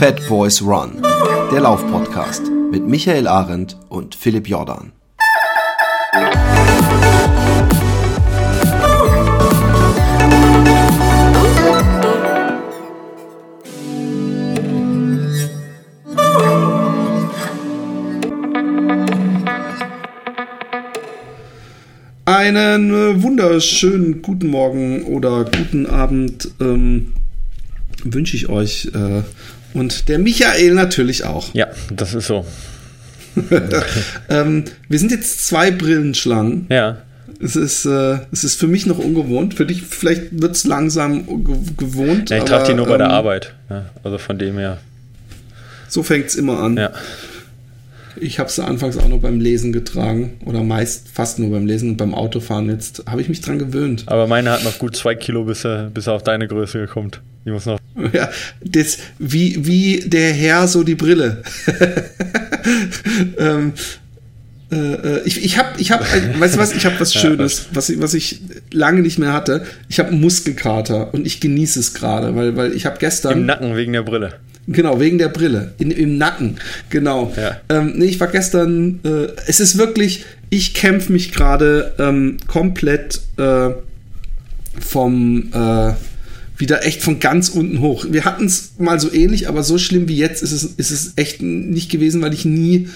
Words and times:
Fat 0.00 0.26
Boys 0.30 0.62
Run, 0.62 1.02
der 1.52 1.60
Laufpodcast 1.60 2.50
mit 2.70 2.88
Michael 2.88 3.28
Arendt 3.28 3.76
und 3.90 4.14
Philipp 4.14 4.48
Jordan. 4.48 4.92
Einen 22.24 22.94
äh, 22.94 23.22
wunderschönen 23.22 24.22
guten 24.22 24.46
Morgen 24.46 25.02
oder 25.04 25.44
guten 25.44 25.84
Abend 25.84 26.52
ähm, 26.58 27.12
wünsche 28.02 28.34
ich 28.34 28.48
euch 28.48 28.90
äh, 28.94 29.24
und 29.74 30.08
der 30.08 30.18
Michael 30.18 30.74
natürlich 30.74 31.24
auch. 31.24 31.54
Ja, 31.54 31.68
das 31.90 32.14
ist 32.14 32.26
so. 32.26 32.44
ähm, 34.28 34.64
wir 34.88 34.98
sind 34.98 35.12
jetzt 35.12 35.46
zwei 35.46 35.70
Brillenschlangen. 35.70 36.66
Ja. 36.68 36.98
Es 37.42 37.56
ist, 37.56 37.86
äh, 37.86 38.18
es 38.32 38.44
ist 38.44 38.58
für 38.58 38.66
mich 38.66 38.86
noch 38.86 38.98
ungewohnt. 38.98 39.54
Für 39.54 39.64
dich 39.64 39.82
vielleicht 39.82 40.42
wird 40.42 40.56
es 40.56 40.64
langsam 40.64 41.24
gewohnt. 41.76 42.30
Ja, 42.30 42.38
ich 42.38 42.44
trage 42.44 42.68
die 42.68 42.74
nur 42.74 42.86
bei 42.86 42.98
der 42.98 43.06
ähm, 43.06 43.12
Arbeit. 43.12 43.54
Ja, 43.70 43.86
also 44.02 44.18
von 44.18 44.38
dem 44.38 44.58
her. 44.58 44.78
So 45.88 46.02
fängt 46.02 46.26
es 46.26 46.34
immer 46.36 46.60
an. 46.60 46.76
Ja. 46.76 46.92
Ich 48.16 48.38
habe 48.38 48.50
sie 48.50 48.62
anfangs 48.62 48.98
auch 48.98 49.08
nur 49.08 49.20
beim 49.20 49.40
Lesen 49.40 49.72
getragen 49.72 50.34
oder 50.44 50.62
meist 50.62 51.08
fast 51.08 51.38
nur 51.38 51.50
beim 51.50 51.66
Lesen 51.66 51.90
und 51.90 51.96
beim 51.96 52.14
Autofahren. 52.14 52.68
Jetzt 52.68 53.04
habe 53.06 53.22
ich 53.22 53.28
mich 53.28 53.40
dran 53.40 53.58
gewöhnt. 53.58 54.04
Aber 54.06 54.26
meine 54.26 54.50
hat 54.50 54.62
noch 54.62 54.78
gut 54.78 54.94
zwei 54.94 55.14
Kilo, 55.14 55.44
bis 55.44 55.64
er, 55.64 55.84
bis 55.84 56.06
er 56.06 56.14
auf 56.14 56.22
deine 56.22 56.46
Größe 56.46 56.86
kommt. 56.86 57.22
Die 57.46 57.50
muss 57.50 57.64
noch. 57.64 57.79
Ja, 58.12 58.30
das, 58.64 58.98
wie, 59.18 59.66
wie 59.66 60.00
der 60.06 60.32
Herr 60.32 60.68
so 60.68 60.82
die 60.82 60.94
Brille. 60.94 61.42
ähm, 63.38 63.72
äh, 64.72 64.76
äh, 64.76 65.22
ich 65.24 65.44
ich 65.44 65.58
habe, 65.58 65.70
ich 65.78 65.90
hab, 65.90 66.00
weißt 66.00 66.54
du 66.54 66.58
was, 66.58 66.74
ich 66.74 66.86
habe 66.86 66.98
was 67.00 67.12
Schönes, 67.20 67.66
was 67.72 67.88
ich, 67.88 68.00
was 68.00 68.14
ich 68.14 68.40
lange 68.70 69.02
nicht 69.02 69.18
mehr 69.18 69.32
hatte. 69.32 69.66
Ich 69.88 69.98
habe 69.98 70.10
einen 70.10 70.20
Muskelkater 70.20 71.12
und 71.12 71.26
ich 71.26 71.40
genieße 71.40 71.80
es 71.80 71.94
gerade, 71.94 72.36
weil, 72.36 72.56
weil 72.56 72.72
ich 72.72 72.86
habe 72.86 72.98
gestern. 72.98 73.38
Im 73.38 73.46
Nacken 73.46 73.76
wegen 73.76 73.92
der 73.92 74.02
Brille. 74.02 74.34
Genau, 74.68 75.00
wegen 75.00 75.18
der 75.18 75.28
Brille. 75.28 75.72
In, 75.78 75.90
Im 75.90 76.18
Nacken. 76.18 76.58
Genau. 76.90 77.32
Ja. 77.36 77.60
Ähm, 77.68 77.94
nee, 77.96 78.06
ich 78.06 78.20
war 78.20 78.28
gestern. 78.28 79.00
Äh, 79.04 79.32
es 79.46 79.58
ist 79.58 79.78
wirklich, 79.78 80.24
ich 80.50 80.74
kämpfe 80.74 81.12
mich 81.12 81.32
gerade 81.32 81.94
ähm, 81.98 82.36
komplett 82.46 83.20
äh, 83.38 83.70
vom. 84.78 85.50
Äh, 85.52 85.94
wieder 86.60 86.84
echt 86.84 87.02
von 87.02 87.18
ganz 87.20 87.48
unten 87.48 87.80
hoch. 87.80 88.06
Wir 88.10 88.24
hatten 88.24 88.44
es 88.46 88.72
mal 88.78 89.00
so 89.00 89.12
ähnlich, 89.12 89.48
aber 89.48 89.62
so 89.62 89.78
schlimm 89.78 90.08
wie 90.08 90.16
jetzt 90.16 90.42
ist 90.42 90.52
es, 90.52 90.64
ist 90.64 90.90
es 90.90 91.12
echt 91.16 91.42
nicht 91.42 91.90
gewesen, 91.90 92.22
weil 92.22 92.34
ich 92.34 92.44
nie 92.44 92.88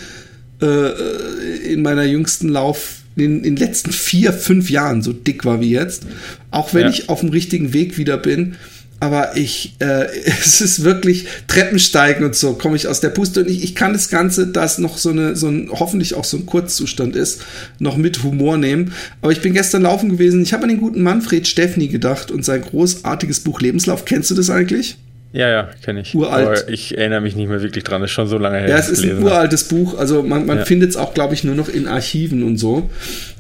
äh, 0.61 1.73
in 1.73 1.83
meiner 1.83 2.05
jüngsten 2.05 2.49
Lauf 2.49 2.97
in, 3.17 3.45
in 3.45 3.57
den 3.57 3.57
letzten 3.57 3.93
vier, 3.93 4.33
fünf 4.33 4.71
Jahren 4.71 5.03
so 5.03 5.13
dick 5.13 5.45
war 5.45 5.61
wie 5.61 5.71
jetzt. 5.71 6.07
Auch 6.51 6.75
wenn 6.75 6.83
ja. 6.83 6.91
ich 6.91 7.09
auf 7.09 7.21
dem 7.21 7.31
richtigen 7.31 7.73
Weg 7.73 7.97
wieder 7.97 8.17
bin 8.17 8.57
aber 9.01 9.37
ich, 9.37 9.75
äh, 9.81 10.07
es 10.25 10.61
ist 10.61 10.85
wirklich 10.85 11.27
Treppensteigen 11.47 12.25
und 12.25 12.35
so, 12.35 12.55
komme 12.55 12.77
ich 12.77 12.89
aus 12.89 13.01
der 13.01 13.11
Puste 13.11 13.41
und 13.41 13.51
ich, 13.51 13.63
ich 13.63 13.75
kann 13.75 13.93
das 13.93 14.09
Ganze, 14.09 14.47
da 14.47 14.65
es 14.65 14.79
noch 14.79 14.99
so 14.99 15.11
eine, 15.11 15.37
so 15.37 15.49
ein, 15.49 15.69
hoffentlich 15.71 16.15
auch 16.15 16.25
so 16.25 16.37
ein 16.37 16.47
Kurzzustand 16.47 17.17
ist, 17.17 17.43
noch 17.79 17.97
mit 17.97 18.23
Humor 18.23 18.59
nehmen. 18.59 18.93
Aber 19.21 19.33
ich 19.33 19.41
bin 19.41 19.55
gestern 19.55 19.83
laufen 19.83 20.11
gewesen, 20.11 20.43
ich 20.43 20.53
habe 20.53 20.65
an 20.65 20.69
den 20.71 20.81
guten 20.81 21.03
Manfred 21.03 21.47
Steffni 21.47 21.89
gedacht 21.89 22.31
und 22.31 22.45
sein 22.45 22.63
großartiges 22.63 23.41
Buch 23.41 23.61
Lebenslauf. 23.61 24.05
Kennst 24.05 24.31
du 24.31 24.35
das 24.35 24.51
eigentlich? 24.51 24.97
Ja, 25.35 25.51
ja, 25.51 25.69
kenne 25.83 26.03
ich. 26.03 26.15
Uralt. 26.15 26.47
Aber 26.47 26.69
ich 26.69 26.97
erinnere 26.97 27.21
mich 27.21 27.35
nicht 27.35 27.49
mehr 27.49 27.61
wirklich 27.61 27.83
dran, 27.83 28.01
das 28.01 28.11
ist 28.11 28.15
schon 28.15 28.29
so 28.29 28.39
lange 28.39 28.59
her. 28.59 28.69
Ja, 28.69 28.79
es 28.79 28.89
ist 28.89 29.03
ein 29.03 29.21
uraltes 29.21 29.65
Buch, 29.65 29.99
also 29.99 30.23
man, 30.23 30.47
man 30.47 30.59
ja. 30.59 30.65
findet 30.65 30.91
es 30.91 30.97
auch, 30.97 31.13
glaube 31.13 31.35
ich, 31.35 31.43
nur 31.43 31.57
noch 31.57 31.69
in 31.69 31.89
Archiven 31.89 32.45
und 32.45 32.57
so. 32.57 32.89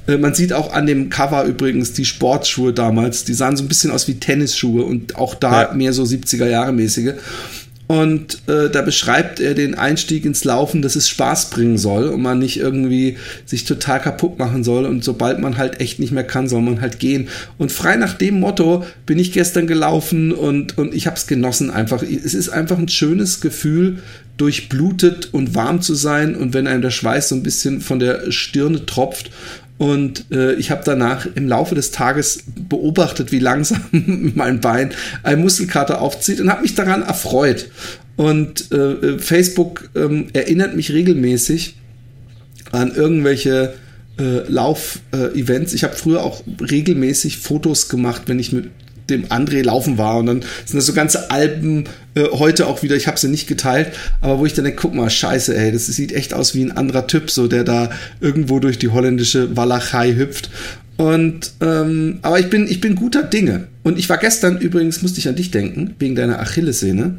Äh, 0.08 0.16
man 0.16 0.34
sieht 0.34 0.52
auch 0.52 0.72
an 0.72 0.86
dem 0.86 1.08
Cover 1.08 1.44
übrigens 1.44 1.92
die 1.92 2.04
Sportschuhe 2.04 2.72
damals, 2.72 3.22
die 3.22 3.32
sahen 3.32 3.56
so 3.56 3.62
ein 3.62 3.68
bisschen 3.68 3.92
aus 3.92 4.08
wie 4.08 4.14
Tennisschuhe 4.14 4.82
und 4.82 5.14
auch 5.14 5.36
da 5.36 5.62
ja. 5.62 5.72
mehr 5.72 5.92
so 5.92 6.02
70er 6.02 6.48
Jahre 6.48 6.72
mäßige. 6.72 7.12
Und 7.86 8.48
äh, 8.48 8.70
da 8.70 8.80
beschreibt 8.80 9.40
er 9.40 9.54
den 9.54 9.74
Einstieg 9.74 10.24
ins 10.24 10.44
Laufen, 10.44 10.80
dass 10.80 10.96
es 10.96 11.08
Spaß 11.08 11.50
bringen 11.50 11.76
soll 11.76 12.08
und 12.08 12.22
man 12.22 12.38
nicht 12.38 12.58
irgendwie 12.58 13.18
sich 13.44 13.64
total 13.64 14.00
kaputt 14.00 14.38
machen 14.38 14.64
soll. 14.64 14.86
Und 14.86 15.04
sobald 15.04 15.38
man 15.38 15.58
halt 15.58 15.80
echt 15.80 15.98
nicht 15.98 16.12
mehr 16.12 16.24
kann, 16.24 16.48
soll 16.48 16.62
man 16.62 16.80
halt 16.80 16.98
gehen. 16.98 17.28
Und 17.58 17.72
frei 17.72 17.96
nach 17.96 18.14
dem 18.14 18.40
Motto 18.40 18.84
bin 19.04 19.18
ich 19.18 19.32
gestern 19.32 19.66
gelaufen 19.66 20.32
und, 20.32 20.78
und 20.78 20.94
ich 20.94 21.06
habe 21.06 21.16
es 21.16 21.26
genossen 21.26 21.70
einfach. 21.70 22.02
Es 22.02 22.32
ist 22.32 22.48
einfach 22.48 22.78
ein 22.78 22.88
schönes 22.88 23.42
Gefühl, 23.42 23.98
durchblutet 24.36 25.32
und 25.32 25.54
warm 25.54 25.80
zu 25.80 25.94
sein 25.94 26.34
und 26.34 26.54
wenn 26.54 26.66
einem 26.66 26.82
der 26.82 26.90
Schweiß 26.90 27.28
so 27.28 27.36
ein 27.36 27.44
bisschen 27.44 27.80
von 27.80 28.00
der 28.00 28.32
Stirne 28.32 28.84
tropft 28.84 29.30
und 29.84 30.24
äh, 30.30 30.54
ich 30.54 30.70
habe 30.70 30.80
danach 30.82 31.26
im 31.34 31.46
Laufe 31.46 31.74
des 31.74 31.90
Tages 31.90 32.44
beobachtet, 32.46 33.32
wie 33.32 33.38
langsam 33.38 33.82
mein 34.34 34.62
Bein 34.62 34.92
ein 35.22 35.42
Muskelkater 35.42 36.00
aufzieht 36.00 36.40
und 36.40 36.48
habe 36.48 36.62
mich 36.62 36.74
daran 36.74 37.02
erfreut. 37.02 37.68
Und 38.16 38.72
äh, 38.72 38.76
äh 38.76 39.18
Facebook 39.18 39.90
äh, 39.94 40.24
erinnert 40.32 40.74
mich 40.74 40.90
regelmäßig 40.90 41.76
an 42.72 42.94
irgendwelche 42.94 43.74
äh, 44.18 44.50
Lauf-Events. 44.50 45.74
ich 45.74 45.84
habe 45.84 45.94
früher 45.94 46.22
auch 46.22 46.42
regelmäßig 46.62 47.36
Fotos 47.36 47.90
gemacht, 47.90 48.22
wenn 48.24 48.38
ich 48.38 48.52
mit 48.52 48.70
dem 49.10 49.26
André 49.26 49.62
laufen 49.62 49.98
war. 49.98 50.18
Und 50.18 50.26
dann 50.26 50.42
sind 50.64 50.76
das 50.76 50.86
so 50.86 50.92
ganze 50.92 51.30
Alben 51.30 51.84
äh, 52.14 52.24
heute 52.32 52.66
auch 52.66 52.82
wieder, 52.82 52.96
ich 52.96 53.06
habe 53.06 53.18
sie 53.18 53.28
nicht 53.28 53.46
geteilt, 53.46 53.92
aber 54.20 54.38
wo 54.38 54.46
ich 54.46 54.54
dann 54.54 54.64
denke, 54.64 54.80
guck 54.80 54.94
mal, 54.94 55.10
scheiße, 55.10 55.56
ey, 55.56 55.72
das 55.72 55.86
sieht 55.86 56.12
echt 56.12 56.34
aus 56.34 56.54
wie 56.54 56.64
ein 56.64 56.76
anderer 56.76 57.06
Typ, 57.06 57.30
so 57.30 57.48
der 57.48 57.64
da 57.64 57.90
irgendwo 58.20 58.60
durch 58.60 58.78
die 58.78 58.88
holländische 58.88 59.56
Walachei 59.56 60.14
hüpft. 60.14 60.50
Und 60.96 61.52
ähm, 61.60 62.18
aber 62.22 62.38
ich 62.38 62.50
bin, 62.50 62.68
ich 62.68 62.80
bin 62.80 62.94
guter 62.94 63.24
Dinge. 63.24 63.66
Und 63.82 63.98
ich 63.98 64.08
war 64.08 64.18
gestern 64.18 64.58
übrigens, 64.58 65.02
musste 65.02 65.18
ich 65.18 65.28
an 65.28 65.34
dich 65.34 65.50
denken, 65.50 65.94
wegen 65.98 66.14
deiner 66.14 66.40
Achillessehne. 66.40 67.18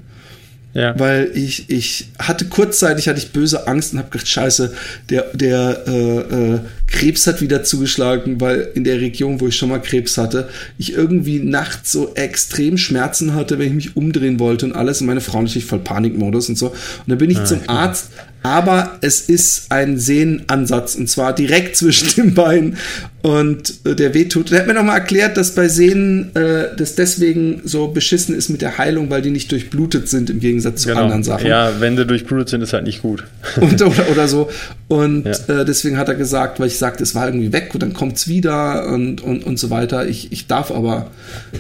Ja. 0.74 0.98
Weil 1.00 1.32
ich, 1.34 1.70
ich 1.70 2.10
hatte 2.20 2.46
kurzzeitig 2.46 3.08
hatte 3.08 3.20
ich 3.20 3.32
böse 3.32 3.66
Angst 3.66 3.94
und 3.94 4.00
habe 4.00 4.10
gedacht, 4.10 4.28
scheiße, 4.28 4.74
der, 5.10 5.26
der 5.34 5.84
äh, 5.88 6.18
äh, 6.20 6.60
Krebs 6.88 7.28
hat 7.28 7.42
wieder 7.42 7.64
zugeschlagen, 7.64 8.40
weil 8.40 8.70
in 8.76 8.84
der 8.84 9.02
Region, 9.02 9.42
wo 9.42 9.48
ich 9.48 9.56
schon 9.56 9.70
mal 9.70 9.82
Krebs 9.82 10.18
hatte, 10.18 10.50
ich 10.78 10.94
irgendwie 10.94 11.40
nachts 11.40 11.92
so 11.92 12.14
extrem 12.16 12.78
Schmerzen 12.78 13.34
hatte, 13.34 13.60
wenn 13.60 13.68
ich 13.68 13.74
mich 13.74 13.98
umdrehen 13.98 14.40
wollte 14.40 14.68
und 14.68 14.74
alles. 14.74 15.02
Und 15.02 15.08
meine 15.08 15.22
Frau 15.22 15.42
natürlich 15.42 15.66
voll 15.66 15.80
Panikmodus 15.80 16.50
und 16.50 16.58
so. 16.58 16.68
Und 16.70 16.76
dann 17.08 17.18
bin 17.18 17.30
ich 17.30 17.40
ah, 17.40 17.46
zum 17.46 17.62
Arzt, 17.68 18.12
aber 18.46 19.00
es 19.02 19.22
ist 19.22 19.72
ein 19.72 19.98
Sehnenansatz 19.98 20.94
und 20.94 21.10
zwar 21.10 21.34
direkt 21.34 21.76
zwischen 21.78 22.10
den 22.16 22.34
Beinen 22.36 22.78
und 23.24 23.74
äh, 23.86 23.96
der 23.96 24.14
wehtut. 24.14 24.52
Der 24.52 24.60
hat 24.60 24.68
mir 24.68 24.76
nochmal 24.76 25.00
erklärt, 25.00 25.36
dass 25.36 25.56
bei 25.56 25.68
Sehnen 25.68 26.30
äh, 26.36 26.76
das 26.78 26.94
deswegen 26.94 27.62
so 27.64 27.88
beschissen 27.88 28.36
ist 28.36 28.50
mit 28.50 28.62
der 28.62 28.78
Heilung, 28.78 29.10
weil 29.10 29.24
die 29.24 29.32
nicht 29.32 29.52
durchblutet 29.52 30.08
sind 30.10 30.30
im 30.30 30.40
Gegensatz 30.40 30.84
zu 30.84 30.90
genau. 30.90 31.02
anderen 31.02 31.24
Sachen. 31.24 31.48
Ja, 31.48 31.80
wenn 31.80 31.98
sie 31.98 32.06
durchblutet 32.06 32.50
sind, 32.50 32.62
ist 32.62 32.74
halt 32.74 32.84
nicht 32.84 33.02
gut. 33.02 33.24
Und, 33.60 33.82
oder, 33.82 34.12
oder 34.12 34.28
so. 34.28 34.52
Und 34.88 35.26
ja. 35.26 35.62
äh, 35.62 35.66
deswegen 35.66 35.98
hat 35.98 36.08
er 36.08 36.14
gesagt, 36.14 36.60
weil 36.60 36.68
ich 36.68 36.75
sagte, 36.78 37.04
es 37.04 37.16
war 37.16 37.28
irgendwie 37.28 37.52
weg 37.52 37.72
und 37.74 37.82
dann 37.82 37.94
kommt 37.94 38.18
es 38.18 38.28
wieder 38.28 38.88
und, 38.88 39.22
und, 39.22 39.44
und 39.44 39.58
so 39.58 39.70
weiter. 39.70 40.08
Ich, 40.08 40.32
ich 40.32 40.48
darf 40.48 40.72
aber 40.72 41.12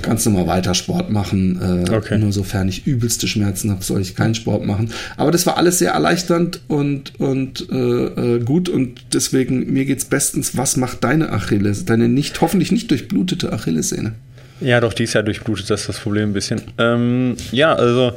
ganz 0.01 0.25
normal 0.25 0.47
weiter 0.47 0.73
Sport 0.75 1.09
machen. 1.09 1.85
Äh, 1.87 1.91
okay. 1.91 2.17
Nur 2.17 2.31
sofern 2.31 2.67
ich 2.67 2.85
übelste 2.85 3.27
Schmerzen 3.27 3.71
habe, 3.71 3.83
soll 3.83 4.01
ich 4.01 4.15
keinen 4.15 4.35
Sport 4.35 4.65
machen. 4.65 4.91
Aber 5.17 5.31
das 5.31 5.45
war 5.45 5.57
alles 5.57 5.79
sehr 5.79 5.91
erleichternd 5.91 6.61
und, 6.67 7.19
und 7.19 7.67
äh, 7.71 8.35
äh 8.35 8.39
gut 8.43 8.69
und 8.69 9.01
deswegen 9.13 9.73
mir 9.73 9.85
geht's 9.85 10.05
bestens. 10.05 10.55
Was 10.57 10.77
macht 10.77 11.03
deine 11.03 11.31
Achille? 11.31 11.55
Achilles, 11.55 11.85
deine 11.85 12.09
nicht, 12.09 12.41
hoffentlich 12.41 12.71
nicht 12.71 12.91
durchblutete 12.91 13.51
Achillessehne. 13.53 14.13
Ja, 14.61 14.79
doch, 14.79 14.93
die 14.93 15.03
ist 15.03 15.13
ja 15.13 15.21
durchblutet, 15.21 15.69
das 15.69 15.81
ist 15.81 15.89
das 15.89 15.99
Problem 15.99 16.29
ein 16.29 16.33
bisschen. 16.33 16.61
Ähm, 16.77 17.35
ja, 17.51 17.73
also, 17.73 18.13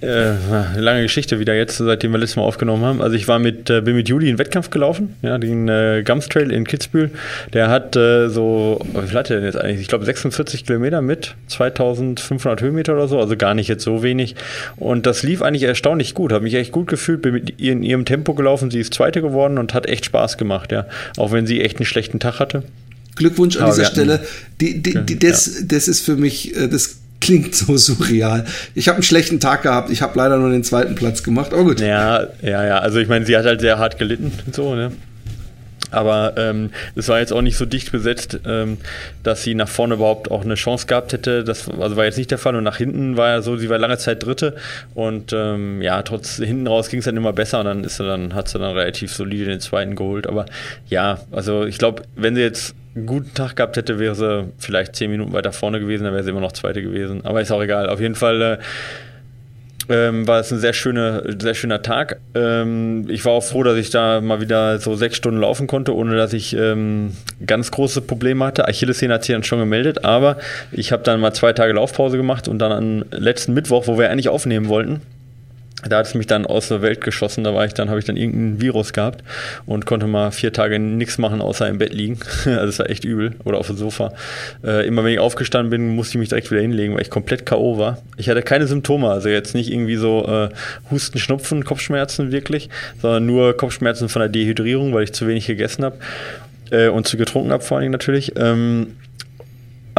äh, 0.00 0.34
lange 0.78 1.02
Geschichte 1.02 1.40
wieder 1.40 1.54
jetzt, 1.54 1.78
seitdem 1.78 2.12
wir 2.12 2.18
letztes 2.18 2.36
Mal 2.36 2.44
aufgenommen 2.44 2.84
haben. 2.84 3.02
Also 3.02 3.16
ich 3.16 3.26
war 3.26 3.40
mit, 3.40 3.68
äh, 3.70 3.80
bin 3.80 3.96
mit 3.96 4.08
Juli 4.08 4.28
einen 4.28 4.38
Wettkampf 4.38 4.70
gelaufen, 4.70 5.16
ja, 5.22 5.36
den 5.38 5.68
äh, 5.68 6.04
Gums 6.06 6.28
Trail 6.28 6.52
in 6.52 6.64
Kitzbühel. 6.64 7.10
Der 7.52 7.70
hat 7.70 7.96
äh, 7.96 8.28
so, 8.28 8.80
wie 8.94 9.06
viel 9.08 9.18
hat 9.18 9.30
der 9.30 9.38
denn 9.38 9.46
jetzt 9.46 9.56
eigentlich? 9.56 9.80
Ich 9.80 9.88
glaube 9.88 10.04
46 10.04 10.64
Kilometer 10.64 11.02
mit 11.02 11.34
2500 11.48 12.60
Höhenmeter 12.60 12.92
oder 12.92 13.08
so, 13.08 13.18
also 13.18 13.36
gar 13.36 13.54
nicht 13.54 13.66
jetzt 13.66 13.82
so 13.82 14.04
wenig. 14.04 14.36
Und 14.76 15.06
das 15.06 15.24
lief 15.24 15.42
eigentlich 15.42 15.64
erstaunlich 15.64 16.14
gut, 16.14 16.32
habe 16.32 16.44
mich 16.44 16.54
echt 16.54 16.70
gut 16.70 16.86
gefühlt, 16.86 17.20
bin 17.22 17.34
mit 17.34 17.58
ihr 17.58 17.72
in 17.72 17.82
ihrem 17.82 18.04
Tempo 18.04 18.34
gelaufen, 18.34 18.70
sie 18.70 18.78
ist 18.78 18.94
Zweite 18.94 19.22
geworden 19.22 19.58
und 19.58 19.74
hat 19.74 19.86
echt 19.86 20.04
Spaß 20.04 20.38
gemacht, 20.38 20.70
ja. 20.70 20.86
Auch 21.16 21.32
wenn 21.32 21.48
sie 21.48 21.60
echt 21.60 21.78
einen 21.78 21.86
schlechten 21.86 22.20
Tag 22.20 22.38
hatte. 22.38 22.62
Glückwunsch 23.20 23.58
an 23.58 23.70
dieser 23.70 23.84
Stelle. 23.84 24.20
Die, 24.60 24.82
die, 24.82 24.94
die, 25.04 25.18
das, 25.18 25.62
das 25.66 25.88
ist 25.88 26.00
für 26.04 26.16
mich, 26.16 26.56
äh, 26.56 26.68
das 26.68 26.96
klingt 27.20 27.54
so 27.54 27.76
surreal. 27.76 28.46
Ich 28.74 28.88
habe 28.88 28.96
einen 28.96 29.02
schlechten 29.02 29.40
Tag 29.40 29.62
gehabt. 29.62 29.90
Ich 29.90 30.00
habe 30.00 30.16
leider 30.16 30.38
nur 30.38 30.50
den 30.50 30.64
zweiten 30.64 30.94
Platz 30.94 31.22
gemacht. 31.22 31.52
Oh 31.54 31.64
gut. 31.64 31.80
Ja, 31.80 32.28
ja, 32.42 32.64
ja. 32.64 32.78
Also 32.78 32.98
ich 32.98 33.08
meine, 33.08 33.26
sie 33.26 33.36
hat 33.36 33.44
halt 33.44 33.60
sehr 33.60 33.78
hart 33.78 33.98
gelitten 33.98 34.32
und 34.46 34.54
so, 34.54 34.74
ne? 34.74 34.90
Aber 35.90 36.34
ähm, 36.36 36.70
es 36.94 37.08
war 37.08 37.18
jetzt 37.18 37.32
auch 37.32 37.42
nicht 37.42 37.56
so 37.56 37.66
dicht 37.66 37.92
besetzt, 37.92 38.40
ähm, 38.46 38.78
dass 39.22 39.42
sie 39.42 39.54
nach 39.54 39.68
vorne 39.68 39.94
überhaupt 39.94 40.30
auch 40.30 40.44
eine 40.44 40.54
Chance 40.54 40.86
gehabt 40.86 41.12
hätte. 41.12 41.44
Das 41.44 41.68
also 41.68 41.96
war 41.96 42.04
jetzt 42.04 42.18
nicht 42.18 42.30
der 42.30 42.38
Fall. 42.38 42.56
Und 42.56 42.64
nach 42.64 42.76
hinten 42.76 43.16
war 43.16 43.28
ja 43.28 43.42
so, 43.42 43.56
sie 43.56 43.68
war 43.68 43.78
lange 43.78 43.98
Zeit 43.98 44.24
Dritte. 44.24 44.54
Und 44.94 45.32
ähm, 45.32 45.82
ja, 45.82 46.02
trotz 46.02 46.36
hinten 46.36 46.66
raus 46.66 46.88
ging 46.88 47.00
es 47.00 47.04
dann 47.04 47.16
immer 47.16 47.32
besser 47.32 47.60
und 47.60 47.66
dann 47.66 47.84
ist 47.84 47.96
sie 47.96 48.04
dann, 48.04 48.34
hat 48.34 48.48
sie 48.48 48.58
dann 48.58 48.76
relativ 48.76 49.12
solide 49.12 49.46
den 49.46 49.60
zweiten 49.60 49.96
geholt. 49.96 50.26
Aber 50.26 50.46
ja, 50.88 51.20
also 51.32 51.64
ich 51.64 51.78
glaube, 51.78 52.02
wenn 52.16 52.34
sie 52.34 52.42
jetzt 52.42 52.74
einen 52.94 53.06
guten 53.06 53.34
Tag 53.34 53.56
gehabt 53.56 53.76
hätte, 53.76 53.98
wäre 53.98 54.14
sie 54.14 54.48
vielleicht 54.58 54.96
zehn 54.96 55.10
Minuten 55.10 55.32
weiter 55.32 55.52
vorne 55.52 55.80
gewesen, 55.80 56.04
dann 56.04 56.12
wäre 56.12 56.24
sie 56.24 56.30
immer 56.30 56.40
noch 56.40 56.52
Zweite 56.52 56.82
gewesen. 56.82 57.24
Aber 57.24 57.40
ist 57.40 57.52
auch 57.52 57.62
egal. 57.62 57.88
Auf 57.88 58.00
jeden 58.00 58.14
Fall. 58.14 58.42
Äh, 58.42 58.58
ähm, 59.90 60.26
war 60.26 60.40
es 60.40 60.52
ein 60.52 60.58
sehr, 60.58 60.72
schöne, 60.72 61.36
sehr 61.38 61.54
schöner 61.54 61.82
Tag. 61.82 62.20
Ähm, 62.34 63.06
ich 63.08 63.24
war 63.24 63.32
auch 63.32 63.42
froh, 63.42 63.62
dass 63.62 63.76
ich 63.76 63.90
da 63.90 64.20
mal 64.20 64.40
wieder 64.40 64.78
so 64.78 64.94
sechs 64.94 65.16
Stunden 65.16 65.40
laufen 65.40 65.66
konnte, 65.66 65.94
ohne 65.94 66.16
dass 66.16 66.32
ich 66.32 66.56
ähm, 66.56 67.12
ganz 67.44 67.70
große 67.70 68.00
Probleme 68.02 68.44
hatte. 68.44 68.66
Achillessehne 68.66 69.14
hat 69.14 69.24
sich 69.24 69.34
dann 69.34 69.42
schon 69.42 69.58
gemeldet, 69.58 70.04
aber 70.04 70.38
ich 70.72 70.92
habe 70.92 71.02
dann 71.02 71.20
mal 71.20 71.32
zwei 71.32 71.52
Tage 71.52 71.72
Laufpause 71.72 72.16
gemacht 72.16 72.48
und 72.48 72.58
dann 72.58 72.72
am 72.72 73.04
letzten 73.10 73.52
Mittwoch, 73.52 73.86
wo 73.86 73.98
wir 73.98 74.10
eigentlich 74.10 74.28
aufnehmen 74.28 74.68
wollten, 74.68 75.00
da 75.88 75.98
hat 75.98 76.06
es 76.06 76.14
mich 76.14 76.26
dann 76.26 76.46
aus 76.46 76.68
der 76.68 76.82
Welt 76.82 77.00
geschossen. 77.00 77.44
Da 77.44 77.54
war 77.54 77.64
ich 77.64 77.74
dann, 77.74 77.88
habe 77.88 77.98
ich 77.98 78.04
dann 78.04 78.16
irgendein 78.16 78.60
Virus 78.60 78.92
gehabt 78.92 79.24
und 79.66 79.86
konnte 79.86 80.06
mal 80.06 80.30
vier 80.30 80.52
Tage 80.52 80.78
nichts 80.78 81.18
machen, 81.18 81.40
außer 81.40 81.68
im 81.68 81.78
Bett 81.78 81.94
liegen. 81.94 82.18
also 82.44 82.66
es 82.66 82.78
war 82.78 82.90
echt 82.90 83.04
übel. 83.04 83.34
Oder 83.44 83.58
auf 83.58 83.66
dem 83.66 83.76
Sofa. 83.76 84.12
Äh, 84.64 84.86
immer 84.86 85.04
wenn 85.04 85.12
ich 85.12 85.18
aufgestanden 85.18 85.70
bin, 85.70 85.94
musste 85.94 86.12
ich 86.12 86.18
mich 86.18 86.28
direkt 86.28 86.50
wieder 86.50 86.60
hinlegen, 86.60 86.94
weil 86.94 87.02
ich 87.02 87.10
komplett 87.10 87.46
K.O. 87.46 87.78
war. 87.78 87.98
Ich 88.16 88.28
hatte 88.28 88.42
keine 88.42 88.66
Symptome, 88.66 89.08
also 89.10 89.28
jetzt 89.28 89.54
nicht 89.54 89.72
irgendwie 89.72 89.96
so 89.96 90.26
äh, 90.26 90.48
Husten, 90.90 91.18
Schnupfen, 91.18 91.64
Kopfschmerzen 91.64 92.32
wirklich, 92.32 92.68
sondern 93.00 93.26
nur 93.26 93.56
Kopfschmerzen 93.56 94.08
von 94.08 94.20
der 94.20 94.28
Dehydrierung, 94.28 94.92
weil 94.92 95.04
ich 95.04 95.12
zu 95.12 95.26
wenig 95.26 95.46
gegessen 95.46 95.84
habe 95.84 95.96
äh, 96.70 96.88
und 96.88 97.06
zu 97.06 97.16
getrunken 97.16 97.52
habe 97.52 97.62
vor 97.62 97.76
allen 97.76 97.84
Dingen 97.84 97.92
natürlich. 97.92 98.32
Ähm, 98.36 98.96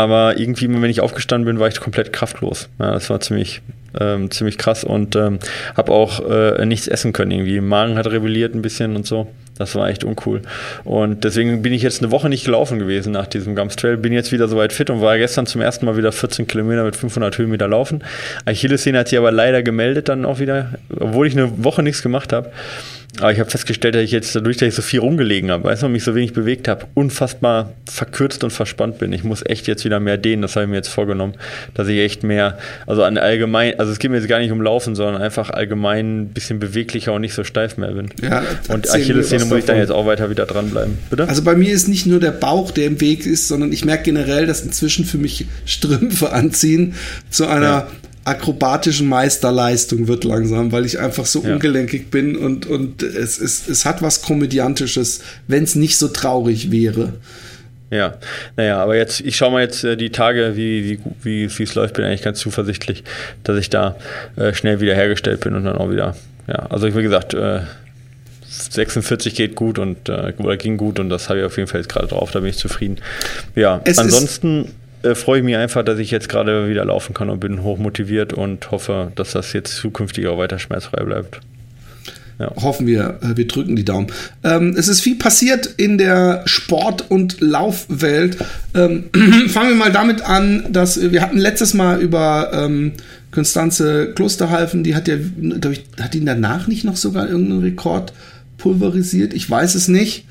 aber 0.02 0.38
irgendwie, 0.38 0.68
wenn 0.70 0.90
ich 0.90 1.02
aufgestanden 1.02 1.46
bin, 1.46 1.60
war 1.60 1.68
ich 1.68 1.80
komplett 1.80 2.12
kraftlos. 2.12 2.70
Ja, 2.80 2.92
das 2.92 3.10
war 3.10 3.20
ziemlich, 3.20 3.62
ähm, 4.00 4.32
ziemlich 4.32 4.58
krass 4.58 4.84
und 4.84 5.16
ähm, 5.16 5.40
habe 5.76 5.92
auch 5.92 6.20
äh, 6.30 6.66
nichts 6.66 6.88
essen 6.88 7.14
können 7.14 7.32
irgendwie. 7.32 7.62
Magen 7.62 7.98
hat 7.98 8.08
rebelliert 8.08 8.56
ein 8.56 8.62
bisschen 8.62 8.96
und 8.96 9.06
so. 9.06 9.28
Das 9.58 9.76
war 9.76 9.90
echt 9.90 10.04
uncool. 10.04 10.42
Und 10.86 11.24
deswegen 11.24 11.62
bin 11.62 11.72
ich 11.72 11.84
jetzt 11.84 12.02
eine 12.02 12.12
Woche 12.12 12.30
nicht 12.30 12.46
gelaufen 12.46 12.80
gewesen 12.80 13.12
nach 13.14 13.28
diesem 13.28 13.56
Gums 13.56 13.76
Trail. 13.76 13.96
Bin 13.96 14.12
jetzt 14.12 14.32
wieder 14.32 14.48
soweit 14.48 14.74
fit 14.74 14.90
und 14.90 15.02
war 15.02 15.18
gestern 15.20 15.46
zum 15.46 15.62
ersten 15.62 15.86
Mal 15.86 15.98
wieder 15.98 16.12
14 16.12 16.48
Kilometer 16.48 16.84
mit 16.84 16.96
500 16.96 17.38
Höhenmeter 17.38 17.68
laufen. 17.68 18.04
Achillessehne 18.46 18.98
hat 18.98 19.10
sich 19.10 19.20
aber 19.20 19.32
leider 19.32 19.62
gemeldet 19.62 20.10
dann 20.10 20.26
auch 20.26 20.40
wieder, 20.40 20.80
obwohl 21.00 21.28
ich 21.28 21.38
eine 21.38 21.64
Woche 21.64 21.84
nichts 21.84 22.02
gemacht 22.02 22.34
habe. 22.34 22.52
Aber 23.20 23.32
ich 23.32 23.40
habe 23.40 23.50
festgestellt, 23.50 23.96
dass 23.96 24.04
ich 24.04 24.12
jetzt 24.12 24.34
dadurch, 24.36 24.58
dass 24.58 24.70
ich 24.70 24.76
so 24.76 24.82
viel 24.82 25.02
rumgelegen 25.02 25.52
habe, 25.52 25.66
weißt 25.66 25.82
du, 25.82 25.88
und 25.88 25.92
mich 25.92 26.04
so 26.04 26.16
wenig 26.16 26.32
bewegt 26.32 26.68
habe, 26.70 26.86
unfassbar 26.94 27.74
verkürzt 27.86 28.44
und 28.44 28.52
verspannt 28.52 29.00
bin. 29.00 29.12
Ich 29.12 29.24
muss 29.24 29.44
echt 29.46 29.68
jetzt 29.68 29.84
wieder 29.84 30.00
mehr 30.00 30.18
dehnen, 30.18 30.42
das 30.42 30.56
habe 30.56 30.64
ich 30.64 30.70
mir 30.70 30.78
jetzt 30.78 30.88
vorgenommen, 30.88 31.34
dass 31.74 31.90
ich 31.90 32.00
echt 32.00 32.24
mehr, 32.24 32.58
also 32.88 33.04
an 33.04 33.18
allgemein, 33.18 33.78
also 33.80 33.92
es 33.92 34.00
geht 34.00 34.12
mir 34.12 34.18
jetzt 34.18 34.30
gar 34.30 34.40
nicht 34.40 34.52
um 34.52 34.62
Laufen, 34.62 34.96
sondern 34.96 35.22
einfach 35.22 35.50
allgemein 35.50 36.22
ein 36.22 36.28
bisschen 36.30 36.60
beweglicher 36.60 37.12
und 37.12 37.22
nicht 37.22 37.34
so 37.34 37.44
steif 37.44 37.76
mehr 37.78 37.92
bin. 37.92 38.10
Ja, 38.22 38.44
und 38.70 38.90
Achillessehne 38.90 39.44
muss 39.46 39.60
ich 39.60 39.66
dann 39.66 39.78
jetzt 39.78 39.92
auch 39.92 40.06
weiter 40.06 40.30
wieder 40.30 40.46
dranbleiben. 40.46 40.98
Bitte? 41.10 41.28
Also 41.28 41.44
bei 41.44 41.56
mir 41.56 41.74
ist 41.74 41.90
nicht 41.90 42.06
nur 42.06 42.22
der 42.22 42.32
Bauch, 42.32 42.72
der 42.72 42.86
im 42.86 43.02
Weg 43.02 43.26
ist, 43.26 43.50
sondern 43.50 43.74
ich 43.74 43.84
merke 43.84 44.04
generell, 44.04 44.46
dass 44.46 44.62
inzwischen 44.62 45.04
für 45.04 45.18
mich 45.18 45.48
Strümpfe 45.66 46.32
anziehen 46.32 46.96
zu 47.30 47.46
einer 47.46 47.62
ja 47.62 47.88
akrobatischen 48.24 49.08
Meisterleistung 49.08 50.08
wird 50.08 50.24
langsam, 50.24 50.72
weil 50.72 50.86
ich 50.86 51.00
einfach 51.00 51.26
so 51.26 51.44
ja. 51.44 51.54
ungelenkig 51.54 52.12
bin 52.12 52.36
und, 52.36 52.68
und 52.68 53.02
es, 53.04 53.40
es, 53.40 53.68
es 53.68 53.86
hat 53.86 54.02
was 54.02 54.22
Komödiantisches, 54.22 55.22
wenn 55.48 55.64
es 55.64 55.76
nicht 55.76 55.98
so 55.98 56.08
traurig 56.08 56.72
wäre. 56.72 57.14
Ja, 57.90 58.18
naja, 58.56 58.78
aber 58.82 58.96
jetzt, 58.96 59.20
ich 59.20 59.36
schaue 59.36 59.52
mal 59.52 59.62
jetzt 59.62 59.84
äh, 59.84 59.98
die 59.98 60.12
Tage, 60.12 60.56
wie 60.56 61.00
wie 61.24 61.58
wie 61.58 61.64
es 61.64 61.76
läuft, 61.76 61.96
bin 61.96 62.06
eigentlich 62.06 62.22
ganz 62.22 62.40
zuversichtlich, 62.40 63.04
dass 63.44 63.58
ich 63.58 63.70
da 63.70 63.98
äh, 64.38 64.54
schnell 64.54 64.80
wieder 64.80 64.96
hergestellt 64.96 65.42
bin 65.42 65.56
und 65.56 65.66
dann 65.66 65.76
auch 65.76 65.90
wieder, 65.90 66.16
ja, 66.48 66.68
also 66.70 66.96
wie 66.96 67.02
gesagt, 67.02 67.34
äh, 67.34 67.62
46 68.48 69.36
geht 69.36 69.56
gut 69.56 69.78
und 69.78 70.08
äh, 70.08 70.34
oder 70.38 70.56
ging 70.56 70.78
gut 70.78 71.00
und 71.00 71.10
das 71.10 71.28
habe 71.28 71.40
ich 71.40 71.46
auf 71.46 71.58
jeden 71.58 71.68
Fall 71.68 71.82
jetzt 71.82 71.90
gerade 71.90 72.08
drauf, 72.08 72.32
da 72.32 72.40
bin 72.40 72.50
ich 72.50 72.58
zufrieden. 72.58 72.98
Ja, 73.56 73.82
es 73.84 73.98
ansonsten 73.98 74.70
äh, 75.04 75.16
freue 75.16 75.40
ich 75.40 75.46
mich 75.46 75.56
einfach, 75.56 75.84
dass 75.84 76.00
ich 76.00 76.12
jetzt 76.12 76.30
gerade 76.30 76.70
wieder 76.70 76.86
laufen 76.86 77.14
kann 77.14 77.30
und 77.30 77.40
bin 77.40 77.64
hochmotiviert 77.64 78.34
und 78.34 78.72
hoffe, 78.72 79.12
dass 79.16 79.32
das 79.32 79.54
jetzt 79.54 79.76
zukünftig 79.76 80.28
auch 80.28 80.38
weiter 80.38 80.60
schmerzfrei 80.60 81.04
bleibt. 81.04 81.40
Ja. 82.40 82.52
Hoffen 82.56 82.88
wir, 82.88 83.20
äh, 83.22 83.38
wir 83.38 83.48
drücken 83.48 83.76
die 83.76 83.86
Daumen. 83.86 84.08
Ähm, 84.44 84.76
es 84.76 84.88
ist 84.88 85.02
viel 85.02 85.16
passiert 85.16 85.68
in 85.78 86.00
der 86.00 86.42
Sport- 86.46 87.06
und 87.10 87.40
Laufwelt. 87.40 88.38
Ähm, 88.74 89.06
fangen 89.50 89.70
wir 89.70 89.76
mal 89.76 89.92
damit 89.92 90.22
an, 90.22 90.66
dass 90.72 91.00
wir 91.12 91.22
hatten 91.22 91.38
letztes 91.38 91.76
Mal 91.76 92.02
über 92.02 92.52
ähm, 92.54 92.94
Konstanze 93.30 94.14
Klosterhalfen, 94.14 94.84
die 94.84 94.96
hat 94.96 95.08
ja, 95.08 95.16
ich, 95.72 95.84
hat 96.02 96.16
ihn 96.16 96.26
danach 96.26 96.68
nicht 96.68 96.84
noch 96.84 96.98
sogar 96.98 97.30
irgendeinen 97.30 97.62
Rekord 97.62 98.12
pulverisiert? 98.58 99.34
Ich 99.34 99.50
weiß 99.50 99.76
es 99.76 99.88
nicht. 99.88 100.26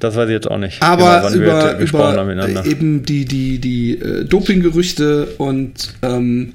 Das 0.00 0.16
weiß 0.16 0.28
ich 0.28 0.32
jetzt 0.32 0.50
auch 0.50 0.58
nicht. 0.58 0.82
Aber 0.82 1.30
genau, 1.30 1.34
über, 1.34 1.78
über 1.78 2.66
eben 2.66 3.04
die, 3.04 3.24
die, 3.26 3.58
die 3.58 3.98
äh, 3.98 4.24
Dopinggerüchte 4.24 5.26
und 5.38 5.94
ähm, 6.02 6.54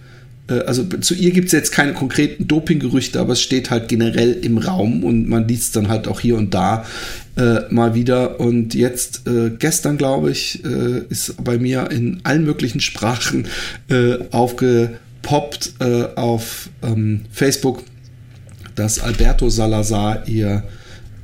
äh, 0.50 0.60
also 0.62 0.84
zu 0.84 1.14
ihr 1.14 1.32
gibt 1.32 1.48
es 1.48 1.52
jetzt 1.52 1.72
keine 1.72 1.94
konkreten 1.94 2.48
Dopinggerüchte, 2.48 3.20
aber 3.20 3.34
es 3.34 3.42
steht 3.42 3.70
halt 3.70 3.88
generell 3.88 4.34
im 4.34 4.58
Raum 4.58 5.04
und 5.04 5.28
man 5.28 5.48
liest 5.48 5.76
dann 5.76 5.88
halt 5.88 6.08
auch 6.08 6.20
hier 6.20 6.38
und 6.38 6.54
da 6.54 6.86
äh, 7.38 7.62
mal 7.70 7.96
wieder. 7.96 8.40
Und 8.40 8.74
jetzt, 8.74 9.28
äh, 9.28 9.52
gestern 9.58 9.98
glaube 9.98 10.32
ich, 10.32 10.64
äh, 10.66 11.04
ist 11.10 11.44
bei 11.44 11.58
mir 11.58 11.92
in 11.92 12.20
allen 12.24 12.46
möglichen 12.46 12.80
Sprachen 12.80 13.48
äh, 13.90 14.18
aufgepoppt 14.32 15.74
äh, 15.80 16.08
auf 16.16 16.70
ähm, 16.84 17.22
Facebook, 17.32 17.84
dass 18.76 19.00
Alberto 19.00 19.50
Salazar 19.50 20.28
ihr 20.28 20.64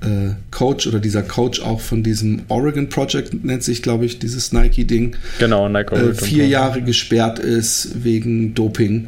äh, 0.01 0.33
Coach 0.51 0.87
oder 0.87 0.99
dieser 0.99 1.23
Coach 1.23 1.61
auch 1.61 1.79
von 1.79 2.03
diesem 2.03 2.41
Oregon 2.47 2.89
Project 2.89 3.43
nennt 3.43 3.63
sich, 3.63 3.81
glaube 3.81 4.05
ich, 4.05 4.19
dieses 4.19 4.51
Nike-Ding. 4.51 5.15
Genau, 5.39 5.69
Nike 5.69 5.93
Oregon. 5.93 6.11
Äh, 6.11 6.15
vier 6.15 6.47
Jahre 6.47 6.81
gesperrt 6.81 7.39
ist 7.39 8.03
wegen 8.03 8.53
Doping. 8.53 9.07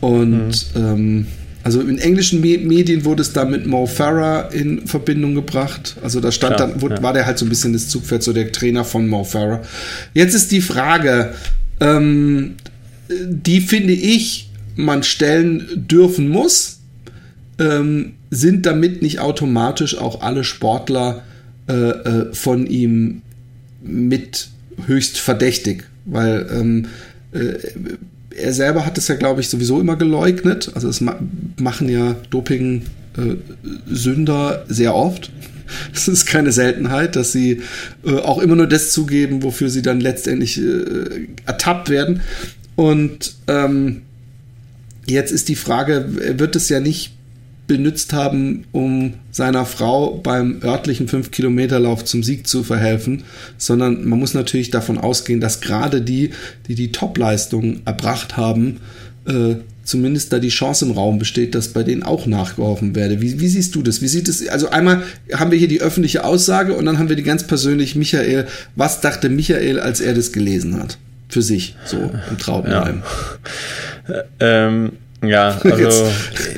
Und 0.00 0.74
mhm. 0.74 0.76
ähm, 0.76 1.26
also 1.66 1.80
in 1.80 1.98
englischen 1.98 2.40
Me 2.40 2.58
Medien 2.58 3.04
wurde 3.04 3.22
es 3.22 3.32
da 3.32 3.44
mit 3.44 3.66
Mo 3.66 3.86
Farah 3.86 4.50
in 4.52 4.86
Verbindung 4.86 5.34
gebracht. 5.34 5.96
Also 6.00 6.20
da 6.20 6.30
stand 6.30 6.56
Klar, 6.56 6.68
dann, 6.68 6.80
wurde, 6.80 6.96
ja. 6.96 7.02
war 7.02 7.12
der 7.12 7.26
halt 7.26 7.38
so 7.38 7.44
ein 7.44 7.48
bisschen 7.48 7.72
das 7.72 7.88
Zugpferd, 7.88 8.22
so 8.22 8.32
der 8.32 8.52
Trainer 8.52 8.84
von 8.84 9.08
Mo 9.08 9.24
Farah. 9.24 9.62
Jetzt 10.14 10.34
ist 10.34 10.52
die 10.52 10.60
Frage, 10.60 11.34
ähm, 11.80 12.54
die 13.08 13.60
finde 13.60 13.94
ich, 13.94 14.50
man 14.76 15.02
stellen 15.02 15.66
dürfen 15.74 16.28
muss. 16.28 16.78
Ähm, 17.58 18.14
sind 18.30 18.66
damit 18.66 19.02
nicht 19.02 19.20
automatisch 19.20 19.96
auch 19.96 20.20
alle 20.20 20.44
Sportler 20.44 21.22
äh, 21.68 21.72
äh, 21.72 22.34
von 22.34 22.66
ihm 22.66 23.22
mit 23.82 24.48
höchst 24.86 25.18
verdächtig? 25.18 25.84
Weil 26.04 26.46
ähm, 26.52 26.86
äh, 27.32 27.54
er 28.36 28.52
selber 28.52 28.84
hat 28.84 28.98
es 28.98 29.08
ja, 29.08 29.14
glaube 29.14 29.40
ich, 29.40 29.48
sowieso 29.48 29.80
immer 29.80 29.96
geleugnet. 29.96 30.70
Also 30.74 30.88
es 30.88 31.00
ma 31.00 31.18
machen 31.58 31.88
ja 31.88 32.16
Doping-Sünder 32.30 34.64
äh, 34.68 34.72
sehr 34.72 34.94
oft. 34.94 35.32
Es 35.92 36.06
ist 36.06 36.26
keine 36.26 36.52
Seltenheit, 36.52 37.16
dass 37.16 37.32
sie 37.32 37.60
äh, 38.04 38.18
auch 38.18 38.38
immer 38.38 38.54
nur 38.54 38.68
das 38.68 38.92
zugeben, 38.92 39.42
wofür 39.42 39.68
sie 39.68 39.82
dann 39.82 39.98
letztendlich 39.98 40.62
äh, 40.62 41.26
ertappt 41.44 41.90
werden. 41.90 42.20
Und 42.76 43.34
ähm, 43.48 44.02
jetzt 45.08 45.32
ist 45.32 45.48
die 45.48 45.56
Frage, 45.56 46.38
wird 46.38 46.54
es 46.54 46.68
ja 46.68 46.78
nicht 46.78 47.15
benutzt 47.66 48.12
haben, 48.12 48.64
um 48.72 49.14
seiner 49.30 49.64
Frau 49.66 50.16
beim 50.16 50.60
örtlichen 50.62 51.08
5-Kilometer-Lauf 51.08 52.04
zum 52.04 52.22
Sieg 52.22 52.46
zu 52.46 52.62
verhelfen, 52.62 53.24
sondern 53.58 54.08
man 54.08 54.18
muss 54.18 54.34
natürlich 54.34 54.70
davon 54.70 54.98
ausgehen, 54.98 55.40
dass 55.40 55.60
gerade 55.60 56.00
die, 56.00 56.30
die 56.68 56.74
die 56.74 56.92
Top-Leistung 56.92 57.80
erbracht 57.84 58.36
haben, 58.36 58.80
äh, 59.26 59.56
zumindest 59.82 60.32
da 60.32 60.38
die 60.38 60.48
Chance 60.48 60.84
im 60.84 60.90
Raum 60.92 61.18
besteht, 61.18 61.54
dass 61.54 61.68
bei 61.68 61.82
denen 61.82 62.02
auch 62.02 62.26
nachgeholfen 62.26 62.94
werde. 62.94 63.20
Wie, 63.20 63.40
wie 63.40 63.48
siehst 63.48 63.74
du 63.74 63.82
das? 63.82 64.02
Wie 64.02 64.08
sieht 64.08 64.28
es? 64.28 64.46
Also 64.48 64.70
einmal 64.70 65.02
haben 65.32 65.50
wir 65.50 65.58
hier 65.58 65.68
die 65.68 65.80
öffentliche 65.80 66.24
Aussage 66.24 66.74
und 66.74 66.84
dann 66.86 66.98
haben 66.98 67.08
wir 67.08 67.16
die 67.16 67.22
ganz 67.22 67.46
persönlich 67.46 67.94
Michael. 67.96 68.46
Was 68.74 69.00
dachte 69.00 69.28
Michael, 69.28 69.80
als 69.80 70.00
er 70.00 70.14
das 70.14 70.32
gelesen 70.32 70.78
hat? 70.78 70.98
Für 71.28 71.42
sich, 71.42 71.74
so 71.84 72.10
im 72.30 72.38
Traubenheim. 72.38 73.02
Ja. 73.02 74.22
Ähm 74.38 74.92
ja, 75.28 75.58
also 75.64 76.10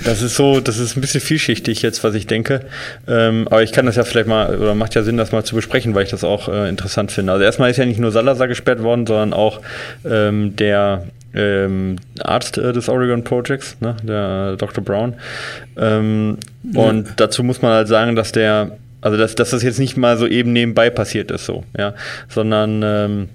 das 0.04 0.22
ist 0.22 0.37
so, 0.37 0.60
das 0.60 0.78
ist 0.78 0.96
ein 0.96 1.00
bisschen 1.00 1.20
vielschichtig 1.20 1.82
jetzt, 1.82 2.02
was 2.04 2.14
ich 2.14 2.26
denke. 2.26 2.60
Ähm, 3.06 3.46
aber 3.48 3.62
ich 3.62 3.72
kann 3.72 3.87
das 3.87 3.96
ja 3.96 4.04
vielleicht 4.04 4.28
mal, 4.28 4.56
oder 4.56 4.75
macht 4.75 4.94
ja 4.94 5.02
Sinn, 5.02 5.16
das 5.16 5.32
mal 5.32 5.44
zu 5.44 5.54
besprechen, 5.54 5.94
weil 5.94 6.04
ich 6.04 6.10
das 6.10 6.25
auch 6.25 6.48
äh, 6.48 6.68
interessant 6.68 7.12
finde. 7.12 7.32
Also 7.32 7.44
erstmal 7.44 7.70
ist 7.70 7.76
ja 7.76 7.87
nicht 7.87 8.00
nur 8.00 8.12
Salazar 8.12 8.48
gesperrt 8.48 8.82
worden, 8.82 9.06
sondern 9.06 9.32
auch 9.32 9.60
ähm, 10.04 10.56
der 10.56 11.04
ähm, 11.34 11.96
Arzt 12.20 12.58
äh, 12.58 12.72
des 12.72 12.88
Oregon 12.88 13.22
Projects, 13.25 13.76
ne, 13.80 13.96
der 14.02 14.56
Dr. 14.56 14.82
Brown. 14.82 15.14
Ähm, 15.76 16.38
ja. 16.72 16.82
Und 16.82 17.08
dazu 17.16 17.42
muss 17.42 17.62
man 17.62 17.72
halt 17.72 17.88
sagen, 17.88 18.16
dass 18.16 18.32
der 18.32 18.72
Also 19.00 19.16
dass, 19.16 19.34
dass 19.34 19.50
das 19.50 19.62
jetzt 19.62 19.78
nicht 19.78 19.96
mal 19.96 20.16
so 20.16 20.26
eben 20.26 20.52
nebenbei 20.52 20.90
passiert 20.90 21.30
ist, 21.30 21.44
so, 21.44 21.64
ja, 21.76 21.94
sondern 22.28 22.82
ähm, 22.82 23.28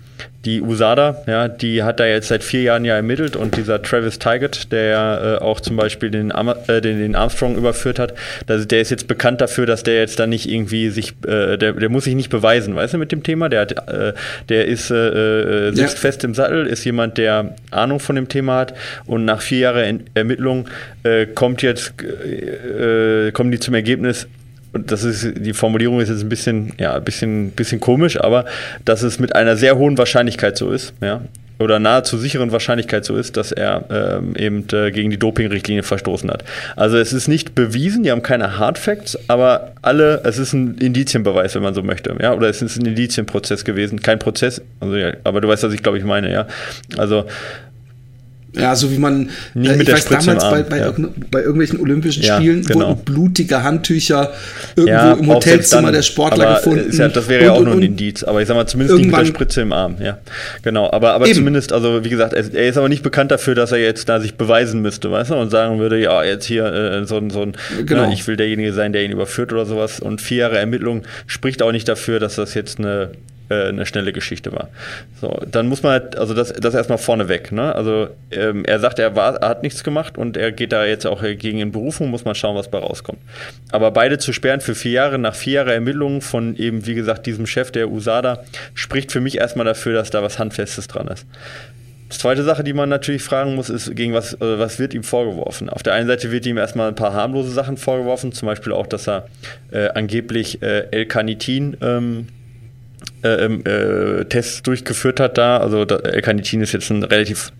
die 0.46 0.62
USADA, 0.62 1.24
ja, 1.26 1.48
die 1.48 1.84
hat 1.84 2.02
da 2.02 2.06
jetzt 2.06 2.28
seit 2.28 2.44
vier 2.44 2.64
Jahren 2.64 2.84
ja 2.84 2.96
ermittelt 2.96 3.38
und 3.38 3.56
dieser 3.56 3.82
Travis 3.82 4.20
Tygart, 4.20 4.74
der 4.74 5.40
äh, 5.40 5.44
auch 5.44 5.62
zum 5.62 5.78
Beispiel 5.78 6.10
den, 6.12 6.32
äh, 6.32 6.82
den, 6.82 7.00
den, 7.00 7.16
Armstrong 7.16 7.56
überführt 7.56 7.98
hat, 7.98 8.14
das, 8.46 8.68
der 8.68 8.82
ist 8.82 8.92
jetzt 8.92 9.08
bekannt 9.08 9.40
dafür, 9.40 9.66
dass 9.66 9.84
der 9.84 10.00
jetzt 10.00 10.20
da 10.20 10.28
nicht 10.28 10.50
irgendwie 10.50 10.90
sich, 10.90 11.14
äh, 11.26 11.58
der, 11.58 11.74
der 11.74 11.90
muss 11.90 12.04
sich 12.04 12.16
nicht 12.16 12.30
beweisen, 12.30 12.76
weißt 12.76 12.96
du, 12.96 12.98
mit 12.98 13.14
dem 13.14 13.24
Thema. 13.24 13.48
Der, 13.48 13.62
hat, 13.62 13.88
äh, 13.88 14.14
der 14.50 14.66
ist, 14.68 14.92
äh, 14.92 15.68
äh, 15.70 15.72
sitzt 15.72 15.94
ja. 15.96 16.00
fest 16.00 16.26
im 16.26 16.34
Sattel, 16.34 16.68
ist 16.68 16.84
jemand, 16.84 17.18
der 17.18 17.56
Ahnung 17.72 18.02
von 18.02 18.18
dem 18.18 18.28
Thema 18.28 18.58
hat 18.58 18.74
und 19.06 19.24
nach 19.24 19.42
vier 19.42 19.60
Jahren 19.60 20.04
Ermittlung 20.14 20.68
kommt 21.36 21.62
jetzt, 21.62 21.94
kommen 21.98 23.52
die 23.52 23.60
zum 23.60 23.74
Ergebnis, 23.74 24.28
und 24.74 24.92
das 24.92 25.04
ist, 25.04 25.34
die 25.38 25.54
Formulierung 25.54 26.02
ist 26.02 26.10
jetzt 26.10 26.22
ein 26.22 26.30
bisschen, 26.30 26.74
ja, 26.80 26.96
ein 26.96 27.04
bisschen, 27.04 27.52
bisschen 27.52 27.80
komisch, 27.80 28.20
aber 28.20 28.46
dass 28.86 29.04
es 29.04 29.20
mit 29.20 29.36
einer 29.36 29.56
sehr 29.56 29.78
hohen 29.78 29.98
Wahrscheinlichkeit 29.98 30.58
so 30.58 30.72
ist, 30.72 30.94
ja, 31.02 31.22
oder 31.60 31.80
nahezu 31.80 32.18
sicheren 32.18 32.52
Wahrscheinlichkeit 32.52 33.06
so 33.06 33.16
ist, 33.16 33.38
dass 33.38 33.52
er 33.52 33.86
ähm, 33.90 34.36
eben 34.36 34.66
äh, 34.74 34.92
gegen 34.92 35.12
die 35.12 35.18
Dopingrichtlinie 35.18 35.84
verstoßen 35.84 36.30
hat. 36.30 36.44
Also 36.76 36.98
es 36.98 37.14
ist 37.14 37.28
nicht 37.28 37.56
bewiesen, 37.56 38.04
die 38.04 38.12
haben 38.12 38.24
keine 38.24 38.58
Hard 38.58 38.78
Facts, 38.80 39.18
aber 39.28 39.74
alle, 39.82 40.22
es 40.24 40.40
ist 40.40 40.54
ein 40.54 40.78
Indizienbeweis, 40.80 41.54
wenn 41.56 41.64
man 41.64 41.74
so 41.74 41.84
möchte, 41.84 42.16
ja, 42.20 42.34
oder 42.34 42.50
es 42.50 42.62
ist 42.62 42.78
ein 42.78 42.86
Indizienprozess 42.86 43.64
gewesen, 43.64 44.02
kein 44.02 44.20
Prozess, 44.20 44.62
also 44.80 44.96
ja, 44.96 45.14
aber 45.24 45.42
du 45.42 45.48
weißt, 45.48 45.64
was 45.64 45.74
ich 45.74 45.84
glaube 45.84 46.00
ich 46.00 46.04
meine, 46.04 46.32
ja. 46.32 46.48
Also 46.98 47.26
ja, 48.56 48.76
so 48.76 48.92
wie 48.92 48.98
man, 48.98 49.30
Nicht 49.54 49.72
äh, 49.72 49.82
ich 49.82 49.92
weiß 49.92 50.06
damals 50.06 50.44
bei, 50.44 50.64
bei, 50.64 50.78
ja. 50.78 50.94
bei, 51.32 51.40
irgendwelchen 51.40 51.80
Olympischen 51.80 52.24
ja, 52.24 52.38
Spielen 52.38 52.64
genau. 52.64 52.90
wurden 52.90 53.04
blutige 53.04 53.64
Handtücher 53.64 54.32
irgendwo 54.76 54.92
ja, 54.92 55.14
im 55.14 55.28
Hotelzimmer 55.28 55.84
dann, 55.84 55.94
der 55.94 56.02
Sportler 56.04 56.56
gefunden. 56.56 56.96
Ja, 56.96 57.08
das 57.08 57.28
wäre 57.28 57.46
ja 57.46 57.52
auch 57.54 57.64
nur 57.64 57.74
ein 57.74 57.82
Indiz, 57.82 58.24
aber 58.24 58.42
ich 58.42 58.48
sag 58.48 58.56
mal, 58.56 58.68
zumindest 58.68 59.00
nicht 59.00 59.08
mit 59.08 59.20
der 59.20 59.26
Spritze 59.26 59.62
im 59.62 59.74
Arm, 59.74 59.98
ja. 60.00 60.20
Genau, 60.62 60.92
aber, 60.92 61.14
aber 61.14 61.26
zumindest, 61.26 61.74
also 61.74 62.04
wie 62.04 62.10
gesagt, 62.10 62.34
er, 62.34 62.54
er, 62.54 62.70
ist 62.70 62.78
aber 62.78 62.90
nicht 62.90 63.04
bekannt 63.04 63.32
dafür, 63.32 63.56
dass 63.56 63.72
er 63.72 63.80
jetzt 63.80 64.08
da 64.08 64.20
sich 64.20 64.36
beweisen 64.36 64.82
müsste, 64.82 65.10
weißt 65.10 65.32
du, 65.32 65.36
und 65.36 65.50
sagen 65.50 65.80
würde, 65.80 66.00
ja, 66.00 66.24
jetzt 66.24 66.46
hier 66.46 66.66
äh, 66.66 67.06
so, 67.06 67.22
so 67.30 67.42
ein, 67.42 67.54
genau. 67.86 68.06
na, 68.06 68.14
ich 68.14 68.28
will 68.28 68.38
derjenige 68.38 68.74
sein, 68.74 68.94
der 68.94 69.04
ihn 69.04 69.12
überführt 69.12 69.52
oder 69.52 69.66
sowas. 69.66 70.00
Und 70.00 70.22
vier 70.22 70.38
Jahre 70.38 70.58
Ermittlung 70.60 71.04
spricht 71.26 71.62
auch 71.62 71.72
nicht 71.72 71.88
dafür, 71.88 72.20
dass 72.20 72.36
das 72.36 72.54
jetzt 72.54 72.80
eine 72.80 73.12
äh, 73.54 73.70
eine 73.70 73.86
schnelle 73.86 74.14
Geschichte 74.14 74.52
war. 74.52 74.70
So, 75.22 75.40
dann 75.50 75.68
muss 75.68 75.84
man 75.84 75.94
halt, 75.94 76.18
also 76.18 76.34
das, 76.34 76.54
das 76.54 76.74
erstmal 76.74 76.98
vorneweg. 76.98 77.52
Ne? 77.52 77.74
Also 77.74 78.08
ähm, 78.32 78.66
er 78.66 78.80
sagt, 78.80 79.00
er, 79.00 79.16
war, 79.16 79.36
er 79.36 79.50
hat 79.50 79.64
nichts 79.64 79.84
gemacht 79.84 80.18
und 80.18 80.38
er 80.38 80.52
geht 80.52 80.72
da 80.72 80.86
jetzt 80.86 81.06
auch 81.06 81.22
gegen 81.22 81.60
in 81.60 81.72
Berufung, 81.72 82.10
muss 82.10 82.26
man 82.26 82.36
schauen, 82.36 82.56
was 82.56 82.70
bei 82.70 82.80
rauskommt. 82.80 83.20
Aber 83.72 83.92
beide 83.92 84.18
zu 84.18 84.34
sperren 84.34 84.62
für 84.62 84.76
vier 84.76 84.92
Jahre, 84.92 85.20
nach 85.20 85.36
vier 85.36 85.54
Jahren 85.54 85.70
Ermittlungen 85.70 86.22
von 86.22 86.56
eben, 86.56 86.86
wie 86.86 86.96
gesagt, 86.96 87.26
diesem 87.26 87.48
Chef 87.48 87.72
der 87.72 87.90
USADA, 87.90 88.44
spricht 88.74 89.12
für 89.12 89.22
mich 89.22 89.38
erstmal 89.38 89.66
dafür, 89.66 89.94
dass 89.94 90.10
da 90.10 90.24
was 90.24 90.40
Handfestes 90.40 90.88
dran 90.88 91.08
ist. 91.08 91.26
Die 92.14 92.20
zweite 92.20 92.44
Sache, 92.44 92.64
die 92.64 92.74
man 92.74 92.90
natürlich 92.90 93.24
fragen 93.24 93.56
muss, 93.56 93.70
ist, 93.70 93.96
gegen 93.96 94.14
was, 94.14 94.34
äh, 94.36 94.60
was 94.60 94.78
wird 94.78 94.94
ihm 94.94 95.04
vorgeworfen? 95.04 95.70
Auf 95.70 95.82
der 95.82 95.94
einen 95.94 96.08
Seite 96.08 96.32
wird 96.32 96.46
ihm 96.46 96.58
erstmal 96.58 96.90
ein 96.90 96.96
paar 96.96 97.14
harmlose 97.14 97.50
Sachen 97.50 97.76
vorgeworfen, 97.76 98.32
zum 98.34 98.46
Beispiel 98.46 98.72
auch, 98.72 98.86
dass 98.86 99.08
er 99.08 99.28
äh, 99.72 99.88
angeblich 99.90 100.62
äh, 100.62 100.88
L-Carnitin 100.92 101.78
ähm, 101.82 101.82
äh, 101.82 101.90
ähm, 101.92 102.28
äh, 102.28 102.43
Tests 104.30 104.62
durchgeführt 104.64 105.20
hat 105.20 105.38
da. 105.38 105.58
Also 105.58 105.84
L-Carnitin 105.84 106.62
ist 106.62 106.74
jetzt 106.74 106.90
ein 106.90 107.04
relativ 107.04 107.52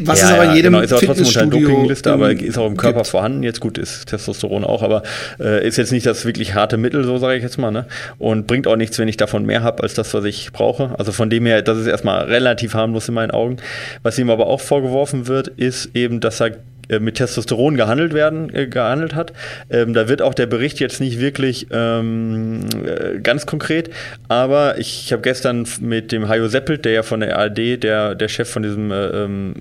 was 0.00 0.20
ja, 0.20 0.28
ist 0.28 0.32
aber 0.32 0.44
in 0.44 0.56
jedem 0.56 0.72
genau, 0.72 0.82
ist 0.82 0.92
aber 0.92 1.02
trotzdem 1.02 1.26
unter 1.26 1.58
der 1.58 1.60
Dopingliste, 1.60 2.12
aber 2.12 2.30
ist 2.30 2.56
auch 2.56 2.66
im 2.66 2.76
Körper 2.76 3.00
gibt. 3.00 3.08
vorhanden. 3.08 3.42
Jetzt 3.42 3.60
gut, 3.60 3.76
ist 3.76 4.06
Testosteron 4.06 4.64
auch, 4.64 4.82
aber 4.82 5.02
äh, 5.38 5.66
ist 5.66 5.76
jetzt 5.76 5.92
nicht 5.92 6.06
das 6.06 6.24
wirklich 6.24 6.54
harte 6.54 6.78
Mittel, 6.78 7.04
so 7.04 7.18
sage 7.18 7.36
ich 7.36 7.42
jetzt 7.42 7.58
mal, 7.58 7.70
ne? 7.70 7.84
Und 8.18 8.46
bringt 8.46 8.66
auch 8.66 8.76
nichts, 8.76 8.98
wenn 8.98 9.08
ich 9.08 9.18
davon 9.18 9.44
mehr 9.44 9.62
habe 9.62 9.82
als 9.82 9.92
das, 9.92 10.14
was 10.14 10.24
ich 10.24 10.52
brauche. 10.52 10.98
Also 10.98 11.12
von 11.12 11.28
dem 11.28 11.44
her, 11.44 11.60
das 11.60 11.78
ist 11.78 11.86
erstmal 11.86 12.24
relativ 12.24 12.72
harmlos 12.72 13.08
in 13.08 13.14
meinen 13.14 13.30
Augen. 13.30 13.58
Was 14.02 14.18
ihm 14.18 14.30
aber 14.30 14.46
auch 14.46 14.60
vorgeworfen 14.60 15.26
wird, 15.26 15.48
ist 15.48 15.90
eben, 15.94 16.20
dass 16.20 16.40
er 16.40 16.46
äh, 16.46 16.56
mit 16.98 17.16
Testosteron 17.16 17.76
gehandelt 17.76 18.14
werden, 18.14 18.54
äh, 18.54 18.66
gehandelt 18.66 19.14
hat. 19.14 19.32
Ähm, 19.70 19.94
da 19.94 20.08
wird 20.08 20.22
auch 20.22 20.34
der 20.34 20.46
Bericht 20.46 20.80
jetzt 20.80 21.00
nicht 21.00 21.20
wirklich 21.20 21.66
ähm, 21.70 22.66
äh, 22.84 23.20
ganz 23.20 23.46
konkret, 23.46 23.90
aber 24.28 24.78
ich, 24.78 25.04
ich 25.06 25.12
habe 25.12 25.22
gestern 25.22 25.66
mit 25.80 26.12
dem 26.12 26.28
Hajo 26.28 26.48
Seppelt, 26.48 26.84
der 26.84 26.92
ja 26.92 27.02
von 27.02 27.20
der 27.20 27.38
ARD, 27.38 27.82
der, 27.82 28.14
der 28.14 28.28
Chef 28.28 28.50
von 28.50 28.62
diesem 28.62 28.90
äh, 28.90 29.24
ähm, 29.24 29.54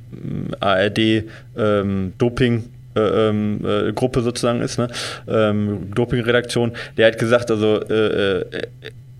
ARD 0.59 1.23
ähm, 1.57 2.13
Doping 2.17 2.65
äh, 2.95 2.99
ähm, 2.99 3.59
äh, 3.65 3.91
Gruppe 3.93 4.21
sozusagen 4.21 4.61
ist, 4.61 4.77
ne? 4.77 4.87
ähm, 5.27 5.91
Doping-Redaktion, 5.95 6.73
der 6.97 7.07
hat 7.07 7.17
gesagt, 7.17 7.49
also 7.49 7.81
äh, 7.81 8.41
äh, 8.41 8.45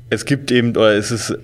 es 0.10 0.25
gibt 0.25 0.51
eben, 0.51 0.72
oder 0.72 0.93
es 0.93 1.10
ist 1.10 1.36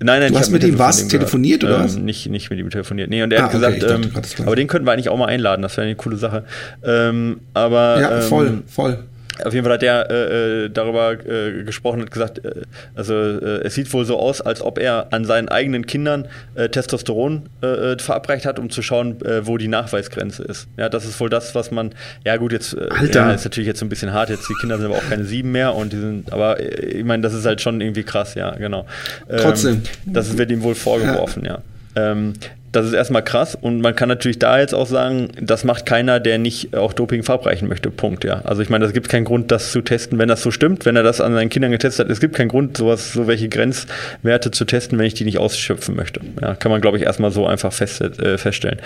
Nein, 0.00 0.20
nein, 0.20 0.32
du 0.32 0.38
hast 0.38 0.50
mit 0.50 0.62
ihm 0.62 0.78
was 0.78 1.08
telefoniert 1.08 1.64
oder 1.64 1.78
ähm, 1.78 1.84
was? 1.84 1.96
Nicht, 1.96 2.28
nicht 2.28 2.50
mit 2.50 2.58
ihm 2.58 2.70
telefoniert. 2.70 3.10
Nee, 3.10 3.22
und 3.22 3.32
er 3.32 3.40
ah, 3.40 3.42
hat 3.44 3.52
gesagt, 3.52 3.82
okay, 3.82 3.94
ähm, 3.94 4.46
aber 4.46 4.54
den 4.54 4.68
könnten 4.68 4.86
wir 4.86 4.92
eigentlich 4.92 5.08
auch 5.08 5.18
mal 5.18 5.26
einladen, 5.26 5.62
das 5.62 5.76
wäre 5.76 5.86
eine 5.86 5.96
coole 5.96 6.16
Sache. 6.16 6.44
Ähm, 6.84 7.40
aber 7.54 8.00
ja, 8.00 8.20
voll, 8.20 8.46
ähm, 8.46 8.62
voll. 8.66 8.98
Auf 9.44 9.54
jeden 9.54 9.64
Fall 9.64 9.74
hat 9.74 9.82
er 9.82 10.10
äh, 10.10 10.64
äh, 10.64 10.70
darüber 10.70 11.12
äh, 11.12 11.62
gesprochen 11.64 12.00
und 12.00 12.10
gesagt, 12.10 12.44
äh, 12.44 12.62
also 12.94 13.14
äh, 13.14 13.62
es 13.64 13.74
sieht 13.74 13.92
wohl 13.92 14.04
so 14.04 14.18
aus, 14.18 14.40
als 14.40 14.62
ob 14.62 14.78
er 14.78 15.12
an 15.12 15.24
seinen 15.24 15.48
eigenen 15.48 15.86
Kindern 15.86 16.26
äh, 16.54 16.68
Testosteron 16.68 17.48
verabreicht 17.60 18.46
hat, 18.46 18.58
um 18.58 18.70
zu 18.70 18.82
schauen, 18.82 19.16
wo 19.42 19.58
die 19.58 19.68
Nachweisgrenze 19.68 20.42
ist. 20.44 20.68
Ja, 20.76 20.88
das 20.88 21.04
ist 21.04 21.18
wohl 21.20 21.28
das, 21.28 21.54
was 21.54 21.70
man, 21.70 21.92
ja 22.24 22.36
gut, 22.36 22.52
jetzt 22.52 22.76
Alter. 22.76 23.20
Ja, 23.20 23.32
ist 23.32 23.44
natürlich 23.44 23.66
jetzt 23.66 23.80
so 23.80 23.86
ein 23.86 23.88
bisschen 23.88 24.12
hart, 24.12 24.30
jetzt 24.30 24.48
die 24.48 24.54
Kinder 24.54 24.76
sind 24.76 24.86
aber 24.86 24.96
auch 24.96 25.08
keine 25.08 25.24
sieben 25.24 25.52
mehr 25.52 25.74
und 25.74 25.92
die 25.92 25.98
sind, 25.98 26.32
aber 26.32 26.60
ich 26.60 27.04
meine, 27.04 27.22
das 27.22 27.34
ist 27.34 27.46
halt 27.46 27.60
schon 27.60 27.80
irgendwie 27.80 28.04
krass, 28.04 28.34
ja, 28.34 28.52
genau. 28.52 28.86
Ähm, 29.28 29.38
Trotzdem. 29.40 29.82
Das 30.06 30.36
wird 30.38 30.50
ihm 30.50 30.62
wohl 30.62 30.74
vorgeworfen, 30.74 31.44
ja. 31.44 31.62
ja. 31.96 32.12
Ähm, 32.12 32.34
das 32.72 32.86
ist 32.86 32.92
erstmal 32.92 33.22
krass 33.22 33.54
und 33.54 33.80
man 33.80 33.94
kann 33.96 34.08
natürlich 34.08 34.38
da 34.38 34.58
jetzt 34.58 34.74
auch 34.74 34.86
sagen, 34.86 35.28
das 35.40 35.64
macht 35.64 35.86
keiner, 35.86 36.20
der 36.20 36.38
nicht 36.38 36.76
auch 36.76 36.92
Doping 36.92 37.22
verabreichen 37.22 37.68
möchte. 37.68 37.90
Punkt, 37.90 38.24
ja. 38.24 38.42
Also 38.44 38.62
ich 38.62 38.68
meine, 38.68 38.84
es 38.84 38.92
gibt 38.92 39.08
keinen 39.08 39.24
Grund, 39.24 39.50
das 39.50 39.72
zu 39.72 39.80
testen, 39.80 40.18
wenn 40.18 40.28
das 40.28 40.42
so 40.42 40.50
stimmt, 40.50 40.84
wenn 40.84 40.96
er 40.96 41.02
das 41.02 41.20
an 41.20 41.32
seinen 41.32 41.48
Kindern 41.48 41.70
getestet 41.70 42.06
hat. 42.06 42.12
Es 42.12 42.20
gibt 42.20 42.34
keinen 42.34 42.48
Grund, 42.48 42.76
sowas, 42.76 43.12
so 43.12 43.26
welche 43.26 43.48
Grenzwerte 43.48 44.50
zu 44.50 44.64
testen, 44.64 44.98
wenn 44.98 45.06
ich 45.06 45.14
die 45.14 45.24
nicht 45.24 45.38
ausschöpfen 45.38 45.96
möchte. 45.96 46.20
Ja, 46.40 46.54
kann 46.54 46.70
man, 46.70 46.80
glaube 46.80 46.98
ich, 46.98 47.04
erstmal 47.04 47.30
so 47.30 47.46
einfach 47.46 47.72
fest, 47.72 48.00
äh, 48.00 48.36
feststellen. 48.36 48.80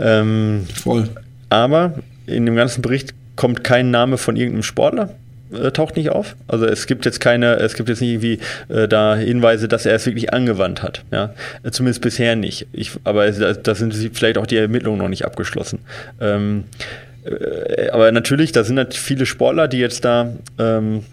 Ähm, 0.00 0.66
Voll. 0.74 1.08
Aber 1.48 1.94
in 2.26 2.46
dem 2.46 2.56
ganzen 2.56 2.82
Bericht 2.82 3.14
kommt 3.36 3.62
kein 3.64 3.90
Name 3.90 4.18
von 4.18 4.36
irgendeinem 4.36 4.62
Sportler 4.62 5.14
äh, 5.52 5.70
taucht 5.70 5.96
nicht 5.96 6.10
auf. 6.10 6.36
Also 6.48 6.66
es 6.66 6.86
gibt 6.86 7.04
jetzt 7.04 7.20
keine, 7.20 7.56
es 7.56 7.74
gibt 7.74 7.88
jetzt 7.88 8.00
nicht 8.00 8.10
irgendwie 8.10 8.38
äh, 8.68 8.88
da 8.88 9.16
Hinweise, 9.16 9.68
dass 9.68 9.86
er 9.86 9.94
es 9.94 10.06
wirklich 10.06 10.32
angewandt 10.32 10.82
hat. 10.82 11.04
Ja? 11.10 11.34
Äh, 11.62 11.70
zumindest 11.70 12.02
bisher 12.02 12.36
nicht. 12.36 12.66
Ich, 12.72 12.92
aber 13.04 13.30
da 13.30 13.74
sind 13.74 13.94
vielleicht 13.94 14.38
auch 14.38 14.46
die 14.46 14.56
Ermittlungen 14.56 14.98
noch 14.98 15.08
nicht 15.08 15.24
abgeschlossen. 15.24 15.80
Ähm, 16.20 16.64
äh, 17.24 17.88
aber 17.90 18.10
natürlich, 18.12 18.52
da 18.52 18.64
sind 18.64 18.78
halt 18.78 18.94
viele 18.94 19.26
Sportler, 19.26 19.68
die 19.68 19.78
jetzt 19.78 20.04
da 20.04 20.32
ähm, 20.58 21.04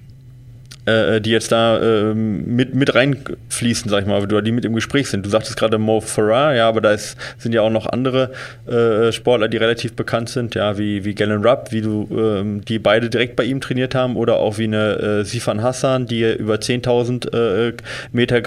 äh, 0.90 1.22
die 1.22 1.32
jetzt 1.32 1.52
da 1.52 1.78
äh, 1.78 2.14
mit, 2.14 2.74
mit 2.74 2.96
reinfließen, 2.96 3.90
sag 3.90 4.02
ich 4.02 4.08
mal, 4.08 4.22
oder 4.22 4.42
die 4.42 4.52
mit 4.52 4.66
im 4.66 4.74
Gespräch 4.74 5.10
sind. 5.10 5.26
Du 5.26 5.30
sagtest 5.30 5.58
gerade 5.58 5.78
Mo 5.78 6.02
Farah, 6.02 6.54
ja, 6.54 6.68
aber 6.68 6.82
da 6.82 6.92
ist, 6.92 7.18
sind 7.38 7.54
ja 7.54 7.62
auch 7.62 7.70
noch 7.70 7.86
andere 7.86 8.32
äh, 8.68 9.12
Sportler, 9.12 9.48
die 9.48 9.58
relativ 9.58 9.94
bekannt 9.94 10.30
sind, 10.30 10.56
ja, 10.56 10.78
wie, 10.78 11.06
wie 11.06 11.16
Galen 11.16 11.46
Rupp, 11.46 11.72
wie 11.72 11.82
du, 11.82 12.08
ähm, 12.12 12.64
die 12.66 12.80
beide 12.80 13.10
direkt 13.10 13.36
bei 13.36 13.44
ihm 13.44 13.62
trainiert 13.62 13.96
haben, 13.96 14.16
oder 14.16 14.38
auch 14.38 14.58
wie 14.58 14.66
eine 14.66 15.00
äh, 15.00 15.24
Sifan 15.26 15.62
Hassan, 15.62 16.06
die 16.06 16.24
über 16.34 16.56
10.000 16.56 17.34
äh, 17.70 17.74
Meter 18.12 18.42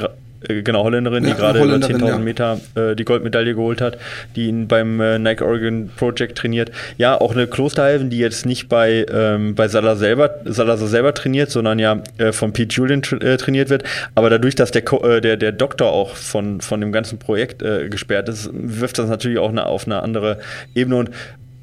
äh, 0.48 0.62
genau, 0.62 0.84
Holländerin, 0.84 1.24
ja, 1.24 1.30
die 1.30 1.36
gerade 1.36 1.62
über 1.62 1.74
10.000 1.74 2.06
ja. 2.06 2.18
Meter 2.18 2.60
äh, 2.74 2.94
die 2.96 3.04
Goldmedaille 3.04 3.54
geholt 3.54 3.80
hat, 3.80 3.98
die 4.36 4.46
ihn 4.46 4.68
beim 4.68 5.00
äh, 5.00 5.18
Nike 5.18 5.42
Oregon 5.42 5.90
Project 5.96 6.38
trainiert. 6.38 6.70
Ja, 6.98 7.20
auch 7.20 7.32
eine 7.32 7.46
Klosterhalven, 7.46 8.10
die 8.10 8.18
jetzt 8.18 8.46
nicht 8.46 8.68
bei, 8.68 9.06
ähm, 9.12 9.54
bei 9.54 9.68
Salah 9.68 9.96
selber, 9.96 10.36
Salazar 10.44 10.88
selber 10.88 11.14
trainiert, 11.14 11.50
sondern 11.50 11.78
ja 11.78 12.02
äh, 12.18 12.32
von 12.32 12.52
Pete 12.52 12.74
Julian 12.74 13.02
tra 13.02 13.16
äh, 13.16 13.36
trainiert 13.36 13.70
wird. 13.70 13.84
Aber 14.14 14.30
dadurch, 14.30 14.54
dass 14.54 14.70
der, 14.70 14.84
äh, 15.04 15.20
der, 15.20 15.36
der 15.36 15.52
Doktor 15.52 15.92
auch 15.92 16.16
von, 16.16 16.60
von 16.60 16.80
dem 16.80 16.92
ganzen 16.92 17.18
Projekt 17.18 17.62
gesperrt 17.90 18.28
ist, 18.28 18.50
wirft 18.52 18.98
das 18.98 19.08
natürlich 19.08 19.38
auch 19.38 19.50
eine, 19.50 19.66
auf 19.66 19.86
eine 19.86 20.02
andere 20.02 20.38
Ebene. 20.74 20.96
Und 20.96 21.10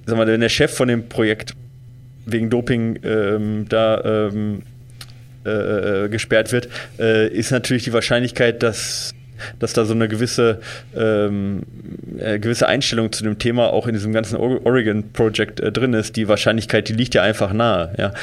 sag 0.05 0.17
mal, 0.17 0.27
wenn 0.27 0.41
der 0.41 0.49
Chef 0.49 0.73
von 0.73 0.87
dem 0.87 1.09
Projekt 1.09 1.53
wegen 2.25 2.49
Doping 2.49 2.99
ähm, 3.03 3.65
da 3.69 4.01
ähm, 4.03 4.63
äh, 5.49 6.05
äh, 6.05 6.09
gesperrt 6.09 6.51
wird, 6.51 6.69
äh, 6.99 7.27
ist 7.27 7.51
natürlich 7.51 7.83
die 7.83 7.93
Wahrscheinlichkeit, 7.93 8.63
dass 8.63 9.13
dass 9.57 9.71
da 9.71 9.85
so 9.85 9.93
eine 9.93 10.09
gewisse, 10.09 10.59
ähm, 10.93 11.61
äh, 12.17 12.39
gewisse 12.39 12.67
Einstellung 12.67 13.13
zu 13.13 13.23
dem 13.23 13.39
Thema 13.39 13.71
auch 13.71 13.87
in 13.87 13.93
diesem 13.93 14.11
ganzen 14.11 14.35
Oregon 14.35 15.11
Project 15.13 15.61
äh, 15.61 15.71
drin 15.71 15.93
ist. 15.93 16.17
Die 16.17 16.27
Wahrscheinlichkeit, 16.27 16.89
die 16.89 16.93
liegt 16.93 17.15
ja 17.15 17.23
einfach 17.23 17.53
nahe. 17.53 17.93
Ja. 17.97 18.13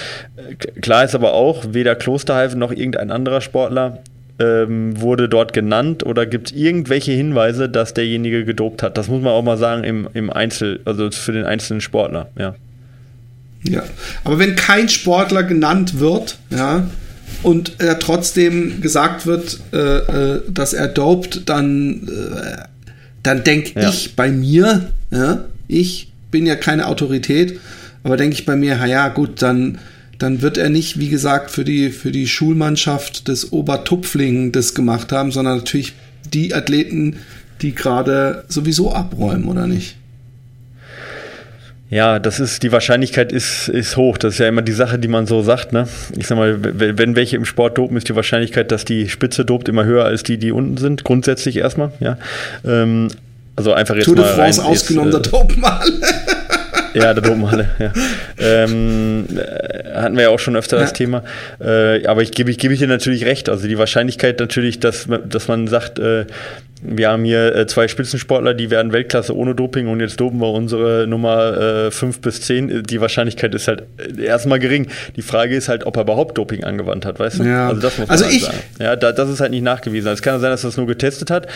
Klar 0.83 1.05
ist 1.05 1.15
aber 1.15 1.33
auch, 1.33 1.65
weder 1.71 1.95
Klosterhalfen 1.95 2.59
noch 2.59 2.71
irgendein 2.71 3.11
anderer 3.11 3.41
Sportler 3.41 4.01
ähm, 4.39 5.01
wurde 5.01 5.29
dort 5.29 5.53
genannt 5.53 6.05
oder 6.05 6.27
gibt 6.27 6.49
es 6.49 6.57
irgendwelche 6.57 7.13
Hinweise, 7.13 7.69
dass 7.69 7.95
derjenige 7.95 8.45
gedopt 8.45 8.83
hat. 8.83 8.99
Das 8.99 9.09
muss 9.09 9.23
man 9.23 9.33
auch 9.33 9.43
mal 9.43 9.57
sagen 9.57 9.85
im, 9.85 10.09
im 10.13 10.31
Einzel, 10.31 10.81
also 10.85 11.11
für 11.11 11.33
den 11.33 11.45
einzelnen 11.45 11.81
Sportler. 11.81 12.29
Ja. 12.39 12.55
Ja, 13.63 13.83
aber 14.23 14.39
wenn 14.39 14.55
kein 14.55 14.89
Sportler 14.89 15.43
genannt 15.43 15.99
wird, 15.99 16.39
ja, 16.51 16.87
und 17.43 17.75
er 17.79 17.99
trotzdem 17.99 18.81
gesagt 18.81 19.27
wird, 19.27 19.61
äh, 19.73 19.77
äh, 19.77 20.43
dass 20.49 20.73
er 20.73 20.89
dopt, 20.89 21.49
dann, 21.49 22.09
äh, 22.09 22.63
dann 23.23 23.45
denke 23.45 23.81
ja. 23.81 23.89
ich 23.89 24.17
bei 24.17 24.31
mir, 24.31 24.93
ja, 25.11 25.45
ich 25.69 26.13
bin 26.31 26.47
ja 26.47 26.57
keine 26.57 26.87
Autorität, 26.87 27.61
aber 28.03 28.17
denke 28.17 28.35
ich 28.35 28.47
bei 28.47 28.57
mir, 28.57 28.85
ja 28.87 29.09
gut, 29.09 29.43
dann, 29.43 29.79
dann 30.19 30.43
wird 30.43 30.59
er 30.59 30.71
nicht, 30.71 30.99
wie 30.99 31.09
gesagt, 31.09 31.51
für 31.51 31.65
die, 31.65 31.91
für 31.91 32.13
die 32.13 32.29
Schulmannschaft 32.29 33.29
des 33.29 33.53
Obertupfling 33.53 34.53
das 34.53 34.75
gemacht 34.75 35.13
haben, 35.13 35.33
sondern 35.33 35.59
natürlich 35.59 35.95
die 36.33 36.55
Athleten, 36.55 37.17
die 37.63 37.75
gerade 37.75 38.45
sowieso 38.49 38.93
abräumen, 38.93 39.45
oder 39.47 39.67
nicht? 39.67 39.97
Ja, 41.89 42.19
das 42.19 42.41
ist, 42.41 42.65
die 42.65 42.73
Wahrscheinlichkeit 42.73 43.33
ist, 43.33 43.69
ist 43.69 43.97
hoch. 43.97 44.19
Das 44.19 44.35
ist 44.35 44.39
ja 44.41 44.49
immer 44.49 44.63
die 44.63 44.73
Sache, 44.73 44.99
die 44.99 45.07
man 45.07 45.27
so 45.27 45.43
sagt, 45.43 45.73
ne? 45.73 45.87
Ich 46.17 46.27
sag 46.27 46.37
mal, 46.37 46.59
wenn 46.61 47.15
welche 47.15 47.37
im 47.37 47.45
Sport 47.45 47.79
dopen, 47.79 47.97
ist 47.97 48.09
die 48.09 48.17
Wahrscheinlichkeit, 48.17 48.73
dass 48.73 48.85
die 48.85 49.09
Spitze 49.09 49.45
dopt, 49.45 49.69
immer 49.69 49.85
höher 49.85 50.05
als 50.05 50.25
die, 50.25 50.37
die 50.37 50.51
unten 50.51 50.79
sind. 50.79 51.05
Grundsätzlich 51.05 51.59
erstmal, 51.59 51.93
ja. 52.01 52.19
Ähm, 52.65 53.09
also 53.55 53.73
einfach 53.73 53.95
jetzt 53.95 54.07
Tour 54.07 54.17
de 54.17 54.25
France 54.25 54.63
ausgenommen, 54.63 55.11
äh, 55.11 55.13
da 55.13 55.19
dopen 55.21 55.65
alle. 55.65 56.01
Ja, 56.97 57.13
da 57.13 57.21
dopen 57.21 57.45
alle, 57.45 57.69
ja. 57.79 57.93
Ähm, 58.39 59.27
äh, 59.37 59.93
hatten 59.95 60.17
wir 60.17 60.25
ja 60.25 60.29
auch 60.31 60.39
schon 60.39 60.57
öfter 60.57 60.77
ja. 60.77 60.83
das 60.83 60.95
Thema. 60.95 61.25
Äh, 61.61 62.07
aber 62.07 62.23
ich 62.23 62.33
gebe 62.33 62.51
ich, 62.51 62.59
gebe 62.59 62.73
ich 62.73 62.81
dir 62.81 62.89
natürlich 62.89 63.27
recht. 63.27 63.49
Also 63.49 63.69
die 63.69 63.77
Wahrscheinlichkeit 63.77 64.41
natürlich, 64.41 64.81
dass, 64.81 65.07
dass 65.29 65.49
man 65.49 65.69
sagt, 65.69 65.99
äh, 65.99 66.25
wir 66.83 67.11
haben 67.11 67.25
hier 67.25 67.55
äh, 67.55 67.67
zwei 67.67 67.89
Spitzensportler, 67.89 68.55
die 68.55 68.71
werden 68.71 68.93
Weltklasse 68.93 69.37
ohne 69.37 69.55
Doping 69.55 69.89
und 69.89 70.01
jetzt 70.01 70.21
dopen 70.21 70.41
wir 70.41 70.51
unsere 70.53 71.07
Nummer 71.07 71.91
5 71.91 72.17
äh, 72.17 72.21
bis 72.21 72.41
10. 72.43 72.83
Die 72.85 73.01
Wahrscheinlichkeit 73.01 73.55
ist 73.55 73.69
halt 73.69 73.85
erstmal 74.19 74.59
gering. 74.59 74.89
Die 75.17 75.23
Frage 75.23 75.57
ist 75.57 75.69
halt, 75.69 75.85
ob 75.85 75.97
er 75.97 76.03
überhaupt 76.03 76.39
Doping 76.39 76.65
angewandt 76.65 77.05
hat, 77.05 77.19
weißt 77.19 77.41
du? 77.41 77.45
Ja. 77.45 77.69
Also 77.69 77.81
das 77.81 77.99
muss 77.99 78.09
man 78.09 78.13
also 78.13 78.25
halt 78.25 78.35
ich, 78.35 78.45
sagen. 78.45 78.59
Ja, 78.79 78.97
da, 78.97 79.13
das 79.13 79.29
ist 79.29 79.41
halt 79.41 79.51
nicht 79.51 79.65
nachgewiesen. 79.65 80.11
Es 80.13 80.23
kann 80.23 80.41
sein, 80.41 80.51
dass 80.51 80.65
er 80.65 80.69
es 80.69 80.77
nur 80.77 80.87
getestet 80.87 81.31
hat. 81.31 81.47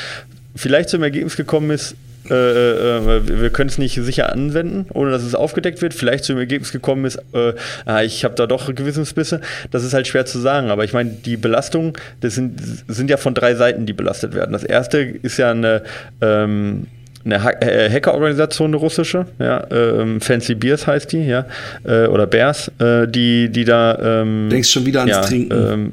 Vielleicht 0.55 0.89
zum 0.89 1.03
Ergebnis 1.03 1.37
gekommen 1.37 1.71
ist, 1.71 1.97
äh, 2.29 2.35
äh, 2.35 3.41
wir 3.41 3.51
können 3.51 3.71
es 3.71 3.79
nicht 3.79 3.95
sicher 3.95 4.33
anwenden, 4.33 4.87
ohne 4.93 5.11
dass 5.11 5.23
es 5.23 5.35
aufgedeckt 5.35 5.81
wird. 5.83 5.95
Vielleicht 5.95 6.25
zu 6.25 6.33
dem 6.33 6.39
Ergebnis 6.39 6.71
gekommen 6.71 7.05
ist, 7.05 7.17
äh, 7.33 7.55
ah, 7.87 8.03
ich 8.03 8.25
habe 8.25 8.35
da 8.35 8.47
doch 8.47 8.73
Gewissensbisse. 8.75 9.41
Das 9.71 9.85
ist 9.85 9.95
halt 9.95 10.07
schwer 10.07 10.27
zu 10.27 10.39
sagen. 10.39 10.71
Aber 10.71 10.85
ich 10.85 10.93
meine, 10.93 11.11
die 11.11 11.37
Belastung, 11.37 11.97
das 12.21 12.35
sind, 12.35 12.61
sind 12.89 13.11
ja 13.11 13.17
von 13.17 13.35
drei 13.35 13.55
Seiten, 13.55 13.87
die 13.87 13.93
belastet 13.93 14.35
werden. 14.35 14.53
Das 14.53 14.65
erste 14.65 14.99
ist 14.99 15.39
ja 15.39 15.51
eine 15.51 15.83
ähm, 16.21 16.87
eine 17.25 17.37
äh, 17.61 17.91
Hackerorganisation, 17.91 18.71
eine 18.71 18.77
russische, 18.77 19.27
ja, 19.39 19.67
ähm, 19.71 20.23
Fancy 20.23 20.55
Beers 20.55 20.87
heißt 20.87 21.13
die, 21.13 21.27
ja, 21.27 21.45
äh, 21.85 22.07
oder 22.07 22.27
Bears, 22.27 22.71
äh, 22.79 23.07
die, 23.07 23.51
die 23.51 23.65
da. 23.65 24.23
Ähm, 24.23 24.49
Denkst 24.51 24.71
schon 24.71 24.87
wieder 24.87 25.01
ans 25.01 25.17
ja, 25.17 25.21
Trinken. 25.23 25.73
Ähm, 25.73 25.93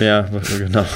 ja, 0.00 0.28
genau. 0.58 0.86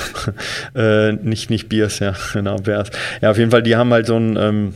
äh, 0.75 1.13
nicht, 1.13 1.51
nicht 1.51 1.69
Biers, 1.69 1.99
ja, 1.99 2.15
genau, 2.33 2.57
Bears. 2.57 2.91
Ja, 3.21 3.31
auf 3.31 3.39
jeden 3.39 3.51
Fall, 3.51 3.63
die 3.63 3.77
haben 3.77 3.93
halt 3.93 4.07
so 4.07 4.17
ein, 4.17 4.37
ähm, 4.37 4.75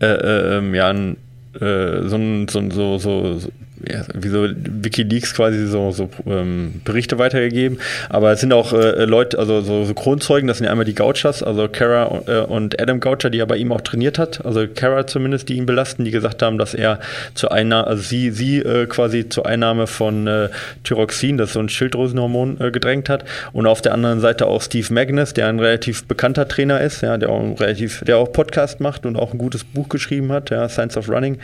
äh, 0.00 0.06
äh, 0.06 0.58
ähm, 0.58 0.74
ja, 0.74 0.90
ein, 0.90 1.16
äh, 1.60 2.08
so 2.08 2.16
ein, 2.16 2.48
so, 2.48 2.68
so, 2.70 2.98
so, 2.98 3.40
ja, 3.88 4.02
wie 4.14 4.28
so 4.28 4.46
Wikileaks 4.48 5.34
quasi 5.34 5.66
so, 5.66 5.90
so 5.90 6.08
ähm, 6.26 6.80
Berichte 6.84 7.18
weitergegeben. 7.18 7.78
Aber 8.08 8.32
es 8.32 8.40
sind 8.40 8.52
auch 8.52 8.72
äh, 8.72 9.04
Leute, 9.04 9.38
also 9.38 9.60
so, 9.60 9.84
so, 9.84 9.94
Kronzeugen, 9.94 10.48
das 10.48 10.58
sind 10.58 10.66
ja 10.66 10.70
einmal 10.70 10.84
die 10.84 10.94
Gauchers, 10.94 11.42
also 11.42 11.68
Kara 11.68 12.22
äh, 12.26 12.40
und 12.40 12.80
Adam 12.80 13.00
Goucher, 13.00 13.30
die 13.30 13.38
er 13.38 13.46
bei 13.46 13.56
ihm 13.56 13.72
auch 13.72 13.80
trainiert 13.80 14.18
hat, 14.18 14.44
also 14.44 14.66
Kara 14.72 15.06
zumindest, 15.06 15.48
die 15.48 15.56
ihn 15.56 15.66
belasten, 15.66 16.04
die 16.04 16.10
gesagt 16.10 16.42
haben, 16.42 16.58
dass 16.58 16.74
er 16.74 17.00
zur 17.34 17.52
Einnahme, 17.52 17.86
also 17.86 18.02
sie, 18.02 18.30
sie 18.30 18.58
äh, 18.58 18.86
quasi 18.86 19.28
zur 19.28 19.46
Einnahme 19.46 19.86
von 19.86 20.26
äh, 20.26 20.48
Thyroxin, 20.84 21.36
das 21.36 21.50
ist 21.50 21.54
so 21.54 21.60
ein 21.60 21.68
Schilddrüsenhormon, 21.68 22.60
äh, 22.60 22.70
gedrängt 22.70 23.08
hat. 23.08 23.24
Und 23.52 23.66
auf 23.66 23.82
der 23.82 23.92
anderen 23.94 24.20
Seite 24.20 24.46
auch 24.46 24.62
Steve 24.62 24.92
Magnus, 24.92 25.34
der 25.34 25.48
ein 25.48 25.60
relativ 25.60 26.04
bekannter 26.04 26.48
Trainer 26.48 26.80
ist, 26.80 27.02
ja, 27.02 27.16
der 27.18 27.30
auch 27.30 27.60
relativ, 27.60 28.02
der 28.04 28.18
auch 28.18 28.32
Podcast 28.32 28.80
macht 28.80 29.06
und 29.06 29.16
auch 29.16 29.32
ein 29.32 29.38
gutes 29.38 29.64
Buch 29.64 29.88
geschrieben 29.88 30.32
hat, 30.32 30.50
ja, 30.50 30.68
Science 30.68 30.96
of 30.96 31.08
Running, 31.08 31.38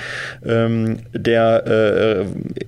ähm, 0.44 0.98
der 1.12 1.66
äh, 1.66 2.21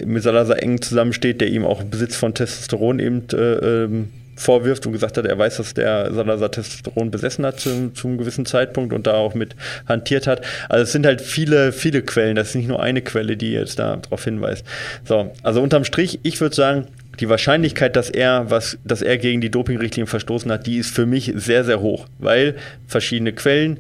mit 0.05 0.23
Salazar 0.23 0.63
eng 0.63 0.81
zusammensteht, 0.81 1.41
der 1.41 1.49
ihm 1.49 1.65
auch 1.65 1.83
Besitz 1.83 2.17
von 2.17 2.35
Testosteron 2.35 2.99
eben 2.99 3.25
äh, 3.33 3.37
ähm, 3.37 4.09
vorwirft 4.37 4.87
und 4.87 4.93
gesagt 4.93 5.17
hat, 5.17 5.27
er 5.27 5.39
weiß, 5.39 5.59
dass 5.59 5.75
der 5.75 6.13
Salazar 6.13 6.51
Testosteron 6.51 7.11
besessen 7.11 7.47
hat 7.47 7.61
zum, 7.61 7.95
zum 7.95 8.19
gewissen 8.19 8.47
Zeitpunkt 8.47 8.93
und 8.93 9.07
da 9.07 9.15
auch 9.15 9.35
mit 9.35 9.55
hantiert 9.87 10.27
hat. 10.27 10.45
Also 10.69 10.83
es 10.83 10.93
sind 10.93 11.07
halt 11.07 11.21
viele, 11.21 11.73
viele 11.73 12.03
Quellen. 12.03 12.37
Das 12.37 12.49
ist 12.49 12.55
nicht 12.57 12.69
nur 12.69 12.83
eine 12.83 13.03
Quelle, 13.03 13.37
die 13.37 13.53
jetzt 13.53 13.79
da 13.79 13.97
darauf 13.97 14.25
hinweist. 14.25 14.65
So, 15.05 15.33
also 15.43 15.63
unterm 15.63 15.85
Strich, 15.85 16.21
ich 16.23 16.41
würde 16.41 16.55
sagen, 16.55 16.87
die 17.21 17.29
Wahrscheinlichkeit, 17.29 17.95
dass 17.95 18.11
er 18.11 18.51
was, 18.51 18.79
dass 18.85 19.03
er 19.03 19.19
gegen 19.19 19.41
die 19.41 19.51
Dopingrichtlinien 19.51 20.09
verstoßen 20.09 20.51
hat, 20.51 20.67
die 20.67 20.79
ist 20.79 20.93
für 20.93 21.07
mich 21.07 21.33
sehr, 21.37 21.65
sehr 21.65 21.81
hoch, 21.81 22.07
weil 22.19 22.57
verschiedene 22.87 23.33
Quellen. 23.33 23.79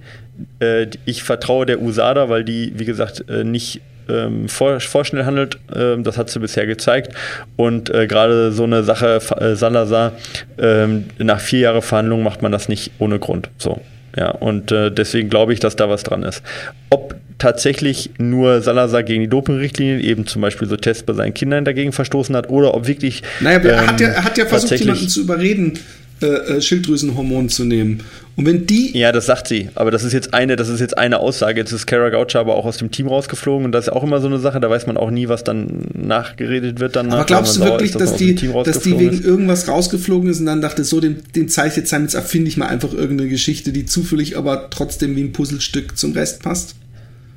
Äh, 0.60 0.86
ich 1.04 1.24
vertraue 1.24 1.66
der 1.66 1.82
USADA, 1.82 2.28
weil 2.28 2.44
die, 2.44 2.72
wie 2.76 2.84
gesagt, 2.84 3.28
äh, 3.28 3.42
nicht 3.42 3.80
ähm, 4.08 4.48
vor, 4.48 4.80
vorschnell 4.80 5.24
handelt. 5.24 5.58
Ähm, 5.74 6.04
das 6.04 6.18
hat 6.18 6.30
sie 6.30 6.40
bisher 6.40 6.66
gezeigt. 6.66 7.14
Und 7.56 7.90
äh, 7.90 8.06
gerade 8.06 8.52
so 8.52 8.64
eine 8.64 8.84
Sache, 8.84 9.20
äh, 9.38 9.54
Salazar, 9.54 10.12
ähm, 10.58 11.06
nach 11.18 11.40
vier 11.40 11.60
Jahren 11.60 11.82
Verhandlungen 11.82 12.24
macht 12.24 12.42
man 12.42 12.52
das 12.52 12.68
nicht 12.68 12.92
ohne 12.98 13.18
Grund. 13.18 13.50
So. 13.58 13.80
Ja, 14.16 14.30
und 14.30 14.70
äh, 14.70 14.90
deswegen 14.90 15.28
glaube 15.28 15.52
ich, 15.52 15.60
dass 15.60 15.74
da 15.76 15.88
was 15.88 16.04
dran 16.04 16.22
ist. 16.22 16.42
Ob 16.90 17.16
tatsächlich 17.38 18.10
nur 18.18 18.60
Salazar 18.60 19.02
gegen 19.02 19.22
die 19.22 19.28
Dopingrichtlinien, 19.28 20.00
eben 20.00 20.26
zum 20.26 20.40
Beispiel 20.40 20.68
so 20.68 20.76
Tests 20.76 21.02
bei 21.02 21.14
seinen 21.14 21.34
Kindern 21.34 21.64
dagegen 21.64 21.92
verstoßen 21.92 22.34
hat, 22.36 22.48
oder 22.48 22.74
ob 22.74 22.86
wirklich. 22.86 23.22
Naja, 23.40 23.58
er, 23.58 23.86
hat 23.88 24.00
ja, 24.00 24.08
er 24.08 24.24
hat 24.24 24.38
ja 24.38 24.46
versucht, 24.46 24.78
jemanden 24.78 25.08
zu 25.08 25.22
überreden, 25.22 25.78
äh, 26.24 26.56
äh, 26.56 26.60
Schilddrüsenhormon 26.60 27.48
zu 27.48 27.64
nehmen. 27.64 28.02
Und 28.36 28.46
wenn 28.46 28.66
die. 28.66 28.96
Ja, 28.98 29.12
das 29.12 29.26
sagt 29.26 29.48
sie. 29.48 29.68
Aber 29.74 29.90
das 29.90 30.02
ist 30.02 30.12
jetzt 30.12 30.34
eine, 30.34 30.56
das 30.56 30.68
ist 30.68 30.80
jetzt 30.80 30.98
eine 30.98 31.20
Aussage. 31.20 31.60
Jetzt 31.60 31.72
ist 31.72 31.86
Kara 31.86 32.10
Goucher 32.10 32.40
aber 32.40 32.56
auch 32.56 32.64
aus 32.64 32.78
dem 32.78 32.90
Team 32.90 33.06
rausgeflogen 33.06 33.64
und 33.64 33.72
das 33.72 33.86
ist 33.86 33.92
auch 33.92 34.02
immer 34.02 34.20
so 34.20 34.26
eine 34.26 34.38
Sache, 34.38 34.58
da 34.58 34.68
weiß 34.68 34.86
man 34.86 34.96
auch 34.96 35.10
nie, 35.10 35.28
was 35.28 35.44
dann 35.44 35.86
nachgeredet 35.94 36.80
wird. 36.80 36.96
Dann 36.96 37.12
aber 37.12 37.24
glaubst 37.24 37.56
du 37.56 37.60
wirklich, 37.60 37.90
ist, 37.90 38.00
dass, 38.00 38.10
dass, 38.10 38.18
die, 38.18 38.34
dass 38.34 38.80
die 38.80 38.98
wegen 38.98 39.12
ist? 39.12 39.24
irgendwas 39.24 39.68
rausgeflogen 39.68 40.28
ist 40.30 40.40
und 40.40 40.46
dann 40.46 40.60
dachte, 40.60 40.82
so, 40.84 41.00
den, 41.00 41.18
den 41.34 41.48
zeige 41.48 41.76
jetzt 41.76 41.92
jetzt 41.92 42.14
erfinde 42.14 42.48
ich 42.48 42.56
mal 42.56 42.66
einfach 42.66 42.92
irgendeine 42.92 43.30
Geschichte, 43.30 43.72
die 43.72 43.86
zufällig 43.86 44.36
aber 44.36 44.68
trotzdem 44.70 45.14
wie 45.16 45.22
ein 45.22 45.32
Puzzlestück 45.32 45.96
zum 45.96 46.12
Rest 46.12 46.42
passt? 46.42 46.74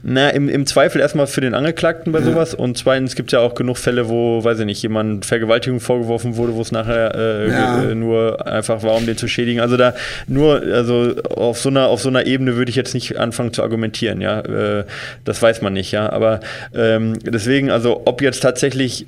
Na, 0.04 0.30
im, 0.30 0.48
im 0.48 0.66
Zweifel 0.66 1.02
erstmal 1.02 1.28
für 1.28 1.42
den 1.42 1.54
Angeklagten 1.54 2.12
bei 2.12 2.20
ja. 2.20 2.26
sowas 2.26 2.54
und 2.54 2.78
zweitens 2.78 3.16
gibt 3.16 3.30
es 3.30 3.34
ja 3.34 3.40
auch 3.40 3.56
genug 3.56 3.78
Fälle, 3.78 4.08
wo, 4.08 4.44
weiß 4.44 4.60
ich 4.60 4.66
nicht, 4.66 4.82
jemand 4.84 5.26
Vergewaltigung 5.26 5.80
vorgeworfen 5.80 6.38
wurde, 6.38 6.54
wo 6.54 6.62
es 6.62 6.72
nachher 6.72 7.16
äh, 7.16 7.50
ja. 7.50 7.96
nur 7.96 8.46
einfach 8.46 8.84
war, 8.84 8.96
um 8.96 9.06
den 9.06 9.18
zu 9.18 9.28
schädigen. 9.28 9.60
Also 9.60 9.76
da 9.76 9.96
nur, 10.28 10.62
also 10.62 11.16
auf 11.36 11.60
so 11.60 11.70
einer, 11.70 11.88
auf 11.88 12.00
so 12.00 12.10
einer 12.10 12.28
Ebene 12.28 12.56
würde 12.56 12.70
ich 12.70 12.76
jetzt 12.76 12.94
nicht 12.94 13.18
anfangen 13.18 13.54
zu 13.54 13.64
argumentieren, 13.64 14.22
ja. 14.22 14.42
Äh, 14.42 14.86
das 15.26 15.42
weiß 15.42 15.62
man 15.62 15.74
nicht, 15.74 15.92
ja. 15.92 16.12
Aber 16.12 16.42
ähm, 16.76 17.18
deswegen, 17.24 17.72
also 17.72 18.04
ob 18.06 18.22
jetzt 18.22 18.42
tatsächlich 18.42 19.08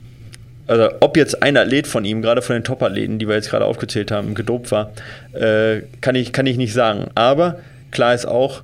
also 0.69 0.89
ob 0.99 1.17
jetzt 1.17 1.41
ein 1.41 1.58
Athlet 1.58 1.88
von 1.88 2.06
ihm, 2.06 2.21
gerade 2.21 2.43
von 2.43 2.56
den 2.56 2.63
Top-Athleten, 2.63 3.17
die 3.17 3.28
wir 3.28 3.34
jetzt 3.34 3.49
gerade 3.49 3.65
aufgezählt 3.65 4.12
haben, 4.12 4.36
gedopt 4.36 4.71
war, 4.71 4.91
äh, 5.34 5.82
kann, 5.99 6.13
ich, 6.13 6.32
kann 6.32 6.45
ich 6.45 6.58
nicht 6.58 6.73
sagen. 6.73 7.10
Aber 7.15 7.58
klar 7.89 8.13
ist 8.13 8.28
auch, 8.28 8.60
äh, 8.60 8.63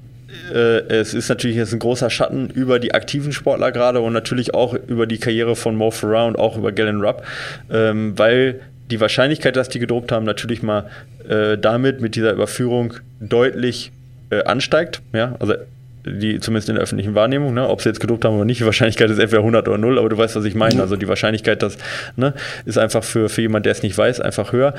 es 0.54 1.14
ist 1.14 1.30
natürlich 1.30 1.58
jetzt 1.58 1.74
ein 1.74 1.80
großer 1.80 2.10
Schatten 2.10 2.50
über 2.50 2.80
die 2.80 2.94
aktiven 2.94 3.32
Sportler 3.32 3.72
gerade 3.72 4.02
und 4.02 4.14
natürlich 4.14 4.54
auch 4.54 4.74
über 4.74 5.08
die 5.08 5.18
Karriere 5.18 5.56
von 5.56 5.76
Mo 5.76 5.92
Farah 5.92 6.26
und 6.26 6.38
auch 6.38 6.58
über 6.58 6.72
Galen 6.72 7.02
Rupp, 7.02 7.24
ähm, 7.72 8.18
weil 8.18 8.60
die 8.92 9.00
Wahrscheinlichkeit, 9.00 9.56
dass 9.56 9.70
die 9.70 9.80
gedopt 9.80 10.12
haben, 10.12 10.26
natürlich 10.26 10.62
mal 10.62 10.90
äh, 11.28 11.58
damit 11.58 12.02
mit 12.02 12.16
dieser 12.16 12.34
Überführung 12.34 12.94
deutlich 13.20 13.92
äh, 14.30 14.44
ansteigt. 14.44 15.02
Ja, 15.14 15.36
also 15.40 15.56
die 16.06 16.40
zumindest 16.40 16.70
in 16.70 16.76
der 16.76 16.84
öffentlichen 16.84 17.16
Wahrnehmung, 17.16 17.54
ne? 17.54 17.68
ob 17.68 17.82
sie 17.82 17.90
jetzt 17.90 18.00
gedopt 18.00 18.26
haben 18.26 18.36
oder 18.36 18.46
nicht, 18.46 18.60
die 18.60 18.66
Wahrscheinlichkeit 18.66 19.10
ist 19.10 19.18
entweder 19.18 19.40
100 19.40 19.68
oder 19.68 19.80
0, 19.80 19.98
aber 19.98 20.10
du 20.10 20.18
weißt, 20.18 20.36
was 20.36 20.46
ich 20.46 20.54
meine. 20.54 20.80
Also 20.82 20.98
die 20.98 21.08
Wahrscheinlichkeit, 21.08 21.64
dass, 21.64 21.78
ne, 22.16 22.34
ist 22.66 22.78
einfach 22.78 23.04
für, 23.04 23.28
für 23.28 23.42
jemanden, 23.42 23.64
der 23.64 23.72
es 23.72 23.82
nicht 23.82 23.98
weiß, 23.98 24.22
einfach 24.22 24.52
höher. 24.52 24.76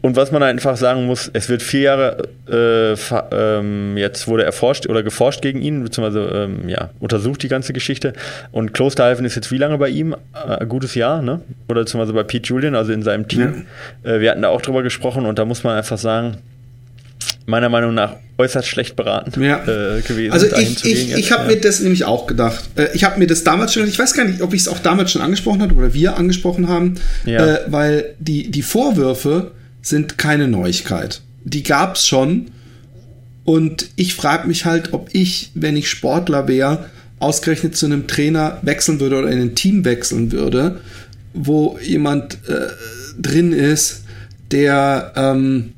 Und 0.00 0.14
was 0.14 0.30
man 0.30 0.42
einfach 0.42 0.76
sagen 0.76 1.06
muss, 1.06 1.28
es 1.32 1.48
wird 1.48 1.62
vier 1.62 1.80
Jahre 1.80 2.28
äh, 2.48 2.94
ähm, 3.32 3.96
jetzt 3.96 4.28
wurde 4.28 4.44
erforscht 4.44 4.86
oder 4.86 5.02
geforscht 5.02 5.42
gegen 5.42 5.60
ihn, 5.60 5.82
beziehungsweise 5.82 6.20
ähm, 6.32 6.68
ja, 6.68 6.90
untersucht 7.00 7.42
die 7.42 7.48
ganze 7.48 7.72
Geschichte. 7.72 8.12
Und 8.52 8.74
Klosterhalfen 8.74 9.24
ist 9.24 9.34
jetzt 9.34 9.50
wie 9.50 9.58
lange 9.58 9.76
bei 9.76 9.88
ihm? 9.88 10.14
Äh, 10.34 10.60
ein 10.60 10.68
gutes 10.68 10.94
Jahr, 10.94 11.20
ne? 11.20 11.40
Oder 11.68 11.80
beziehungsweise 11.80 12.12
bei 12.12 12.22
Pete 12.22 12.48
Julian, 12.48 12.76
also 12.76 12.92
in 12.92 13.02
seinem 13.02 13.26
Team. 13.26 13.66
Ja. 14.04 14.12
Äh, 14.12 14.20
wir 14.20 14.30
hatten 14.30 14.42
da 14.42 14.48
auch 14.48 14.62
drüber 14.62 14.82
gesprochen 14.82 15.26
und 15.26 15.38
da 15.38 15.44
muss 15.44 15.64
man 15.64 15.76
einfach 15.76 15.98
sagen, 15.98 16.38
meiner 17.46 17.68
Meinung 17.68 17.94
nach 17.94 18.16
äußerst 18.36 18.68
schlecht 18.68 18.94
beraten 18.94 19.42
ja. 19.42 19.62
äh, 19.62 20.00
gewesen. 20.02 20.32
Also 20.32 20.46
ich, 20.56 20.84
ich, 20.84 21.12
ich 21.14 21.32
habe 21.32 21.42
ja. 21.44 21.56
mir 21.56 21.60
das 21.60 21.80
nämlich 21.80 22.04
auch 22.04 22.26
gedacht. 22.26 22.64
Äh, 22.76 22.88
ich 22.94 23.04
habe 23.04 23.18
mir 23.18 23.26
das 23.26 23.42
damals 23.42 23.74
schon, 23.74 23.88
ich 23.88 23.98
weiß 23.98 24.12
gar 24.14 24.24
nicht, 24.24 24.42
ob 24.42 24.54
ich 24.54 24.60
es 24.60 24.68
auch 24.68 24.78
damals 24.78 25.10
schon 25.10 25.22
angesprochen 25.22 25.62
habe 25.62 25.74
oder 25.74 25.92
wir 25.92 26.16
angesprochen 26.16 26.68
haben, 26.68 26.94
ja. 27.24 27.44
äh, 27.44 27.60
weil 27.66 28.14
die, 28.20 28.50
die 28.50 28.62
Vorwürfe 28.62 29.52
sind 29.82 30.18
keine 30.18 30.48
Neuigkeit. 30.48 31.22
Die 31.44 31.62
gab 31.62 31.96
es 31.96 32.06
schon. 32.06 32.50
Und 33.44 33.90
ich 33.96 34.14
frage 34.14 34.46
mich 34.46 34.64
halt, 34.66 34.92
ob 34.92 35.08
ich, 35.12 35.50
wenn 35.54 35.76
ich 35.76 35.88
Sportler 35.88 36.48
wäre, 36.48 36.86
ausgerechnet 37.18 37.76
zu 37.76 37.86
einem 37.86 38.06
Trainer 38.06 38.58
wechseln 38.62 39.00
würde 39.00 39.18
oder 39.18 39.30
in 39.30 39.40
ein 39.40 39.54
Team 39.54 39.84
wechseln 39.84 40.32
würde, 40.32 40.80
wo 41.32 41.78
jemand 41.82 42.38
äh, 42.48 42.68
drin 43.18 43.52
ist, 43.52 44.04
der, 44.50 45.12
ähm, 45.16 45.72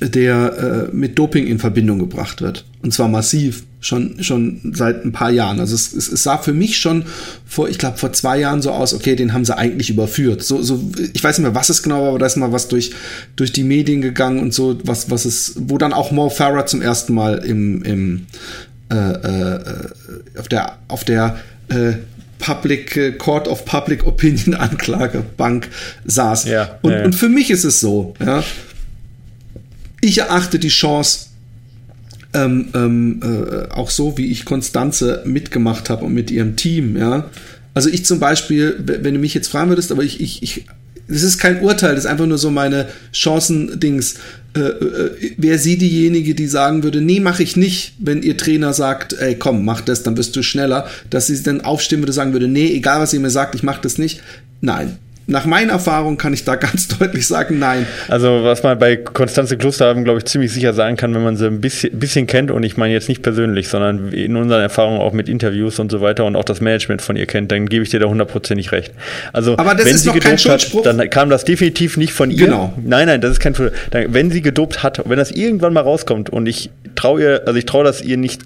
der 0.00 0.88
äh, 0.90 0.94
mit 0.94 1.18
Doping 1.18 1.46
in 1.46 1.58
Verbindung 1.58 1.98
gebracht 1.98 2.40
wird. 2.40 2.64
Und 2.82 2.92
zwar 2.92 3.08
massiv, 3.08 3.64
schon, 3.80 4.22
schon 4.22 4.72
seit 4.74 5.04
ein 5.04 5.12
paar 5.12 5.30
Jahren. 5.30 5.60
Also 5.60 5.74
es, 5.74 5.92
es, 5.92 6.10
es 6.10 6.22
sah 6.22 6.38
für 6.38 6.52
mich 6.52 6.78
schon 6.78 7.04
vor, 7.46 7.68
ich 7.68 7.78
glaube, 7.78 7.96
vor 7.96 8.12
zwei 8.12 8.38
Jahren 8.38 8.60
so 8.60 8.72
aus, 8.72 8.92
okay, 8.92 9.14
den 9.14 9.32
haben 9.32 9.44
sie 9.44 9.56
eigentlich 9.56 9.90
überführt. 9.90 10.42
So, 10.42 10.62
so, 10.62 10.82
ich 11.12 11.22
weiß 11.22 11.38
nicht 11.38 11.44
mehr, 11.44 11.54
was 11.54 11.68
es 11.68 11.82
genau 11.82 12.02
war, 12.02 12.08
aber 12.10 12.18
da 12.18 12.26
ist 12.26 12.36
mal 12.36 12.52
was 12.52 12.68
durch, 12.68 12.92
durch 13.36 13.52
die 13.52 13.64
Medien 13.64 14.00
gegangen 14.00 14.40
und 14.40 14.52
so, 14.52 14.78
was, 14.82 15.10
was 15.10 15.24
es, 15.24 15.54
wo 15.56 15.78
dann 15.78 15.92
auch 15.92 16.10
Mo 16.10 16.28
Farah 16.28 16.66
zum 16.66 16.82
ersten 16.82 17.14
Mal 17.14 17.38
im, 17.38 17.82
im 17.84 18.26
äh, 18.90 18.94
äh, 18.96 19.60
auf 20.38 20.48
der, 20.48 20.78
auf 20.88 21.04
der 21.04 21.38
äh, 21.68 21.92
Public 22.38 22.96
äh, 22.96 23.12
Court 23.12 23.46
of 23.46 23.64
Public 23.64 24.06
Opinion 24.06 24.54
Anklagebank 24.56 25.68
saß. 26.04 26.44
Ja, 26.44 26.78
und, 26.82 26.92
ja, 26.92 26.98
ja. 26.98 27.04
und 27.04 27.14
für 27.14 27.28
mich 27.28 27.50
ist 27.50 27.64
es 27.64 27.80
so, 27.80 28.14
ja. 28.24 28.42
Ich 30.00 30.18
erachte 30.18 30.60
die 30.60 30.68
Chance, 30.68 31.27
ähm, 32.34 32.68
ähm, 32.74 33.20
äh, 33.22 33.72
auch 33.72 33.90
so 33.90 34.18
wie 34.18 34.30
ich 34.30 34.44
Konstanze 34.44 35.22
mitgemacht 35.24 35.90
habe 35.90 36.04
und 36.04 36.14
mit 36.14 36.30
ihrem 36.30 36.56
Team, 36.56 36.96
ja. 36.96 37.30
Also 37.74 37.88
ich 37.90 38.04
zum 38.04 38.18
Beispiel, 38.18 38.76
wenn 38.78 39.14
du 39.14 39.20
mich 39.20 39.34
jetzt 39.34 39.48
fragen 39.48 39.70
würdest, 39.70 39.92
aber 39.92 40.02
ich, 40.02 40.20
ich, 40.20 40.42
ich 40.42 40.64
das 41.08 41.22
ist 41.22 41.38
kein 41.38 41.62
Urteil, 41.62 41.94
das 41.94 42.04
ist 42.04 42.10
einfach 42.10 42.26
nur 42.26 42.36
so 42.36 42.50
meine 42.50 42.88
Chancen-Dings. 43.12 44.16
Äh, 44.54 44.60
äh, 44.60 45.34
Wäre 45.38 45.58
sie 45.58 45.78
diejenige, 45.78 46.34
die 46.34 46.46
sagen 46.46 46.82
würde, 46.82 47.00
nee, 47.00 47.20
mache 47.20 47.42
ich 47.42 47.56
nicht, 47.56 47.94
wenn 47.98 48.22
ihr 48.22 48.36
Trainer 48.36 48.74
sagt, 48.74 49.14
ey, 49.14 49.34
komm, 49.34 49.64
mach 49.64 49.80
das, 49.80 50.02
dann 50.02 50.18
wirst 50.18 50.36
du 50.36 50.42
schneller, 50.42 50.86
dass 51.08 51.28
sie 51.28 51.42
dann 51.42 51.62
aufstehen 51.62 52.00
würde, 52.00 52.12
sagen 52.12 52.34
würde, 52.34 52.48
nee, 52.48 52.72
egal 52.74 53.00
was 53.00 53.14
ihr 53.14 53.20
mir 53.20 53.30
sagt, 53.30 53.54
ich 53.54 53.62
mache 53.62 53.80
das 53.80 53.96
nicht. 53.96 54.20
Nein, 54.60 54.98
nach 55.28 55.44
meiner 55.44 55.74
Erfahrung 55.74 56.16
kann 56.16 56.32
ich 56.32 56.44
da 56.44 56.56
ganz 56.56 56.88
deutlich 56.88 57.26
sagen, 57.26 57.58
nein. 57.58 57.86
Also 58.08 58.42
was 58.44 58.62
man 58.62 58.78
bei 58.78 58.96
Konstanze 58.96 59.56
Klosterhaben, 59.56 60.02
glaube 60.04 60.18
ich, 60.18 60.24
ziemlich 60.24 60.52
sicher 60.52 60.72
sagen 60.72 60.96
kann, 60.96 61.14
wenn 61.14 61.22
man 61.22 61.36
sie 61.36 61.46
ein 61.46 61.60
bisschen, 61.60 61.98
bisschen 61.98 62.26
kennt, 62.26 62.50
und 62.50 62.62
ich 62.64 62.76
meine 62.76 62.94
jetzt 62.94 63.08
nicht 63.08 63.22
persönlich, 63.22 63.68
sondern 63.68 64.10
in 64.12 64.36
unseren 64.36 64.62
Erfahrungen 64.62 65.00
auch 65.00 65.12
mit 65.12 65.28
Interviews 65.28 65.78
und 65.78 65.90
so 65.92 66.00
weiter 66.00 66.24
und 66.24 66.34
auch 66.34 66.44
das 66.44 66.60
Management 66.60 67.02
von 67.02 67.14
ihr 67.16 67.26
kennt, 67.26 67.52
dann 67.52 67.66
gebe 67.66 67.82
ich 67.84 67.90
dir 67.90 68.00
da 68.00 68.06
hundertprozentig 68.08 68.72
recht. 68.72 68.92
Also 69.32 69.56
Aber 69.58 69.74
das 69.74 69.84
wenn 69.86 69.94
ist 69.94 70.02
sie 70.04 70.12
gedopt 70.12 70.46
hat, 70.48 70.66
dann 70.86 71.10
kam 71.10 71.28
das 71.30 71.44
definitiv 71.44 71.96
nicht 71.98 72.12
von 72.12 72.30
ihr. 72.30 72.46
Genau. 72.46 72.72
Nein, 72.82 73.06
nein, 73.06 73.20
das 73.20 73.32
ist 73.32 73.40
kein 73.40 73.54
Wenn 73.92 74.30
sie 74.30 74.40
gedopt 74.42 74.82
hat, 74.82 75.02
wenn 75.08 75.18
das 75.18 75.30
irgendwann 75.30 75.72
mal 75.74 75.82
rauskommt 75.82 76.30
und 76.30 76.46
ich 76.46 76.70
traue 76.94 77.20
ihr, 77.20 77.42
also 77.46 77.58
ich 77.58 77.66
traue 77.66 77.84
das 77.84 78.00
ihr 78.02 78.16
nicht, 78.16 78.40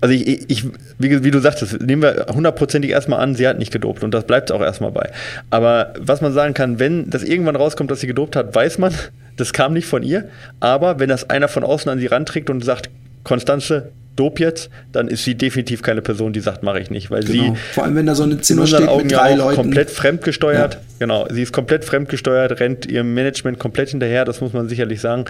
also 0.00 0.12
ich, 0.14 0.26
ich 0.26 0.50
ich- 0.50 0.64
wie, 0.98 1.22
wie 1.22 1.30
du 1.30 1.38
sagtest, 1.38 1.80
nehmen 1.80 2.02
wir 2.02 2.26
hundertprozentig 2.34 2.90
erstmal 2.90 3.20
an, 3.20 3.36
sie 3.36 3.46
hat 3.46 3.58
nicht 3.58 3.72
gedopt 3.72 4.02
und 4.02 4.12
das 4.12 4.24
bleibt 4.26 4.50
auch 4.50 4.60
erstmal 4.60 4.90
bei. 4.90 5.10
Aber 5.50 5.94
was 6.08 6.20
man 6.20 6.32
sagen 6.32 6.54
kann, 6.54 6.78
wenn 6.78 7.10
das 7.10 7.22
irgendwann 7.22 7.56
rauskommt, 7.56 7.90
dass 7.90 8.00
sie 8.00 8.06
gedopt 8.06 8.36
hat, 8.36 8.54
weiß 8.54 8.78
man, 8.78 8.92
das 9.36 9.52
kam 9.52 9.72
nicht 9.74 9.86
von 9.86 10.02
ihr. 10.02 10.28
Aber 10.60 10.98
wenn 11.00 11.08
das 11.08 11.30
einer 11.30 11.48
von 11.48 11.64
außen 11.64 11.90
an 11.90 11.98
sie 11.98 12.06
ranträgt 12.06 12.50
und 12.50 12.64
sagt, 12.64 12.90
Konstanze, 13.24 13.90
dop 14.16 14.40
jetzt, 14.40 14.68
dann 14.90 15.06
ist 15.06 15.22
sie 15.22 15.36
definitiv 15.36 15.80
keine 15.82 16.02
Person, 16.02 16.32
die 16.32 16.40
sagt, 16.40 16.64
mache 16.64 16.80
ich 16.80 16.90
nicht, 16.90 17.08
weil 17.10 17.22
Genau. 17.22 17.54
sie 17.54 17.60
Vor 17.74 17.84
allem, 17.84 17.94
wenn 17.94 18.06
da 18.06 18.16
so 18.16 18.24
eine 18.24 18.32
in 18.34 18.42
Zimmer 18.42 18.66
steht 18.66 18.88
Augen 18.88 19.04
mit 19.04 19.12
drei 19.12 19.34
Leuten. 19.36 19.54
komplett 19.54 19.90
fremdgesteuert. 19.90 20.74
Ja. 20.74 20.80
Genau, 20.98 21.26
sie 21.30 21.42
ist 21.42 21.52
komplett 21.52 21.84
fremdgesteuert, 21.84 22.58
rennt 22.58 22.86
ihrem 22.86 23.14
Management 23.14 23.60
komplett 23.60 23.90
hinterher, 23.90 24.24
das 24.24 24.40
muss 24.40 24.52
man 24.52 24.68
sicherlich 24.68 25.00
sagen. 25.00 25.26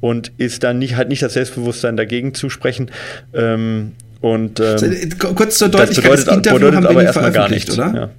Und 0.00 0.32
ist 0.38 0.62
dann 0.64 0.78
nicht, 0.78 0.96
hat 0.96 1.08
nicht 1.10 1.22
das 1.22 1.34
Selbstbewusstsein 1.34 1.98
dagegen 1.98 2.32
zu 2.32 2.48
sprechen. 2.48 2.90
Ähm, 3.34 3.92
und 4.22 4.58
ähm, 4.60 4.76
Kurz 5.18 5.58
zur 5.58 5.68
das 5.68 5.80
Deutlichkeit, 5.90 6.12
das, 6.12 6.24
bedeutet, 6.24 6.28
Interview 6.36 6.54
bedeutet 6.58 6.76
haben 6.76 6.82
wir 6.84 6.90
aber 6.90 7.02
erstmal 7.04 7.32
gar 7.32 7.48
nichts. 7.50 7.74
oder? 7.78 7.92
Ja. 7.94 8.10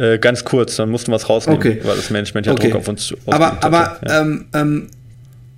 Äh, 0.00 0.18
ganz 0.18 0.44
kurz, 0.44 0.76
dann 0.76 0.90
mussten 0.90 1.12
wir 1.12 1.16
es 1.16 1.28
rausnehmen, 1.28 1.60
Okay. 1.60 1.80
weil 1.84 1.96
das 1.96 2.10
Management 2.10 2.46
ja 2.46 2.52
Okay. 2.52 2.68
Druck 2.70 2.80
auf 2.80 2.88
uns 2.88 3.06
zu- 3.06 3.16
Aber, 3.26 3.62
aber. 3.62 3.98
Ja. 4.06 4.22
ähm, 4.22 4.44
ähm, 4.54 4.86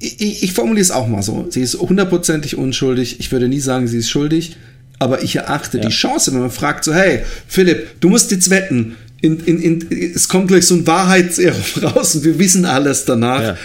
ich, 0.00 0.42
ich 0.42 0.52
formuliere 0.52 0.82
es 0.82 0.90
auch 0.90 1.06
mal 1.06 1.22
so. 1.22 1.46
Sie 1.50 1.60
ist 1.62 1.78
hundertprozentig 1.78 2.56
unschuldig. 2.58 3.20
Ich 3.20 3.30
würde 3.30 3.46
nie 3.48 3.60
sagen, 3.60 3.86
sie 3.86 3.98
ist 3.98 4.10
schuldig. 4.10 4.56
Aber 4.98 5.22
ich 5.22 5.36
erachte 5.36 5.78
Ja. 5.78 5.84
die 5.84 5.90
Chance, 5.92 6.32
wenn 6.32 6.40
man 6.40 6.50
fragt, 6.50 6.84
so, 6.84 6.92
hey, 6.92 7.20
Philipp, 7.46 8.00
du 8.00 8.08
musst 8.08 8.30
jetzt 8.32 8.50
wetten. 8.50 8.96
In, 9.20 9.38
in, 9.38 9.60
in, 9.62 10.12
es 10.14 10.26
kommt 10.28 10.48
gleich 10.48 10.66
so 10.66 10.74
ein 10.74 10.84
Wahrheitserum 10.86 11.60
raus 11.82 12.16
und 12.16 12.24
wir 12.24 12.38
wissen 12.40 12.64
alles 12.64 13.04
danach. 13.04 13.42
Ja. 13.42 13.56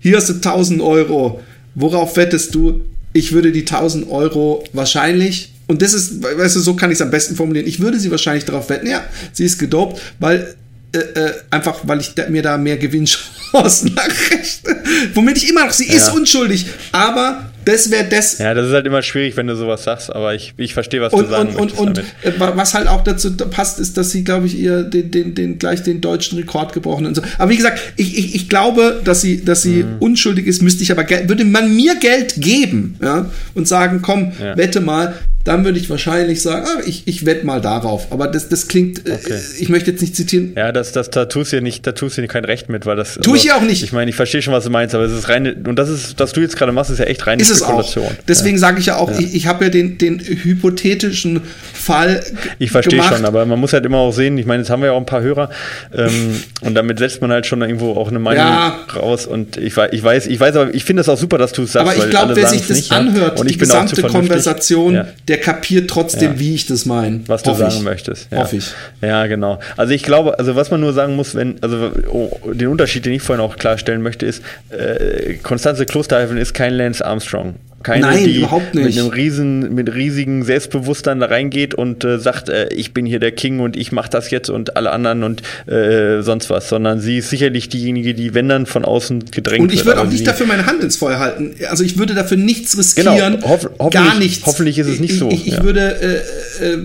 Hier 0.00 0.16
hast 0.18 0.28
du 0.28 0.34
1000 0.34 0.82
Euro. 0.82 1.40
Worauf 1.74 2.16
wettest 2.18 2.54
du? 2.54 2.82
Ich 3.14 3.32
würde 3.32 3.52
die 3.52 3.60
1000 3.64 4.10
Euro 4.10 4.64
wahrscheinlich, 4.74 5.52
und 5.68 5.82
das 5.82 5.92
ist, 5.92 6.22
weißt 6.22 6.56
du, 6.56 6.60
so 6.60 6.74
kann 6.74 6.90
ich 6.90 6.96
es 6.96 7.02
am 7.02 7.10
besten 7.10 7.34
formulieren, 7.36 7.66
ich 7.66 7.80
würde 7.80 7.98
sie 7.98 8.10
wahrscheinlich 8.10 8.44
darauf 8.44 8.68
wetten, 8.70 8.86
ja, 8.88 9.02
sie 9.32 9.44
ist 9.44 9.58
gedopt, 9.58 10.00
weil 10.18 10.54
äh, 10.92 10.98
äh, 10.98 11.32
einfach, 11.50 11.80
weil 11.82 12.00
ich 12.00 12.14
da, 12.14 12.28
mir 12.28 12.42
da 12.42 12.56
mehr 12.56 12.76
Gewinnchancen 12.76 13.94
nachrechne. 13.96 14.76
Womit 15.14 15.36
ich 15.38 15.50
immer 15.50 15.64
noch, 15.66 15.72
sie 15.72 15.86
ist 15.86 16.06
Ja. 16.08 16.12
unschuldig, 16.12 16.66
aber 16.92 17.50
das 17.64 17.90
wäre 17.90 18.04
das, 18.08 18.38
ja, 18.38 18.54
das 18.54 18.68
ist 18.68 18.72
halt 18.72 18.86
immer 18.86 19.02
schwierig, 19.02 19.36
wenn 19.36 19.48
du 19.48 19.56
sowas 19.56 19.82
sagst, 19.82 20.14
aber 20.14 20.36
ich, 20.36 20.54
ich 20.56 20.72
verstehe, 20.72 21.00
was 21.00 21.10
du 21.10 21.18
und, 21.18 21.28
sagen 21.28 21.48
und, 21.56 21.56
und, 21.56 21.58
möchtest 21.64 21.80
und 21.80 21.96
damit. 22.22 22.36
äh, 22.36 22.40
wa- 22.40 22.52
was 22.54 22.74
halt 22.74 22.86
auch 22.86 23.02
dazu 23.02 23.36
passt, 23.36 23.80
ist, 23.80 23.96
dass 23.96 24.10
sie, 24.12 24.22
glaube 24.22 24.46
ich, 24.46 24.56
ihr 24.56 24.84
den, 24.84 25.10
den, 25.10 25.34
den, 25.34 25.58
gleich 25.58 25.82
den 25.82 26.00
deutschen 26.00 26.38
Rekord 26.38 26.72
gebrochen 26.72 27.06
und 27.06 27.16
so. 27.16 27.22
Aber 27.38 27.50
wie 27.50 27.56
gesagt, 27.56 27.80
ich, 27.96 28.16
ich, 28.16 28.36
ich 28.36 28.48
glaube, 28.48 29.00
dass 29.04 29.20
sie, 29.20 29.44
dass 29.44 29.62
sie 29.62 29.82
Mhm. 29.82 29.96
unschuldig 29.98 30.46
ist, 30.46 30.62
müsste 30.62 30.84
ich 30.84 30.92
aber 30.92 31.04
würde 31.28 31.44
man 31.44 31.74
mir 31.74 31.96
Geld 31.96 32.34
geben, 32.36 32.96
ja, 33.02 33.28
und 33.54 33.66
sagen, 33.66 34.00
komm, 34.00 34.30
Ja. 34.40 34.56
wette 34.56 34.80
mal, 34.80 35.14
dann 35.46 35.64
würde 35.64 35.78
ich 35.78 35.88
wahrscheinlich 35.88 36.42
sagen, 36.42 36.66
ah, 36.68 36.82
ich, 36.84 37.04
ich 37.06 37.24
wette 37.24 37.46
mal 37.46 37.60
darauf. 37.60 38.08
Aber 38.12 38.26
das, 38.28 38.48
das 38.48 38.68
klingt, 38.68 39.06
äh, 39.08 39.12
Okay. 39.12 39.38
ich 39.58 39.68
möchte 39.68 39.90
jetzt 39.90 40.00
nicht 40.00 40.14
zitieren, 40.14 40.52
Ja, 40.56 40.72
das, 40.72 40.92
das, 40.92 41.08
da 41.10 41.24
tust 41.26 41.52
du 41.52 41.62
nicht, 41.62 41.86
da 41.86 41.92
tust 41.92 42.18
du 42.18 42.26
kein 42.26 42.44
Recht 42.44 42.68
mit, 42.68 42.84
weil 42.86 42.96
das. 42.96 43.16
also, 43.16 43.20
Tu 43.22 43.34
ich 43.36 43.44
ja 43.44 43.56
auch 43.56 43.62
nicht. 43.62 43.82
Ich 43.82 43.92
meine, 43.92 44.10
ich 44.10 44.16
verstehe 44.16 44.42
schon, 44.42 44.52
was 44.52 44.64
du 44.64 44.70
meinst, 44.70 44.94
aber 44.94 45.04
es 45.04 45.12
ist 45.12 45.28
reine, 45.28 45.54
und 45.66 45.76
das 45.78 45.88
ist, 45.88 46.18
was 46.18 46.32
du 46.32 46.40
jetzt 46.40 46.56
gerade 46.56 46.72
machst, 46.72 46.90
ist 46.90 46.98
ja 46.98 47.04
echt 47.06 47.26
reine 47.26 47.40
ist 47.40 47.50
es 47.50 47.62
auch. 47.62 47.68
Spekulation. 47.88 48.16
Deswegen 48.28 48.58
sage 48.58 48.80
ich 48.80 48.86
ja 48.86 48.96
auch, 48.96 49.10
ich, 49.18 49.34
ich 49.34 49.46
habe 49.46 49.64
ja 49.64 49.70
den, 49.70 49.98
den 49.98 50.18
hypothetischen 50.20 51.42
Fall 51.72 52.22
Ich 52.58 52.70
verstehe 52.70 53.02
schon, 53.02 53.24
aber 53.24 53.46
man 53.46 53.60
muss 53.60 53.72
halt 53.72 53.84
immer 53.86 53.98
auch 53.98 54.12
sehen, 54.12 54.36
ich 54.38 54.46
meine, 54.46 54.62
jetzt 54.62 54.70
haben 54.70 54.80
wir 54.82 54.86
ja 54.88 54.92
auch 54.92 54.98
ein 55.00 55.06
paar 55.06 55.22
Hörer 55.22 55.50
ähm, 55.94 56.40
und 56.62 56.74
damit 56.74 56.98
setzt 56.98 57.20
man 57.22 57.30
halt 57.30 57.46
schon 57.46 57.62
irgendwo 57.62 57.92
auch 57.92 58.08
eine 58.08 58.18
Meinung 58.18 58.44
Ja. 58.44 58.80
raus 58.96 59.26
und 59.26 59.56
ich, 59.56 59.76
ich 59.92 60.04
weiß, 60.04 60.26
ich 60.26 60.40
weiß 60.40 60.56
aber, 60.56 60.74
ich 60.74 60.84
finde 60.84 61.02
es 61.02 61.08
auch 61.08 61.18
super, 61.18 61.38
dass 61.38 61.52
du 61.52 61.62
es 61.62 61.72
sagst, 61.72 61.92
Aber 61.92 62.04
ich 62.04 62.10
glaube, 62.10 62.34
wer 62.36 62.48
sich 62.48 62.66
das 62.66 62.76
nicht, 62.76 62.90
ja. 62.90 62.96
anhört, 62.98 63.38
und 63.40 63.48
die 63.50 63.56
gesamte. 63.56 64.02
Konversation, 64.02 64.94
Ja. 64.94 65.06
Der 65.36 65.44
kapiert 65.44 65.90
trotzdem, 65.90 66.32
Ja. 66.34 66.38
wie 66.38 66.54
ich 66.54 66.66
das 66.66 66.86
meine. 66.86 67.20
was 67.26 67.42
du 67.42 67.54
sagen 67.54 67.74
ich. 67.76 67.82
möchtest. 67.82 68.30
Ja. 68.32 68.38
Hoffe 68.38 68.56
ich. 68.56 68.72
Ja, 69.00 69.26
genau. 69.26 69.58
Also 69.76 69.92
ich 69.92 70.02
glaube, 70.02 70.38
also 70.38 70.56
was 70.56 70.70
man 70.70 70.80
nur 70.80 70.92
sagen 70.92 71.16
muss, 71.16 71.34
wenn, 71.34 71.62
also 71.62 71.90
oh, 72.10 72.30
den 72.52 72.68
Unterschied, 72.68 73.04
den 73.04 73.12
ich 73.14 73.22
vorhin 73.22 73.44
auch 73.44 73.56
klarstellen 73.56 74.02
möchte, 74.02 74.26
ist, 74.26 74.42
äh, 74.70 75.34
Konstanze 75.42 75.86
Klosterhalfen 75.86 76.38
ist 76.38 76.54
kein 76.54 76.72
Lance 76.74 77.04
Armstrong. 77.04 77.56
Keine, 77.86 78.00
Nein, 78.06 78.24
die 78.24 78.38
überhaupt 78.38 78.74
nicht. 78.74 78.84
mit 78.84 78.98
einem 78.98 79.08
riesen, 79.10 79.72
mit 79.74 79.94
riesigem 79.94 80.42
Selbstbewusstsein 80.42 81.20
da 81.20 81.26
reingeht 81.26 81.72
und 81.72 82.02
äh, 82.04 82.18
sagt, 82.18 82.48
äh, 82.48 82.66
ich 82.74 82.92
bin 82.92 83.06
hier 83.06 83.20
der 83.20 83.30
King 83.30 83.60
und 83.60 83.76
ich 83.76 83.92
mache 83.92 84.10
das 84.10 84.32
jetzt 84.32 84.50
und 84.50 84.76
alle 84.76 84.90
anderen 84.90 85.22
und 85.22 85.42
äh, 85.70 86.20
sonst 86.22 86.50
was, 86.50 86.68
sondern 86.68 86.98
sie 86.98 87.18
ist 87.18 87.30
sicherlich 87.30 87.68
diejenige, 87.68 88.12
die, 88.14 88.34
wenn 88.34 88.48
dann 88.48 88.66
von 88.66 88.84
außen 88.84 89.26
gedrängt 89.30 89.62
Und 89.62 89.70
ich 89.72 89.84
wird. 89.84 89.86
würde 89.96 90.00
auch 90.00 90.10
nicht 90.10 90.26
dafür 90.26 90.46
meine 90.46 90.66
Hand 90.66 90.82
ins 90.82 90.96
Feuer 90.96 91.20
halten. 91.20 91.54
Also 91.70 91.84
ich 91.84 91.96
würde 91.96 92.14
dafür 92.14 92.36
nichts 92.36 92.76
riskieren. 92.76 93.14
Genau, 93.16 93.46
hoff- 93.48 93.70
hoffentlich- 93.78 93.92
gar 93.92 94.18
nichts. 94.18 94.44
hoffentlich 94.46 94.78
ist 94.80 94.88
es 94.88 94.98
nicht 94.98 95.12
ich, 95.12 95.18
so, 95.20 95.30
Ich, 95.30 95.46
ich 95.46 95.52
ja. 95.54 95.62
würde, 95.62 96.22
äh, 96.60 96.64
äh, 96.74 96.78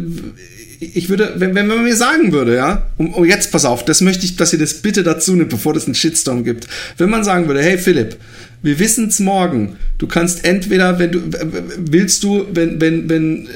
ich 0.80 1.10
würde, 1.10 1.34
wenn, 1.38 1.56
wenn 1.56 1.66
man 1.68 1.84
mir 1.84 1.96
sagen 1.96 2.32
würde, 2.32 2.56
ja, 2.56 2.88
und, 2.98 3.14
und 3.14 3.28
jetzt 3.28 3.52
pass 3.52 3.66
auf, 3.66 3.86
das 3.86 4.02
möchte 4.02 4.26
ich, 4.26 4.36
dass 4.36 4.54
ihr 4.54 4.60
das 4.60 4.76
bitte 4.76 5.02
dazu 5.04 5.36
nimmt, 5.36 5.50
bevor 5.50 5.76
es 5.76 5.86
einen 5.86 5.96
Shitstorm 5.96 6.44
gibt. 6.44 6.68
Wenn 6.98 7.10
man 7.10 7.24
sagen 7.24 7.48
würde, 7.48 7.62
hey 7.62 7.78
Philipp, 7.78 8.18
wir 8.64 8.80
wissen's 8.80 9.20
morgen. 9.20 9.76
Du 9.98 10.08
kannst 10.08 10.46
entweder, 10.46 11.00
wenn 11.00 11.12
du 11.12 11.22
willst 11.78 12.24
du, 12.24 12.46
wenn 12.54 12.80
wenn 12.82 13.10
wenn 13.10 13.46
äh, 13.46 13.50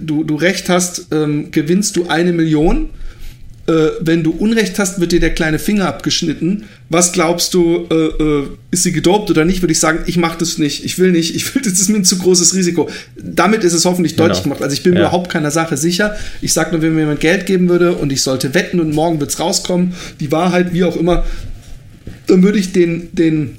du 0.00 0.24
du 0.24 0.34
recht 0.36 0.68
hast, 0.68 1.06
ähm, 1.12 1.50
gewinnst 1.50 1.96
du 1.96 2.08
eine 2.08 2.32
Million 2.32 2.90
äh, 3.68 3.90
wenn 4.00 4.22
du 4.24 4.30
Unrecht 4.30 4.78
hast, 4.78 4.98
wird 4.98 5.12
dir 5.12 5.20
der 5.20 5.34
kleine 5.34 5.58
Finger 5.58 5.86
abgeschnitten. 5.88 6.64
Was 6.88 7.12
glaubst 7.12 7.52
du, 7.52 7.86
äh, 7.90 7.94
äh, 7.94 8.46
ist 8.70 8.82
sie 8.82 8.92
gedopt 8.92 9.30
oder 9.30 9.44
nicht? 9.44 9.60
Würde 9.60 9.72
ich 9.72 9.78
sagen, 9.78 9.98
ich 10.06 10.16
mache 10.16 10.38
das 10.38 10.56
nicht, 10.56 10.86
ich 10.86 10.98
will 10.98 11.12
nicht, 11.12 11.36
ich 11.36 11.54
will, 11.54 11.60
das 11.62 11.74
ist 11.74 11.90
mir 11.90 11.96
ein 11.98 12.04
zu 12.04 12.16
großes 12.16 12.54
Risiko. 12.54 12.88
Damit 13.22 13.64
ist 13.64 13.74
es 13.74 13.84
hoffentlich 13.84 14.16
deutlich 14.16 14.38
Genau. 14.38 14.54
gemacht. 14.54 14.62
Also 14.62 14.72
ich 14.72 14.82
bin 14.82 14.94
Ja. 14.94 15.00
überhaupt 15.00 15.30
keiner 15.30 15.50
Sache 15.50 15.76
sicher. 15.76 16.16
Ich 16.40 16.54
sage 16.54 16.70
nur, 16.72 16.80
wenn 16.80 16.94
mir 16.94 17.02
jemand 17.02 17.20
Geld 17.20 17.44
geben 17.44 17.68
würde 17.68 17.92
und 17.92 18.10
ich 18.10 18.22
sollte 18.22 18.54
wetten 18.54 18.80
und 18.80 18.94
morgen 18.94 19.20
wird's 19.20 19.38
rauskommen, 19.38 19.92
die 20.18 20.32
Wahrheit, 20.32 20.72
wie 20.72 20.84
auch 20.84 20.96
immer, 20.96 21.24
dann 22.26 22.42
würde 22.42 22.58
ich 22.58 22.72
den, 22.72 23.10
den, 23.12 23.56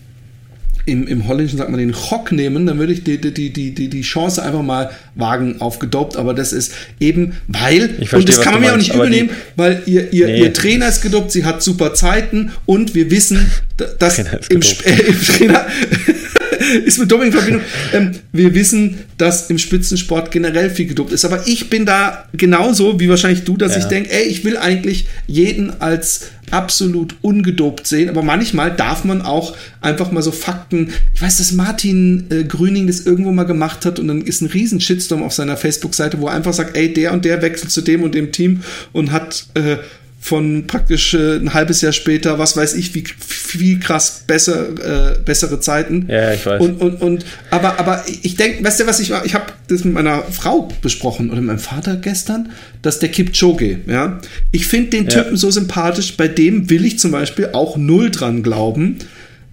im, 0.90 1.08
im 1.08 1.28
Holländischen 1.28 1.58
sagt 1.58 1.70
man 1.70 1.80
den 1.80 1.94
Chock 1.94 2.32
nehmen, 2.32 2.66
dann 2.66 2.80
würde 2.80 2.94
ich 2.94 3.04
die, 3.04 3.18
die, 3.20 3.32
die, 3.34 3.50
die, 3.74 3.88
die, 3.90 4.02
Chance 4.02 4.44
einfach 4.44 4.62
mal 4.62 4.90
wagen 5.16 5.62
auf 5.62 5.80
gedopt, 5.80 6.18
aber 6.18 6.34
das 6.34 6.52
ist 6.54 6.74
eben, 7.00 7.34
weil, 7.48 7.96
Ich 8.00 8.10
verstehe, 8.10 8.20
und 8.20 8.30
das 8.30 8.42
kann 8.42 8.54
man 8.56 8.62
mir 8.64 8.74
auch 8.74 8.78
nicht 8.78 8.94
übernehmen, 8.94 9.30
weil 9.56 9.82
ihr, 9.86 10.12
ihr, 10.14 10.28
Nee. 10.28 10.42
ihr 10.42 10.54
Trainer 10.54 10.88
ist 10.90 11.02
gedopt, 11.02 11.32
sie 11.32 11.46
hat 11.46 11.62
super 11.64 11.94
Zeiten 11.94 12.52
und 12.66 12.96
wir 12.96 13.10
wissen, 13.12 13.52
da- 13.78 13.86
dass 14.00 14.16
Trainer 14.18 14.40
im, 14.50 14.62
äh, 14.62 15.02
im 15.08 15.22
Trainer, 15.24 15.66
ist 16.86 17.00
mit 17.00 17.12
Doping 17.12 17.28
in 17.28 17.32
Verbindung. 17.32 17.62
Ähm, 17.94 18.12
wir 18.32 18.54
wissen, 18.54 19.00
dass 19.18 19.50
im 19.50 19.58
Spitzensport 19.58 20.32
generell 20.32 20.70
viel 20.70 20.88
gedopt 20.88 21.12
ist. 21.12 21.26
Aber 21.26 21.48
ich 21.48 21.70
bin 21.70 21.86
da 21.86 22.26
genauso 22.34 23.00
wie 23.00 23.10
wahrscheinlich 23.10 23.44
du, 23.44 23.58
dass 23.58 23.74
ja. 23.74 23.80
ich 23.80 23.86
denke, 23.86 24.12
ey, 24.12 24.24
ich 24.24 24.44
will 24.44 24.58
eigentlich 24.58 25.08
jeden 25.28 25.82
als 25.82 26.30
absolut 26.52 27.16
ungedopt 27.22 27.88
sehen. 27.88 28.10
Aber 28.10 28.24
manchmal 28.24 28.76
darf 28.76 29.04
man 29.04 29.22
auch 29.22 29.56
einfach 29.82 30.12
mal 30.12 30.22
so 30.22 30.32
Fakten. 30.32 30.92
Ich 31.14 31.22
weiß, 31.22 31.38
dass 31.38 31.52
Martin 31.52 32.26
äh, 32.30 32.44
Grüning 32.44 32.88
das 32.88 33.02
irgendwo 33.02 33.32
mal 33.32 33.44
gemacht 33.44 33.86
hat 33.86 34.00
und 34.00 34.08
dann 34.08 34.22
ist 34.22 34.42
ein 34.42 34.48
riesen 34.48 34.82
Shitstorm 34.82 35.24
auf 35.24 35.34
seiner 35.34 35.58
Facebook-Seite, 35.58 36.20
wo 36.20 36.28
er 36.28 36.34
einfach 36.34 36.54
sagt, 36.54 36.76
ey, 36.76 36.94
der 36.94 37.14
und 37.14 37.26
der 37.26 37.42
wechselt 37.42 37.72
zu 37.72 37.82
dem 37.82 38.04
und 38.04 38.16
dem 38.16 38.32
Team 38.32 38.62
und 38.92 39.12
hat 39.12 39.46
äh, 39.54 39.78
von 40.22 40.68
praktisch 40.68 41.14
äh, 41.14 41.38
ein 41.38 41.54
halbes 41.54 41.82
Jahr 41.82 41.94
später, 41.94 42.38
was 42.38 42.58
weiß 42.58 42.76
ich, 42.76 42.94
wie 42.94 43.06
viel 43.18 43.80
krass 43.80 44.24
besser, 44.28 45.14
äh, 45.16 45.20
bessere 45.20 45.62
Zeiten. 45.62 46.08
Ja, 46.10 46.34
ich 46.34 46.46
weiß. 46.46 46.62
Und, 46.62 46.82
und, 46.82 47.02
und 47.02 47.26
aber, 47.50 47.80
aber 47.80 48.04
ich 48.22 48.36
denke, 48.36 48.64
weißt 48.64 48.82
du, 48.82 48.88
was 48.88 49.00
ich 49.00 49.12
ich 49.24 49.34
habe 49.34 49.46
das 49.70 49.86
mit 49.86 49.94
meiner 49.94 50.24
Frau 50.24 50.68
besprochen 50.82 51.30
oder 51.30 51.38
mit 51.38 51.48
meinem 51.48 51.60
Vater 51.60 51.96
gestern, 51.96 52.52
dass 52.82 53.00
der 53.00 53.10
Kipchoge, 53.10 53.80
ja. 53.88 54.20
Ich 54.52 54.68
finde 54.68 54.90
den 54.90 55.08
Typen 55.08 55.32
ja. 55.32 55.38
so 55.38 55.50
sympathisch, 55.52 56.18
bei 56.18 56.28
dem 56.28 56.70
will 56.70 56.86
ich 56.86 57.00
zum 57.00 57.12
Beispiel 57.12 57.50
auch 57.54 57.78
null 57.78 58.12
dran 58.12 58.44
glauben, 58.44 58.98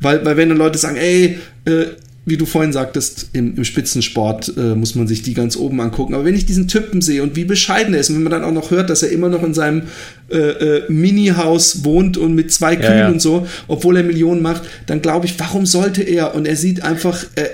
weil, 0.00 0.24
weil 0.24 0.36
wenn 0.36 0.48
dann 0.48 0.58
Leute 0.58 0.78
sagen, 0.78 0.96
ey, 0.96 1.38
äh, 1.64 1.86
wie 2.26 2.36
du 2.36 2.44
vorhin 2.44 2.72
sagtest, 2.72 3.30
im, 3.32 3.56
im 3.56 3.64
Spitzensport 3.64 4.52
äh, 4.56 4.74
muss 4.74 4.96
man 4.96 5.06
sich 5.06 5.22
die 5.22 5.32
ganz 5.32 5.56
oben 5.56 5.80
angucken. 5.80 6.12
Aber 6.12 6.24
wenn 6.24 6.34
ich 6.34 6.44
diesen 6.44 6.66
Typen 6.66 7.00
sehe 7.00 7.22
und 7.22 7.36
wie 7.36 7.44
bescheiden 7.44 7.94
er 7.94 8.00
ist, 8.00 8.10
und 8.10 8.16
wenn 8.16 8.24
man 8.24 8.32
dann 8.32 8.42
auch 8.44 8.52
noch 8.52 8.72
hört, 8.72 8.90
dass 8.90 9.04
er 9.04 9.10
immer 9.10 9.28
noch 9.28 9.44
in 9.44 9.54
seinem 9.54 9.84
äh, 10.28 10.36
äh, 10.36 10.82
Mini-Haus 10.88 11.84
wohnt 11.84 12.18
und 12.18 12.34
mit 12.34 12.52
zwei 12.52 12.74
Kühen 12.74 12.90
ja, 12.90 12.98
ja. 12.98 13.08
und 13.08 13.22
so, 13.22 13.46
obwohl 13.68 13.96
er 13.96 14.02
Millionen 14.02 14.42
macht, 14.42 14.62
dann 14.86 15.02
glaube 15.02 15.26
ich, 15.26 15.38
warum 15.38 15.66
sollte 15.66 16.02
er? 16.02 16.34
Und 16.34 16.46
er 16.46 16.56
sieht 16.56 16.82
einfach, 16.82 17.24
äh, 17.36 17.46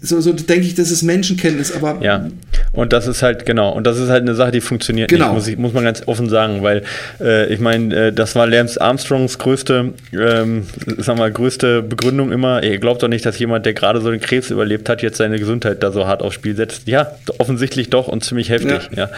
so, 0.00 0.20
so 0.20 0.32
denke 0.32 0.66
ich, 0.66 0.74
das 0.74 0.90
ist 0.90 1.02
Menschenkenntnis, 1.02 1.72
aber. 1.72 1.98
Ja, 2.02 2.28
und 2.72 2.92
das 2.92 3.06
ist 3.06 3.22
halt, 3.22 3.46
genau, 3.46 3.72
und 3.72 3.86
das 3.86 3.98
ist 3.98 4.08
halt 4.08 4.22
eine 4.22 4.34
Sache, 4.34 4.50
die 4.50 4.60
funktioniert 4.60 5.08
genau. 5.08 5.26
nicht, 5.26 5.34
muss, 5.34 5.48
ich, 5.48 5.58
muss 5.58 5.72
man 5.72 5.84
ganz 5.84 6.02
offen 6.06 6.28
sagen, 6.28 6.62
weil 6.62 6.82
äh, 7.20 7.52
ich 7.52 7.60
meine, 7.60 7.94
äh, 7.94 8.12
das 8.12 8.34
war 8.34 8.46
Lance 8.46 8.80
Armstrongs 8.80 9.38
größte, 9.38 9.92
ähm, 10.12 10.66
sag 10.98 11.18
mal, 11.18 11.30
größte 11.30 11.82
Begründung 11.82 12.32
immer. 12.32 12.62
Ihr 12.62 12.78
glaubt 12.78 13.02
doch 13.02 13.08
nicht, 13.08 13.26
dass 13.26 13.38
jemand, 13.38 13.66
der 13.66 13.74
gerade 13.74 14.00
so 14.00 14.10
den 14.10 14.20
Krebs 14.20 14.50
überlebt 14.50 14.88
hat, 14.88 15.02
jetzt 15.02 15.18
seine 15.18 15.38
Gesundheit 15.38 15.82
da 15.82 15.92
so 15.92 16.06
hart 16.06 16.22
aufs 16.22 16.34
Spiel 16.34 16.56
setzt. 16.56 16.88
Ja, 16.88 17.12
offensichtlich 17.38 17.90
doch 17.90 18.08
und 18.08 18.24
ziemlich 18.24 18.50
heftig, 18.50 18.88
ja. 18.92 19.04
ja. 19.04 19.10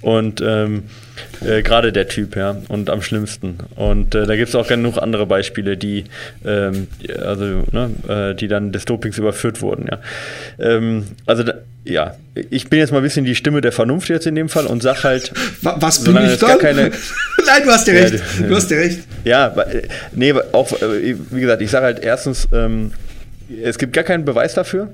Und 0.00 0.40
ähm, 0.44 0.84
äh, 1.44 1.62
Gerade 1.62 1.92
der 1.92 2.08
Typ, 2.08 2.36
ja, 2.36 2.56
und 2.68 2.90
am 2.90 3.02
schlimmsten. 3.02 3.58
Und 3.76 4.14
äh, 4.14 4.26
da 4.26 4.36
gibt 4.36 4.48
es 4.48 4.54
auch 4.54 4.66
genug 4.66 4.98
andere 4.98 5.26
Beispiele, 5.26 5.76
die, 5.76 6.04
ähm, 6.44 6.88
also, 7.24 7.64
ne, 7.72 7.90
äh, 8.08 8.34
die 8.34 8.48
dann 8.48 8.72
des 8.72 8.84
Dopings 8.84 9.18
überführt 9.18 9.62
wurden, 9.62 9.88
ja. 9.90 9.98
Ähm, 10.58 11.04
also, 11.26 11.42
da, 11.42 11.54
ja, 11.84 12.16
ich 12.50 12.68
bin 12.68 12.80
jetzt 12.80 12.90
mal 12.90 12.98
ein 12.98 13.04
bisschen 13.04 13.24
die 13.24 13.36
Stimme 13.36 13.60
der 13.60 13.72
Vernunft 13.72 14.08
jetzt 14.08 14.26
in 14.26 14.34
dem 14.34 14.48
Fall 14.48 14.66
und 14.66 14.82
sag 14.82 15.04
halt. 15.04 15.32
Was 15.62 16.02
bin 16.02 16.16
ich 16.24 16.38
dann? 16.38 16.58
Keine, 16.58 16.90
Nein, 17.46 17.62
du 17.64 17.70
hast 17.70 17.86
ja 17.86 17.94
recht. 17.94 18.14
Ja, 18.14 18.46
du 18.46 18.56
hast 18.56 18.70
ja 18.70 18.76
recht. 18.78 19.00
Ja, 19.24 19.48
äh, 19.48 19.82
nee, 20.12 20.34
auch, 20.52 20.72
äh, 20.82 21.14
wie 21.30 21.40
gesagt, 21.40 21.62
ich 21.62 21.70
sage 21.70 21.84
halt 21.86 22.00
erstens, 22.00 22.48
ähm, 22.52 22.92
es 23.62 23.78
gibt 23.78 23.92
gar 23.92 24.04
keinen 24.04 24.24
Beweis 24.24 24.54
dafür 24.54 24.90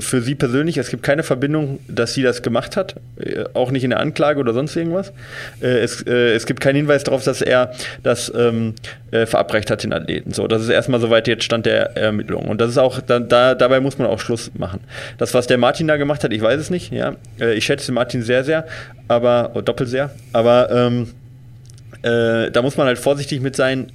für 0.00 0.20
sie 0.20 0.34
persönlich, 0.34 0.78
es 0.78 0.90
gibt 0.90 1.02
keine 1.04 1.22
Verbindung, 1.22 1.78
dass 1.86 2.14
sie 2.14 2.22
das 2.22 2.42
gemacht 2.42 2.76
hat, 2.76 2.96
äh, 3.20 3.44
auch 3.54 3.70
nicht 3.70 3.84
in 3.84 3.90
der 3.90 4.00
Anklage 4.00 4.40
oder 4.40 4.52
sonst 4.52 4.74
irgendwas. 4.74 5.12
Äh, 5.60 5.78
es, 5.78 6.02
äh, 6.02 6.34
es 6.34 6.46
gibt 6.46 6.60
keinen 6.60 6.76
Hinweis 6.76 7.04
darauf, 7.04 7.22
dass 7.22 7.40
er 7.40 7.72
das 8.02 8.32
ähm, 8.36 8.74
verabreicht 9.10 9.70
hat, 9.70 9.84
den 9.84 9.92
Athleten. 9.92 10.32
So, 10.32 10.48
das 10.48 10.62
ist 10.62 10.68
erstmal 10.68 11.00
soweit 11.00 11.28
jetzt 11.28 11.44
Stand 11.44 11.64
der 11.66 11.96
Ermittlungen. 11.96 12.48
Und 12.48 12.60
das 12.60 12.70
ist 12.70 12.78
auch, 12.78 13.00
da, 13.00 13.20
da, 13.20 13.54
dabei 13.54 13.80
muss 13.80 13.96
man 13.98 14.08
auch 14.08 14.18
Schluss 14.18 14.50
machen. 14.54 14.80
Das, 15.18 15.32
was 15.32 15.46
der 15.46 15.58
Martin 15.58 15.86
da 15.86 15.96
gemacht 15.96 16.24
hat, 16.24 16.32
ich 16.32 16.42
weiß 16.42 16.60
es 16.60 16.70
nicht, 16.70 16.92
ja. 16.92 17.14
Ich 17.54 17.64
schätze 17.64 17.92
Martin 17.92 18.22
sehr, 18.22 18.44
sehr, 18.44 18.66
aber, 19.08 19.52
oh, 19.54 19.60
doppelt 19.60 19.88
sehr, 19.88 20.10
aber 20.32 20.70
ähm, 20.70 21.08
äh, 22.06 22.52
da 22.52 22.62
muss 22.62 22.76
man 22.76 22.86
halt 22.86 22.98
vorsichtig 22.98 23.40
mit 23.40 23.56
sein, 23.56 23.88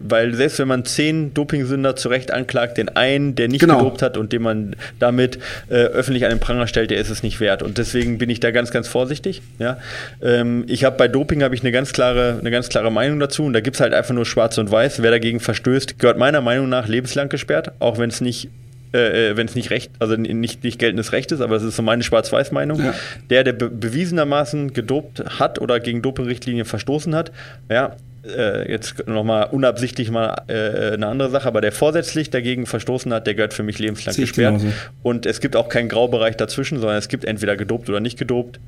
weil 0.00 0.34
selbst 0.34 0.60
wenn 0.60 0.68
man 0.68 0.84
zehn 0.84 1.34
Dopingsünder 1.34 1.96
zurecht 1.96 2.30
anklagt, 2.30 2.78
den 2.78 2.90
einen, 2.90 3.34
der 3.34 3.48
nicht 3.48 3.60
genau. 3.60 3.78
gedopt 3.78 4.02
hat 4.02 4.16
und 4.16 4.32
den 4.32 4.42
man 4.42 4.76
damit 5.00 5.40
äh, 5.68 5.74
öffentlich 5.74 6.24
an 6.24 6.30
den 6.30 6.38
Pranger 6.38 6.68
stellt, 6.68 6.92
der 6.92 6.98
ist 6.98 7.10
es 7.10 7.24
nicht 7.24 7.40
wert. 7.40 7.64
Und 7.64 7.78
deswegen 7.78 8.18
bin 8.18 8.30
ich 8.30 8.38
da 8.38 8.52
ganz, 8.52 8.70
ganz 8.70 8.86
vorsichtig. 8.86 9.42
Ja? 9.58 9.78
Ähm, 10.22 10.64
ich 10.68 10.84
habe 10.84 10.96
bei 10.96 11.08
Doping 11.08 11.42
habe 11.42 11.56
ich 11.56 11.62
eine 11.62 11.72
ganz 11.72 11.92
klare, 11.92 12.36
eine 12.40 12.52
ganz 12.52 12.68
klare 12.68 12.92
Meinung 12.92 13.18
dazu 13.18 13.42
und 13.42 13.52
da 13.52 13.60
gibt 13.60 13.74
es 13.74 13.80
halt 13.80 13.94
einfach 13.94 14.14
nur 14.14 14.26
Schwarz 14.26 14.58
und 14.58 14.70
Weiß. 14.70 15.02
Wer 15.02 15.10
dagegen 15.10 15.40
verstößt, 15.40 15.98
gehört 15.98 16.18
meiner 16.18 16.42
Meinung 16.42 16.68
nach 16.68 16.86
lebenslang 16.86 17.28
gesperrt, 17.28 17.72
auch 17.80 17.98
wenn 17.98 18.10
es 18.10 18.20
nicht 18.20 18.48
äh, 18.92 19.30
äh 19.30 19.36
wenn 19.36 19.46
es 19.46 19.54
nicht 19.54 19.70
recht, 19.70 19.90
also 19.98 20.16
nicht, 20.16 20.64
nicht 20.64 20.78
geltendes 20.78 21.12
Recht 21.12 21.32
ist, 21.32 21.40
aber 21.40 21.54
das 21.54 21.64
ist 21.64 21.76
so 21.76 21.82
meine 21.82 22.02
Schwarz-Weiß-Meinung. 22.02 22.80
Ja. 22.80 22.94
Der, 23.30 23.44
der 23.44 23.52
be 23.52 23.70
bewiesenermaßen 23.70 24.72
gedopt 24.72 25.22
hat 25.38 25.60
oder 25.60 25.80
gegen 25.80 26.02
Dopingrichtlinien 26.02 26.64
verstoßen 26.64 27.14
hat, 27.14 27.32
ja, 27.70 27.96
äh, 28.26 28.70
jetzt 28.70 29.06
nochmal 29.06 29.48
unabsichtlich 29.50 30.10
mal 30.10 30.42
äh, 30.48 30.94
eine 30.94 31.06
andere 31.06 31.30
Sache, 31.30 31.46
aber 31.46 31.60
der 31.60 31.72
vorsätzlich 31.72 32.30
dagegen 32.30 32.66
verstoßen 32.66 33.12
hat, 33.12 33.26
der 33.26 33.34
gehört 33.34 33.54
für 33.54 33.62
mich 33.62 33.78
lebenslang 33.78 34.16
gesperrt. 34.16 34.62
Und 35.02 35.26
es 35.26 35.40
gibt 35.40 35.56
auch 35.56 35.68
keinen 35.68 35.88
Graubereich 35.88 36.36
dazwischen, 36.36 36.78
sondern 36.78 36.98
es 36.98 37.08
gibt 37.08 37.24
entweder 37.24 37.56
gedopt 37.56 37.88
oder 37.88 38.00
nicht 38.00 38.18
gedopt. 38.18 38.58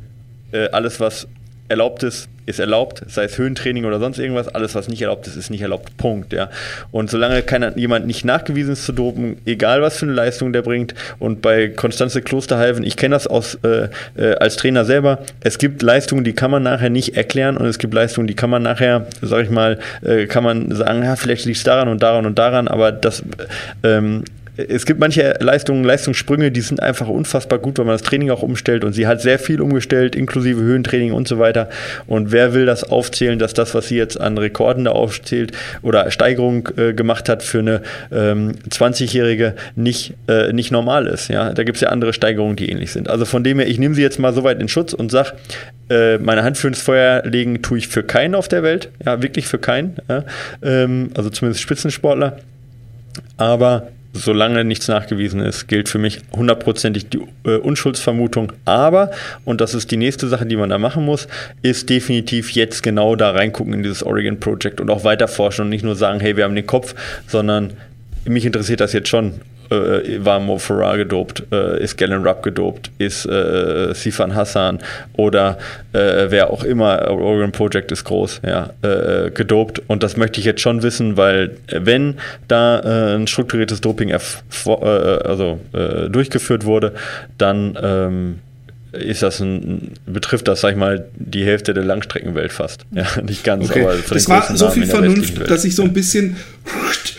Äh, 0.52 0.68
alles, 0.70 1.00
was 1.00 1.28
erlaubt 1.68 2.02
ist, 2.02 2.28
ist 2.48 2.59
erlaubt, 2.59 3.02
sei 3.07 3.24
es 3.24 3.37
Höhentraining 3.37 3.85
oder 3.85 3.98
sonst 4.00 4.18
irgendwas, 4.18 4.48
alles, 4.48 4.74
was 4.74 4.88
nicht 4.88 5.02
erlaubt 5.02 5.26
ist, 5.26 5.37
ist 5.37 5.50
nicht 5.50 5.61
erlaubt. 5.61 5.96
Punkt, 5.98 6.33
ja. 6.33 6.48
Und 6.90 7.11
solange 7.11 7.42
keiner, 7.42 7.76
jemand 7.76 8.07
nicht 8.07 8.24
nachgewiesen 8.24 8.72
ist 8.72 8.87
zu 8.87 8.92
dopen, 8.92 9.37
egal 9.44 9.83
was 9.83 9.98
für 9.98 10.07
eine 10.07 10.14
Leistung 10.14 10.52
der 10.54 10.62
bringt, 10.62 10.94
und 11.18 11.42
bei 11.42 11.68
Konstanze 11.68 12.22
Klosterhalven, 12.22 12.85
ich 12.85 12.96
kenne 12.96 13.14
das 13.14 13.26
aus, 13.26 13.59
äh, 13.64 13.88
äh, 14.16 14.35
als 14.37 14.57
Trainer 14.57 14.87
selber, 14.87 15.18
es 15.40 15.59
gibt 15.59 15.83
Leistungen, 15.83 16.24
die 16.24 16.33
kann 16.33 16.50
man 16.50 16.62
nachher 16.62 16.90
nicht 16.90 17.16
erklären 17.16 17.59
und 17.59 17.66
es 17.66 17.78
gibt 17.78 17.92
Leistungen, 17.92 18.26
die 18.26 18.35
kann 18.35 18.48
man 18.48 18.62
nachher, 18.62 19.07
sag 19.20 19.44
ich 19.44 19.50
mal, 19.50 19.78
äh, 20.02 20.26
kann 20.26 20.42
man 20.42 20.74
sagen, 20.74 21.04
ja, 21.04 21.16
vielleicht 21.16 21.44
liegt 21.44 21.59
es 21.59 21.64
daran 21.64 21.88
und 21.88 22.02
daran 22.02 22.24
und 22.24 22.38
daran, 22.38 22.66
aber 22.66 22.92
das 22.92 23.22
ähm, 23.83 24.24
es 24.58 24.86
gibt 24.86 24.98
manche 24.98 25.36
Leistungen, 25.38 25.84
Leistungssprünge, 25.84 26.50
die 26.50 26.62
sind 26.62 26.82
einfach 26.82 27.06
unfassbar 27.06 27.60
gut, 27.60 27.78
wenn 27.78 27.86
man 27.86 27.94
das 27.94 28.02
Training 28.02 28.30
auch 28.30 28.42
umstellt 28.42 28.82
und 28.82 28.92
sie 28.92 29.06
hat 29.06 29.20
sehr 29.20 29.38
viel 29.38 29.60
umgestellt, 29.60 30.16
inklusive 30.16 30.60
Höhentraining 30.60 31.12
und 31.12 31.28
so 31.28 31.38
weiter. 31.38 31.68
Und 32.08 32.32
wer 32.32 32.54
will 32.54 32.66
das 32.66 32.82
aufzählen, 32.82 33.38
dass 33.38 33.54
das, 33.54 33.74
was 33.74 33.86
sie 33.86 33.96
jetzt 33.96 34.20
an 34.20 34.36
Rekorden 34.36 34.84
da 34.84 34.90
aufzählt 34.90 35.52
oder 35.82 36.10
Steigerung 36.10 36.68
äh, 36.76 36.92
gemacht 36.92 37.28
hat 37.28 37.44
für 37.44 37.60
eine 37.60 37.82
ähm, 38.10 38.54
20-Jährige, 38.68 39.54
nicht, 39.76 40.14
äh, 40.26 40.52
nicht 40.52 40.72
normal 40.72 41.06
ist. 41.06 41.28
Ja? 41.28 41.52
Da 41.52 41.62
gibt 41.62 41.76
es 41.76 41.82
ja 41.82 41.90
andere 41.90 42.12
Steigerungen, 42.12 42.56
die 42.56 42.68
ähnlich 42.68 42.90
sind. 42.90 43.08
Also 43.08 43.26
von 43.26 43.44
dem 43.44 43.60
her, 43.60 43.68
ich 43.68 43.78
nehme 43.78 43.94
sie 43.94 44.02
jetzt 44.02 44.18
mal 44.18 44.34
so 44.34 44.42
weit 44.42 44.60
in 44.60 44.68
Schutz 44.68 44.92
und 44.92 45.12
sage, 45.12 45.34
äh, 45.88 46.18
meine 46.18 46.42
Hand 46.42 46.58
für 46.58 46.66
ins 46.66 46.82
Feuer 46.82 47.22
legen 47.24 47.62
tue 47.62 47.78
ich 47.78 47.86
für 47.86 48.02
keinen 48.02 48.34
auf 48.34 48.48
der 48.48 48.64
Welt. 48.64 48.90
Ja, 49.06 49.22
wirklich 49.22 49.46
für 49.46 49.58
keinen. 49.58 49.96
Ja? 50.08 50.24
Ähm, 50.62 51.10
also 51.16 51.30
zumindest 51.30 51.62
Spitzensportler. 51.62 52.38
Aber 53.36 53.88
solange 54.18 54.64
nichts 54.64 54.88
nachgewiesen 54.88 55.40
ist, 55.40 55.68
gilt 55.68 55.88
für 55.88 55.98
mich 55.98 56.20
hundertprozentig 56.33 57.09
die 57.09 57.20
äh, 57.44 57.57
Unschuldsvermutung. 57.57 58.52
Aber, 58.64 59.11
und 59.44 59.61
das 59.61 59.74
ist 59.74 59.90
die 59.90 59.96
nächste 59.96 60.28
Sache, 60.28 60.46
die 60.46 60.57
man 60.57 60.70
da 60.70 60.78
machen 60.78 61.04
muss, 61.04 61.28
ist 61.62 61.88
definitiv 61.88 62.50
jetzt 62.52 62.83
genau 62.83 63.16
da 63.16 63.31
reingucken 63.31 63.74
in 63.74 63.83
dieses 63.83 64.02
Oregon 64.02 64.40
Project 64.40 64.81
und 64.81 64.90
auch 64.90 65.04
weiter 65.04 65.28
forschen 65.28 65.62
und 65.62 65.68
nicht 65.70 65.85
nur 65.85 65.96
sagen, 65.96 66.20
hey, 66.20 66.37
wir 66.37 66.44
haben 66.44 66.54
den 66.54 66.66
Kopf, 66.66 66.94
sondern 67.26 67.72
mich 68.24 68.44
interessiert 68.44 68.81
das 68.81 68.92
jetzt 68.92 69.09
schon 69.09 69.40
äh, 69.70 70.24
war 70.24 70.40
Mo 70.40 70.59
Farah 70.59 70.96
gedopt, 70.96 71.44
äh, 71.52 71.83
ist 71.83 71.96
Galen 71.96 72.26
Rupp 72.26 72.42
gedopt, 72.42 72.90
ist 72.98 73.26
äh, 73.26 73.94
Sifan 73.94 74.35
Hassan 74.35 74.78
oder 75.14 75.59
äh, 75.92 76.26
wer 76.28 76.50
auch 76.50 76.64
immer, 76.64 77.09
Oregon 77.11 77.52
Project 77.52 77.92
ist 77.92 78.04
groß, 78.04 78.40
ja, 78.46 78.70
äh, 78.83 79.31
gedopt. 79.31 79.83
Und 79.87 80.02
das 80.02 80.16
möchte 80.16 80.40
ich 80.40 80.46
jetzt 80.46 80.61
schon 80.61 80.83
wissen, 80.83 81.16
weil 81.16 81.57
wenn 81.70 82.16
da 82.48 82.81
äh, 82.81 83.16
ein 83.16 83.26
strukturiertes 83.26 83.81
Doping 83.81 84.12
also, 84.64 85.61
durchgeführt 86.09 86.64
wurde, 86.64 86.92
dann 87.37 87.78
ähm, 87.81 88.38
ist 88.92 89.22
das 89.22 89.40
ein, 89.40 89.92
betrifft 90.07 90.48
das, 90.48 90.61
sag 90.61 90.72
ich 90.72 90.76
mal, 90.76 91.07
die 91.14 91.44
Hälfte 91.44 91.74
der 91.74 91.85
Langstreckenwelt 91.85 92.52
fast. 92.52 92.87
Ja, 92.90 93.07
nicht 93.22 93.44
ganz, 93.44 93.68
okay. 93.68 93.83
aber 93.83 93.96
das 93.96 94.28
war 94.28 94.57
so 94.57 94.70
viel 94.70 94.87
Vernunft, 94.87 95.50
dass 95.50 95.64
ich 95.64 95.74
so 95.74 95.83
ein 95.83 95.92
bisschen 95.92 96.37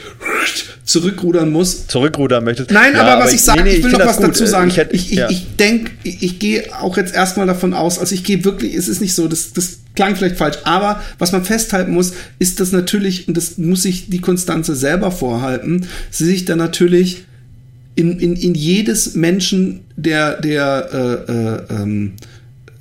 zurückrudern 0.89 1.51
muss. 1.51 1.85
Zurückrudern 1.85 2.43
möchtest 2.43 2.71
Nein, 2.71 2.93
ja, 2.93 3.01
aber 3.03 3.23
was 3.23 3.33
ich 3.33 3.41
sage, 3.41 3.63
nee, 3.63 3.69
nee, 3.69 3.75
ich 3.77 3.83
will 3.83 3.91
noch 3.91 4.07
was 4.07 4.17
gut. 4.17 4.29
dazu 4.29 4.45
sagen. 4.47 4.69
Ich, 4.69 4.77
hätte, 4.77 4.95
ich, 4.95 5.11
ich, 5.11 5.17
ja. 5.19 5.29
ich 5.29 5.45
denke, 5.55 5.91
ich, 6.03 6.23
ich 6.23 6.39
gehe 6.39 6.63
auch 6.81 6.97
jetzt 6.97 7.13
erstmal 7.13 7.45
davon 7.45 7.75
aus, 7.75 7.99
also 7.99 8.15
ich 8.15 8.23
gehe 8.23 8.43
wirklich, 8.43 8.73
es 8.73 8.87
ist 8.87 8.99
nicht 8.99 9.13
so, 9.13 9.27
das, 9.27 9.53
das 9.53 9.79
klang 9.95 10.15
vielleicht 10.15 10.37
falsch, 10.37 10.57
aber 10.63 11.01
was 11.19 11.31
man 11.31 11.45
festhalten 11.45 11.93
muss, 11.93 12.13
ist 12.39 12.59
dass 12.59 12.71
natürlich, 12.71 13.27
und 13.27 13.37
das 13.37 13.59
muss 13.59 13.83
sich 13.83 14.09
die 14.09 14.19
Konstanze 14.19 14.75
selber 14.75 15.11
vorhalten, 15.11 15.85
sie 16.09 16.25
sich 16.25 16.45
dann 16.45 16.57
natürlich 16.57 17.25
in, 17.93 18.19
in, 18.19 18.35
in 18.35 18.55
jedes 18.55 19.13
Menschen, 19.13 19.81
der, 19.95 20.41
der 20.41 20.89
äh, 21.29 21.31
äh, 21.31 21.81
ähm, 21.81 22.13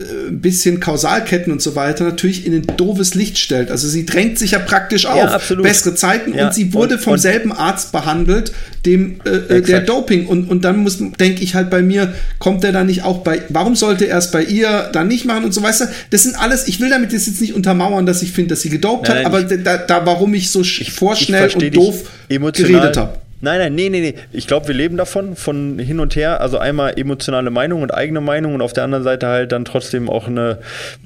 ein 0.01 0.41
bisschen 0.41 0.79
Kausalketten 0.79 1.53
und 1.53 1.61
so 1.61 1.75
weiter 1.75 2.05
natürlich 2.05 2.47
in 2.47 2.55
ein 2.55 2.67
doofes 2.77 3.15
Licht 3.17 3.37
stellt. 3.37 3.71
Also 3.73 3.89
sie 3.89 4.07
drängt 4.07 4.39
sich 4.39 4.53
ja 4.53 4.61
praktisch 4.61 5.07
auf 5.07 5.17
Ja, 5.17 5.25
absolut. 5.35 5.65
bessere 5.65 5.97
Zeiten 5.97 6.35
Ja, 6.35 6.47
und 6.47 6.55
sie 6.55 6.73
wurde 6.73 6.95
und- 6.95 7.01
vom 7.03 7.13
und- 7.15 7.19
selben 7.19 7.51
Arzt 7.51 7.91
behandelt, 7.91 8.53
dem 8.87 9.21
äh, 9.25 9.57
äh, 9.57 9.61
der. 9.61 9.81
Doping 9.81 10.27
und 10.27 10.49
und 10.49 10.65
dann 10.65 10.77
muss 10.79 10.99
denke 11.19 11.43
ich 11.43 11.57
halt 11.57 11.69
bei 11.69 11.83
mir 11.83 12.13
kommt 12.39 12.63
der 12.63 12.71
dann 12.71 12.87
nicht 12.87 13.03
auch 13.03 13.19
bei 13.25 13.43
warum 13.49 13.75
sollte 13.75 14.07
er 14.07 14.19
es 14.19 14.31
bei 14.31 14.45
ihr 14.45 14.89
dann 14.93 15.09
nicht 15.09 15.25
machen 15.25 15.45
und 15.45 15.53
so 15.53 15.63
weißt 15.65 15.81
du 15.81 15.85
das 16.11 16.23
sind 16.23 16.41
alles 16.41 16.69
ich 16.69 16.79
will 16.81 16.91
damit 16.91 17.13
das 17.13 17.27
jetzt 17.27 17.41
nicht 17.41 17.55
untermauern 17.55 18.07
dass 18.07 18.23
ich 18.23 18.31
finde 18.31 18.51
dass 18.51 18.61
sie 18.63 18.71
gedopt 18.71 19.09
Nein, 19.09 19.25
hat 19.27 19.33
nein, 19.33 19.43
aber 19.49 19.57
da, 19.57 19.79
da 19.79 20.07
warum 20.07 20.33
ich 20.35 20.51
so 20.51 20.61
sch- 20.61 20.89
vorschnell 20.93 21.51
versteh 21.51 21.67
und 21.67 21.77
doof 21.77 22.05
geredet 22.29 22.97
habe 22.97 23.19
Nein, 23.41 23.61
nein, 23.61 23.75
nee, 23.75 23.89
nee, 23.89 24.01
nee. 24.01 24.15
Ich 24.33 24.47
glaube, 24.47 24.69
wir 24.69 24.75
leben 24.75 24.97
davon, 24.97 25.37
von 25.37 25.79
hin 25.79 26.01
und 26.01 26.17
her. 26.17 26.41
Also 26.41 26.59
einmal 26.59 26.99
emotionale 26.99 27.51
Meinung 27.51 27.83
und 27.83 27.95
eigene 27.95 28.21
Meinung 28.21 28.55
und 28.55 28.63
auf 28.63 28.73
der 28.73 28.85
anderen 28.85 29.05
Seite 29.05 29.29
halt 29.29 29.53
dann 29.53 29.65
trotzdem 29.65 30.09
auch 30.09 30.27
eine, 30.27 30.59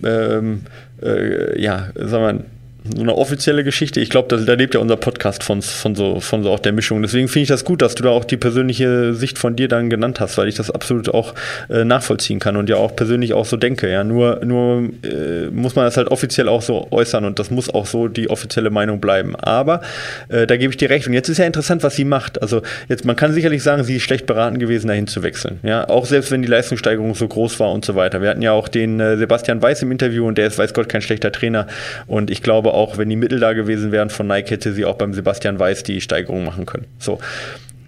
ähm, 0.02 0.62
äh, 1.02 1.60
ja, 1.60 1.88
sagen 1.94 2.38
wir, 2.38 2.44
so 2.84 3.02
eine 3.02 3.14
offizielle 3.16 3.62
Geschichte. 3.62 4.00
Ich 4.00 4.10
glaube, 4.10 4.36
da, 4.36 4.54
lebt 4.54 4.74
ja 4.74 4.80
unser 4.80 4.96
Podcast 4.96 5.44
von, 5.44 5.62
von, 5.62 5.94
so, 5.94 6.20
von 6.20 6.42
so 6.42 6.50
auch 6.50 6.58
der 6.58 6.72
Mischung. 6.72 7.00
Deswegen 7.02 7.28
finde 7.28 7.44
ich 7.44 7.48
das 7.48 7.64
gut, 7.64 7.80
dass 7.80 7.94
du 7.94 8.02
da 8.02 8.10
auch 8.10 8.24
die 8.24 8.36
persönliche 8.36 9.14
Sicht 9.14 9.38
von 9.38 9.54
dir 9.54 9.68
dann 9.68 9.88
genannt 9.88 10.18
hast, 10.18 10.36
weil 10.36 10.48
ich 10.48 10.56
das 10.56 10.70
absolut 10.70 11.08
auch 11.08 11.34
äh, 11.70 11.84
nachvollziehen 11.84 12.40
kann 12.40 12.56
und 12.56 12.68
ja 12.68 12.76
auch 12.76 12.96
persönlich 12.96 13.34
auch 13.34 13.44
so 13.44 13.56
denke. 13.56 13.90
Ja, 13.90 14.02
nur, 14.02 14.44
nur 14.44 14.88
äh, 15.04 15.46
muss 15.52 15.76
man 15.76 15.84
das 15.84 15.96
halt 15.96 16.08
offiziell 16.08 16.48
auch 16.48 16.62
so 16.62 16.88
äußern 16.90 17.24
und 17.24 17.38
das 17.38 17.50
muss 17.50 17.72
auch 17.72 17.86
so 17.86 18.08
die 18.08 18.28
offizielle 18.28 18.70
Meinung 18.70 19.00
bleiben. 19.00 19.36
Aber 19.36 19.80
äh, 20.28 20.46
da 20.48 20.56
gebe 20.56 20.72
ich 20.72 20.76
dir 20.76 20.90
recht. 20.90 21.06
Und 21.06 21.12
jetzt 21.12 21.28
ist 21.28 21.38
ja 21.38 21.44
interessant, 21.44 21.84
was 21.84 21.94
sie 21.94 22.04
macht. 22.04 22.42
Also 22.42 22.62
jetzt, 22.88 23.04
man 23.04 23.14
kann 23.14 23.32
sicherlich 23.32 23.62
sagen, 23.62 23.84
sie 23.84 23.96
ist 23.96 24.02
schlecht 24.02 24.26
beraten 24.26 24.58
gewesen, 24.58 24.88
dahin 24.88 25.06
zu 25.06 25.22
wechseln. 25.22 25.60
Ja, 25.62 25.88
auch 25.88 26.06
selbst 26.06 26.32
wenn 26.32 26.42
die 26.42 26.48
Leistungssteigerung 26.48 27.14
so 27.14 27.28
groß 27.28 27.60
war 27.60 27.70
und 27.70 27.84
so 27.84 27.94
weiter. 27.94 28.22
Wir 28.22 28.30
hatten 28.30 28.42
ja 28.42 28.52
auch 28.52 28.66
den 28.66 28.98
äh, 28.98 29.16
Sebastian 29.16 29.62
Weiß 29.62 29.82
im 29.82 29.92
Interview 29.92 30.26
und 30.26 30.36
der 30.36 30.48
ist, 30.48 30.58
weiß 30.58 30.74
Gott, 30.74 30.88
kein 30.88 31.02
schlechter 31.02 31.30
Trainer. 31.30 31.68
Und 32.08 32.28
ich 32.30 32.42
glaube 32.42 32.71
auch, 32.72 32.98
wenn 32.98 33.08
die 33.08 33.16
Mittel 33.16 33.40
da 33.40 33.52
gewesen 33.52 33.92
wären 33.92 34.10
von 34.10 34.26
Nike, 34.26 34.50
hätte 34.50 34.72
sie 34.72 34.84
auch 34.84 34.96
beim 34.96 35.14
Sebastian 35.14 35.58
Weiß 35.58 35.82
die 35.82 36.00
Steigerung 36.00 36.44
machen 36.44 36.66
können. 36.66 36.86
So. 36.98 37.18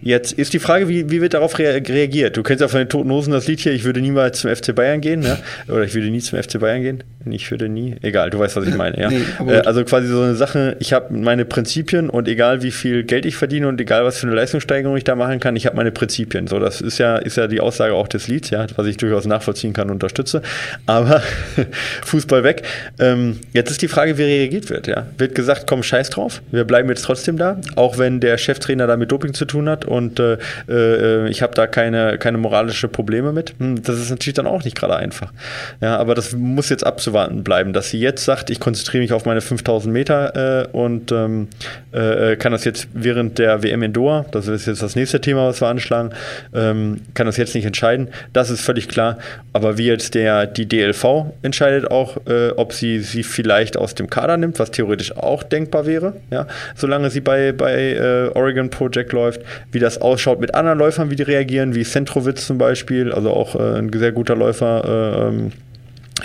Jetzt 0.05 0.33
ist 0.33 0.53
die 0.53 0.59
Frage, 0.59 0.87
wie, 0.87 1.11
wie 1.11 1.23
wird 1.23 1.33
darauf 1.33 1.59
rea 1.59 1.71
reagiert? 1.71 2.37
Du 2.37 2.43
kennst 2.43 2.61
ja 2.61 2.69
von 2.69 2.79
den 2.79 2.91
Toten 2.91 3.11
Hosen 3.11 3.33
das 3.33 3.49
Lied 3.49 3.61
hier, 3.61 3.73
ich 3.73 3.85
würde 3.85 4.03
niemals 4.03 4.41
zum 4.41 4.55
FC 4.55 4.75
Bayern 4.75 5.01
gehen, 5.01 5.21
ne? 5.21 5.39
oder 5.67 5.83
ich 5.83 5.95
würde 5.95 6.11
nie 6.11 6.21
zum 6.21 6.41
FC 6.43 6.61
Bayern 6.61 6.83
gehen. 6.83 7.03
Ich 7.31 7.51
würde 7.51 7.71
nie, 7.71 7.97
egal, 8.03 8.29
du 8.29 8.39
weißt, 8.39 8.55
was 8.57 8.67
ich 8.67 8.75
meine. 8.75 9.01
Ja? 9.01 9.11
Nee, 9.45 9.53
äh, 9.53 9.61
also 9.61 9.83
quasi 9.85 10.09
so 10.09 10.21
eine 10.21 10.35
Sache, 10.35 10.77
ich 10.79 10.93
habe 10.93 11.15
meine 11.15 11.45
Prinzipien 11.45 12.11
und 12.11 12.29
egal 12.29 12.63
wie 12.63 12.71
viel 12.71 13.05
Geld 13.05 13.25
ich 13.25 13.37
verdiene 13.37 13.67
und 13.69 13.81
egal 13.81 14.05
was 14.05 14.19
für 14.19 14.27
eine 14.27 14.37
Leistungssteigerung 14.37 14.97
ich 14.97 15.05
da 15.05 15.15
machen 15.15 15.41
kann, 15.41 15.57
ich 15.57 15.67
habe 15.67 15.77
meine 15.77 15.91
Prinzipien. 15.91 16.47
So, 16.47 16.59
das 16.59 16.81
ist 16.81 16.99
ja, 16.99 17.17
ist 17.17 17.37
ja 17.37 17.47
die 17.47 17.61
Aussage 17.61 17.95
auch 17.95 18.09
des 18.09 18.29
Lieds, 18.29 18.51
ja, 18.51 18.67
was 18.77 18.87
ich 18.87 18.97
durchaus 18.99 19.25
nachvollziehen 19.25 19.73
kann 19.73 19.89
und 19.89 19.95
unterstütze. 19.95 20.43
Aber 20.87 21.23
Fußball 22.05 22.45
weg. 22.45 22.63
Ähm, 22.99 23.39
jetzt 23.53 23.71
ist 23.71 23.81
die 23.81 23.89
Frage, 23.89 24.19
wie 24.19 24.25
reagiert 24.25 24.69
wird. 24.69 24.87
Ja? 24.87 25.07
Wird 25.17 25.35
gesagt, 25.35 25.65
komm, 25.67 25.83
scheiß 25.83 26.11
drauf, 26.11 26.43
wir 26.51 26.65
bleiben 26.65 26.89
jetzt 26.91 27.03
trotzdem 27.03 27.39
da, 27.39 27.61
auch 27.77 27.97
wenn 27.99 28.21
der 28.21 28.37
Cheftrainer 28.37 28.87
da 28.87 28.97
mit 28.97 29.11
Doping 29.11 29.33
zu 29.33 29.47
tun 29.47 29.69
hat 29.69 29.87
und 29.95 30.19
äh, 30.19 30.39
äh, 30.69 31.29
ich 31.29 31.41
habe 31.41 31.55
da 31.55 31.69
keine, 31.69 32.19
keine 32.19 32.37
moralische 32.37 32.89
Probleme 32.89 33.33
mit. 33.33 33.55
Hm, 33.59 33.81
das 33.83 34.01
ist 34.01 34.11
natürlich 34.11 34.35
dann 34.35 34.49
auch 34.49 34.65
nicht 34.65 34.77
gerade 34.77 34.97
einfach. 34.97 35.33
Ja, 35.81 35.99
aber 35.99 36.17
das 36.17 36.33
muss 36.33 36.69
jetzt 36.69 36.85
abzuwarten 36.85 37.45
bleiben, 37.45 37.73
dass 37.73 37.91
sie 37.91 38.01
jetzt 38.01 38.25
sagt, 38.25 38.51
ich 38.51 38.59
konzentriere 38.59 39.03
mich 39.03 39.13
auf 39.13 39.25
meine 39.25 39.41
5000 39.41 39.93
Meter 39.93 40.65
äh, 40.65 40.77
und 40.77 41.13
ähm, 41.13 41.47
äh, 41.93 42.35
kann 42.37 42.51
das 42.51 42.65
jetzt 42.65 42.89
während 42.93 43.39
der 43.39 43.63
WM 43.63 43.85
in 43.85 43.93
Doha, 43.93 44.27
das 44.33 44.49
ist 44.49 44.67
jetzt 44.67 44.83
das 44.83 44.97
nächste 44.97 45.21
Thema, 45.21 45.47
was 45.47 45.61
wir 45.61 45.69
anschlagen, 45.69 46.11
ähm, 46.53 47.03
kann 47.15 47.27
das 47.27 47.37
jetzt 47.37 47.55
nicht 47.55 47.65
entscheiden. 47.65 48.09
Das 48.33 48.51
ist 48.51 48.63
völlig 48.63 48.89
klar. 48.89 49.19
Aber 49.53 49.79
wie 49.79 49.87
jetzt 49.87 50.15
der, 50.15 50.47
die 50.47 50.67
DLV 50.67 51.27
entscheidet 51.43 51.89
auch, 51.89 52.17
äh, 52.27 52.51
ob 52.57 52.73
sie 52.73 52.99
sie 52.99 53.23
vielleicht 53.23 53.77
aus 53.77 53.95
dem 53.95 54.11
Kader 54.11 54.37
nimmt, 54.39 54.59
was 54.59 54.73
theoretisch 54.73 55.17
auch 55.17 55.45
denkbar 55.45 55.87
wäre, 55.87 56.15
ja, 56.33 56.49
solange 56.75 57.11
sie 57.11 57.21
bei, 57.21 57.53
bei 57.53 57.93
äh, 57.93 58.31
Oregon 58.35 58.71
Project 58.71 59.13
läuft, 59.13 59.43
wie 59.71 59.84
das 59.85 60.01
ausschaut 60.01 60.41
mit 60.41 60.55
anderen 60.55 60.79
Läufern, 60.79 61.11
wie 61.11 61.17
die 61.17 61.23
reagieren, 61.23 61.75
wie 61.75 61.85
Centrowitz 61.85 62.47
zum 62.47 62.59
Beispiel, 62.59 63.13
also 63.13 63.31
auch 63.31 63.55
äh, 63.55 63.79
ein 63.79 63.93
sehr 63.93 64.13
guter 64.13 64.35
Läufer, 64.35 64.85
äh, 64.85 65.29
ähm, 65.29 65.53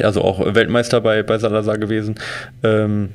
also 0.01 0.21
auch 0.21 0.55
Weltmeister 0.55 1.01
bei, 1.01 1.23
bei 1.23 1.37
Salazar 1.37 1.77
gewesen. 1.77 2.15
Ähm, 2.63 3.09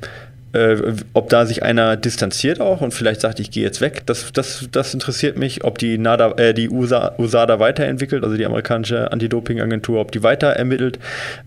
äh, 0.53 0.77
ob 1.13 1.29
da 1.29 1.45
sich 1.45 1.63
einer 1.63 1.97
distanziert 1.97 2.61
auch 2.61 2.81
und 2.81 2.93
vielleicht 2.93 3.21
sagt, 3.21 3.39
ich 3.39 3.51
gehe 3.51 3.63
jetzt 3.63 3.81
weg, 3.81 4.03
das, 4.05 4.31
das, 4.31 4.69
das 4.71 4.93
interessiert 4.93 5.37
mich. 5.37 5.63
Ob 5.63 5.77
die, 5.77 5.97
NADA, 5.97 6.31
äh, 6.37 6.53
die 6.53 6.69
USA, 6.69 7.13
USADA 7.17 7.59
weiterentwickelt, 7.59 8.23
also 8.23 8.37
die 8.37 8.45
amerikanische 8.45 9.11
Anti-Doping-Agentur, 9.11 9.99
ob 9.99 10.11
die 10.11 10.23
weiter 10.23 10.47
ermittelt. 10.49 10.99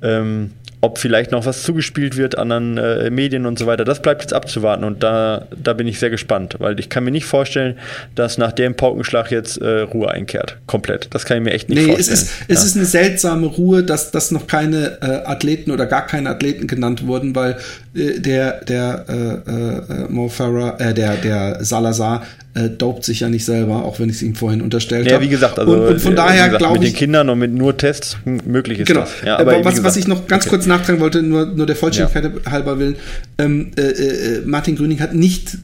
Ähm, 0.02 0.52
ob 0.80 0.98
vielleicht 0.98 1.32
noch 1.32 1.44
was 1.44 1.62
zugespielt 1.62 2.16
wird 2.16 2.38
anderen 2.38 2.78
äh, 2.78 3.10
Medien 3.10 3.46
und 3.46 3.58
so 3.58 3.66
weiter, 3.66 3.84
das 3.84 4.00
bleibt 4.00 4.22
jetzt 4.22 4.32
abzuwarten 4.32 4.84
und 4.84 5.02
da, 5.02 5.46
da 5.62 5.72
bin 5.72 5.88
ich 5.88 5.98
sehr 5.98 6.10
gespannt, 6.10 6.56
weil 6.58 6.78
ich 6.78 6.88
kann 6.88 7.04
mir 7.04 7.10
nicht 7.10 7.24
vorstellen, 7.26 7.76
dass 8.14 8.38
nach 8.38 8.52
dem 8.52 8.74
Paukenschlag 8.76 9.30
jetzt 9.30 9.60
äh, 9.60 9.80
Ruhe 9.80 10.10
einkehrt. 10.10 10.58
Komplett. 10.66 11.08
Das 11.10 11.24
kann 11.24 11.38
ich 11.38 11.42
mir 11.42 11.52
echt 11.52 11.68
nicht 11.68 11.78
Nee, 11.78 11.92
es 11.94 12.08
vorstellen. 12.08 12.18
ist, 12.18 12.32
es 12.48 12.64
ist 12.64 12.76
eine 12.76 12.86
seltsame 12.86 13.46
Ruhe, 13.46 13.82
dass, 13.82 14.12
dass 14.12 14.30
noch 14.30 14.46
keine 14.46 14.98
äh, 15.02 15.26
Athleten 15.26 15.70
oder 15.72 15.86
gar 15.86 16.06
keine 16.06 16.30
Athleten 16.30 16.66
genannt 16.66 17.06
wurden, 17.06 17.34
weil 17.34 17.56
äh, 17.94 18.20
der, 18.20 18.64
der 18.64 19.04
äh, 19.08 19.12
äh, 19.12 20.08
Mo 20.08 20.28
Farah, 20.28 20.76
äh, 20.78 20.94
der, 20.94 21.16
der 21.16 21.64
Salazar 21.64 22.22
äh, 22.64 22.70
dopt 22.70 23.04
sich 23.04 23.20
ja 23.20 23.28
nicht 23.28 23.44
selber, 23.44 23.84
auch 23.84 23.98
wenn 24.00 24.08
ich 24.08 24.16
es 24.16 24.22
ihm 24.22 24.34
vorhin 24.34 24.60
unterstellt 24.60 25.06
habe. 25.06 25.14
Ja, 25.16 25.20
wie 25.20 25.28
gesagt, 25.28 25.58
also 25.58 25.72
und, 25.72 25.86
und 25.86 26.00
von 26.00 26.12
äh, 26.12 26.16
daher 26.16 26.48
glaube 26.48 26.74
mit 26.78 26.84
ich, 26.88 26.92
den 26.94 26.98
Kindern 26.98 27.28
und 27.28 27.38
mit 27.38 27.52
nur 27.52 27.76
Tests 27.76 28.16
m- 28.26 28.40
möglich 28.46 28.80
ist 28.80 28.86
Genau. 28.88 29.00
das. 29.00 29.10
Ja, 29.24 29.38
aber 29.38 29.60
wie 29.60 29.64
was, 29.64 29.82
was 29.84 29.96
ich 29.96 30.08
noch 30.08 30.26
ganz 30.26 30.44
okay. 30.44 30.50
kurz 30.56 30.66
nachtragen 30.66 31.00
wollte, 31.00 31.22
nur, 31.22 31.46
nur 31.46 31.66
der 31.66 31.76
Vollständigkeit 31.76 32.30
halber 32.50 32.78
willen, 32.78 32.96
ähm, 33.38 33.70
äh, 33.76 33.82
äh, 33.82 34.42
Martin 34.44 34.76
Grüning 34.76 35.00
hat 35.00 35.14
nicht 35.14 35.58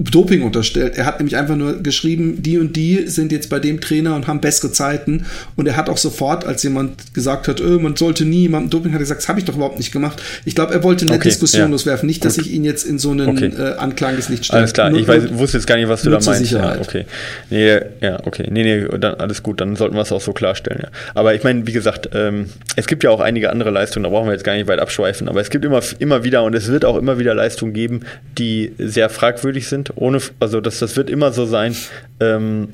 Doping 0.00 0.42
unterstellt. 0.42 0.96
Er 0.96 1.06
hat 1.06 1.18
nämlich 1.20 1.36
einfach 1.36 1.54
nur 1.56 1.82
geschrieben, 1.82 2.42
die 2.42 2.58
und 2.58 2.74
die 2.74 3.06
sind 3.06 3.30
jetzt 3.30 3.48
bei 3.48 3.60
dem 3.60 3.80
Trainer 3.80 4.14
und 4.16 4.26
haben 4.26 4.40
bessere 4.40 4.72
Zeiten. 4.72 5.24
Und 5.56 5.66
er 5.68 5.76
hat 5.76 5.88
auch 5.88 5.96
sofort, 5.98 6.44
als 6.44 6.62
jemand 6.64 7.14
gesagt 7.14 7.46
hat, 7.48 7.60
äh, 7.60 7.64
man 7.64 7.94
sollte 7.94 8.24
nie 8.24 8.42
jemandem 8.42 8.70
Doping, 8.70 8.92
hat 8.92 8.98
er 8.98 9.00
gesagt, 9.04 9.20
das 9.22 9.28
habe 9.28 9.38
ich 9.38 9.44
doch 9.44 9.54
überhaupt 9.54 9.78
nicht 9.78 9.92
gemacht. 9.92 10.20
Ich 10.44 10.54
glaube, 10.56 10.74
er 10.74 10.82
wollte 10.82 11.04
eine 11.06 11.14
Okay, 11.14 11.28
Diskussion 11.28 11.62
ja. 11.62 11.68
loswerfen. 11.68 12.06
Nicht, 12.08 12.24
dass 12.24 12.36
Gut. 12.36 12.46
ich 12.46 12.52
ihn 12.54 12.64
jetzt 12.64 12.84
in 12.84 12.98
so 12.98 13.12
einen 13.12 13.28
Okay. 13.28 13.52
äh, 13.56 13.76
anklagendes 13.76 14.28
Licht 14.28 14.46
stelle. 14.46 14.60
Alles 14.60 14.72
klar, 14.72 14.90
Nur- 14.90 15.00
ich 15.00 15.06
weiß, 15.06 15.24
wusste 15.38 15.58
jetzt 15.58 15.66
gar 15.66 15.76
nicht, 15.76 15.88
was 15.88 16.02
du 16.02 16.10
da 16.10 16.16
meinst. 16.16 16.26
Ja, 16.28 16.34
Sicherheit. 16.34 16.80
okay. 16.80 17.04
Nee, 17.50 17.78
ja, 18.00 18.18
okay. 18.26 18.48
Nee, 18.50 18.64
nee, 18.64 18.98
dann 18.98 19.14
alles 19.14 19.42
gut, 19.42 19.60
dann 19.60 19.76
sollten 19.76 19.94
wir 19.94 20.02
es 20.02 20.10
auch 20.10 20.20
so 20.20 20.32
klarstellen, 20.32 20.80
ja. 20.82 20.88
Aber 21.14 21.34
ich 21.34 21.44
meine, 21.44 21.66
wie 21.66 21.72
gesagt, 21.72 22.10
ähm, 22.14 22.46
es 22.76 22.86
gibt 22.88 23.04
ja 23.04 23.10
auch 23.10 23.20
einige 23.20 23.50
andere 23.50 23.70
Leistungen, 23.70 24.04
da 24.04 24.10
brauchen 24.10 24.26
wir 24.26 24.32
jetzt 24.32 24.44
gar 24.44 24.54
nicht 24.56 24.66
weit 24.66 24.80
abschweifen, 24.80 25.28
aber 25.28 25.40
es 25.40 25.50
gibt 25.50 25.64
immer, 25.64 25.80
immer 26.00 26.24
wieder 26.24 26.42
und 26.42 26.54
es 26.54 26.66
wird 26.68 26.84
auch 26.84 26.96
immer 26.96 27.18
wieder 27.18 27.34
Leistungen 27.34 27.72
geben, 27.72 28.00
die 28.38 28.72
sehr 28.78 29.08
fragwürdig 29.08 29.67
sind, 29.68 29.92
ohne, 29.96 30.20
also 30.40 30.60
das, 30.60 30.78
das 30.78 30.96
wird 30.96 31.10
immer 31.10 31.32
so 31.32 31.46
sein. 31.46 31.76
Ähm, 32.20 32.68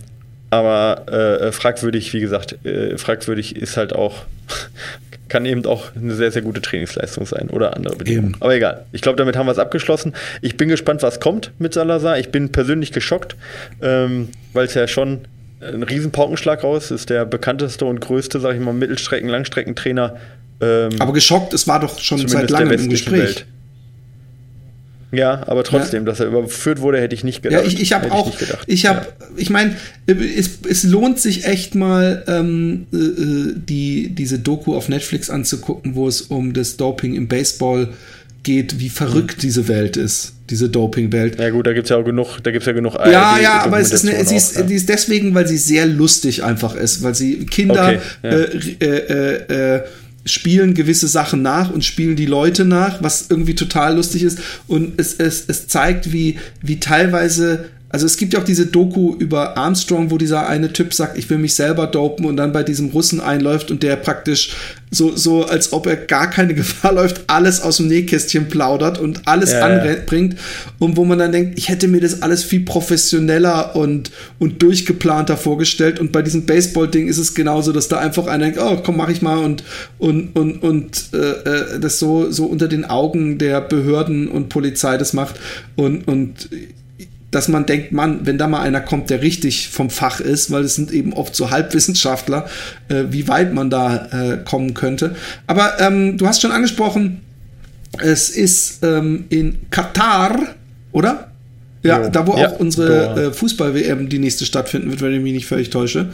aber 0.50 1.12
äh, 1.12 1.52
fragwürdig, 1.52 2.12
wie 2.12 2.20
gesagt, 2.20 2.64
äh, 2.64 2.96
fragwürdig 2.96 3.56
ist 3.56 3.76
halt 3.76 3.92
auch, 3.92 4.24
kann 5.28 5.46
eben 5.46 5.66
auch 5.66 5.94
eine 5.96 6.14
sehr, 6.14 6.30
sehr 6.30 6.42
gute 6.42 6.62
Trainingsleistung 6.62 7.26
sein 7.26 7.50
oder 7.50 7.74
andere 7.74 7.96
Bedingungen. 7.96 8.34
Eben. 8.34 8.42
Aber 8.42 8.54
egal. 8.54 8.84
Ich 8.92 9.00
glaube, 9.00 9.16
damit 9.16 9.36
haben 9.36 9.46
wir 9.46 9.52
es 9.52 9.58
abgeschlossen. 9.58 10.12
Ich 10.42 10.56
bin 10.56 10.68
gespannt, 10.68 11.02
was 11.02 11.18
kommt 11.18 11.50
mit 11.58 11.74
Salazar. 11.74 12.18
Ich 12.18 12.28
bin 12.28 12.52
persönlich 12.52 12.92
geschockt, 12.92 13.34
ähm, 13.82 14.28
weil 14.52 14.66
es 14.66 14.74
ja 14.74 14.86
schon 14.86 15.20
ein 15.60 15.82
riesen 15.82 16.12
Paukenschlag 16.12 16.62
raus 16.62 16.90
ist. 16.90 17.10
Der 17.10 17.24
bekannteste 17.24 17.84
und 17.84 18.00
größte, 18.00 18.38
sag 18.38 18.54
ich 18.54 18.60
mal, 18.60 18.74
Mittelstrecken-, 18.74 19.28
Langstreckentrainer. 19.28 20.16
Ähm, 20.60 20.90
Aber 21.00 21.12
geschockt, 21.12 21.52
es 21.52 21.66
war 21.66 21.80
doch 21.80 21.98
schon 21.98 22.28
seit 22.28 22.50
langem 22.50 22.78
im 22.78 22.90
Gespräch. 22.90 23.20
Welt. 23.20 23.46
Ja, 25.16 25.42
aber 25.46 25.64
trotzdem, 25.64 26.04
dass 26.04 26.20
er 26.20 26.26
überführt 26.26 26.80
wurde, 26.80 27.00
hätte 27.00 27.14
ich 27.14 27.24
nicht 27.24 27.42
gedacht. 27.42 27.62
Ja, 27.62 27.66
ich, 27.66 27.80
ich 27.80 27.92
habe 27.92 28.10
auch, 28.12 28.26
nicht 28.26 28.38
gedacht. 28.38 28.64
ich 28.66 28.86
habe, 28.86 29.06
ich 29.36 29.50
meine, 29.50 29.76
es, 30.06 30.58
es 30.68 30.84
lohnt 30.84 31.20
sich 31.20 31.44
echt 31.44 31.74
mal, 31.74 32.24
ähm, 32.26 32.86
äh, 32.92 32.96
äh, 32.96 33.54
die, 33.56 34.08
diese 34.14 34.38
Doku 34.38 34.74
auf 34.74 34.88
Netflix 34.88 35.30
anzugucken, 35.30 35.94
wo 35.94 36.08
es 36.08 36.22
um 36.22 36.52
das 36.52 36.76
Doping 36.76 37.14
im 37.14 37.28
Baseball 37.28 37.88
geht, 38.44 38.78
wie 38.78 38.90
verrückt 38.90 39.42
diese 39.42 39.66
Welt 39.68 39.96
ist, 39.96 40.34
diese 40.50 40.68
Doping-Welt. 40.68 41.40
Ja 41.40 41.50
gut, 41.50 41.66
da 41.66 41.72
gibt 41.72 41.84
es 41.84 41.90
ja 41.90 41.96
auch 41.96 42.04
genug, 42.04 42.38
da 42.42 42.50
gibt's 42.50 42.66
ja 42.66 42.72
genug 42.72 42.94
Ja, 42.94 43.38
ja, 43.38 43.62
aber 43.62 43.80
es 43.80 43.90
ist, 43.90 44.06
eine, 44.06 44.24
sie, 44.24 44.36
ist, 44.36 44.56
auch, 44.56 44.60
ja. 44.60 44.66
die 44.66 44.74
ist 44.74 44.88
deswegen, 44.88 45.34
weil 45.34 45.48
sie 45.48 45.56
sehr 45.56 45.86
lustig 45.86 46.44
einfach 46.44 46.76
ist, 46.76 47.02
weil 47.02 47.14
sie 47.14 47.46
Kinder 47.46 47.86
Okay, 47.86 47.98
ja. 48.22 48.30
äh, 48.30 48.84
äh, 48.84 49.76
äh, 49.76 49.82
spielen 50.24 50.74
gewisse 50.74 51.08
Sachen 51.08 51.42
nach 51.42 51.70
und 51.70 51.84
spielen 51.84 52.16
die 52.16 52.26
Leute 52.26 52.64
nach, 52.64 53.02
was 53.02 53.26
irgendwie 53.28 53.54
total 53.54 53.96
lustig 53.96 54.22
ist. 54.22 54.38
Und 54.66 54.98
es, 54.98 55.14
es, 55.14 55.44
es 55.46 55.68
zeigt, 55.68 56.12
wie, 56.12 56.38
wie 56.62 56.80
teilweise 56.80 57.66
also 57.94 58.06
es 58.06 58.16
gibt 58.16 58.32
ja 58.32 58.40
auch 58.40 58.44
diese 58.44 58.66
Doku 58.66 59.14
über 59.20 59.56
Armstrong, 59.56 60.10
wo 60.10 60.18
dieser 60.18 60.48
eine 60.48 60.72
Typ 60.72 60.92
sagt, 60.92 61.16
ich 61.16 61.30
will 61.30 61.38
mich 61.38 61.54
selber 61.54 61.86
dopen 61.86 62.26
und 62.26 62.36
dann 62.36 62.52
bei 62.52 62.64
diesem 62.64 62.88
Russen 62.88 63.20
einläuft 63.20 63.70
und 63.70 63.84
der 63.84 63.94
praktisch 63.94 64.50
so, 64.90 65.14
so 65.14 65.44
als 65.44 65.72
ob 65.72 65.86
er 65.86 65.94
gar 65.94 66.28
keine 66.28 66.54
Gefahr 66.56 66.92
läuft, 66.92 67.22
alles 67.28 67.60
aus 67.60 67.76
dem 67.76 67.86
Nähkästchen 67.86 68.48
plaudert 68.48 68.98
und 68.98 69.28
alles 69.28 69.52
ja, 69.52 69.60
anbringt. 69.60 70.34
Und 70.80 70.96
wo 70.96 71.04
man 71.04 71.20
dann 71.20 71.30
denkt, 71.30 71.56
ich 71.56 71.68
hätte 71.68 71.86
mir 71.86 72.00
das 72.00 72.20
alles 72.20 72.42
viel 72.42 72.64
professioneller 72.64 73.76
und, 73.76 74.10
und 74.40 74.60
durchgeplanter 74.60 75.36
vorgestellt. 75.36 76.00
Und 76.00 76.10
bei 76.10 76.22
diesem 76.22 76.46
Baseball-Ding 76.46 77.06
ist 77.06 77.18
es 77.18 77.32
genauso, 77.32 77.70
dass 77.70 77.86
da 77.86 77.98
einfach 77.98 78.26
einer 78.26 78.46
denkt, 78.46 78.58
oh 78.60 78.82
komm, 78.84 78.96
mach 78.96 79.08
ich 79.08 79.22
mal 79.22 79.38
und, 79.38 79.62
und, 79.98 80.34
und, 80.34 80.64
und 80.64 81.10
äh, 81.12 81.18
äh 81.18 81.78
das 81.78 82.00
so, 82.00 82.32
so 82.32 82.46
unter 82.46 82.66
den 82.66 82.84
Augen 82.84 83.38
der 83.38 83.60
Behörden 83.60 84.26
und 84.26 84.48
Polizei 84.48 84.98
das 84.98 85.12
macht. 85.12 85.36
Und, 85.76 86.08
und 86.08 86.48
dass 87.34 87.48
man 87.48 87.66
denkt, 87.66 87.90
Mann, 87.92 88.20
wenn 88.22 88.38
da 88.38 88.46
mal 88.46 88.60
einer 88.60 88.80
kommt, 88.80 89.10
der 89.10 89.20
richtig 89.20 89.68
vom 89.68 89.90
Fach 89.90 90.20
ist, 90.20 90.52
weil 90.52 90.62
es 90.62 90.76
sind 90.76 90.92
eben 90.92 91.12
oft 91.12 91.34
so 91.34 91.50
Halbwissenschaftler, 91.50 92.46
äh, 92.88 93.04
wie 93.10 93.26
weit 93.26 93.52
man 93.52 93.70
da 93.70 94.06
äh, 94.12 94.38
kommen 94.44 94.74
könnte. 94.74 95.16
Aber 95.48 95.80
ähm, 95.80 96.16
du 96.16 96.28
hast 96.28 96.42
schon 96.42 96.52
angesprochen, 96.52 97.22
es 97.98 98.30
ist 98.30 98.84
ähm, 98.84 99.24
in 99.30 99.58
Katar, 99.70 100.38
oder? 100.92 101.32
Ja, 101.82 102.02
jo. 102.02 102.08
da 102.08 102.26
wo 102.26 102.36
ja, 102.36 102.48
auch 102.48 102.60
unsere 102.60 103.26
äh, 103.26 103.32
Fußball-WM 103.32 104.08
die 104.08 104.18
nächste 104.18 104.44
stattfinden 104.46 104.90
wird, 104.90 105.02
wenn 105.02 105.12
ich 105.12 105.20
mich 105.20 105.32
nicht 105.32 105.46
völlig 105.46 105.70
täusche. 105.70 106.10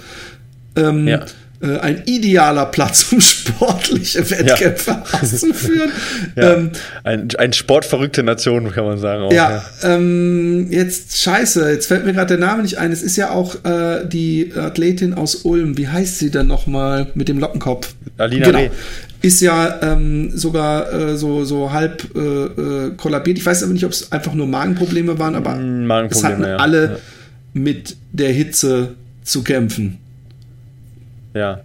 Ähm, 0.75 1.07
ja. 1.07 1.25
Äh, 1.63 1.79
ein 1.81 2.03
idealer 2.07 2.67
Platz, 2.67 3.13
um 3.13 3.21
sportliche 3.21 4.31
Wettkämpfe 4.31 4.91
ja. 5.13 5.21
auszuführen. 5.21 5.91
Ja. 6.37 6.55
Ähm, 6.55 6.71
ein, 7.03 7.29
ein 7.39 7.53
sportverrückte 7.53 8.23
Nation, 8.23 8.71
kann 8.71 8.85
man 8.85 8.99
sagen. 8.99 9.25
Auch, 9.25 9.33
ja, 9.33 9.63
ja. 9.83 9.95
Ähm, 9.95 10.69
jetzt 10.71 11.21
scheiße, 11.21 11.71
jetzt 11.71 11.87
fällt 11.87 12.07
mir 12.07 12.13
gerade 12.13 12.37
der 12.37 12.47
Name 12.47 12.63
nicht 12.63 12.79
ein. 12.79 12.93
Es 12.93 13.03
ist 13.03 13.17
ja 13.17 13.31
auch 13.31 13.65
äh, 13.65 14.07
die 14.07 14.53
Athletin 14.55 15.15
aus 15.15 15.37
Ulm. 15.37 15.77
Wie 15.77 15.89
heißt 15.89 16.19
sie 16.19 16.31
denn 16.31 16.47
nochmal 16.47 17.09
mit 17.15 17.29
dem 17.29 17.39
Lockenkopf? 17.39 17.95
Alina 18.17 18.47
genau. 18.47 18.75
Ist 19.23 19.41
ja 19.41 19.81
ähm, 19.83 20.31
sogar 20.35 20.93
äh, 20.93 21.17
so, 21.17 21.45
so 21.45 21.73
halb 21.73 22.07
äh, 22.15 22.21
äh 22.21 22.91
kollabiert. 22.97 23.39
Ich 23.39 23.45
weiß 23.45 23.63
aber 23.65 23.73
nicht, 23.73 23.85
ob 23.85 23.93
es 23.93 24.13
einfach 24.13 24.35
nur 24.35 24.47
Magenprobleme 24.47 25.19
waren, 25.19 25.35
aber 25.35 25.57
Magenprobleme, 25.57 26.11
es 26.11 26.25
hatten 26.25 26.45
alle 26.45 27.01
mit 27.53 27.97
der 28.13 28.31
Hitze 28.31 28.95
zu 29.25 29.43
kämpfen. 29.43 29.99
Ja. 31.35 31.61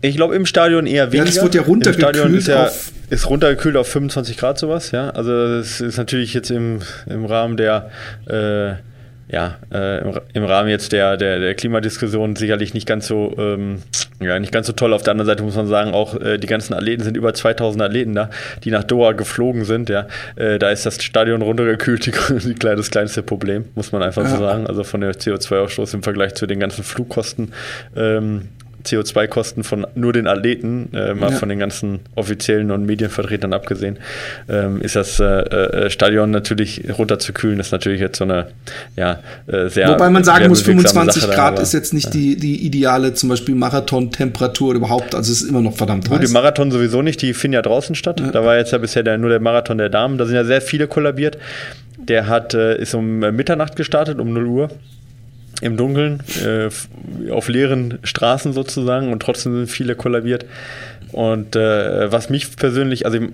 Ich 0.00 0.16
glaube 0.16 0.34
im 0.34 0.44
Stadion 0.44 0.86
eher 0.86 1.12
weniger. 1.12 1.24
Ja, 1.24 1.34
das 1.34 1.42
wird 1.42 1.54
ja 1.54 1.62
runtergekühlt 1.62 2.34
ist, 2.34 2.48
ja, 2.48 2.70
ist 3.10 3.30
runtergekühlt 3.30 3.76
auf 3.76 3.88
25 3.88 4.36
Grad 4.36 4.58
sowas, 4.58 4.90
ja. 4.90 5.10
Also 5.10 5.58
das 5.58 5.80
ist 5.80 5.96
natürlich 5.96 6.34
jetzt 6.34 6.50
im, 6.50 6.80
im 7.06 7.24
Rahmen 7.24 7.56
der 7.56 7.90
äh, 8.26 8.74
ja, 9.28 9.56
äh, 9.72 10.00
im, 10.02 10.20
im, 10.34 10.44
Rahmen 10.44 10.68
jetzt 10.68 10.92
der, 10.92 11.16
der, 11.16 11.38
der 11.38 11.54
Klimadiskussion 11.54 12.36
sicherlich 12.36 12.74
nicht 12.74 12.86
ganz 12.86 13.06
so 13.06 13.34
ähm, 13.38 13.82
ja, 14.20 14.38
nicht 14.38 14.52
ganz 14.52 14.66
so 14.66 14.72
toll. 14.72 14.92
Auf 14.92 15.02
der 15.02 15.12
anderen 15.12 15.26
Seite 15.26 15.42
muss 15.42 15.56
man 15.56 15.66
sagen, 15.66 15.92
auch 15.92 16.20
äh, 16.20 16.38
die 16.38 16.46
ganzen 16.46 16.74
Athleten 16.74 17.02
sind 17.02 17.16
über 17.16 17.34
2000 17.34 17.82
Athleten 17.82 18.14
da, 18.14 18.30
die 18.62 18.70
nach 18.70 18.84
Doha 18.84 19.12
geflogen 19.12 19.64
sind. 19.64 19.88
Ja, 19.88 20.06
äh, 20.36 20.58
da 20.58 20.70
ist 20.70 20.86
das 20.86 21.02
Stadion 21.02 21.42
runtergekühlt, 21.42 22.06
die, 22.06 22.12
die, 22.48 22.54
das 22.54 22.90
kleinste 22.90 23.22
Problem, 23.22 23.66
muss 23.74 23.92
man 23.92 24.02
einfach 24.02 24.22
ja. 24.22 24.30
so 24.30 24.38
sagen. 24.38 24.66
Also 24.66 24.84
von 24.84 25.00
der 25.00 25.14
CO2-Ausstoß 25.14 25.94
im 25.94 26.02
Vergleich 26.02 26.34
zu 26.34 26.46
den 26.46 26.60
ganzen 26.60 26.84
Flugkosten 26.84 27.52
ähm, 27.96 28.48
CO2-Kosten 28.84 29.64
von 29.64 29.86
nur 29.94 30.12
den 30.12 30.26
Athleten, 30.26 30.90
äh, 30.92 31.14
mal 31.14 31.30
ja. 31.30 31.36
von 31.36 31.48
den 31.48 31.58
ganzen 31.58 32.00
offiziellen 32.14 32.70
und 32.70 32.86
Medienvertretern 32.86 33.52
abgesehen, 33.52 33.98
ähm, 34.48 34.80
ist 34.80 34.96
das 34.96 35.18
äh, 35.20 35.24
äh, 35.24 35.90
Stadion 35.90 36.30
natürlich 36.30 36.82
runterzukühlen, 36.96 37.60
ist 37.60 37.72
natürlich 37.72 38.00
jetzt 38.00 38.18
so 38.18 38.24
eine 38.24 38.48
ja, 38.96 39.20
äh, 39.46 39.68
sehr. 39.68 39.88
Wobei 39.88 40.10
man 40.10 40.24
sagen 40.24 40.48
muss, 40.48 40.62
25 40.62 41.22
Sache 41.22 41.34
Grad 41.34 41.58
da, 41.58 41.62
ist 41.62 41.72
jetzt 41.72 41.94
nicht 41.94 42.06
ja. 42.06 42.10
die, 42.10 42.36
die 42.36 42.66
ideale, 42.66 43.14
zum 43.14 43.28
Beispiel 43.28 43.54
Marathon-Temperatur 43.54 44.74
überhaupt, 44.74 45.14
also 45.14 45.32
es 45.32 45.42
ist 45.42 45.48
immer 45.48 45.60
noch 45.60 45.76
verdammt 45.76 46.10
heiß. 46.10 46.18
Gut, 46.18 46.28
die 46.28 46.32
Marathon 46.32 46.70
sowieso 46.70 47.02
nicht, 47.02 47.22
die 47.22 47.34
finden 47.34 47.54
ja 47.54 47.62
draußen 47.62 47.94
statt. 47.94 48.20
Ja. 48.20 48.30
Da 48.30 48.44
war 48.44 48.56
jetzt 48.56 48.72
ja 48.72 48.78
bisher 48.78 49.02
der, 49.02 49.18
nur 49.18 49.30
der 49.30 49.40
Marathon 49.40 49.78
der 49.78 49.88
Damen, 49.88 50.18
da 50.18 50.26
sind 50.26 50.34
ja 50.34 50.44
sehr 50.44 50.60
viele 50.60 50.86
kollabiert. 50.86 51.38
Der 51.96 52.26
hat, 52.26 52.54
äh, 52.54 52.76
ist 52.76 52.94
um 52.94 53.20
Mitternacht 53.20 53.76
gestartet, 53.76 54.18
um 54.18 54.32
0 54.32 54.46
Uhr 54.46 54.68
im 55.60 55.76
Dunkeln, 55.76 56.22
äh, 56.44 56.68
auf 57.30 57.48
leeren 57.48 57.98
Straßen 58.02 58.52
sozusagen 58.52 59.12
und 59.12 59.20
trotzdem 59.20 59.54
sind 59.54 59.70
viele 59.70 59.94
kollabiert. 59.94 60.46
Und 61.12 61.54
äh, 61.54 62.10
was 62.10 62.28
mich 62.28 62.56
persönlich, 62.56 63.06
also 63.06 63.18
äh, 63.18 63.28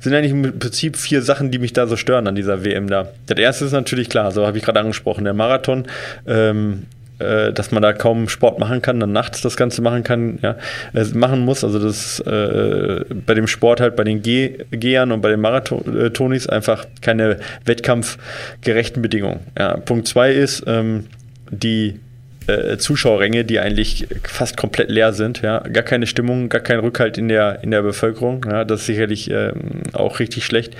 sind 0.00 0.12
eigentlich 0.12 0.32
im 0.32 0.58
Prinzip 0.58 0.96
vier 0.96 1.22
Sachen, 1.22 1.52
die 1.52 1.58
mich 1.58 1.72
da 1.72 1.86
so 1.86 1.96
stören 1.96 2.26
an 2.26 2.34
dieser 2.34 2.64
WM 2.64 2.88
da. 2.88 3.08
Das 3.26 3.38
erste 3.38 3.64
ist 3.64 3.72
natürlich 3.72 4.08
klar, 4.08 4.32
so 4.32 4.44
habe 4.44 4.58
ich 4.58 4.64
gerade 4.64 4.80
angesprochen, 4.80 5.24
der 5.24 5.34
Marathon. 5.34 5.84
Ähm, 6.26 6.86
äh, 7.22 7.52
dass 7.52 7.70
man 7.70 7.82
da 7.82 7.92
kaum 7.92 8.28
Sport 8.28 8.58
machen 8.58 8.82
kann, 8.82 8.98
dann 8.98 9.12
nachts 9.12 9.42
das 9.42 9.56
Ganze 9.56 9.82
machen 9.82 10.02
kann, 10.02 10.38
ja, 10.42 10.56
äh, 10.92 11.04
machen 11.14 11.44
muss. 11.44 11.62
Also 11.62 11.78
das 11.78 12.18
äh, 12.20 13.04
bei 13.26 13.34
dem 13.34 13.46
Sport 13.46 13.80
halt 13.80 13.94
bei 13.96 14.02
den 14.02 14.22
Ge 14.22 14.64
Gehern 14.70 15.12
und 15.12 15.20
bei 15.20 15.30
den 15.30 15.40
Marathonis 15.40 16.48
einfach 16.48 16.86
keine 17.00 17.38
wettkampfgerechten 17.64 19.02
Bedingungen. 19.02 19.40
Ja. 19.56 19.76
Punkt 19.76 20.08
zwei 20.08 20.32
ist, 20.32 20.64
ähm, 20.66 21.06
die 21.52 22.00
äh, 22.48 22.76
Zuschauerränge, 22.76 23.44
die 23.44 23.60
eigentlich 23.60 24.08
fast 24.24 24.56
komplett 24.56 24.90
leer 24.90 25.12
sind. 25.12 25.42
Ja? 25.42 25.60
Gar 25.60 25.84
keine 25.84 26.06
Stimmung, 26.06 26.48
gar 26.48 26.60
kein 26.60 26.80
Rückhalt 26.80 27.18
in 27.18 27.28
der, 27.28 27.62
in 27.62 27.70
der 27.70 27.82
Bevölkerung. 27.82 28.44
Ja? 28.48 28.64
Das 28.64 28.80
ist 28.80 28.86
sicherlich 28.86 29.30
ähm, 29.30 29.82
auch 29.92 30.18
richtig 30.18 30.44
schlecht. 30.44 30.76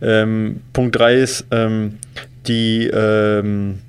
Ähm, 0.00 0.62
Punkt 0.72 0.98
3 0.98 1.16
ist 1.16 1.46
ähm, 1.50 1.98
die 2.46 2.86
ähm, 2.86 3.80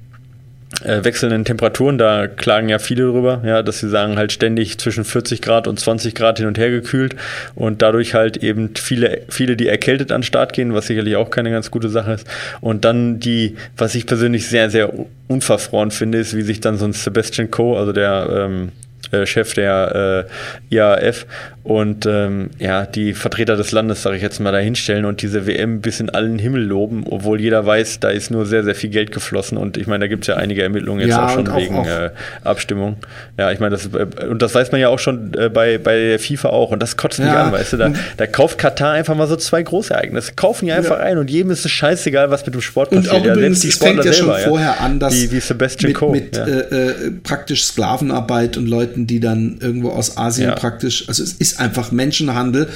äh, 0.84 1.04
wechselnden 1.04 1.46
Temperaturen, 1.46 1.98
da 1.98 2.28
klagen 2.28 2.70
ja 2.70 2.80
viele 2.80 3.04
drüber, 3.04 3.42
ja, 3.46 3.64
dass 3.64 3.80
sie 3.80 3.90
sagen, 3.90 4.18
halt 4.18 4.32
ständig 4.32 4.78
zwischen 4.78 5.04
40 5.04 5.42
Grad 5.42 5.68
und 5.68 5.80
20 5.80 6.16
Grad 6.16 6.38
hin 6.38 6.48
und 6.48 6.58
her 6.58 6.70
gekühlt 6.70 7.16
und 7.56 7.82
dadurch 7.82 8.14
halt 8.14 8.38
eben 8.38 8.72
viele, 8.76 9.22
viele, 9.30 9.56
die 9.56 9.68
erkältet 9.68 10.12
an 10.12 10.22
den 10.22 10.26
Start 10.26 10.54
gehen, 10.54 10.74
was 10.74 10.88
sicherlich 10.88 11.16
auch 11.16 11.30
keine 11.30 11.52
ganz 11.52 11.72
gute 11.72 11.90
Sache 11.90 12.14
ist. 12.14 12.28
Und 12.62 12.86
dann 12.86 13.20
die, 13.20 13.56
was 13.78 13.96
ich 13.96 14.06
persönlich 14.06 14.48
sehr, 14.48 14.70
sehr 14.70 14.92
unverfroren 15.28 15.92
finde, 15.92 16.20
ist, 16.20 16.36
wie 16.36 16.42
sich 16.42 16.60
dann 16.60 16.78
so 16.78 16.86
ein 16.86 16.94
Sebastian 16.94 17.50
Coe, 17.50 17.78
also 17.78 17.92
der 17.92 18.28
ähm, 18.32 18.72
äh, 19.14 19.26
Chef 19.26 19.54
der 19.54 20.28
äh, 20.72 20.76
IAF 20.76 21.26
und 21.64 22.06
ähm, 22.06 22.50
ja, 22.60 22.86
die 22.86 23.14
Vertreter 23.14 23.56
des 23.56 23.72
Landes, 23.72 24.02
sage 24.02 24.18
ich 24.18 24.22
jetzt 24.22 24.40
mal, 24.42 24.52
da 24.52 24.58
hinstellen 24.58 25.06
und 25.06 25.22
diese 25.22 25.48
WM 25.48 25.80
bis 25.80 26.02
in 26.02 26.10
allen 26.10 26.38
Himmel 26.38 26.62
loben, 26.62 27.06
obwohl 27.10 27.40
jeder 27.40 27.66
weiß, 27.66 28.02
da 28.02 28.10
ist 28.10 28.32
nur 28.32 28.46
sehr, 28.46 28.66
sehr 28.66 28.76
viel 28.76 28.90
Geld 28.90 29.14
geflossen 29.14 29.58
und 29.58 29.78
ich 29.78 29.88
meine, 29.88 30.04
da 30.04 30.08
gibt 30.08 30.26
es 30.26 30.28
ja 30.28 30.36
einige 30.36 30.62
Ermittlungen 30.62 31.00
jetzt 31.00 31.12
ja, 31.12 31.26
auch 31.26 31.30
schon 31.30 31.48
auch, 31.48 31.56
wegen 31.56 31.78
auch. 31.78 31.88
Äh, 31.88 32.10
Abstimmung. 32.44 32.98
Ja, 33.38 33.50
ich 33.54 33.62
meine, 33.62 33.78
das, 33.78 33.86
äh, 33.86 34.26
und 34.26 34.42
das 34.42 34.54
weiß 34.54 34.74
man 34.74 34.82
ja 34.82 34.90
auch 34.90 35.00
schon 35.00 35.34
äh, 35.36 35.48
bei, 35.48 35.78
bei 35.78 35.98
der 35.98 36.20
FIFA 36.20 36.50
auch 36.50 36.72
und 36.72 36.82
das 36.82 36.98
kotzt 36.98 37.20
mich 37.20 37.30
ja. 37.30 37.46
an, 37.46 37.54
weißt 37.54 37.74
du, 37.74 37.78
da, 37.78 37.94
da, 38.18 38.28
kauft 38.28 38.58
Katar 38.58 38.92
einfach 38.92 39.16
mal 39.16 39.28
so 39.28 39.38
zwei 39.38 39.64
Großereignisse, 39.64 40.34
kaufen 40.36 40.66
die 40.66 40.74
einfach 40.74 40.98
ja. 40.98 41.06
ein 41.06 41.18
und 41.18 41.30
jedem 41.30 41.52
ist 41.52 41.64
es 41.64 41.72
scheißegal, 41.72 42.30
was 42.30 42.46
mit 42.46 42.56
dem 42.56 42.62
Sport 42.62 42.90
passiert. 42.90 43.14
Und 43.14 43.22
auch 43.22 43.26
ja, 43.26 43.34
übrigens, 43.36 43.64
es 43.64 43.78
fängt 43.78 44.04
ja 44.04 44.12
schon 44.12 44.34
vorher 44.50 44.82
an, 44.82 45.00
dass 45.00 45.14
wie, 45.14 45.32
wie 45.32 45.40
Sebastian 45.40 45.92
mit, 45.92 45.98
Coe, 45.98 46.12
mit 46.12 46.38
äh, 46.38 47.12
praktisch 47.24 47.64
Sklavenarbeit 47.64 48.58
und 48.58 48.68
Leuten, 48.68 49.03
die 49.08 49.20
dann 49.20 49.58
irgendwo 49.60 49.90
aus 49.90 50.18
Asien 50.18 50.56
praktisch, 50.56 51.08
also 51.08 51.24
es 51.24 51.34
ist 51.34 51.60
einfach 51.60 51.92
Menschenhandel 51.92 52.70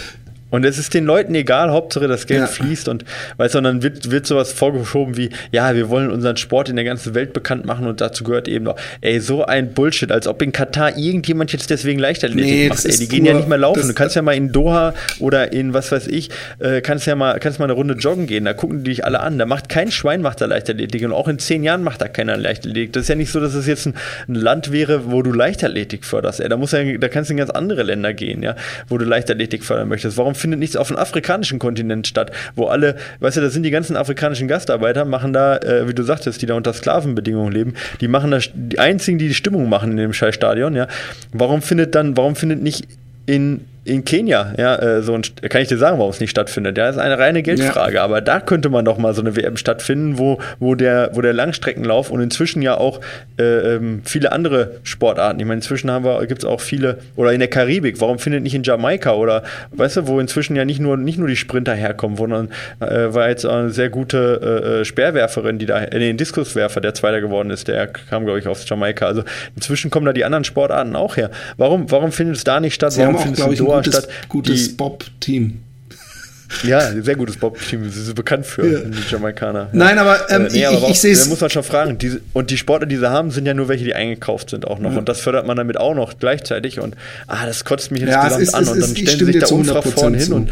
und 0.50 0.66
es 0.66 0.78
ist 0.78 0.94
den 0.94 1.06
Leuten 1.06 1.36
egal, 1.36 1.72
Hauptsache 1.72 2.08
das 2.08 2.28
Geld 2.28 2.42
ja. 2.42 2.48
fließt 2.48 2.88
und 2.88 3.06
weißt 3.38 3.56
du, 3.56 3.58
und 3.60 3.64
dann 3.66 3.84
wird, 3.84 4.12
wird 4.12 4.26
sowas 4.26 4.52
vorgeschoben 4.52 5.18
wie, 5.18 5.30
ja, 5.52 5.76
wir 5.76 5.90
wollen 5.90 6.12
unseren 6.12 6.38
Sport 6.38 6.70
in 6.70 6.76
der 6.76 6.86
ganzen 6.86 7.16
Welt 7.16 7.34
bekannt 7.34 7.66
machen 7.66 7.88
und 7.88 8.02
dazu 8.02 8.24
gehört 8.24 8.48
eben 8.48 8.66
noch, 8.66 8.76
ey, 9.02 9.20
so 9.20 9.46
ein 9.46 9.74
Bullshit, 9.74 10.12
als 10.12 10.28
ob 10.28 10.42
in 10.42 10.52
Katar 10.52 10.98
irgendjemand 10.98 11.52
jetzt 11.54 11.70
deswegen 11.70 12.00
Leichtathletik 12.00 12.52
nee, 12.52 12.70
macht. 12.70 12.86
Ey, 12.86 12.98
die 12.98 13.08
gehen 13.08 13.26
ja 13.26 13.34
nicht 13.34 13.48
mehr 13.48 13.58
laufen. 13.58 13.88
Du 13.88 13.94
kannst 13.94 14.16
ja 14.16 14.22
mal 14.22 14.36
in 14.36 14.52
Doha 14.52 14.94
oder 15.20 15.54
in 15.54 15.74
was 15.74 15.92
weiß 15.92 16.08
ich, 16.08 16.30
äh, 16.60 16.82
kannst 16.82 17.08
ja 17.08 17.16
mal, 17.16 17.40
kannst 17.40 17.60
mal 17.60 17.66
eine 17.66 17.74
Runde 17.74 17.96
joggen 17.96 18.28
gehen, 18.28 18.46
da 18.46 18.54
gucken 18.54 18.84
die 18.84 18.92
dich 18.92 19.06
alle 19.06 19.20
an. 19.20 19.38
Da 19.38 19.46
macht 19.46 19.70
kein 19.70 19.92
Schwein 19.92 20.22
macht 20.22 20.42
da 20.42 20.46
Leichtathletik 20.46 21.04
und 21.04 21.14
auch 21.14 21.28
in 21.28 21.40
zehn 21.40 21.64
Jahren 21.64 21.84
macht 21.84 22.02
da 22.02 22.08
keiner 22.08 22.38
Leichtathletik. 22.38 22.94
Das 22.94 23.04
ist 23.04 23.10
ja 23.10 23.16
nicht 23.16 23.32
so, 23.32 23.40
dass 23.40 23.54
es 23.54 23.68
jetzt 23.68 23.86
ein, 23.86 23.94
ein 24.28 24.36
Land 24.36 24.72
wäre, 24.72 25.12
wo 25.12 25.22
du 25.22 25.32
Leichtathletik 25.32 26.06
förderst. 26.06 26.40
Ey, 26.40 26.50
da 26.50 26.58
muss 26.58 26.72
ja, 26.72 26.98
da 26.98 27.08
kannst 27.10 27.30
du 27.30 27.34
in 27.34 27.38
ganz 27.38 27.50
andere 27.50 27.84
Länder 27.84 28.14
gehen, 28.14 28.44
ja, 28.44 28.56
wo 28.88 28.98
du 28.98 29.06
Leichtathletik 29.06 29.64
fördern 29.64 29.88
möchtest. 29.88 30.18
Warum 30.18 30.36
findet 30.38 30.60
nichts 30.60 30.76
auf 30.76 30.88
dem 30.88 30.98
afrikanischen 30.98 31.60
Kontinent 31.60 32.08
statt, 32.08 32.32
wo 32.56 32.68
alle, 32.68 32.96
weißt 33.20 33.38
du, 33.38 33.42
da 33.42 33.50
sind 33.50 33.64
die 33.64 33.72
ganzen 33.72 33.96
afrikanischen 33.96 34.48
Gastarbeiter, 34.48 35.06
machen 35.06 35.34
da, 35.34 35.58
äh, 35.58 35.88
wie 35.88 35.94
du 35.94 36.04
sagtest, 36.04 36.42
die 36.42 36.46
da 36.46 36.56
unter 36.56 36.74
Sklavenbedingungen 36.74 37.52
leben, 37.52 37.74
die 38.02 38.08
machen 38.08 38.32
da, 38.32 38.40
die 38.54 38.80
einzigen, 38.80 39.18
die 39.18 39.28
die 39.28 39.34
Stimmung 39.34 39.70
machen 39.70 39.92
in 39.92 39.98
dem 39.98 40.14
Scheißstadion, 40.14 40.76
ja. 40.76 40.88
Warum 41.34 41.62
findet 41.62 41.96
dann, 41.96 42.16
warum 42.18 42.36
findet 42.36 42.62
nicht 42.62 42.88
in 43.26 43.62
in 43.88 44.04
Kenia, 44.04 44.54
ja, 44.58 44.76
äh, 44.76 45.02
so 45.02 45.14
ein, 45.14 45.22
kann 45.50 45.62
ich 45.62 45.70
dir 45.70 45.78
sagen, 45.78 45.98
warum 45.98 46.12
es 46.12 46.20
nicht 46.20 46.32
stattfindet. 46.32 46.78
Ja, 46.78 46.90
ist 46.90 46.98
eine 46.98 47.18
reine 47.18 47.42
Geldfrage. 47.42 47.96
Ja. 47.96 48.04
Aber 48.04 48.22
da 48.22 48.40
könnte 48.40 48.70
man 48.70 48.86
doch 48.86 48.98
mal 48.98 49.14
so 49.14 49.22
eine 49.22 49.36
WM 49.36 49.58
stattfinden, 49.58 50.18
wo, 50.18 50.40
wo, 50.60 50.76
der, 50.76 51.12
wo 51.14 51.22
der 51.22 51.34
Langstreckenlauf 51.34 52.12
und 52.12 52.22
inzwischen 52.22 52.62
ja 52.62 52.78
auch 52.78 53.00
äh, 53.40 53.76
ähm, 53.76 54.02
viele 54.04 54.32
andere 54.32 54.76
Sportarten. 54.84 55.40
Ich 55.40 55.46
meine, 55.46 55.60
inzwischen 55.60 55.88
gibt 56.28 56.44
es 56.44 56.46
auch 56.46 56.60
viele, 56.60 57.00
oder 57.16 57.32
in 57.32 57.40
der 57.40 57.48
Karibik, 57.48 58.02
warum 58.02 58.20
findet 58.20 58.44
nicht 58.44 58.56
in 58.56 58.64
Jamaika 58.64 59.14
oder 59.14 59.44
weißt 59.72 59.98
du, 59.98 60.08
wo 60.08 60.20
inzwischen 60.20 60.56
ja 60.56 60.66
nicht 60.66 60.80
nur, 60.80 60.98
nicht 60.98 61.18
nur 61.18 61.28
die 61.28 61.36
Sprinter 61.36 61.74
herkommen, 61.74 62.18
sondern 62.18 62.50
äh, 62.80 63.14
war 63.14 63.30
jetzt 63.30 63.46
eine 63.46 63.70
sehr 63.70 63.90
gute 63.90 64.42
äh, 64.44 64.82
äh 64.82 64.86
Speerwerferin, 64.86 65.60
die 65.60 65.66
da, 65.66 65.84
äh, 65.84 66.00
den 66.00 66.18
Diskuswerfer, 66.18 66.82
der 66.82 66.94
Zweiter 66.94 67.22
geworden 67.22 67.50
ist, 67.52 67.68
der 67.68 67.88
kam, 67.88 68.26
glaube 68.26 68.40
ich, 68.40 68.48
aus 68.48 68.68
Jamaika. 68.68 69.06
Also 69.06 69.24
inzwischen 69.56 69.92
kommen 69.92 70.06
da 70.06 70.14
die 70.14 70.26
anderen 70.26 70.44
Sportarten 70.44 70.96
auch 70.96 71.16
her. 71.16 71.32
Warum, 71.58 71.90
warum 71.90 72.12
findet 72.12 72.36
es 72.36 72.44
da 72.44 72.60
nicht 72.60 72.74
statt? 72.74 72.94
Sie 72.94 73.02
warum 73.02 73.18
findet 73.18 73.40
es 73.40 73.60
in 73.60 73.66
Doha 73.66 73.77
statt? 73.84 74.08
Gutes 74.30 74.76
Bob-Team. 74.76 75.60
Ja, 76.64 76.94
sehr 76.94 77.18
gutes 77.18 77.36
Bob-Team. 77.36 77.90
Sie 77.90 78.02
sind 78.04 78.16
bekannt 78.16 78.46
für 78.46 78.66
ja. 78.66 78.80
die 78.80 79.12
Jamaikaner. 79.12 79.68
Nein, 79.74 79.98
aber, 80.00 80.30
ähm, 80.30 80.46
äh, 80.46 80.50
nee, 80.54 80.66
aber 80.66 80.78
ich, 80.78 80.92
ich 80.92 81.02
sehe 81.02 81.12
es. 81.12 81.24
Da 81.24 81.30
muss 81.30 81.42
man 81.42 81.50
schon 81.50 81.64
fragen. 81.64 81.98
Diese, 81.98 82.22
und 82.32 82.52
die 82.52 82.58
Sportler, 82.58 82.88
die 82.88 82.96
sie 82.96 83.10
haben, 83.10 83.32
sind 83.32 83.46
ja 83.46 83.54
nur 83.54 83.68
welche, 83.68 83.84
die 83.84 83.94
eingekauft 83.94 84.52
sind 84.52 84.66
auch 84.66 84.80
noch. 84.80 84.94
Ja. 84.94 84.98
Und 84.98 85.10
das 85.10 85.20
fördert 85.20 85.46
man 85.46 85.58
damit 85.58 85.78
auch 85.78 85.94
noch 85.94 86.20
gleichzeitig. 86.20 86.80
Und 86.80 86.96
ah, 87.28 87.46
das 87.46 87.66
kotzt 87.66 87.92
mich 87.92 88.02
insgesamt 88.02 88.32
ja, 88.32 88.38
ist, 88.38 88.54
an. 88.54 88.66
und 88.66 88.80
dann 88.80 88.96
stellen 88.96 89.20
sie 89.20 89.26
sich 89.26 89.40
da 89.40 89.48
unfragt 89.48 89.88
vorne 89.90 90.18
hin 90.18 90.32
und 90.32 90.50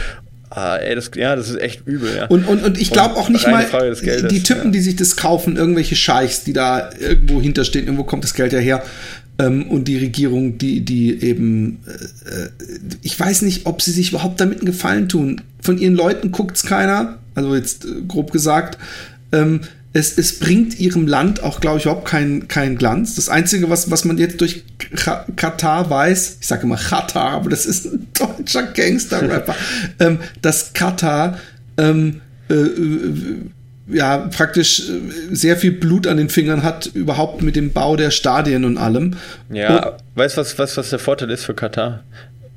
Ah, 0.56 0.78
ey, 0.78 0.96
das, 0.96 1.12
ja, 1.16 1.36
das 1.36 1.50
ist 1.50 1.60
echt 1.60 1.86
übel, 1.86 2.16
ja. 2.16 2.28
Und, 2.28 2.48
und, 2.48 2.64
und 2.64 2.80
ich 2.80 2.90
glaube 2.90 3.16
auch 3.16 3.28
nicht 3.28 3.46
mal, 3.46 3.66
die 3.66 4.42
Typen, 4.42 4.66
ja. 4.66 4.72
die 4.72 4.80
sich 4.80 4.96
das 4.96 5.18
kaufen, 5.18 5.58
irgendwelche 5.58 5.98
Scheichs, 5.98 6.46
die 6.46 6.54
da 6.54 6.92
irgendwo 6.98 7.42
hinterstehen, 7.42 7.86
irgendwo 7.86 8.06
kommt 8.06 8.24
das 8.24 8.34
Geld 8.34 8.54
ja 8.54 8.60
her. 8.60 8.82
Ähm, 9.38 9.68
und 9.68 9.88
die 9.88 9.98
Regierung, 9.98 10.58
die, 10.58 10.82
die 10.82 11.22
eben, 11.22 11.80
äh, 11.86 12.50
ich 13.02 13.20
weiß 13.20 13.42
nicht, 13.42 13.66
ob 13.66 13.82
sie 13.82 13.92
sich 13.92 14.10
überhaupt 14.10 14.40
damit 14.40 14.60
einen 14.60 14.66
Gefallen 14.66 15.10
tun. 15.10 15.42
Von 15.62 15.78
ihren 15.78 15.96
Leuten 15.96 16.32
guckt's 16.32 16.64
keiner, 16.64 17.20
also 17.34 17.56
jetzt 17.56 17.86
äh, 17.86 18.02
grob 18.08 18.32
gesagt. 18.32 18.78
Ähm, 19.32 19.62
es, 19.96 20.18
es 20.18 20.40
bringt 20.40 20.78
ihrem 20.78 21.08
Land 21.08 21.42
auch, 21.42 21.62
glaube 21.62 21.78
ich, 21.78 21.86
überhaupt 21.86 22.06
keinen 22.06 22.50
kein 22.50 22.78
Glanz. 22.78 23.16
Das 23.16 23.30
Einzige, 23.30 23.70
was, 23.70 23.90
was 23.92 24.04
man 24.04 24.18
jetzt 24.18 24.42
durch 24.42 24.64
Katar 25.36 25.90
weiß, 25.90 26.38
ich 26.42 26.48
sage 26.48 26.64
immer 26.64 26.76
Katar, 26.76 27.32
aber 27.32 27.50
das 27.50 27.66
ist 27.66 27.86
ein 27.86 28.08
deutscher 28.14 28.64
Gangster-Rapper, 28.64 29.56
ähm, 30.00 30.20
dass 30.42 30.74
Katar 30.74 31.40
ähm, 31.78 32.22
äh, 32.50 32.54
äh, 32.54 33.38
ja 33.88 34.18
praktisch 34.18 34.90
äh, 34.90 35.36
sehr 35.36 35.58
viel 35.58 35.72
Blut 35.72 36.08
an 36.08 36.18
den 36.18 36.30
Fingern 36.30 36.64
hat, 36.64 36.88
überhaupt 36.88 37.42
mit 37.42 37.56
dem 37.56 37.72
Bau 37.72 37.96
der 37.96 38.12
Stadien 38.12 38.66
und 38.66 38.78
allem. 38.78 39.16
Ja, 39.52 39.90
und, 39.90 39.96
weißt 40.16 40.38
du, 40.38 40.42
was, 40.42 40.58
was, 40.58 40.78
was 40.78 40.90
der 40.90 41.00
Vorteil 41.00 41.30
ist 41.30 41.46
für 41.46 41.54
Katar? 41.54 42.04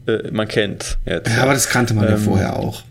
Äh, 0.07 0.31
man 0.33 0.49
kennt 0.49 0.99
jetzt. 1.07 1.29
Ja, 1.29 1.43
aber 1.43 1.53
das 1.53 1.69
kannte 1.69 1.95
man 1.95 2.07
ähm, 2.07 2.11
ja 2.13 2.17
vorher 2.17 2.57
auch. 2.57 2.83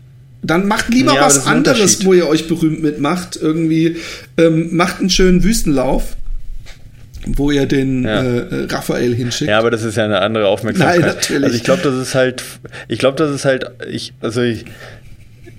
Dann 0.42 0.68
macht 0.68 0.88
lieber 0.88 1.14
ja, 1.14 1.22
was 1.22 1.46
anderes, 1.46 2.04
wo 2.04 2.14
ihr 2.14 2.28
euch 2.28 2.46
berühmt 2.46 2.80
mitmacht. 2.80 3.36
Irgendwie 3.36 3.96
ähm, 4.36 4.76
macht 4.76 5.00
einen 5.00 5.10
schönen 5.10 5.42
Wüstenlauf, 5.42 6.16
wo 7.26 7.50
ihr 7.50 7.66
den 7.66 8.04
ja. 8.04 8.22
äh, 8.22 8.66
Raphael 8.70 9.14
hinschickt. 9.14 9.50
Ja, 9.50 9.58
aber 9.58 9.72
das 9.72 9.82
ist 9.82 9.96
ja 9.96 10.04
eine 10.04 10.20
andere 10.20 10.46
Aufmerksamkeit. 10.46 11.00
Nein, 11.00 11.08
natürlich. 11.08 11.44
Also 11.44 11.56
ich 11.56 11.64
glaube, 11.64 11.82
das 11.82 11.94
ist 11.96 12.14
halt, 12.14 12.44
ich 12.86 13.00
glaube, 13.00 13.16
das 13.16 13.34
ist 13.34 13.44
halt, 13.44 13.68
ich, 13.90 14.12
also 14.20 14.40
ich, 14.42 14.64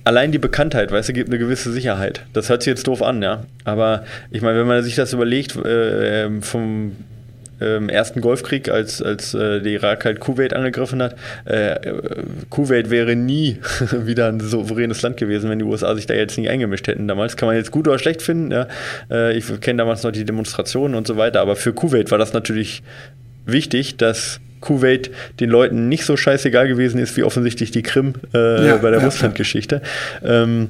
allein 0.04 0.32
die 0.32 0.40
Bekanntheit, 0.40 0.92
weißt 0.92 1.10
du, 1.10 1.14
gibt 1.14 1.30
eine 1.30 1.40
gewisse 1.40 1.72
Sicherheit. 1.72 2.26
Das 2.34 2.50
hört 2.50 2.64
sich 2.64 2.72
jetzt 2.72 2.88
doof 2.88 3.02
an, 3.02 3.22
ja. 3.22 3.46
Aber 3.64 4.04
ich 4.32 4.42
meine, 4.42 4.60
wenn 4.60 4.68
man 4.68 4.84
sich 4.84 4.96
das 4.96 5.14
überlegt, 5.14 5.56
äh, 5.56 6.26
ähm, 6.26 6.42
vom 6.42 6.96
ähm, 7.62 7.90
ersten 7.90 8.22
Golfkrieg, 8.22 8.70
als, 8.70 9.02
als 9.02 9.34
äh, 9.34 9.62
der 9.62 9.72
Irak 9.72 10.06
halt 10.06 10.20
Kuwait 10.20 10.54
angegriffen 10.54 11.02
hat. 11.02 11.16
Äh, 11.46 11.94
Kuwait 12.50 12.90
wäre 12.90 13.16
nie 13.16 13.58
wieder 13.92 14.28
ein 14.28 14.40
souveränes 14.40 15.02
Land 15.02 15.18
gewesen, 15.18 15.50
wenn 15.50 15.60
die 15.60 15.66
USA 15.66 15.96
sich 15.96 16.06
da 16.06 16.14
jetzt 16.14 16.38
nicht 16.38 16.50
eingemischt 16.50 16.88
hätten. 16.88 17.08
Damals 17.08 17.38
kann 17.38 17.48
man 17.48 17.56
jetzt 17.56 17.72
gut 17.72 17.88
oder 17.88 18.00
schlecht 18.00 18.22
finden. 18.22 18.52
Ja. 18.52 18.68
Äh, 19.12 19.38
ich 19.38 19.46
kenne 19.62 19.78
damals 19.78 20.04
noch 20.04 20.12
die 20.12 20.26
Demonstrationen 20.26 20.96
und 20.96 21.08
so 21.08 21.18
weiter, 21.18 21.42
aber 21.42 21.56
für 21.56 21.74
Kuwait 21.74 22.12
war 22.12 22.18
das 22.18 22.34
natürlich 22.34 22.82
wichtig, 23.52 23.98
dass 23.98 24.40
Kuwait 24.62 25.12
den 25.40 25.50
Leuten 25.50 25.88
nicht 25.88 26.06
so 26.06 26.18
scheißegal 26.18 26.68
gewesen 26.68 27.00
ist 27.00 27.16
wie 27.18 27.24
offensichtlich 27.24 27.72
die 27.72 27.82
Krim 27.82 28.14
äh, 28.34 28.68
ja, 28.68 28.78
bei 28.78 28.92
der 28.92 29.00
ja, 29.00 29.06
Russland-Geschichte. 29.06 29.82
Ja. 30.22 30.44
Ähm, 30.44 30.70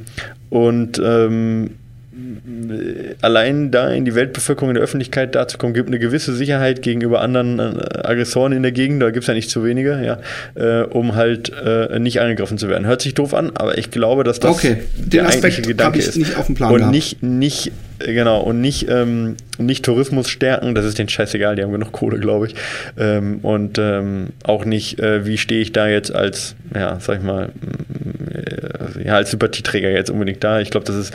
und 0.50 1.02
ähm, 1.04 1.72
allein 3.22 3.72
da 3.72 3.90
in 3.90 4.06
die 4.06 4.16
Weltbevölkerung, 4.16 4.70
in 4.70 4.76
der 4.76 4.84
Öffentlichkeit 4.84 5.36
dazu 5.36 5.58
kommen, 5.58 5.74
gibt 5.74 5.88
eine 5.88 6.00
gewisse 6.00 6.36
Sicherheit 6.36 6.82
gegenüber 6.82 7.22
anderen 7.22 7.60
äh, 7.60 8.00
Aggressoren 8.04 8.52
in 8.52 8.62
der 8.62 8.72
Gegend, 8.72 9.02
da 9.02 9.10
gibt 9.12 9.24
es 9.24 9.28
ja 9.28 9.34
nicht 9.34 9.50
zu 9.50 9.64
wenige, 9.64 10.02
ja, 10.04 10.20
äh, 10.56 10.84
um 10.84 11.16
halt 11.16 11.52
äh, 11.64 12.00
nicht 12.00 12.20
angegriffen 12.20 12.58
zu 12.58 12.68
werden. 12.68 12.86
Hört 12.88 13.02
sich 13.02 13.14
doof 13.14 13.34
an, 13.34 13.52
aber 13.56 13.78
ich 13.78 13.92
glaube, 13.92 14.24
dass 14.24 14.40
das 14.40 14.52
okay. 14.52 14.78
der 14.98 15.24
Den 15.24 15.32
eigentliche 15.32 15.62
Gedanke 15.62 16.00
ist. 16.00 16.18
Nicht 16.18 16.36
auf 16.36 16.48
dem 16.48 16.56
Plan 16.56 16.72
und 16.72 16.78
gehabt. 16.80 16.94
nicht, 16.94 17.24
nicht 17.24 17.72
Genau, 18.00 18.40
und 18.42 18.62
nicht, 18.62 18.90
ähm, 18.90 19.36
nicht 19.58 19.84
Tourismus 19.84 20.30
stärken, 20.30 20.74
das 20.74 20.86
ist 20.86 20.98
denen 20.98 21.10
scheißegal, 21.10 21.58
die 21.58 21.64
haben 21.64 21.72
genug 21.74 21.92
Kohle, 21.92 22.20
glaube 22.20 22.48
ich. 22.48 22.56
Ähm, 22.98 23.40
und 23.42 23.78
ähm, 23.78 24.28
auch 24.44 24.64
nicht, 24.64 25.00
äh, 25.00 25.26
wie 25.26 25.38
stehe 25.38 25.62
ich 25.62 25.74
da 25.74 25.88
jetzt 25.88 26.16
als, 26.16 26.56
ja, 26.74 26.98
sag 27.00 27.18
ich 27.18 27.24
mal, 27.24 27.50
äh, 28.34 29.06
ja, 29.06 29.16
als 29.16 29.32
Sympathieträger 29.32 29.90
jetzt 29.90 30.10
unbedingt 30.10 30.44
da. 30.44 30.62
Ich 30.62 30.70
glaube, 30.70 30.86
das 30.86 30.96
ist, 30.96 31.14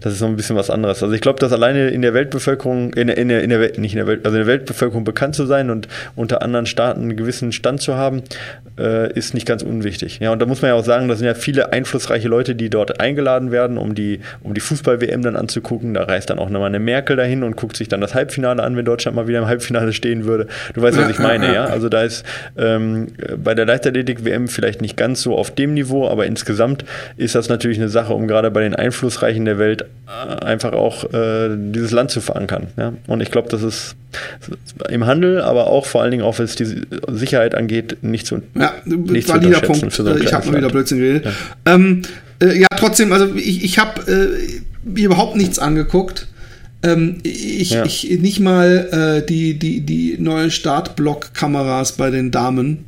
das 0.00 0.14
ist 0.14 0.20
so 0.20 0.26
ein 0.26 0.36
bisschen 0.36 0.56
was 0.56 0.70
anderes. 0.70 1.02
Also 1.02 1.14
ich 1.14 1.20
glaube, 1.20 1.38
dass 1.38 1.52
alleine 1.52 1.88
in 1.88 2.00
der 2.00 2.14
Weltbevölkerung, 2.14 2.94
in, 2.94 3.08
in, 3.08 3.28
der, 3.28 3.42
in 3.42 3.50
der 3.50 3.60
Welt, 3.60 3.78
nicht 3.78 3.92
in 3.92 3.98
der 3.98 4.06
Welt, 4.06 4.24
also 4.24 4.38
in 4.38 4.44
der 4.44 4.52
Weltbevölkerung 4.52 5.04
bekannt 5.04 5.34
zu 5.34 5.44
sein 5.44 5.70
und 5.70 5.86
unter 6.14 6.40
anderen 6.42 6.66
Staaten 6.66 7.02
einen 7.02 7.16
gewissen 7.16 7.52
Stand 7.52 7.82
zu 7.82 7.96
haben, 7.96 8.22
äh, 8.78 9.12
ist 9.12 9.34
nicht 9.34 9.46
ganz 9.46 9.62
unwichtig. 9.62 10.18
Ja, 10.20 10.32
und 10.32 10.40
da 10.40 10.46
muss 10.46 10.62
man 10.62 10.70
ja 10.70 10.74
auch 10.74 10.84
sagen, 10.84 11.08
da 11.08 11.16
sind 11.16 11.26
ja 11.26 11.34
viele 11.34 11.72
einflussreiche 11.72 12.28
Leute, 12.28 12.54
die 12.54 12.70
dort 12.70 13.00
eingeladen 13.00 13.50
werden, 13.50 13.78
um 13.78 13.94
die, 13.94 14.20
um 14.42 14.54
die 14.54 14.60
Fußball-WM 14.60 15.22
dann 15.22 15.36
anzugucken. 15.36 15.94
Da 15.94 16.04
reist 16.04 16.30
dann 16.30 16.38
auch 16.38 16.50
nochmal 16.50 16.68
eine 16.68 16.78
Merkel 16.78 17.16
dahin 17.16 17.42
und 17.42 17.56
guckt 17.56 17.76
sich 17.76 17.88
dann 17.88 18.00
das 18.00 18.14
Halbfinale 18.14 18.62
an, 18.62 18.76
wenn 18.76 18.84
Deutschland 18.84 19.16
mal 19.16 19.28
wieder 19.28 19.38
im 19.38 19.46
Halbfinale 19.46 19.92
stehen 19.92 20.24
würde. 20.24 20.46
Du 20.74 20.82
weißt, 20.82 20.98
was 20.98 21.10
ich 21.10 21.18
meine, 21.18 21.52
ja? 21.54 21.64
Also 21.64 21.88
da 21.88 22.02
ist 22.02 22.24
ähm, 22.56 23.08
bei 23.42 23.54
der 23.54 23.66
Leichtathletik-WM 23.66 24.48
vielleicht 24.48 24.82
nicht 24.82 24.96
ganz 24.96 25.22
so 25.22 25.36
auf 25.36 25.50
dem 25.54 25.74
Niveau, 25.74 26.08
aber 26.08 26.26
insgesamt 26.26 26.84
ist 27.16 27.34
das 27.34 27.48
natürlich 27.48 27.78
eine 27.78 27.88
Sache, 27.88 28.12
um 28.12 28.28
gerade 28.28 28.50
bei 28.50 28.62
den 28.62 28.74
Einflussreichen 28.74 29.44
der 29.44 29.58
Welt 29.58 29.86
äh, 30.06 30.44
einfach 30.44 30.72
auch 30.72 31.04
äh, 31.12 31.48
dieses 31.56 31.90
Land 31.90 32.10
zu 32.10 32.20
verankern. 32.20 32.68
Ja? 32.76 32.92
Und 33.06 33.20
ich 33.20 33.30
glaube, 33.30 33.48
das 33.48 33.62
ist 33.62 33.96
im 34.88 35.06
Handel, 35.06 35.40
aber 35.42 35.66
auch 35.66 35.86
vor 35.86 36.02
allen 36.02 36.10
Dingen 36.10 36.22
auch, 36.22 36.38
was 36.38 36.54
die 36.54 36.82
Sicherheit 37.08 37.54
angeht, 37.54 37.98
nicht 38.02 38.26
zu 38.26 38.42
Ja, 38.84 38.94
nicht 38.94 39.28
valider 39.28 39.60
Punkt. 39.60 39.92
So 39.92 40.16
ich 40.16 40.32
habe 40.32 40.50
mal 40.50 40.58
wieder 40.58 40.70
Blödsinn 40.70 40.98
geredet. 40.98 41.24
Ja. 41.26 41.74
Ähm, 41.74 42.02
äh, 42.40 42.58
ja, 42.58 42.66
trotzdem, 42.76 43.12
also 43.12 43.34
ich, 43.34 43.64
ich 43.64 43.78
habe 43.78 44.00
äh, 44.10 44.88
mir 44.88 45.06
überhaupt 45.06 45.36
nichts 45.36 45.58
angeguckt. 45.58 46.26
Ähm, 46.82 47.18
ich, 47.22 47.70
ja. 47.70 47.84
ich 47.84 48.18
nicht 48.20 48.40
mal 48.40 49.22
äh, 49.22 49.26
die, 49.26 49.58
die, 49.58 49.80
die 49.80 50.16
neue 50.18 50.50
Startblock-Kameras 50.50 51.92
bei 51.92 52.10
den 52.10 52.30
Damen. 52.30 52.84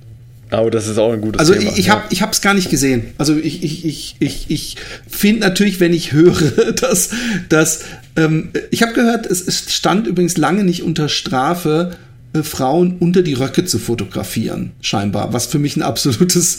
Aber 0.50 0.70
das 0.70 0.86
ist 0.86 0.98
auch 0.98 1.12
ein 1.12 1.20
gutes 1.20 1.40
also 1.40 1.52
Thema. 1.52 1.66
Also 1.66 1.72
ich, 1.74 1.86
ich 1.86 1.90
habe 1.90 2.02
ich 2.10 2.22
es 2.22 2.40
gar 2.40 2.54
nicht 2.54 2.70
gesehen. 2.70 3.08
Also 3.18 3.36
ich, 3.36 3.62
ich, 3.62 3.84
ich, 3.84 4.16
ich, 4.18 4.50
ich 4.50 4.76
finde 5.08 5.40
natürlich, 5.40 5.80
wenn 5.80 5.92
ich 5.92 6.12
höre, 6.12 6.72
dass, 6.80 7.10
dass 7.48 7.84
ähm, 8.16 8.50
ich 8.70 8.82
habe 8.82 8.92
gehört, 8.92 9.26
es, 9.26 9.72
stand 9.72 10.06
übrigens 10.06 10.36
lange 10.36 10.64
nicht 10.64 10.82
unter 10.82 11.08
Strafe, 11.08 11.92
äh, 11.92 12.07
Frauen 12.44 12.96
unter 13.00 13.22
die 13.22 13.34
Röcke 13.34 13.64
zu 13.64 13.78
fotografieren, 13.78 14.72
scheinbar, 14.80 15.32
was 15.32 15.46
für 15.46 15.58
mich 15.58 15.76
ein 15.76 15.82
absolutes 15.82 16.58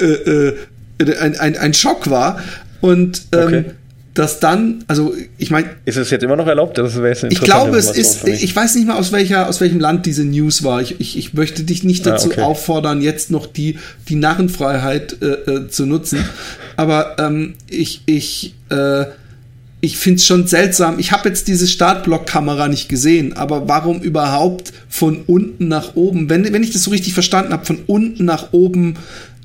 äh, 0.00 0.04
äh, 0.04 0.56
ein, 1.18 1.36
ein, 1.36 1.56
ein 1.56 1.74
Schock 1.74 2.08
war. 2.10 2.40
Und 2.80 3.22
ähm, 3.32 3.46
okay 3.46 3.64
dass 4.14 4.38
dann, 4.38 4.84
also 4.86 5.12
ich 5.38 5.50
meine. 5.50 5.70
Ist 5.84 5.96
es 5.96 6.10
jetzt 6.10 6.22
immer 6.22 6.36
noch 6.36 6.46
erlaubt? 6.46 6.78
Das 6.78 6.96
ich 7.28 7.40
glaube, 7.40 7.76
es 7.76 7.90
ist, 7.90 8.26
ich 8.26 8.54
weiß 8.54 8.76
nicht 8.76 8.86
mal, 8.86 8.96
aus, 8.96 9.10
welcher, 9.10 9.48
aus 9.48 9.60
welchem 9.60 9.80
Land 9.80 10.06
diese 10.06 10.24
News 10.24 10.62
war. 10.62 10.80
Ich, 10.80 11.00
ich, 11.00 11.18
ich 11.18 11.34
möchte 11.34 11.64
dich 11.64 11.82
nicht 11.82 12.06
ah, 12.06 12.10
dazu 12.10 12.28
ah, 12.28 12.32
okay. 12.32 12.40
auffordern, 12.42 13.02
jetzt 13.02 13.32
noch 13.32 13.46
die, 13.46 13.78
die 14.08 14.14
Narrenfreiheit 14.14 15.16
äh, 15.20 15.26
äh, 15.26 15.68
zu 15.68 15.84
nutzen. 15.84 16.24
Aber 16.76 17.16
ähm, 17.18 17.54
ich, 17.68 18.02
ich, 18.06 18.54
äh, 18.70 19.06
ich 19.84 19.98
finde 19.98 20.18
es 20.18 20.26
schon 20.26 20.46
seltsam. 20.46 20.98
Ich 20.98 21.12
habe 21.12 21.28
jetzt 21.28 21.46
diese 21.46 21.66
Startblockkamera 21.66 22.68
nicht 22.68 22.88
gesehen, 22.88 23.34
aber 23.34 23.68
warum 23.68 24.00
überhaupt 24.00 24.72
von 24.88 25.22
unten 25.26 25.68
nach 25.68 25.94
oben? 25.94 26.30
Wenn, 26.30 26.50
wenn 26.52 26.62
ich 26.62 26.72
das 26.72 26.84
so 26.84 26.90
richtig 26.90 27.12
verstanden 27.12 27.52
habe, 27.52 27.66
von 27.66 27.80
unten 27.86 28.24
nach 28.24 28.52
oben 28.52 28.96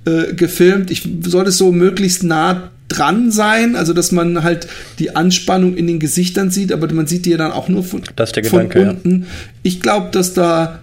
äh, 0.05 0.33
gefilmt. 0.33 0.91
Ich 0.91 1.07
soll 1.23 1.47
es 1.47 1.57
so 1.57 1.71
möglichst 1.71 2.23
nah 2.23 2.71
dran 2.87 3.31
sein, 3.31 3.75
also 3.75 3.93
dass 3.93 4.11
man 4.11 4.43
halt 4.43 4.67
die 4.97 5.15
Anspannung 5.15 5.75
in 5.75 5.87
den 5.87 5.99
Gesichtern 5.99 6.49
sieht, 6.49 6.71
aber 6.71 6.91
man 6.93 7.05
sieht 7.05 7.25
die 7.25 7.31
ja 7.31 7.37
dann 7.37 7.51
auch 7.51 7.67
nur 7.67 7.83
von, 7.83 8.01
das 8.15 8.31
von 8.31 8.69
Gedanke, 8.69 8.89
unten. 8.89 9.21
Ja. 9.21 9.27
Ich 9.63 9.81
glaube, 9.81 10.07
dass 10.11 10.33
da 10.33 10.79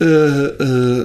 äh, 0.00 0.04
äh, 0.04 1.04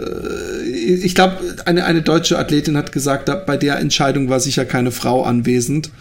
ich 0.65 1.13
glaube, 1.13 1.37
eine, 1.65 1.85
eine 1.85 2.01
deutsche 2.01 2.39
Athletin 2.39 2.75
hat 2.77 2.91
gesagt, 2.91 3.29
bei 3.45 3.57
der 3.57 3.77
Entscheidung 3.79 4.29
war 4.29 4.39
sicher 4.39 4.65
keine 4.65 4.91
Frau 4.91 5.23
anwesend. 5.23 5.91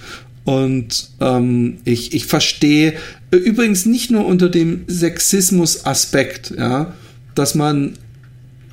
Und 0.49 1.11
ähm, 1.21 1.77
ich, 1.85 2.15
ich 2.15 2.25
verstehe 2.25 2.95
übrigens 3.31 3.85
nicht 3.85 4.11
nur 4.11 4.25
unter 4.25 4.49
dem 4.49 4.85
Sexismus-Aspekt, 4.89 6.55
ja, 6.57 6.95
dass 7.35 7.55
man 7.55 7.99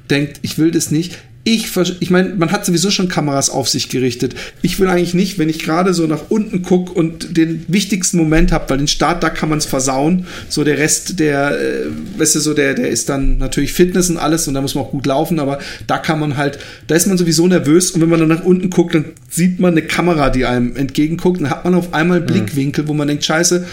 denkt, 0.10 0.40
ich 0.42 0.58
will 0.58 0.72
das 0.72 0.90
nicht 0.90 1.18
ich, 1.48 1.70
ich 2.00 2.10
meine, 2.10 2.34
man 2.36 2.52
hat 2.52 2.66
sowieso 2.66 2.89
schon 2.89 3.08
Kameras 3.08 3.52
auf 3.52 3.70
sich 3.70 3.89
gerichtet. 3.89 4.34
Ich 4.64 4.80
will 4.80 4.88
eigentlich 4.88 5.14
nicht, 5.14 5.38
wenn 5.38 5.48
ich 5.48 5.60
gerade 5.60 5.93
so 5.93 6.08
nach 6.08 6.24
unten 6.30 6.64
gucke 6.64 6.91
und 6.91 7.38
den 7.38 7.64
wichtigsten 7.68 8.18
Moment 8.18 8.52
habe, 8.52 8.68
weil 8.68 8.80
den 8.80 8.88
Start, 8.88 9.22
da 9.22 9.30
kann 9.30 9.50
man 9.50 9.60
es 9.60 9.66
versauen. 9.66 10.26
So 10.50 10.64
der 10.64 10.80
Rest, 10.80 11.20
der, 11.20 11.52
äh, 11.52 11.86
weißt 12.18 12.34
du, 12.34 12.39
so 12.39 12.56
der, 12.56 12.74
der 12.74 12.89
ist 12.89 13.10
dann 13.10 13.38
natürlich 13.38 13.74
Fitness 13.74 14.10
und 14.10 14.18
alles 14.18 14.48
und 14.48 14.56
da 14.56 14.62
muss 14.62 14.74
man 14.74 14.86
auch 14.86 14.91
gut 14.91 15.06
laufen, 15.06 15.39
aber 15.39 15.60
da 15.86 16.00
kann 16.00 16.20
man 16.20 16.36
halt, 16.36 16.58
da 16.88 16.96
ist 16.96 17.06
man 17.06 17.16
sowieso 17.16 17.46
nervös 17.46 17.91
und 17.91 18.02
wenn 18.02 18.10
man 18.10 18.22
dann 18.22 18.30
nach 18.30 18.43
unten 18.43 18.72
guckt, 18.72 18.96
dann 18.96 19.06
sieht 19.30 19.60
man 19.60 19.74
eine 19.74 19.84
Kamera, 19.84 20.32
die 20.32 20.46
einem 20.46 20.76
entgegenguckt, 20.76 21.41
dann 21.41 21.52
hat 21.52 21.64
man 21.64 21.76
auf 21.76 21.93
einmal 21.93 22.22
mhm. 22.22 22.26
Blickwinkel, 22.26 22.88
wo 22.88 22.96
man 22.96 23.08
denkt, 23.08 23.24
scheiße, 23.24 23.68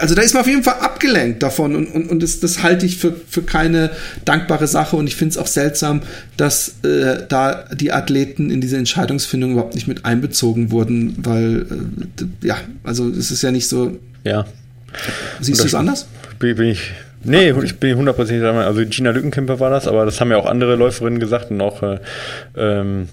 also 0.00 0.14
da 0.14 0.22
ist 0.22 0.34
man 0.34 0.42
auf 0.42 0.48
jeden 0.48 0.62
Fall 0.62 0.76
abgelenkt 0.80 1.42
davon 1.42 1.74
und, 1.74 1.86
und, 1.86 2.10
und 2.10 2.22
das, 2.22 2.40
das 2.40 2.62
halte 2.62 2.86
ich 2.86 2.98
für, 2.98 3.14
für 3.28 3.42
keine 3.42 3.90
dankbare 4.24 4.66
Sache 4.66 4.96
und 4.96 5.06
ich 5.06 5.16
finde 5.16 5.32
es 5.32 5.38
auch 5.38 5.46
seltsam, 5.46 6.02
dass 6.36 6.76
äh, 6.84 7.24
da 7.28 7.64
die 7.74 7.92
Athleten 7.92 8.50
in 8.50 8.60
diese 8.60 8.76
Entscheidungsfindung 8.76 9.52
überhaupt 9.52 9.74
nicht 9.74 9.88
mit 9.88 10.04
einbezogen 10.04 10.70
wurden, 10.70 11.16
weil 11.18 11.66
äh, 12.42 12.46
ja, 12.46 12.56
also 12.84 13.08
es 13.08 13.30
ist 13.30 13.42
ja 13.42 13.50
nicht 13.50 13.68
so. 13.68 13.98
Ja. 14.24 14.46
Siehst 15.40 15.62
du 15.62 15.66
es 15.66 15.74
anders? 15.74 16.06
Bin, 16.38 16.56
bin 16.56 16.68
ich 16.68 16.92
Nee, 17.24 17.52
ich 17.64 17.76
bin 17.76 17.96
hundertprozentig 17.96 18.42
der 18.42 18.54
Also 18.54 18.84
Gina 18.86 19.10
Lückenkämper 19.10 19.58
war 19.58 19.70
das, 19.70 19.88
aber 19.88 20.04
das 20.04 20.20
haben 20.20 20.30
ja 20.30 20.36
auch 20.36 20.46
andere 20.46 20.76
Läuferinnen 20.76 21.18
gesagt 21.18 21.50
und 21.50 21.60
auch 21.60 21.82
äh, 21.82 21.98
ähm, 22.56 23.08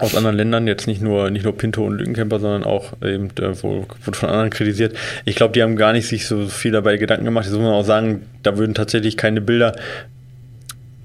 aus 0.00 0.14
anderen 0.16 0.36
Ländern, 0.36 0.66
jetzt 0.66 0.86
nicht 0.86 1.02
nur, 1.02 1.30
nicht 1.30 1.44
nur 1.44 1.56
Pinto 1.56 1.84
und 1.84 1.98
Lückenkämper, 1.98 2.40
sondern 2.40 2.64
auch 2.64 2.92
eben, 3.02 3.28
äh, 3.38 3.62
wurde 3.62 3.86
von 4.12 4.28
anderen 4.28 4.50
kritisiert. 4.50 4.96
Ich 5.24 5.36
glaube, 5.36 5.52
die 5.52 5.62
haben 5.62 5.76
gar 5.76 5.92
nicht 5.92 6.08
sich 6.08 6.26
so 6.26 6.46
viel 6.46 6.72
dabei 6.72 6.96
Gedanken 6.96 7.24
gemacht. 7.24 7.44
Jetzt 7.44 7.54
muss 7.54 7.62
man 7.62 7.72
auch 7.72 7.84
sagen, 7.84 8.22
da 8.42 8.56
würden 8.56 8.74
tatsächlich 8.74 9.16
keine 9.16 9.40
Bilder 9.40 9.76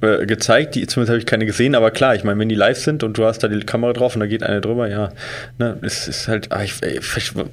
äh, 0.06 0.26
gezeigt, 0.26 0.76
die 0.76 0.88
zumindest 0.88 1.10
habe 1.10 1.20
ich 1.20 1.26
keine 1.26 1.46
gesehen, 1.46 1.76
aber 1.76 1.92
klar, 1.92 2.16
ich 2.16 2.24
meine, 2.24 2.40
wenn 2.40 2.50
die 2.50 2.56
live 2.56 2.78
sind 2.78 3.04
und 3.04 3.18
du 3.18 3.26
hast 3.26 3.44
da 3.44 3.48
die 3.48 3.60
Kamera 3.62 3.94
drauf 3.94 4.16
und 4.16 4.20
da 4.20 4.28
geht 4.28 4.44
eine 4.44 4.62
drüber, 4.62 4.88
ja, 4.88 5.10
ne, 5.58 5.78
es 5.82 6.08
ist 6.08 6.28
halt, 6.28 6.48
ach, 6.52 6.62
ich, 6.62 6.74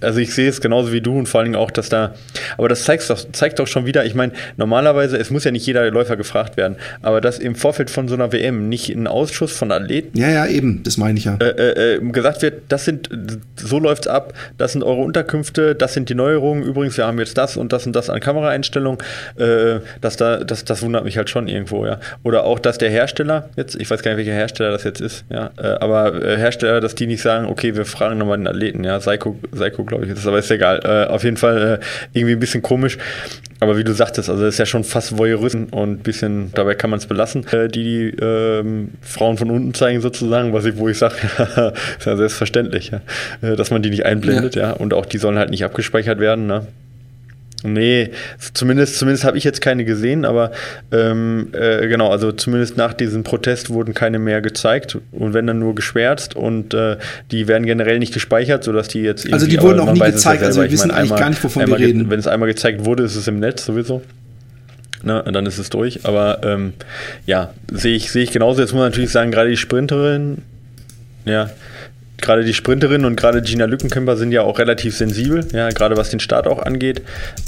also 0.00 0.20
ich 0.20 0.34
sehe 0.34 0.48
es 0.48 0.61
genauso 0.61 0.92
wie 0.92 1.00
du 1.00 1.18
und 1.18 1.26
vor 1.26 1.40
allen 1.40 1.53
Dingen 1.53 1.62
auch, 1.62 1.70
dass 1.70 1.88
da, 1.88 2.14
aber 2.59 2.68
das 2.68 2.84
zeigt 2.84 3.09
doch, 3.09 3.18
zeigt 3.32 3.59
doch 3.59 3.66
schon 3.66 3.86
wieder, 3.86 4.05
ich 4.05 4.14
meine, 4.14 4.32
normalerweise, 4.57 5.16
es 5.16 5.30
muss 5.30 5.44
ja 5.44 5.50
nicht 5.50 5.66
jeder 5.66 5.90
Läufer 5.90 6.16
gefragt 6.16 6.57
werden, 6.57 6.76
aber 7.00 7.20
dass 7.20 7.38
im 7.38 7.55
Vorfeld 7.55 7.90
von 7.90 8.09
so 8.09 8.14
einer 8.14 8.32
WM 8.32 8.68
nicht 8.68 8.90
ein 8.90 9.07
Ausschuss 9.07 9.53
von 9.53 9.72
Athleten. 9.72 10.18
Ja, 10.18 10.28
ja, 10.28 10.46
eben, 10.46 10.82
das 10.82 10.96
meine 10.96 11.18
ich 11.18 11.24
ja. 11.24 11.36
Äh, 11.40 11.48
äh, 11.48 11.94
äh 11.96 12.12
gesagt 12.12 12.42
wird, 12.42 12.62
das 12.68 12.84
sind, 12.84 13.09
so 13.57 13.78
läuft's 13.78 14.07
ab, 14.07 14.34
das 14.59 14.72
sind 14.72 14.82
eure 14.82 15.00
Unterkünfte, 15.00 15.74
das 15.74 15.94
sind 15.94 16.09
die 16.09 16.14
Neuerungen, 16.14 16.62
übrigens, 16.62 16.96
wir 16.96 17.07
haben 17.07 17.18
jetzt 17.18 17.38
das 17.38 17.57
und 17.57 17.72
das 17.72 17.86
und 17.86 17.94
das 17.94 18.11
an 18.11 18.20
Kameraeinstellungen, 18.20 18.98
äh, 19.36 19.80
dass 20.00 20.16
da, 20.16 20.44
das, 20.44 20.64
das 20.64 20.82
wundert 20.82 21.05
mich 21.05 21.16
halt 21.16 21.30
schon 21.30 21.48
irgendwo, 21.48 21.86
ja. 21.86 21.98
Oder 22.22 22.41
auch, 22.45 22.59
dass 22.59 22.78
der 22.78 22.90
Hersteller 22.90 23.49
jetzt, 23.57 23.74
ich 23.80 23.90
weiß 23.90 24.03
gar 24.03 24.12
nicht, 24.12 24.18
welcher 24.18 24.32
Hersteller 24.32 24.70
das 24.70 24.84
jetzt 24.84 25.01
ist, 25.01 25.24
ja, 25.30 25.51
äh, 25.59 25.78
aber 25.80 26.22
äh, 26.22 26.36
Hersteller, 26.36 26.80
dass 26.80 26.95
die 26.95 27.07
nicht 27.07 27.22
sagen, 27.22 27.47
okay, 27.47 27.76
wir 27.76 27.84
fragen 27.84 28.18
nochmal 28.18 28.38
den 28.38 28.47
Athleten, 28.47 28.84
ja, 28.84 29.01
Seiko, 29.01 29.38
Seiko 29.53 29.84
glaube 29.84 30.05
ich, 30.05 30.11
ist 30.11 30.26
aber 30.26 30.38
ist 30.38 30.51
egal. 30.51 30.80
Äh, 30.84 31.11
auf 31.11 31.24
jeden 31.24 31.36
Fall 31.36 31.80
irgendwie 32.12 32.34
ein 32.34 32.40
bisschen 32.40 32.62
komisch. 32.62 32.99
Aber 33.61 33.76
wie 33.76 33.84
du 33.84 33.93
sagtest, 33.93 34.28
also 34.28 34.45
ist 34.45 34.59
ja 34.59 34.66
schon 34.66 34.82
fast 34.82 35.16
Voyeurism 35.16 35.66
und 35.70 35.90
ein 35.93 35.99
bisschen, 35.99 36.51
dabei 36.53 36.74
kann 36.74 36.90
man 36.90 36.99
es 36.99 37.07
belassen, 37.07 37.47
die 37.53 37.68
die 37.68 38.16
ähm, 38.20 38.90
Frauen 39.01 39.38
von 39.38 39.51
unten 39.51 39.72
zeigen 39.72 40.01
sozusagen, 40.01 40.53
was 40.53 40.64
ich, 40.64 40.76
wo 40.78 40.88
ich 40.88 40.99
sage, 40.99 41.14
ist 41.99 42.07
ja 42.07 42.16
selbstverständlich, 42.16 42.90
ja, 42.90 43.55
dass 43.55 43.70
man 43.70 43.82
die 43.82 43.90
nicht 43.90 44.05
einblendet, 44.05 44.57
ja. 44.57 44.62
ja, 44.62 44.72
und 44.72 44.95
auch 44.95 45.07
die 45.07 45.18
sollen 45.18 45.38
halt 45.38 45.51
nicht 45.51 45.64
abgespeichert 45.64 46.18
werden, 46.18 46.47
ne? 46.47 46.66
Nee, 47.64 48.10
zumindest, 48.54 48.96
zumindest 48.96 49.24
habe 49.24 49.38
ich 49.38 49.44
jetzt 49.44 49.60
keine 49.60 49.84
gesehen, 49.84 50.24
aber 50.24 50.50
ähm, 50.90 51.48
äh, 51.52 51.86
genau, 51.86 52.10
also 52.10 52.32
zumindest 52.32 52.76
nach 52.76 52.92
diesem 52.92 53.22
Protest 53.22 53.70
wurden 53.70 53.94
keine 53.94 54.18
mehr 54.18 54.40
gezeigt 54.40 54.98
und 55.12 55.32
wenn 55.32 55.46
dann 55.46 55.60
nur 55.60 55.74
geschwärzt 55.74 56.34
und 56.34 56.74
äh, 56.74 56.96
die 57.30 57.46
werden 57.46 57.64
generell 57.64 58.00
nicht 58.00 58.14
gespeichert, 58.14 58.64
sodass 58.64 58.88
die 58.88 59.02
jetzt 59.02 59.32
Also 59.32 59.46
die 59.46 59.60
wurden 59.60 59.80
auch 59.80 59.92
nie 59.92 60.00
gezeigt, 60.00 60.42
also 60.42 60.62
wir 60.62 60.70
wissen 60.72 60.88
meine, 60.88 61.00
eigentlich 61.00 61.12
einmal, 61.12 61.20
gar 61.20 61.30
nicht, 61.30 61.44
wovon 61.44 61.66
wir 61.66 61.78
reden. 61.78 62.10
Wenn 62.10 62.18
es 62.18 62.26
einmal 62.26 62.48
gezeigt 62.48 62.84
wurde, 62.84 63.04
ist 63.04 63.14
es 63.14 63.28
im 63.28 63.38
Netz 63.38 63.64
sowieso. 63.64 64.02
Ne, 65.04 65.24
dann 65.32 65.46
ist 65.46 65.58
es 65.58 65.68
durch. 65.68 66.04
Aber 66.04 66.40
ähm, 66.44 66.74
ja, 67.26 67.52
sehe 67.72 67.96
ich, 67.96 68.12
sehe 68.12 68.22
ich 68.22 68.30
genauso. 68.30 68.60
Jetzt 68.60 68.72
muss 68.72 68.80
man 68.80 68.90
natürlich 68.90 69.10
sagen, 69.10 69.32
gerade 69.32 69.50
die 69.50 69.56
Sprinterin, 69.56 70.38
ja, 71.24 71.50
gerade 72.22 72.44
die 72.44 72.54
Sprinterin 72.54 73.04
und 73.04 73.16
gerade 73.16 73.42
Gina 73.42 73.66
Lückenkämper 73.66 74.16
sind 74.16 74.32
ja 74.32 74.42
auch 74.42 74.58
relativ 74.58 74.96
sensibel, 74.96 75.46
ja, 75.52 75.68
gerade 75.70 75.96
was 75.96 76.10
den 76.10 76.20
Start 76.20 76.46
auch 76.46 76.60
angeht. 76.60 77.02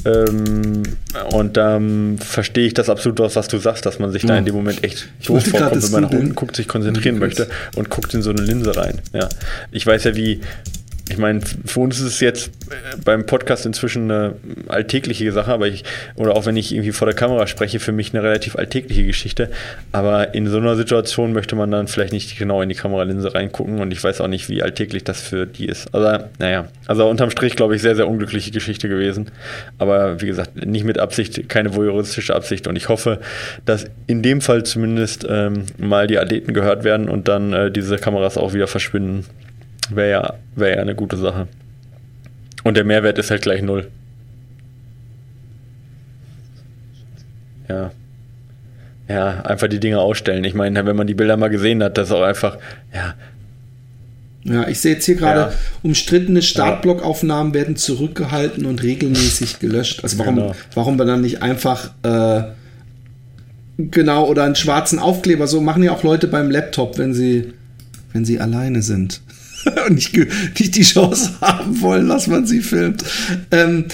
Ähm, 0.05 0.83
und 1.31 1.57
ähm, 1.57 2.19
verstehe 2.19 2.67
ich 2.67 2.75
das 2.75 2.91
absolut, 2.91 3.21
was 3.21 3.49
du 3.49 3.59
sagst, 3.59 3.87
dass 3.87 3.99
man 3.99 4.11
sich 4.11 4.27
da 4.27 4.37
in 4.37 4.45
dem 4.45 4.55
Moment 4.55 4.85
echt 4.85 5.09
doof 5.27 5.47
vorkommt, 5.47 5.83
wenn 5.83 5.91
man 5.93 6.03
nach 6.03 6.11
unten 6.11 6.35
guckt, 6.35 6.57
sich 6.57 6.69
konzentrieren 6.69 7.19
möchte 7.19 7.49
und 7.77 7.89
guckt 7.89 8.13
in 8.13 8.23
so 8.23 8.31
eine 8.31 8.43
Linse 8.43 8.77
rein. 8.77 9.01
Ja. 9.13 9.29
Ich 9.71 9.87
weiß 9.87 10.05
ja, 10.05 10.17
wie, 10.17 10.41
ich 11.11 11.19
meine, 11.19 11.41
für 11.43 11.81
uns 11.81 12.01
ist 12.01 12.07
es 12.07 12.21
jetzt 12.21 12.49
äh, 12.71 12.97
beim 13.05 13.27
Podcast 13.27 13.67
inzwischen 13.67 14.11
eine 14.11 14.37
alltägliche 14.69 15.31
Sache, 15.33 15.53
aber 15.53 15.69
ich, 15.69 15.85
oder 16.17 16.35
auch 16.35 16.47
wenn 16.47 16.57
ich 16.57 16.73
irgendwie 16.73 16.93
vor 16.93 17.07
der 17.07 17.15
Kamera 17.15 17.47
spreche, 17.47 17.79
für 17.79 17.93
mich 17.93 18.15
eine 18.15 18.23
relativ 18.23 18.57
alltägliche 18.57 19.05
Geschichte. 19.05 19.51
Aber 19.93 20.35
in 20.35 20.47
so 20.47 20.57
einer 20.57 20.77
Situation 20.77 21.35
möchte 21.35 21.57
man 21.57 21.71
dann 21.71 21.89
vielleicht 21.89 22.13
nicht 22.13 22.39
genau 22.39 22.63
in 22.63 22.71
die 22.71 22.75
Kameralinse 22.75 23.35
reingucken 23.35 23.81
und 23.81 23.93
ich 23.93 24.03
weiß 24.03 24.23
auch 24.23 24.29
nicht, 24.29 24.49
wie 24.49 24.63
alltäglich 24.63 25.05
das 25.05 25.21
für 25.21 25.47
die 25.47 25.67
ist. 25.67 25.95
Also, 25.95 26.25
naja, 26.39 26.69
also 26.87 27.07
unterm 27.09 27.31
Strich, 27.31 27.55
glaube 27.55 27.77
ich, 27.77 27.83
sehr, 27.83 27.97
sehr 27.97 28.09
unglückliche 28.09 28.51
Geschichte 28.51 28.89
gewesen. 28.89 29.31
Aber 29.79 30.23
wie 30.23 30.27
gesagt, 30.27 30.65
nicht 30.65 30.85
mit 30.85 30.99
Absicht, 30.99 31.51
keine 31.51 31.75
voyeuristische 31.75 32.35
Absicht 32.35 32.67
und 32.67 32.77
ich 32.77 32.89
hoffe, 32.89 33.21
dass 33.67 33.87
in 34.07 34.23
dem 34.23 34.41
Fall 34.41 34.63
zumindest 34.63 35.27
ähm, 35.29 35.67
mal 35.77 36.07
die 36.07 36.19
Athleten 36.19 36.55
gehört 36.55 36.83
werden 36.83 37.11
und 37.11 37.29
dann 37.29 37.53
äh, 37.53 37.71
diese 37.71 37.99
Kameras 37.99 38.39
auch 38.39 38.55
wieder 38.55 38.69
verschwinden. 38.69 39.27
Wäre 39.91 40.11
ja, 40.11 40.35
wär 40.57 40.77
ja 40.77 40.83
eine 40.83 40.95
gute 40.95 41.17
Sache. 41.17 41.49
Und 42.63 42.77
der 42.77 42.85
Mehrwert 42.85 43.19
ist 43.19 43.31
halt 43.31 43.43
gleich 43.43 43.63
null. 43.63 43.91
Ja. 47.69 47.91
Ja, 49.09 49.43
einfach 49.43 49.69
die 49.69 49.81
Dinge 49.81 49.99
ausstellen. 49.99 50.45
Ich 50.45 50.55
meine, 50.55 50.87
wenn 50.87 50.97
man 50.97 51.07
die 51.07 51.15
Bilder 51.15 51.37
mal 51.37 51.49
gesehen 51.49 51.83
hat, 51.83 51.99
das 51.99 52.09
ist 52.09 52.15
auch 52.15 52.23
einfach, 52.23 52.57
ja. 52.95 53.15
Ja, 54.45 54.69
ich 54.69 54.81
sehe 54.81 54.95
jetzt 54.95 55.07
hier 55.07 55.15
gerade, 55.15 55.41
ja. 55.41 55.53
umstrittene 55.83 56.43
Startblockaufnahmen 56.43 57.55
werden 57.55 57.77
zurückgehalten 57.77 58.67
und 58.67 58.83
regelmäßig 58.83 59.59
gelöscht. 59.59 60.03
Also 60.03 60.19
warum, 60.19 60.37
genau. 60.37 60.55
warum 60.75 60.99
wir 60.99 61.07
dann 61.07 61.23
nicht 61.23 61.43
einfach 61.43 61.93
äh, 62.03 62.43
genau 63.79 64.27
oder 64.27 64.45
einen 64.45 64.55
schwarzen 64.55 64.99
Aufkleber, 64.99 65.47
so 65.47 65.61
machen 65.61 65.83
ja 65.83 65.93
auch 65.93 66.03
Leute 66.03 66.29
beim 66.29 66.51
Laptop, 66.51 66.99
wenn 66.99 67.15
sie, 67.15 67.55
wenn 68.13 68.27
sie 68.27 68.39
alleine 68.39 68.83
sind. 68.83 69.23
Und 69.87 69.95
nicht, 69.95 70.17
nicht 70.59 70.77
die 70.77 70.83
Chance 70.83 71.31
haben 71.41 71.81
wollen, 71.81 72.09
dass 72.09 72.27
man 72.27 72.47
sie 72.47 72.61
filmt. 72.61 73.05
Ähm, 73.51 73.87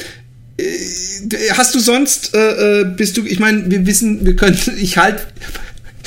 äh, 0.56 1.50
hast 1.52 1.74
du 1.74 1.80
sonst, 1.80 2.34
äh, 2.34 2.80
äh, 2.80 2.84
bist 2.84 3.16
du, 3.16 3.24
ich 3.24 3.38
meine, 3.38 3.70
wir 3.70 3.86
wissen, 3.86 4.24
wir 4.24 4.36
können, 4.36 4.58
ich 4.80 4.98
halt, 4.98 5.26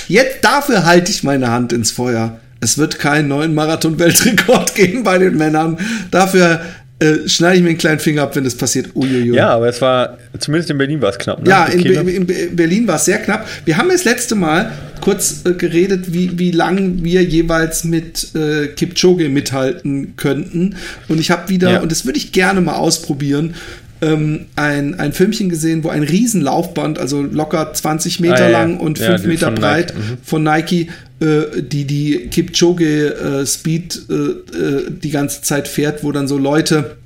jetzt 0.08 0.44
dafür 0.44 0.86
halte 0.86 1.12
ich 1.12 1.24
meine 1.24 1.52
Hand 1.52 1.74
ins 1.74 1.92
Feuer. 1.92 2.40
Es 2.60 2.78
wird 2.78 2.98
keinen 2.98 3.28
neuen 3.28 3.54
Marathon-Weltrekord 3.56 4.76
geben 4.76 5.04
bei 5.04 5.18
den 5.18 5.36
Männern. 5.38 5.78
Dafür 6.12 6.62
äh, 7.04 7.28
schneide 7.28 7.58
ich 7.58 7.64
mir 7.64 7.70
einen 7.70 7.78
kleinen 7.78 8.00
Finger 8.00 8.24
ab, 8.24 8.36
wenn 8.36 8.46
das 8.46 8.56
passiert. 8.56 8.96
Uiuiui. 8.96 9.36
Ja, 9.36 9.50
aber 9.50 9.68
es 9.68 9.82
war, 9.82 10.18
zumindest 10.40 10.70
in 10.70 10.78
Berlin 10.78 11.02
war 11.02 11.10
es 11.10 11.18
knapp. 11.18 11.44
Ne? 11.44 11.50
Ja, 11.50 11.66
in, 11.66 11.84
Be 11.84 12.12
in, 12.12 12.56
Berlin 12.56 12.88
war 12.88 12.96
es 12.96 13.06
sehr 13.06 13.18
knapp. 13.18 13.46
Wir 13.66 13.78
haben 13.78 13.90
das 13.90 14.06
letzte 14.06 14.36
Mal 14.36 14.72
kurz 15.02 15.42
äh, 15.46 15.52
geredet, 15.52 16.14
wie, 16.14 16.40
wie 16.40 16.52
lang 16.52 17.04
wir 17.04 17.22
jeweils 17.24 17.84
mit 17.84 18.34
äh, 18.36 18.68
Kipchoge 18.68 19.28
mithalten 19.28 20.16
könnten. 20.16 20.78
Und 21.10 21.20
ich 21.20 21.30
habe 21.30 21.50
wieder, 21.50 21.74
ja. 21.74 21.80
und 21.82 21.92
das 21.92 22.06
würde 22.06 22.18
ich 22.18 22.32
gerne 22.32 22.62
mal 22.62 22.76
ausprobieren, 22.76 23.56
ähm, 24.04 24.46
ein, 24.56 25.00
ein 25.00 25.14
Filmchen 25.14 25.50
gesehen, 25.50 25.84
wo 25.84 25.90
ein 25.90 26.04
Riesenlaufband, 26.04 27.00
also 27.00 27.22
locker 27.22 27.74
20 27.74 28.20
Meter 28.20 28.36
ah, 28.36 28.40
ja. 28.40 28.50
lang 28.50 28.78
und 28.78 29.00
ja, 29.00 29.18
5 29.18 29.26
Meter 29.26 29.52
breit 29.52 29.94
Nike. 29.94 29.98
Mhm. 29.98 30.18
von 30.24 30.44
Nike, 30.44 30.90
äh, 31.20 31.62
die 31.62 31.86
die 31.86 32.28
Kipchoge 32.30 33.14
äh, 33.16 33.46
Speed 33.46 34.02
äh, 34.10 34.14
äh, 34.14 34.92
die 34.92 35.12
ganze 35.12 35.42
Zeit 35.42 35.68
fährt, 35.68 36.04
wo 36.04 36.12
dann 36.12 36.28
so 36.28 36.38
Leute 36.38 36.98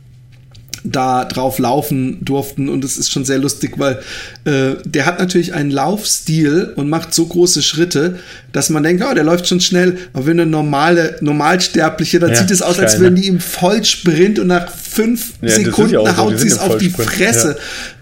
da 0.84 1.26
drauf 1.26 1.60
laufen 1.60 2.24
durften 2.24 2.70
und 2.70 2.84
es 2.84 2.98
ist 2.98 3.12
schon 3.12 3.26
sehr 3.26 3.40
lustig, 3.40 3.74
weil 3.78 4.00
äh, 4.46 4.76
der 4.86 5.06
hat 5.06 5.20
natürlich 5.20 5.54
einen 5.54 5.72
Laufstil 5.72 6.72
und 6.76 6.90
macht 6.90 7.14
so 7.14 7.26
große 7.26 7.62
Schritte, 7.62 8.20
dass 8.52 8.70
man 8.70 8.84
denkt, 8.84 9.04
oh, 9.10 9.14
der 9.14 9.24
läuft 9.24 9.48
schon 9.48 9.60
schnell, 9.60 9.98
aber 10.14 10.28
wenn 10.28 10.40
eine 10.40 10.50
normale, 10.50 11.18
Normalsterbliche, 11.22 12.20
dann 12.20 12.32
ja, 12.32 12.38
sieht 12.38 12.52
es 12.52 12.62
aus, 12.62 12.80
als 12.80 13.00
würden 13.00 13.16
die 13.16 13.28
im 13.28 13.40
Vollsprint 13.40 14.40
und 14.40 14.48
nach 14.48 14.72
fünf 14.88 15.34
ja, 15.42 15.50
Sekunden 15.50 15.94
ja 15.94 16.18
haut 16.18 16.40
sie 16.40 16.48
es 16.48 16.60
auf 16.60 16.78
die 16.78 16.90
Fresse. 16.90 17.58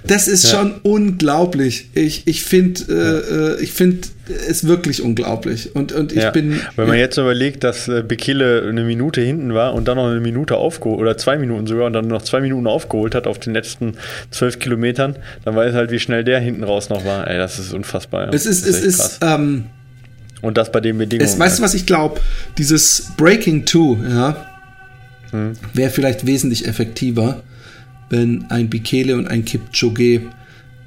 Das 0.08 0.28
ist 0.28 0.50
schon 0.50 0.76
unglaublich. 0.84 1.90
Ich, 1.94 2.28
ich 2.28 2.44
finde, 2.44 2.82
äh, 2.90 3.60
äh, 3.60 3.64
ich 3.64 3.72
finde 3.72 4.08
ist 4.28 4.68
wirklich 4.68 5.02
unglaublich. 5.02 5.76
Und, 5.76 5.92
und 5.92 6.12
ich 6.12 6.24
ja. 6.24 6.32
bin. 6.32 6.60
Wenn 6.76 6.88
man 6.88 6.98
jetzt 6.98 7.18
überlegt, 7.18 7.64
dass 7.64 7.88
äh, 7.88 8.04
Bekele 8.08 8.68
eine 8.68 8.84
Minute 8.84 9.22
hinten 9.22 9.54
war 9.54 9.74
und 9.74 9.88
dann 9.88 9.98
noch 9.98 10.08
eine 10.08 10.20
Minute 10.20 10.58
aufgeholt, 10.58 11.00
oder 11.00 11.18
zwei 11.18 11.38
Minuten 11.38 11.68
sogar, 11.68 11.88
und 11.88 11.94
dann 11.94 12.08
noch 12.08 12.24
zwei 12.24 12.42
Minuten 12.42 12.68
aufgeholt 12.68 13.16
hat 13.16 13.28
auf 13.28 13.40
den 13.40 13.54
letzten 13.54 13.96
zwölf 14.32 14.60
Kilometern, 14.60 15.16
dann 15.44 15.56
weiß 15.56 15.74
halt, 15.74 15.92
wie 15.92 16.00
schnell 16.00 16.24
der 16.24 16.40
hinten 16.40 16.64
raus 16.64 16.90
noch 16.90 17.06
war. 17.06 17.28
Ey, 17.28 17.38
das 17.38 17.60
ist 17.60 17.74
unfassbar. 17.74 18.26
Ja. 18.26 18.34
Es 18.34 18.46
ist, 18.46 18.66
es 18.66 18.82
ist, 18.82 19.20
ähm, 19.22 19.66
Und 20.42 20.58
das 20.58 20.72
bei 20.72 20.80
den 20.80 20.98
Bedingungen. 20.98 21.30
Es, 21.30 21.38
weißt 21.40 21.60
du, 21.60 21.64
was 21.64 21.74
ich 21.74 21.86
glaube? 21.86 22.20
Dieses 22.58 23.12
Breaking 23.18 23.66
Two, 23.66 23.98
ja, 24.10 24.55
hm. 25.36 25.54
wäre 25.74 25.90
vielleicht 25.90 26.26
wesentlich 26.26 26.68
effektiver, 26.68 27.44
wenn 28.10 28.46
ein 28.50 28.70
Bikele 28.70 29.16
und 29.16 29.28
ein 29.28 29.46
Kipchoge 29.46 30.22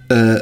äh, 0.09 0.41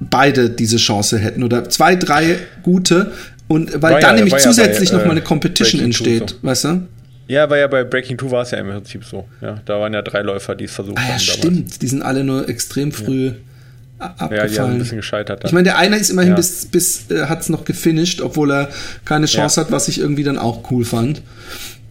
beide 0.00 0.50
diese 0.50 0.76
Chance 0.76 1.18
hätten. 1.18 1.42
Oder 1.42 1.68
zwei, 1.68 1.96
drei 1.96 2.38
gute. 2.62 3.12
Und 3.48 3.72
weil 3.80 3.94
war 3.94 4.00
dann 4.00 4.16
ja, 4.16 4.24
nämlich 4.24 4.36
zusätzlich 4.42 4.90
ja 4.90 4.96
bei, 4.96 5.02
noch 5.02 5.06
mal 5.06 5.12
eine 5.12 5.22
Competition 5.22 5.80
entsteht, 5.80 6.30
so. 6.30 6.36
weißt 6.42 6.64
du? 6.64 6.88
Ja, 7.28 7.48
weil 7.50 7.60
ja 7.60 7.66
bei 7.66 7.84
Breaking 7.84 8.18
2 8.18 8.30
war 8.30 8.42
es 8.42 8.52
ja 8.52 8.58
im 8.58 8.68
Prinzip 8.68 9.04
so. 9.04 9.26
Ja, 9.40 9.60
da 9.64 9.80
waren 9.80 9.92
ja 9.92 10.02
drei 10.02 10.22
Läufer, 10.22 10.54
die 10.54 10.64
es 10.64 10.74
versucht 10.74 10.98
ah, 10.98 11.02
ja, 11.02 11.08
haben. 11.08 11.14
Ja, 11.14 11.18
stimmt. 11.18 11.58
Damals. 11.58 11.78
Die 11.78 11.86
sind 11.88 12.02
alle 12.02 12.24
nur 12.24 12.48
extrem 12.48 12.92
früh 12.92 13.26
ja. 13.26 13.34
abgefallen. 13.98 14.32
Ja, 14.32 14.46
die 14.46 14.60
haben 14.60 14.72
ein 14.72 14.78
bisschen 14.78 14.98
gescheitert. 14.98 15.42
Dann. 15.42 15.48
Ich 15.48 15.52
meine, 15.52 15.64
der 15.64 15.78
eine 15.78 15.96
ist 15.96 16.10
immerhin 16.10 16.34
bis, 16.34 16.66
bis 16.66 17.10
äh, 17.10 17.26
hat 17.26 17.40
es 17.40 17.48
noch 17.48 17.64
gefinisht, 17.64 18.20
obwohl 18.20 18.52
er 18.52 18.68
keine 19.04 19.26
Chance 19.26 19.60
hat, 19.60 19.72
was 19.72 19.88
ich 19.88 19.98
irgendwie 19.98 20.22
dann 20.22 20.38
auch 20.38 20.70
cool 20.70 20.84
fand. 20.84 21.22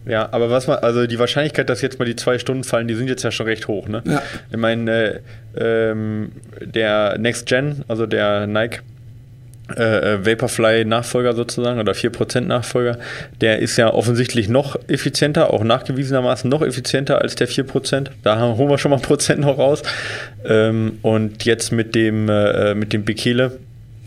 Ja, 0.06 0.28
aber 0.30 0.50
was 0.50 0.66
man, 0.68 0.78
also 0.78 1.06
die 1.06 1.18
Wahrscheinlichkeit, 1.18 1.68
dass 1.68 1.82
jetzt 1.82 1.98
mal 1.98 2.04
die 2.04 2.16
zwei 2.16 2.38
Stunden 2.38 2.64
fallen, 2.64 2.86
die 2.86 2.94
sind 2.94 3.08
jetzt 3.08 3.24
ja 3.24 3.30
schon 3.30 3.46
recht 3.46 3.66
hoch, 3.66 3.88
ne? 3.88 4.02
Ja. 4.06 4.22
Ich 4.50 4.56
meine, 4.56 5.20
äh, 5.56 5.90
ähm, 5.90 6.32
der 6.60 7.18
Next 7.18 7.46
Gen, 7.46 7.84
also 7.88 8.06
der 8.06 8.46
Nike 8.46 8.82
äh, 9.76 10.14
äh, 10.14 10.24
Vaporfly-Nachfolger 10.24 11.32
sozusagen 11.32 11.80
oder 11.80 11.92
4% 11.92 12.42
Nachfolger, 12.42 12.98
der 13.40 13.58
ist 13.58 13.76
ja 13.76 13.92
offensichtlich 13.92 14.48
noch 14.48 14.76
effizienter, 14.86 15.52
auch 15.52 15.64
nachgewiesenermaßen 15.64 16.48
noch 16.48 16.62
effizienter 16.62 17.20
als 17.20 17.34
der 17.34 17.48
4%. 17.48 18.10
Da 18.22 18.40
holen 18.40 18.70
wir 18.70 18.78
schon 18.78 18.92
mal 18.92 19.00
Prozent 19.00 19.40
noch 19.40 19.58
raus. 19.58 19.82
Ähm, 20.44 21.00
und 21.02 21.44
jetzt 21.44 21.72
mit 21.72 21.96
dem, 21.96 22.28
äh, 22.28 22.76
mit 22.76 22.92
dem 22.92 23.04
Bekele, 23.04 23.58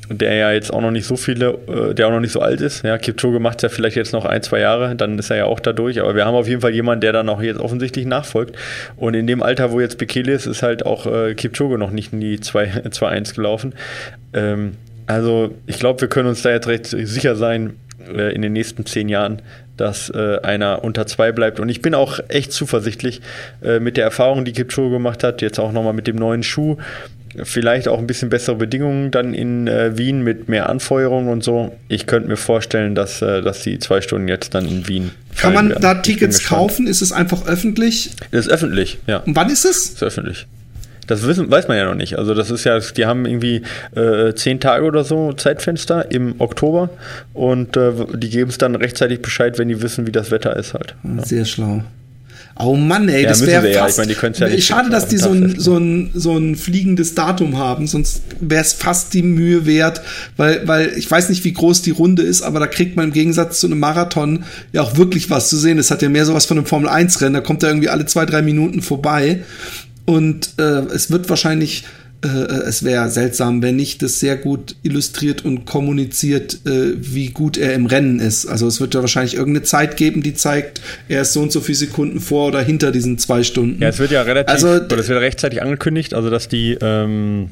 der 0.09 0.33
ja 0.35 0.51
jetzt 0.51 0.73
auch 0.73 0.81
noch 0.81 0.91
nicht 0.91 1.05
so 1.05 1.15
viele, 1.15 1.57
äh, 1.67 1.93
der 1.93 2.07
auch 2.07 2.11
noch 2.11 2.19
nicht 2.19 2.31
so 2.31 2.41
alt 2.41 2.61
ist. 2.61 2.83
Ja, 2.83 2.97
Kipchoge 2.97 3.39
macht 3.39 3.57
es 3.57 3.63
ja 3.63 3.69
vielleicht 3.69 3.95
jetzt 3.95 4.11
noch 4.11 4.25
ein, 4.25 4.41
zwei 4.41 4.59
Jahre, 4.59 4.95
dann 4.95 5.17
ist 5.19 5.29
er 5.29 5.37
ja 5.37 5.45
auch 5.45 5.59
da 5.59 5.71
durch. 5.71 6.01
Aber 6.01 6.15
wir 6.15 6.25
haben 6.25 6.35
auf 6.35 6.47
jeden 6.47 6.61
Fall 6.61 6.73
jemanden, 6.73 7.01
der 7.01 7.13
dann 7.13 7.29
auch 7.29 7.41
jetzt 7.41 7.59
offensichtlich 7.59 8.05
nachfolgt. 8.05 8.55
Und 8.97 9.13
in 9.13 9.27
dem 9.27 9.43
Alter, 9.43 9.71
wo 9.71 9.79
jetzt 9.79 9.97
Bekele 9.97 10.31
ist, 10.31 10.47
ist 10.47 10.63
halt 10.63 10.85
auch 10.85 11.05
äh, 11.05 11.35
Kipchoge 11.35 11.77
noch 11.77 11.91
nicht 11.91 12.11
in 12.11 12.19
die 12.19 12.39
2-1 12.39 13.35
gelaufen. 13.35 13.73
Ähm, 14.33 14.73
also 15.05 15.55
ich 15.65 15.79
glaube, 15.79 16.01
wir 16.01 16.07
können 16.07 16.29
uns 16.29 16.41
da 16.41 16.51
jetzt 16.51 16.67
recht 16.67 16.87
sicher 16.87 17.35
sein 17.35 17.73
äh, 18.07 18.33
in 18.33 18.41
den 18.41 18.53
nächsten 18.53 18.85
zehn 18.85 19.09
Jahren, 19.09 19.41
dass 19.77 20.09
äh, 20.09 20.39
einer 20.43 20.83
unter 20.83 21.07
zwei 21.07 21.31
bleibt. 21.31 21.59
Und 21.59 21.69
ich 21.69 21.81
bin 21.81 21.93
auch 21.93 22.19
echt 22.27 22.51
zuversichtlich 22.51 23.21
äh, 23.63 23.79
mit 23.79 23.97
der 23.97 24.03
Erfahrung, 24.03 24.45
die 24.45 24.53
Kipchoge 24.53 24.91
gemacht 24.91 25.23
hat, 25.23 25.41
jetzt 25.41 25.59
auch 25.59 25.71
nochmal 25.71 25.93
mit 25.93 26.07
dem 26.07 26.15
neuen 26.15 26.43
Schuh. 26.43 26.77
Vielleicht 27.43 27.87
auch 27.87 27.99
ein 27.99 28.07
bisschen 28.07 28.29
bessere 28.29 28.55
Bedingungen 28.55 29.11
dann 29.11 29.33
in 29.33 29.67
äh, 29.67 29.97
Wien 29.97 30.23
mit 30.23 30.49
mehr 30.49 30.69
Anfeuerung 30.69 31.27
und 31.27 31.43
so. 31.43 31.75
Ich 31.87 32.07
könnte 32.07 32.27
mir 32.27 32.37
vorstellen, 32.37 32.95
dass, 32.95 33.21
äh, 33.21 33.41
dass 33.41 33.63
die 33.63 33.79
zwei 33.79 34.01
Stunden 34.01 34.27
jetzt 34.27 34.55
dann 34.55 34.67
in 34.67 34.87
Wien. 34.87 35.11
Kann 35.37 35.53
man 35.53 35.69
werden. 35.69 35.81
da 35.81 35.95
Tickets 35.95 36.43
kaufen? 36.43 36.87
Ist 36.87 37.01
es 37.01 37.11
einfach 37.11 37.45
öffentlich? 37.45 38.11
Das 38.31 38.47
ist 38.47 38.51
öffentlich, 38.51 38.97
ja. 39.07 39.17
Und 39.17 39.35
wann 39.35 39.49
ist 39.49 39.65
es? 39.65 39.89
Ist 39.89 40.03
öffentlich. 40.03 40.47
Das 41.09 41.25
wissen, 41.25 41.49
weiß 41.49 41.67
man 41.67 41.77
ja 41.77 41.85
noch 41.85 41.95
nicht. 41.95 42.19
Also 42.19 42.35
das 42.35 42.51
ist 42.51 42.65
ja, 42.65 42.79
die 42.79 43.05
haben 43.07 43.25
irgendwie 43.25 43.63
äh, 43.95 44.33
zehn 44.35 44.59
Tage 44.59 44.85
oder 44.85 45.03
so 45.03 45.33
Zeitfenster 45.33 46.11
im 46.11 46.35
Oktober 46.37 46.89
und 47.33 47.75
äh, 47.77 47.91
die 48.13 48.29
geben 48.29 48.51
es 48.51 48.59
dann 48.59 48.75
rechtzeitig 48.75 49.21
Bescheid, 49.23 49.57
wenn 49.57 49.69
die 49.69 49.81
wissen, 49.81 50.05
wie 50.05 50.11
das 50.11 50.29
Wetter 50.29 50.55
ist 50.55 50.75
halt. 50.75 50.93
Ja. 51.03 51.25
Sehr 51.25 51.45
schlau. 51.45 51.83
Oh 52.61 52.75
Mann, 52.75 53.07
ey, 53.07 53.23
ja, 53.23 53.29
das 53.29 53.45
wäre 53.45 53.71
fast. 53.73 53.99
Ja. 53.99 54.03
Ich 54.03 54.21
mein, 54.21 54.33
ja 54.37 54.57
schade, 54.59 54.89
dass 54.89 55.07
die 55.07 55.15
so 55.15 55.29
ein, 55.29 55.57
so, 55.57 55.77
ein, 55.77 56.11
so 56.13 56.37
ein 56.37 56.57
fliegendes 56.57 57.15
Datum 57.15 57.57
haben, 57.57 57.87
sonst 57.87 58.21
wäre 58.41 58.61
es 58.61 58.73
fast 58.73 59.13
die 59.13 59.23
Mühe 59.23 59.65
wert, 59.65 60.01
weil, 60.35 60.67
weil 60.67 60.91
ich 60.97 61.09
weiß 61.09 61.29
nicht, 61.29 61.45
wie 61.45 61.53
groß 61.53 61.83
die 61.83 61.91
Runde 61.91 62.21
ist, 62.21 62.41
aber 62.41 62.59
da 62.59 62.67
kriegt 62.67 62.97
man 62.97 63.05
im 63.05 63.13
Gegensatz 63.13 63.61
zu 63.61 63.67
einem 63.67 63.79
Marathon 63.79 64.43
ja 64.73 64.81
auch 64.81 64.97
wirklich 64.97 65.29
was 65.29 65.47
zu 65.47 65.55
sehen. 65.55 65.77
Es 65.77 65.89
hat 65.89 66.01
ja 66.01 66.09
mehr 66.09 66.25
sowas 66.25 66.45
von 66.45 66.57
einem 66.57 66.65
Formel-1-Rennen, 66.65 67.33
da 67.33 67.39
kommt 67.39 67.63
er 67.63 67.69
irgendwie 67.69 67.87
alle 67.89 68.05
zwei, 68.07 68.25
drei 68.25 68.41
Minuten 68.41 68.81
vorbei. 68.81 69.39
Und 70.03 70.55
äh, 70.57 70.81
es 70.93 71.11
wird 71.11 71.29
wahrscheinlich, 71.29 71.85
es 72.27 72.83
wäre 72.83 73.09
seltsam, 73.09 73.61
wenn 73.61 73.75
nicht 73.75 74.01
das 74.01 74.19
sehr 74.19 74.35
gut 74.35 74.75
illustriert 74.83 75.45
und 75.45 75.65
kommuniziert, 75.65 76.59
äh, 76.65 76.93
wie 76.97 77.29
gut 77.29 77.57
er 77.57 77.73
im 77.73 77.85
Rennen 77.85 78.19
ist. 78.19 78.45
Also 78.45 78.67
es 78.67 78.81
wird 78.81 78.93
ja 78.93 79.01
wahrscheinlich 79.01 79.35
irgendeine 79.35 79.63
Zeit 79.63 79.95
geben, 79.95 80.21
die 80.21 80.33
zeigt, 80.33 80.81
er 81.07 81.21
ist 81.21 81.33
so 81.33 81.41
und 81.41 81.51
so 81.51 81.61
viele 81.61 81.77
Sekunden 81.77 82.19
vor 82.19 82.47
oder 82.47 82.61
hinter 82.61 82.91
diesen 82.91 83.17
zwei 83.17 83.43
Stunden. 83.43 83.81
Ja, 83.81 83.89
es 83.89 83.99
wird 83.99 84.11
ja 84.11 84.21
relativ, 84.21 84.53
also, 84.53 84.67
oder 84.83 84.97
es 84.97 85.07
wird 85.07 85.21
rechtzeitig 85.21 85.61
angekündigt, 85.61 86.13
also 86.13 86.29
dass 86.29 86.47
die 86.47 86.77
ähm 86.81 87.51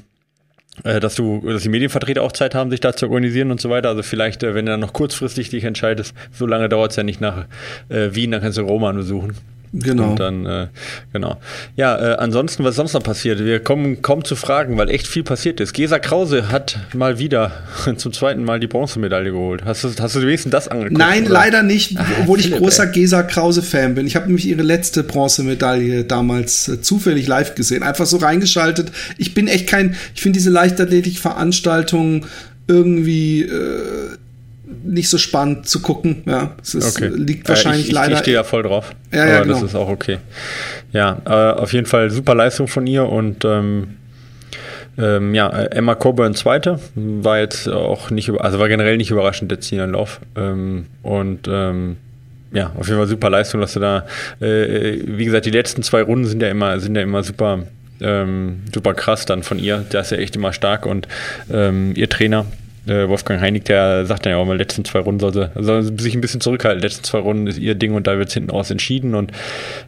äh, 0.84 1.00
dass 1.00 1.16
du, 1.16 1.42
dass 1.42 1.64
die 1.64 1.70
Medienvertreter 1.70 2.22
auch 2.22 2.32
Zeit 2.32 2.54
haben, 2.54 2.70
sich 2.70 2.80
da 2.80 2.94
zu 2.94 3.08
organisieren 3.08 3.52
und 3.52 3.60
so 3.60 3.70
weiter. 3.70 3.90
Also 3.90 4.04
vielleicht, 4.04 4.44
äh, 4.44 4.54
wenn 4.54 4.66
du 4.66 4.72
dann 4.72 4.80
noch 4.80 4.94
kurzfristig 4.94 5.50
dich 5.50 5.64
entscheidest, 5.64 6.14
so 6.32 6.46
lange 6.46 6.70
dauert 6.70 6.92
es 6.92 6.98
ja 6.98 7.04
nicht 7.04 7.22
nach 7.22 7.46
äh, 7.90 8.10
Wien, 8.12 8.32
dann 8.32 8.42
kannst 8.42 8.58
du 8.58 8.62
Roman 8.62 8.96
besuchen. 8.96 9.34
Genau. 9.74 10.12
Und 10.12 10.20
dann, 10.20 10.46
äh, 10.46 10.68
genau. 11.12 11.38
Ja, 11.76 11.98
äh, 11.98 12.16
ansonsten, 12.18 12.64
was 12.64 12.76
sonst 12.76 12.94
noch 12.94 13.04
passiert? 13.04 13.44
Wir 13.44 13.60
kommen 13.60 14.02
kaum 14.02 14.24
zu 14.24 14.36
Fragen, 14.36 14.78
weil 14.78 14.90
echt 14.90 15.08
viel 15.08 15.24
passiert 15.24 15.60
ist. 15.60 15.74
Gesa 15.74 16.00
Krause 16.00 16.52
hat 16.52 16.80
mal 16.94 17.20
wieder 17.20 17.52
zum 17.98 18.14
zweiten 18.14 18.44
Mal 18.44 18.60
die 18.60 18.68
Bronzemedaille 18.68 19.32
geholt. 19.32 19.66
Hast 19.66 19.84
du, 19.84 19.90
hast 20.00 20.16
du 20.16 20.22
wenigstens 20.22 20.52
das 20.52 20.68
angeguckt? 20.68 20.98
Nein, 20.98 21.26
oder? 21.26 21.34
leider 21.34 21.64
nicht, 21.64 21.98
obwohl 22.22 22.40
ah, 22.40 22.42
ich 22.42 22.52
großer 22.52 22.86
ey. 22.86 22.92
Gesa 22.92 23.24
Krause-Fan 23.24 23.96
bin. 23.96 24.08
Ich 24.08 24.16
habe 24.16 24.28
nämlich 24.28 24.48
ihre 24.48 24.64
letzte 24.64 25.04
Bronzemedaille 25.04 26.06
damals 26.06 26.68
äh, 26.68 26.82
zufällig 26.82 27.28
live 27.28 27.56
gesehen. 27.56 27.84
Einfach 27.84 28.06
so 28.06 28.18
reingeschaltet. 28.18 28.92
Ich 29.18 29.34
bin 29.34 29.48
echt 29.48 29.68
kein, 29.68 29.96
ich 30.16 30.22
finde 30.22 30.38
diese 30.38 30.50
Leichtathletik-Veranstaltungen 30.50 32.26
irgendwie 32.68 33.44
äh, 33.44 34.18
nicht 34.84 35.10
so 35.10 35.18
spannend 35.18 35.68
zu 35.68 35.82
gucken. 35.82 36.24
Ja, 36.26 36.56
es 36.62 36.76
ist, 36.76 36.98
okay. 36.98 37.10
liegt 37.14 37.48
wahrscheinlich 37.48 37.82
äh, 37.82 37.84
ich, 37.84 37.90
ich, 37.90 37.94
leider. 37.94 38.14
Ich 38.14 38.20
stehe 38.20 38.38
da 38.38 38.44
voll 38.44 38.64
drauf. 38.64 38.92
Ja, 39.12 39.26
ja, 39.26 39.42
genau. 39.42 39.54
das 39.54 39.64
ist 39.64 39.76
auch 39.76 39.90
okay. 39.90 40.18
Ja, 40.92 41.22
äh, 41.26 41.60
auf 41.60 41.74
jeden 41.74 41.86
Fall 41.86 42.10
super 42.12 42.36
Leistung 42.36 42.68
von 42.68 42.86
ihr 42.88 43.08
und 43.08 43.46
ähm, 43.46 43.98
ähm, 44.98 45.36
ja, 45.36 45.50
Emma 45.50 45.96
Coburn 45.96 46.34
zweite 46.34 46.80
war 46.96 47.40
jetzt 47.40 47.70
auch 47.70 48.10
nicht, 48.10 48.32
also 48.32 48.60
war 48.60 48.68
generell 48.68 48.98
nicht 48.98 49.12
überraschend 49.12 49.52
jetzt 49.52 49.68
hier 49.68 49.84
in 49.84 49.92
Lauf 49.92 50.20
ähm, 50.36 50.88
und 51.04 51.48
ähm, 51.48 51.98
ja, 52.52 52.72
auf 52.78 52.88
jeden 52.88 52.98
Fall 52.98 53.08
super 53.08 53.30
Leistung, 53.30 53.62
dass 53.62 53.74
du 53.74 53.80
da, 53.80 54.06
äh, 54.40 55.00
wie 55.06 55.26
gesagt, 55.26 55.46
die 55.46 55.52
letzten 55.52 55.84
zwei 55.84 56.02
Runden 56.02 56.26
sind 56.26 56.42
ja 56.42 56.50
immer, 56.50 56.80
sind 56.80 56.96
ja 56.96 57.04
immer 57.04 57.24
super, 57.24 57.64
ähm, 58.02 58.62
super 58.74 58.94
krass 58.94 59.26
dann 59.26 59.44
von 59.44 59.60
ihr. 59.60 59.86
Der 59.92 60.02
ist 60.02 60.12
ja 60.12 60.18
echt 60.18 60.36
immer 60.36 60.54
stark 60.54 60.86
und 60.86 61.08
ähm, 61.52 61.92
ihr 61.96 62.10
Trainer, 62.10 62.46
äh, 62.88 63.08
Wolfgang 63.08 63.42
Heinig, 63.42 63.64
der 63.66 64.06
sagt 64.06 64.26
ja 64.26 64.38
auch 64.38 64.46
mal, 64.46 64.58
letzten 64.58 64.86
zwei 64.86 65.00
Runden 65.00 65.20
soll 65.20 65.34
sie, 65.34 65.52
soll 65.56 65.84
sie 65.84 65.94
sich 65.98 66.16
ein 66.16 66.22
bisschen 66.22 66.42
zurückhalten. 66.42 66.82
Letzten 66.82 67.04
zwei 67.04 67.20
Runden 67.20 67.48
ist 67.48 67.58
ihr 67.58 67.76
Ding 67.76 67.94
und 67.94 68.08
da 68.08 68.18
wird 68.18 68.30
es 68.30 68.34
hinten 68.34 68.50
raus 68.50 68.72
entschieden. 68.72 69.16
Und 69.16 69.32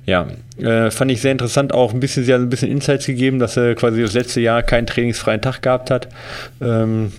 ja, 0.05 0.27
äh, 0.57 0.91
fand 0.91 1.11
ich 1.11 1.21
sehr 1.21 1.31
interessant, 1.31 1.73
auch 1.73 1.93
ein 1.93 1.99
bisschen, 1.99 2.23
sie 2.23 2.33
hat 2.33 2.41
ein 2.41 2.49
bisschen 2.49 2.71
Insights 2.71 3.05
gegeben, 3.05 3.39
dass 3.39 3.53
sie 3.53 3.75
quasi 3.75 4.01
das 4.01 4.13
letzte 4.13 4.41
Jahr 4.41 4.63
keinen 4.63 4.87
trainingsfreien 4.87 5.41
Tag 5.41 5.61
gehabt 5.61 5.91
hat. 5.91 6.07
Ähm, 6.61 7.11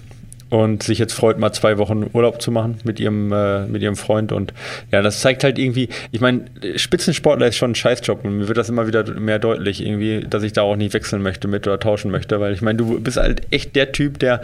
und 0.50 0.82
sich 0.82 0.98
jetzt 0.98 1.12
freut, 1.12 1.38
mal 1.38 1.52
zwei 1.52 1.78
Wochen 1.78 2.10
Urlaub 2.12 2.42
zu 2.42 2.50
machen 2.50 2.78
mit 2.84 3.00
ihrem, 3.00 3.32
äh, 3.32 3.66
mit 3.66 3.82
ihrem 3.82 3.96
Freund. 3.96 4.32
Und 4.32 4.52
ja, 4.90 5.00
das 5.00 5.20
zeigt 5.20 5.44
halt 5.44 5.58
irgendwie, 5.58 5.88
ich 6.10 6.20
meine, 6.20 6.44
Spitzensportler 6.76 7.46
ist 7.46 7.56
schon 7.56 7.70
ein 7.72 7.76
Scheißjob 7.76 8.24
und 8.24 8.38
mir 8.38 8.48
wird 8.48 8.58
das 8.58 8.68
immer 8.68 8.86
wieder 8.86 9.04
mehr 9.18 9.38
deutlich, 9.38 9.84
irgendwie, 9.84 10.26
dass 10.28 10.42
ich 10.42 10.52
da 10.52 10.62
auch 10.62 10.76
nicht 10.76 10.92
wechseln 10.92 11.22
möchte 11.22 11.48
mit 11.48 11.66
oder 11.66 11.78
tauschen 11.78 12.10
möchte, 12.10 12.40
weil 12.40 12.52
ich 12.52 12.62
meine, 12.62 12.78
du 12.78 13.00
bist 13.00 13.16
halt 13.16 13.42
echt 13.50 13.76
der 13.76 13.92
Typ, 13.92 14.18
der 14.18 14.42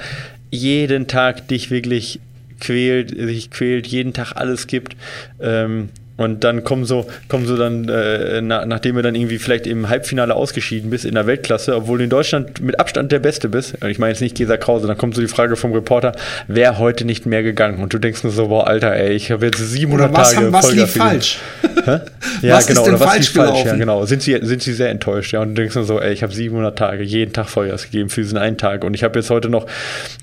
jeden 0.50 1.08
Tag 1.08 1.48
dich 1.48 1.70
wirklich 1.70 2.20
quält, 2.60 3.10
sich 3.10 3.50
quält, 3.50 3.86
jeden 3.88 4.12
Tag 4.12 4.34
alles 4.36 4.68
gibt. 4.68 4.96
Ähm, 5.40 5.88
und 6.16 6.44
dann 6.44 6.64
kommen 6.64 6.84
so, 6.84 7.06
kommen 7.28 7.46
so 7.46 7.56
dann, 7.56 7.88
äh, 7.88 8.40
na, 8.40 8.64
nachdem 8.64 8.96
du 8.96 9.02
dann 9.02 9.14
irgendwie 9.14 9.38
vielleicht 9.38 9.66
im 9.66 9.88
Halbfinale 9.88 10.34
ausgeschieden 10.34 10.90
bist 10.90 11.04
in 11.04 11.14
der 11.14 11.26
Weltklasse, 11.26 11.76
obwohl 11.76 11.98
du 11.98 12.04
in 12.04 12.10
Deutschland 12.10 12.60
mit 12.60 12.80
Abstand 12.80 13.12
der 13.12 13.18
Beste 13.18 13.48
bist, 13.48 13.74
ich 13.86 13.98
meine 13.98 14.12
jetzt 14.12 14.20
nicht 14.20 14.36
Gesa 14.36 14.56
Krause, 14.56 14.86
dann 14.86 14.96
kommt 14.96 15.14
so 15.14 15.20
die 15.20 15.28
Frage 15.28 15.56
vom 15.56 15.72
Reporter, 15.72 16.12
wer 16.48 16.78
heute 16.78 17.04
nicht 17.04 17.26
mehr 17.26 17.42
gegangen? 17.42 17.82
Und 17.82 17.92
du 17.92 17.98
denkst 17.98 18.22
nur 18.22 18.32
so, 18.32 18.48
boah, 18.48 18.66
Alter, 18.66 18.94
ey, 18.94 19.12
ich 19.12 19.30
habe 19.30 19.46
jetzt 19.46 19.58
700 19.58 20.08
oder 20.08 20.18
was 20.18 20.32
Tage 20.32 20.46
haben, 20.46 20.52
was 20.52 20.72
lief 20.72 20.90
falsch? 20.90 21.38
ja, 22.42 22.54
was 22.54 22.66
genau, 22.66 22.84
oder 22.84 22.98
was 22.98 23.18
lief 23.18 23.32
falsch? 23.32 23.64
Ja, 23.64 23.76
genau. 23.76 24.06
Sind 24.06 24.22
sie, 24.22 24.38
sind 24.40 24.62
sie 24.62 24.72
sehr 24.72 24.90
enttäuscht, 24.90 25.32
ja. 25.32 25.40
Und 25.40 25.50
du 25.50 25.54
denkst 25.62 25.74
nur 25.74 25.84
so, 25.84 26.00
ey, 26.00 26.12
ich 26.12 26.22
habe 26.22 26.32
700 26.32 26.78
Tage, 26.78 27.02
jeden 27.02 27.32
Tag 27.32 27.48
Vollgas 27.48 27.84
gegeben 27.84 28.08
für 28.08 28.22
diesen 28.22 28.38
einen 28.38 28.56
Tag. 28.56 28.84
Und 28.84 28.94
ich 28.94 29.04
habe 29.04 29.18
jetzt 29.18 29.28
heute 29.28 29.50
noch 29.50 29.66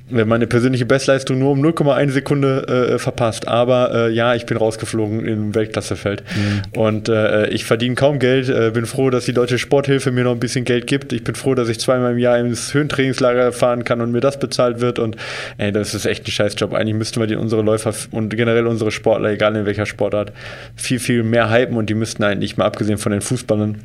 meine 0.09 0.47
persönliche 0.47 0.85
Bestleistung 0.85 1.39
nur 1.39 1.51
um 1.51 1.63
0,1 1.63 2.11
Sekunde 2.11 2.93
äh, 2.93 2.99
verpasst. 2.99 3.47
Aber 3.47 3.93
äh, 3.93 4.11
ja, 4.11 4.35
ich 4.35 4.45
bin 4.45 4.57
rausgeflogen 4.57 5.25
im 5.25 5.55
Weltklassefeld. 5.84 6.23
Mhm. 6.36 6.79
Und 6.79 7.09
äh, 7.09 7.47
ich 7.47 7.65
verdiene 7.65 7.95
kaum 7.95 8.19
Geld. 8.19 8.49
Äh, 8.49 8.71
bin 8.71 8.86
froh, 8.86 9.09
dass 9.09 9.25
die 9.25 9.34
Deutsche 9.34 9.57
Sporthilfe 9.57 10.11
mir 10.11 10.23
noch 10.23 10.31
ein 10.31 10.39
bisschen 10.39 10.65
Geld 10.65 10.88
gibt. 10.88 11.13
Ich 11.13 11.23
bin 11.23 11.36
froh, 11.36 11.55
dass 11.55 11.69
ich 11.69 11.79
zweimal 11.79 12.13
im 12.13 12.17
Jahr 12.17 12.38
ins 12.38 12.73
Höhentrainingslager 12.73 13.51
fahren 13.51 13.84
kann 13.84 14.01
und 14.01 14.11
mir 14.11 14.21
das 14.21 14.39
bezahlt 14.39 14.81
wird. 14.81 14.99
Und 14.99 15.17
ey, 15.57 15.71
das 15.71 15.93
ist 15.93 16.05
echt 16.05 16.27
ein 16.27 16.31
Scheißjob. 16.31 16.73
Eigentlich 16.73 16.95
müssten 16.95 17.19
wir 17.19 17.27
die, 17.27 17.36
unsere 17.36 17.61
Läufer 17.61 17.93
und 18.11 18.36
generell 18.36 18.67
unsere 18.67 18.91
Sportler, 18.91 19.29
egal 19.29 19.55
in 19.55 19.65
welcher 19.65 19.86
Sportart, 19.86 20.31
viel, 20.75 20.99
viel 20.99 21.23
mehr 21.23 21.51
hypen 21.51 21.77
und 21.77 21.89
die 21.89 21.95
müssten 21.95 22.23
eigentlich 22.23 22.57
mal 22.57 22.65
abgesehen 22.65 22.97
von 22.97 23.11
den 23.11 23.21
Fußballern 23.21 23.79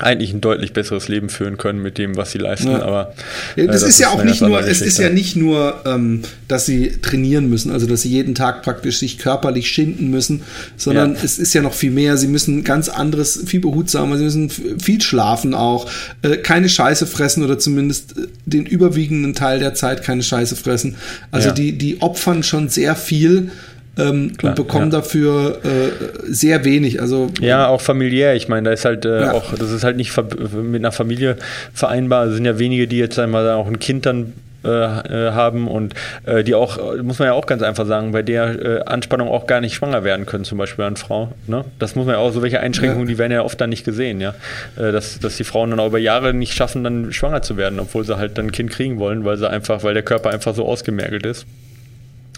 eigentlich 0.00 0.32
ein 0.32 0.40
deutlich 0.40 0.72
besseres 0.72 1.08
Leben 1.08 1.28
führen 1.28 1.56
können 1.56 1.82
mit 1.82 1.98
dem, 1.98 2.16
was 2.16 2.32
sie 2.32 2.38
leisten. 2.38 2.70
Ja. 2.70 2.82
Aber 2.82 3.14
äh, 3.56 3.66
das, 3.66 3.80
das, 3.80 3.90
ist 3.90 3.98
ja 3.98 4.10
auch 4.10 4.22
nicht 4.22 4.40
nur, 4.40 4.60
es 4.60 4.80
ist 4.80 4.98
ja 4.98 5.10
nicht 5.10 5.36
nur, 5.36 5.82
ähm, 5.86 6.22
dass 6.46 6.66
sie 6.66 6.98
trainieren 7.02 7.48
müssen, 7.48 7.70
also 7.70 7.86
dass 7.86 8.02
sie 8.02 8.08
jeden 8.08 8.34
Tag 8.34 8.62
praktisch 8.62 8.98
sich 8.98 9.18
körperlich 9.18 9.68
schinden 9.68 10.10
müssen, 10.10 10.42
sondern 10.76 11.14
ja. 11.14 11.20
es 11.22 11.38
ist 11.38 11.54
ja 11.54 11.62
noch 11.62 11.74
viel 11.74 11.90
mehr. 11.90 12.16
Sie 12.16 12.28
müssen 12.28 12.64
ganz 12.64 12.88
anderes, 12.88 13.42
viel 13.46 13.60
behutsamer, 13.60 14.16
sie 14.16 14.24
müssen 14.24 14.50
viel 14.50 15.00
schlafen 15.00 15.54
auch, 15.54 15.90
äh, 16.22 16.36
keine 16.36 16.68
Scheiße 16.68 17.06
fressen 17.06 17.42
oder 17.44 17.58
zumindest 17.58 18.18
äh, 18.18 18.26
den 18.46 18.66
überwiegenden 18.66 19.34
Teil 19.34 19.58
der 19.58 19.74
Zeit 19.74 20.02
keine 20.02 20.22
Scheiße 20.22 20.56
fressen. 20.56 20.96
Also 21.30 21.48
ja. 21.48 21.54
die, 21.54 21.72
die 21.72 22.00
opfern 22.00 22.42
schon 22.42 22.68
sehr 22.68 22.96
viel 22.96 23.50
ähm, 23.98 24.32
Klar, 24.36 24.52
und 24.52 24.56
bekommen 24.56 24.90
ja. 24.90 24.98
dafür 24.98 25.58
äh, 25.64 25.90
sehr 26.26 26.64
wenig. 26.64 27.00
Also 27.00 27.30
ja, 27.40 27.68
auch 27.68 27.80
familiär. 27.80 28.34
Ich 28.34 28.48
meine, 28.48 28.68
da 28.68 28.72
ist 28.72 28.84
halt 28.84 29.04
äh, 29.04 29.22
ja. 29.22 29.32
auch, 29.32 29.54
das 29.54 29.70
ist 29.70 29.84
halt 29.84 29.96
nicht 29.96 30.16
mit 30.16 30.80
einer 30.80 30.92
Familie 30.92 31.36
vereinbar. 31.74 32.26
Es 32.26 32.34
sind 32.34 32.44
ja 32.44 32.58
wenige, 32.58 32.86
die 32.86 32.98
jetzt 32.98 33.18
einmal 33.18 33.48
auch 33.50 33.66
ein 33.66 33.78
Kind 33.78 34.06
dann 34.06 34.32
äh, 34.64 34.68
äh, 34.68 35.32
haben 35.32 35.68
und 35.68 35.94
äh, 36.26 36.42
die 36.42 36.56
auch, 36.56 36.78
muss 37.02 37.20
man 37.20 37.26
ja 37.26 37.32
auch 37.32 37.46
ganz 37.46 37.62
einfach 37.62 37.86
sagen, 37.86 38.10
bei 38.10 38.22
der 38.22 38.88
Anspannung 38.88 39.28
auch 39.28 39.46
gar 39.46 39.60
nicht 39.60 39.74
schwanger 39.74 40.02
werden 40.02 40.26
können, 40.26 40.42
zum 40.42 40.58
Beispiel 40.58 40.84
an 40.84 40.96
Frau. 40.96 41.32
Ne? 41.46 41.64
Das 41.78 41.94
muss 41.94 42.06
man 42.06 42.16
ja 42.16 42.20
auch, 42.20 42.32
so 42.32 42.42
welche 42.42 42.58
Einschränkungen, 42.58 43.06
ja. 43.06 43.14
die 43.14 43.18
werden 43.18 43.32
ja 43.32 43.42
oft 43.42 43.60
dann 43.60 43.70
nicht 43.70 43.84
gesehen, 43.84 44.20
ja. 44.20 44.34
Dass, 44.74 45.20
dass 45.20 45.36
die 45.36 45.44
Frauen 45.44 45.70
dann 45.70 45.78
auch 45.78 45.86
über 45.86 45.98
Jahre 45.98 46.34
nicht 46.34 46.54
schaffen, 46.54 46.82
dann 46.82 47.12
schwanger 47.12 47.40
zu 47.42 47.56
werden, 47.56 47.78
obwohl 47.78 48.04
sie 48.04 48.16
halt 48.16 48.36
dann 48.36 48.46
ein 48.46 48.52
Kind 48.52 48.70
kriegen 48.70 48.98
wollen, 48.98 49.24
weil 49.24 49.36
sie 49.36 49.48
einfach, 49.48 49.84
weil 49.84 49.94
der 49.94 50.02
Körper 50.02 50.30
einfach 50.30 50.56
so 50.56 50.66
ausgemergelt 50.66 51.24
ist. 51.24 51.46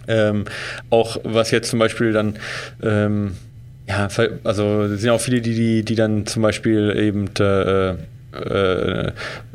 Ähm, 0.09 0.45
auch 0.91 1.19
was 1.25 1.51
jetzt 1.51 1.71
zum 1.71 1.79
Beispiel 1.79 2.13
dann 2.13 2.37
ähm, 2.83 3.37
ja, 3.91 4.09
also 4.45 4.83
es 4.83 5.01
sind 5.01 5.11
auch 5.11 5.21
viele, 5.21 5.41
die, 5.41 5.55
die, 5.55 5.85
die 5.85 5.95
dann 5.97 6.25
zum 6.27 6.43
Beispiel 6.43 6.95
eben 6.97 7.27
äh, 7.39 7.97
äh, 8.33 9.13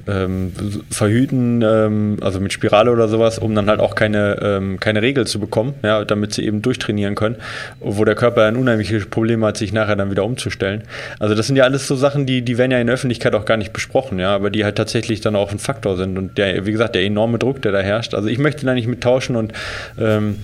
ähm, 0.08 0.52
verhüten, 0.90 1.62
ähm, 1.64 2.18
also 2.22 2.40
mit 2.40 2.54
Spirale 2.54 2.92
oder 2.92 3.08
sowas, 3.08 3.40
um 3.40 3.56
dann 3.56 3.70
halt 3.70 3.80
auch 3.80 3.96
keine, 3.96 4.38
ähm, 4.42 4.80
keine 4.80 5.02
Regel 5.02 5.26
zu 5.26 5.40
bekommen, 5.40 5.74
ja, 5.84 6.06
damit 6.06 6.34
sie 6.34 6.46
eben 6.46 6.62
durchtrainieren 6.62 7.16
können, 7.16 7.38
wo 7.80 8.06
der 8.06 8.16
Körper 8.16 8.44
ein 8.44 8.56
unheimliches 8.56 9.08
Problem 9.08 9.44
hat, 9.44 9.58
sich 9.58 9.74
nachher 9.74 9.96
dann 9.96 10.12
wieder 10.12 10.24
umzustellen. 10.24 10.84
Also 11.20 11.36
das 11.36 11.48
sind 11.48 11.56
ja 11.56 11.64
alles 11.64 11.88
so 11.88 11.96
Sachen, 11.96 12.26
die, 12.26 12.42
die 12.42 12.58
werden 12.58 12.72
ja 12.72 12.80
in 12.80 12.88
der 12.88 12.96
Öffentlichkeit 12.96 13.34
auch 13.34 13.46
gar 13.46 13.58
nicht 13.58 13.74
besprochen, 13.74 14.20
ja, 14.20 14.36
aber 14.36 14.50
die 14.50 14.64
halt 14.64 14.76
tatsächlich 14.76 15.22
dann 15.22 15.36
auch 15.36 15.52
ein 15.52 15.60
Faktor 15.60 15.98
sind 15.98 16.18
und 16.18 16.38
der, 16.38 16.66
wie 16.66 16.72
gesagt, 16.72 16.96
der 16.96 17.04
enorme 17.04 17.40
Druck, 17.40 17.62
der 17.62 17.72
da 17.72 17.80
herrscht. 17.80 18.14
Also 18.14 18.28
ich 18.28 18.38
möchte 18.38 18.66
da 18.66 18.74
nicht 18.74 18.88
mittauschen 18.88 19.36
und 19.36 19.54
ähm, 20.00 20.36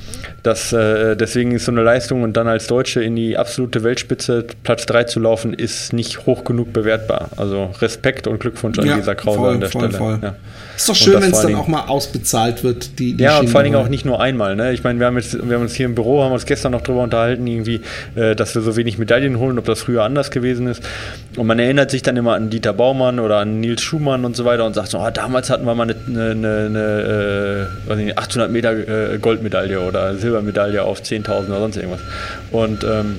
das, 0.43 0.73
äh, 0.73 1.15
deswegen 1.15 1.51
ist 1.51 1.65
so 1.65 1.71
eine 1.71 1.83
Leistung 1.83 2.23
und 2.23 2.35
dann 2.35 2.47
als 2.47 2.67
Deutsche 2.67 3.03
in 3.03 3.15
die 3.15 3.37
absolute 3.37 3.83
Weltspitze 3.83 4.45
Platz 4.63 4.85
3 4.87 5.03
zu 5.03 5.19
laufen, 5.19 5.53
ist 5.53 5.93
nicht 5.93 6.25
hoch 6.25 6.43
genug 6.43 6.73
bewertbar. 6.73 7.29
Also 7.37 7.71
Respekt 7.79 8.20
und 8.27 8.39
Glückwunsch 8.39 8.79
an 8.79 8.85
ja, 8.85 8.95
Lisa 8.95 9.15
Krause 9.15 9.37
voll, 9.37 9.53
an 9.53 9.59
der 9.59 9.69
voll, 9.69 9.81
Stelle. 9.81 9.97
Voll. 9.97 10.19
Ja. 10.21 10.35
Ist 10.75 10.89
doch 10.89 10.95
schön, 10.95 11.21
wenn 11.21 11.31
es 11.31 11.41
dann 11.41 11.55
auch 11.55 11.67
mal 11.67 11.85
ausbezahlt 11.85 12.63
wird. 12.63 12.97
Die, 12.99 13.13
die 13.13 13.23
ja, 13.23 13.39
und 13.39 13.49
vor 13.49 13.59
allen 13.59 13.71
Dingen 13.71 13.83
auch 13.83 13.89
nicht 13.89 14.05
nur 14.05 14.19
einmal. 14.19 14.55
Ne? 14.55 14.73
Ich 14.73 14.83
meine, 14.83 14.99
wir 14.99 15.05
haben, 15.07 15.17
jetzt, 15.17 15.33
wir 15.47 15.55
haben 15.55 15.61
uns 15.61 15.75
hier 15.75 15.85
im 15.85 15.95
Büro, 15.95 16.23
haben 16.23 16.31
uns 16.31 16.45
gestern 16.45 16.71
noch 16.71 16.81
drüber 16.81 17.03
unterhalten, 17.03 17.45
irgendwie, 17.45 17.81
äh, 18.15 18.35
dass 18.35 18.55
wir 18.55 18.61
so 18.61 18.75
wenig 18.75 18.97
Medaillen 18.97 19.37
holen, 19.37 19.59
ob 19.59 19.65
das 19.65 19.81
früher 19.81 20.03
anders 20.03 20.31
gewesen 20.31 20.67
ist. 20.67 20.81
Und 21.37 21.47
man 21.47 21.59
erinnert 21.59 21.91
sich 21.91 22.01
dann 22.01 22.17
immer 22.17 22.33
an 22.33 22.49
Dieter 22.49 22.73
Baumann 22.73 23.19
oder 23.19 23.37
an 23.37 23.59
Nils 23.59 23.81
Schumann 23.81 24.25
und 24.25 24.35
so 24.35 24.45
weiter 24.45 24.65
und 24.65 24.73
sagt 24.73 24.89
so, 24.89 24.99
oh, 24.99 25.09
damals 25.13 25.49
hatten 25.49 25.65
wir 25.65 25.75
mal 25.75 25.83
eine, 25.83 25.95
eine, 26.07 26.65
eine, 26.65 27.67
eine 27.89 28.11
äh, 28.11 28.15
800 28.15 28.51
Meter 28.51 29.13
äh, 29.13 29.17
Goldmedaille 29.19 29.79
oder 29.79 30.15
Silbermedaille 30.15 30.83
auf 30.83 31.01
10.000 31.01 31.45
oder 31.47 31.59
sonst 31.59 31.77
irgendwas. 31.77 32.01
Und 32.51 32.83
ähm, 32.83 33.17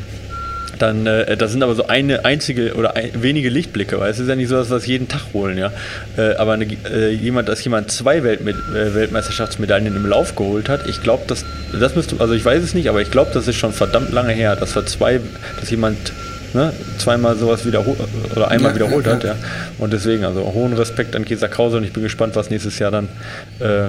dann, 0.83 1.07
äh, 1.07 1.37
das 1.37 1.53
sind 1.53 1.62
aber 1.62 1.74
so 1.74 1.87
eine 1.87 2.24
einzige 2.24 2.74
oder 2.74 2.97
ein, 2.97 3.11
wenige 3.14 3.49
Lichtblicke, 3.49 4.01
weil 4.01 4.11
es 4.11 4.18
ist 4.18 4.28
ja 4.28 4.35
nicht 4.35 4.49
so, 4.49 4.57
dass 4.57 4.68
wir 4.68 4.76
es 4.76 4.87
jeden 4.87 5.07
Tag 5.07 5.22
holen, 5.33 5.57
ja. 5.57 5.70
Äh, 6.16 6.35
aber 6.35 6.55
eine, 6.55 6.64
äh, 6.64 7.11
jemand, 7.11 7.49
dass 7.49 7.62
jemand 7.62 7.91
zwei 7.93 8.24
Weltme 8.24 8.51
äh, 8.51 8.95
Weltmeisterschaftsmedaillen 8.95 9.95
im 9.95 10.07
Lauf 10.07 10.35
geholt 10.35 10.68
hat, 10.68 10.89
ich 10.89 11.01
glaube, 11.01 11.22
dass 11.28 11.45
das 11.78 11.95
müsste, 11.95 12.16
also 12.18 12.35
ich 12.35 12.45
weiß 12.45 12.62
es 12.62 12.74
nicht, 12.74 12.89
aber 12.89 13.01
ich 13.01 13.11
glaube, 13.11 13.30
das 13.33 13.47
ist 13.47 13.57
schon 13.57 13.72
verdammt 13.72 14.12
lange 14.12 14.33
her, 14.33 14.57
dass 14.57 14.74
wir 14.74 14.85
zwei, 14.85 15.20
dass 15.61 15.70
jemand 15.70 16.12
ne, 16.53 16.72
zweimal 16.99 17.37
sowas 17.37 17.64
wiederholt 17.64 17.99
oder 18.35 18.49
einmal 18.49 18.72
ja, 18.72 18.76
wiederholt 18.76 19.07
ja, 19.07 19.12
hat, 19.12 19.24
ja. 19.24 19.37
Und 19.78 19.93
deswegen, 19.93 20.24
also 20.24 20.41
hohen 20.53 20.72
Respekt 20.72 21.14
an 21.14 21.24
Kesa 21.24 21.47
Krause 21.47 21.76
und 21.76 21.85
ich 21.85 21.93
bin 21.93 22.03
gespannt, 22.03 22.35
was 22.35 22.51
nächstes 22.51 22.78
Jahr 22.80 22.91
dann 22.91 23.09
äh, 23.61 23.89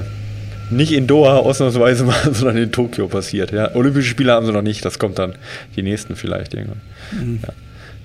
nicht 0.76 0.91
in 0.91 1.07
Doha 1.07 1.38
ausnahmsweise 1.38 2.05
mal, 2.05 2.15
sondern 2.34 2.57
in 2.57 2.71
Tokio 2.71 3.07
passiert. 3.07 3.51
Ja. 3.51 3.74
Olympische 3.76 4.09
Spiele 4.09 4.32
haben 4.32 4.45
sie 4.45 4.51
noch 4.51 4.61
nicht, 4.61 4.84
das 4.86 4.99
kommt 4.99 5.19
dann 5.19 5.36
die 5.76 5.84
nächsten 5.84 6.15
vielleicht 6.15 6.53
irgendwann. 6.53 6.82
Mhm. 7.11 7.39
Ja, 7.43 7.53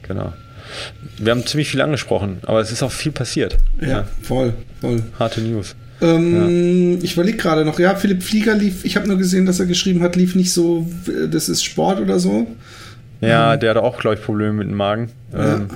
genau. 0.02 0.32
Wir 1.16 1.32
haben 1.32 1.46
ziemlich 1.46 1.70
viel 1.70 1.80
angesprochen, 1.80 2.38
aber 2.42 2.60
es 2.60 2.70
ist 2.70 2.82
auch 2.82 2.92
viel 2.92 3.12
passiert. 3.12 3.56
Ja, 3.80 3.88
ja. 3.88 4.08
voll, 4.22 4.52
voll. 4.80 5.02
Harte 5.18 5.40
News. 5.40 5.74
Ähm, 6.00 6.92
ja. 6.92 6.98
Ich 7.02 7.14
überlege 7.14 7.38
gerade 7.38 7.64
noch, 7.64 7.78
ja, 7.80 7.94
Philipp 7.96 8.22
Flieger 8.22 8.54
lief, 8.54 8.84
ich 8.84 8.96
habe 8.96 9.08
nur 9.08 9.18
gesehen, 9.18 9.46
dass 9.46 9.58
er 9.60 9.66
geschrieben 9.66 10.02
hat, 10.02 10.14
lief 10.14 10.34
nicht 10.34 10.52
so, 10.52 10.86
das 11.30 11.48
ist 11.48 11.64
Sport 11.64 12.00
oder 12.00 12.18
so. 12.18 12.46
Ja, 13.20 13.54
ähm. 13.54 13.60
der 13.60 13.70
hatte 13.70 13.82
auch, 13.82 13.98
glaube 13.98 14.16
ich, 14.16 14.22
Probleme 14.22 14.52
mit 14.52 14.68
dem 14.68 14.76
Magen. 14.76 15.10
Ja. 15.32 15.56
Ähm, 15.56 15.68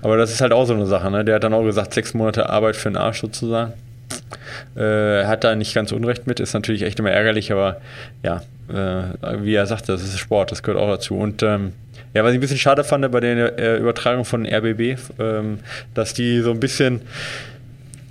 aber 0.00 0.16
das 0.16 0.32
ist 0.32 0.40
halt 0.40 0.52
auch 0.52 0.66
so 0.66 0.74
eine 0.74 0.86
Sache, 0.86 1.10
ne? 1.10 1.24
Der 1.24 1.36
hat 1.36 1.44
dann 1.44 1.54
auch 1.54 1.64
gesagt, 1.64 1.94
sechs 1.94 2.14
Monate 2.14 2.48
Arbeit 2.48 2.76
für 2.76 2.90
den 2.90 2.96
Arsch 2.96 3.20
sozusagen. 3.20 3.72
Äh, 4.76 5.24
hat 5.24 5.44
da 5.44 5.54
nicht 5.54 5.74
ganz 5.74 5.92
Unrecht 5.92 6.26
mit, 6.26 6.40
ist 6.40 6.54
natürlich 6.54 6.82
echt 6.82 6.98
immer 6.98 7.10
ärgerlich, 7.10 7.52
aber 7.52 7.80
ja, 8.22 8.42
äh, 8.68 9.42
wie 9.42 9.54
er 9.54 9.66
sagte, 9.66 9.92
das 9.92 10.02
ist 10.02 10.18
Sport, 10.18 10.50
das 10.50 10.62
gehört 10.62 10.82
auch 10.82 10.88
dazu. 10.88 11.16
Und 11.16 11.42
ähm, 11.42 11.72
ja, 12.14 12.24
was 12.24 12.32
ich 12.32 12.38
ein 12.38 12.40
bisschen 12.40 12.58
schade 12.58 12.84
fand 12.84 13.10
bei 13.10 13.20
der 13.20 13.58
äh, 13.58 13.78
Übertragung 13.78 14.24
von 14.24 14.46
RBB, 14.46 14.98
ähm, 15.18 15.60
dass 15.94 16.14
die 16.14 16.40
so 16.40 16.50
ein 16.50 16.60
bisschen 16.60 17.00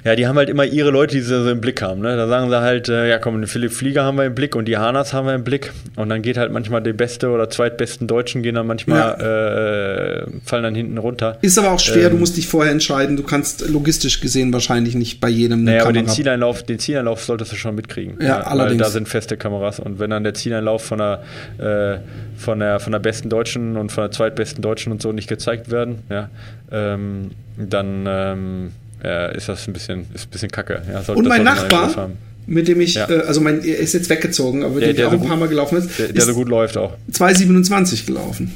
ja, 0.03 0.15
die 0.15 0.27
haben 0.27 0.37
halt 0.37 0.49
immer 0.49 0.65
ihre 0.65 0.89
Leute, 0.89 1.15
die 1.15 1.21
sie 1.21 1.43
so 1.43 1.49
im 1.49 1.61
Blick 1.61 1.81
haben. 1.81 2.01
Ne? 2.01 2.15
Da 2.15 2.27
sagen 2.27 2.49
sie 2.49 2.59
halt, 2.59 2.89
äh, 2.89 3.07
ja 3.09 3.19
komm, 3.19 3.39
den 3.39 3.47
Philipp 3.47 3.71
Flieger 3.71 4.03
haben 4.03 4.17
wir 4.17 4.25
im 4.25 4.33
Blick 4.33 4.55
und 4.55 4.65
die 4.65 4.77
Hanas 4.77 5.13
haben 5.13 5.27
wir 5.27 5.35
im 5.35 5.43
Blick. 5.43 5.71
Und 5.95 6.09
dann 6.09 6.21
geht 6.21 6.37
halt 6.37 6.51
manchmal 6.51 6.81
die 6.81 6.93
beste 6.93 7.29
oder 7.29 7.49
zweitbesten 7.49 8.07
Deutschen 8.07 8.41
gehen 8.41 8.55
dann 8.55 8.65
manchmal, 8.67 8.99
ja. 8.99 10.21
äh, 10.21 10.25
fallen 10.43 10.63
dann 10.63 10.75
hinten 10.75 10.97
runter. 10.97 11.37
Ist 11.41 11.59
aber 11.59 11.71
auch 11.71 11.79
schwer, 11.79 12.07
ähm, 12.07 12.13
du 12.13 12.17
musst 12.17 12.37
dich 12.37 12.47
vorher 12.47 12.71
entscheiden. 12.71 13.15
Du 13.15 13.23
kannst 13.23 13.67
logistisch 13.69 14.21
gesehen 14.21 14.51
wahrscheinlich 14.53 14.95
nicht 14.95 15.19
bei 15.19 15.29
jedem 15.29 15.63
naja, 15.65 15.83
aber 15.83 15.93
den 15.93 16.07
Zieleinlauf, 16.07 16.63
den 16.63 16.79
Zieleinlauf 16.79 17.23
solltest 17.23 17.51
du 17.51 17.55
schon 17.55 17.75
mitkriegen. 17.75 18.17
Ja, 18.19 18.27
ja 18.27 18.39
allerdings. 18.41 18.79
Weil 18.79 18.87
da 18.87 18.91
sind 18.91 19.07
feste 19.07 19.37
Kameras. 19.37 19.79
Und 19.79 19.99
wenn 19.99 20.09
dann 20.09 20.23
der 20.23 20.33
Zieleinlauf 20.33 20.83
von 20.83 20.97
der, 20.97 21.21
äh, 21.59 21.99
von 22.39 22.59
der, 22.59 22.79
von 22.79 22.91
der 22.91 22.99
besten 22.99 23.29
Deutschen 23.29 23.77
und 23.77 23.91
von 23.91 24.05
der 24.05 24.11
zweitbesten 24.11 24.61
Deutschen 24.61 24.91
und 24.91 25.01
so 25.01 25.11
nicht 25.11 25.27
gezeigt 25.27 25.69
werden, 25.69 25.99
ja, 26.09 26.29
ähm, 26.71 27.31
dann 27.57 28.05
ähm, 28.07 28.71
äh, 29.03 29.35
ist 29.35 29.49
das 29.49 29.67
ein 29.67 29.73
bisschen, 29.73 30.05
ist 30.13 30.27
ein 30.27 30.29
bisschen 30.29 30.51
kacke. 30.51 30.81
Ja, 30.91 31.13
und 31.13 31.27
mein 31.27 31.43
Nachbar, 31.43 32.11
mit 32.45 32.67
dem 32.67 32.81
ich, 32.81 32.95
ja. 32.95 33.09
äh, 33.09 33.21
also 33.21 33.41
mein, 33.41 33.63
er 33.63 33.77
ist 33.77 33.93
jetzt 33.93 34.09
weggezogen, 34.09 34.63
aber 34.63 34.75
mit 34.75 34.83
dem 34.83 34.95
ich 34.95 35.03
auch 35.03 35.11
ein 35.11 35.25
paar 35.25 35.37
Mal 35.37 35.47
gelaufen 35.47 35.77
ist, 35.77 35.99
der, 35.99 36.07
der 36.07 36.15
ist 36.17 36.25
so 36.25 36.33
gut 36.33 36.49
läuft 36.49 36.77
auch. 36.77 36.93
2,27 37.11 38.05
gelaufen. 38.05 38.53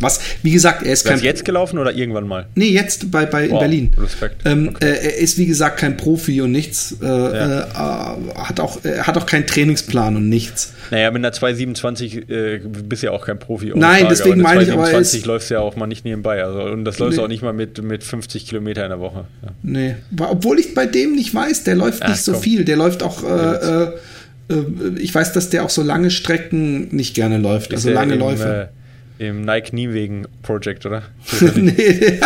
Was, 0.00 0.20
wie 0.42 0.52
gesagt, 0.52 0.84
er 0.84 0.92
ist 0.92 1.04
kein. 1.04 1.16
Ist 1.16 1.24
jetzt 1.24 1.44
gelaufen 1.44 1.78
oder 1.78 1.92
irgendwann 1.92 2.26
mal? 2.28 2.46
Nee, 2.54 2.68
jetzt 2.68 3.10
bei, 3.10 3.26
bei 3.26 3.44
wow, 3.44 3.52
in 3.52 3.58
Berlin. 3.58 3.90
Respekt. 3.98 4.42
Ähm, 4.44 4.68
okay. 4.68 4.86
äh, 4.86 5.06
er 5.06 5.18
ist, 5.18 5.38
wie 5.38 5.46
gesagt, 5.46 5.78
kein 5.78 5.96
Profi 5.96 6.40
und 6.40 6.52
nichts. 6.52 6.96
Äh, 7.02 7.06
ja. 7.06 7.62
äh, 7.62 8.34
hat, 8.36 8.60
auch, 8.60 8.78
hat 8.84 9.16
auch 9.16 9.26
keinen 9.26 9.46
Trainingsplan 9.46 10.16
und 10.16 10.28
nichts. 10.28 10.72
Naja, 10.90 11.10
mit 11.10 11.20
einer 11.20 11.32
227 11.32 12.30
äh, 12.30 12.58
bist 12.58 13.02
du 13.02 13.08
ja 13.08 13.12
auch 13.12 13.26
kein 13.26 13.38
Profi. 13.38 13.72
Nein, 13.74 14.00
Frage, 14.00 14.08
deswegen 14.08 14.40
meine 14.40 14.62
ich 14.62 14.70
aber. 14.70 14.84
227 14.84 15.26
läufst 15.26 15.50
du 15.50 15.54
ja 15.54 15.60
auch 15.60 15.74
mal 15.76 15.86
nicht 15.86 16.04
nebenbei. 16.04 16.44
Also, 16.44 16.62
und 16.62 16.84
das 16.84 16.98
läufst 16.98 17.18
nee. 17.18 17.24
auch 17.24 17.28
nicht 17.28 17.42
mal 17.42 17.52
mit, 17.52 17.82
mit 17.82 18.04
50 18.04 18.46
Kilometer 18.46 18.84
in 18.84 18.90
der 18.90 19.00
Woche. 19.00 19.24
Ja. 19.42 19.48
Nee. 19.62 19.96
Obwohl 20.18 20.60
ich 20.60 20.74
bei 20.74 20.86
dem 20.86 21.16
nicht 21.16 21.34
weiß, 21.34 21.64
der 21.64 21.74
läuft 21.74 22.02
Ach, 22.04 22.10
nicht 22.10 22.22
so 22.22 22.32
komm. 22.32 22.42
viel. 22.42 22.64
Der 22.64 22.76
läuft 22.76 23.02
auch. 23.02 23.24
Äh, 23.24 23.84
äh, 23.84 23.92
ich 24.98 25.14
weiß, 25.14 25.32
dass 25.32 25.50
der 25.50 25.64
auch 25.64 25.70
so 25.70 25.82
lange 25.82 26.10
Strecken 26.10 26.88
nicht 26.94 27.14
gerne 27.14 27.38
läuft. 27.38 27.72
Ist 27.72 27.84
also 27.84 27.90
lange 27.90 28.14
im, 28.14 28.20
Läufe 28.20 28.70
im 29.18 29.42
Nike 29.42 29.72
Niewegen 29.74 30.26
Project, 30.42 30.86
oder? 30.86 31.02
nee. 31.54 32.20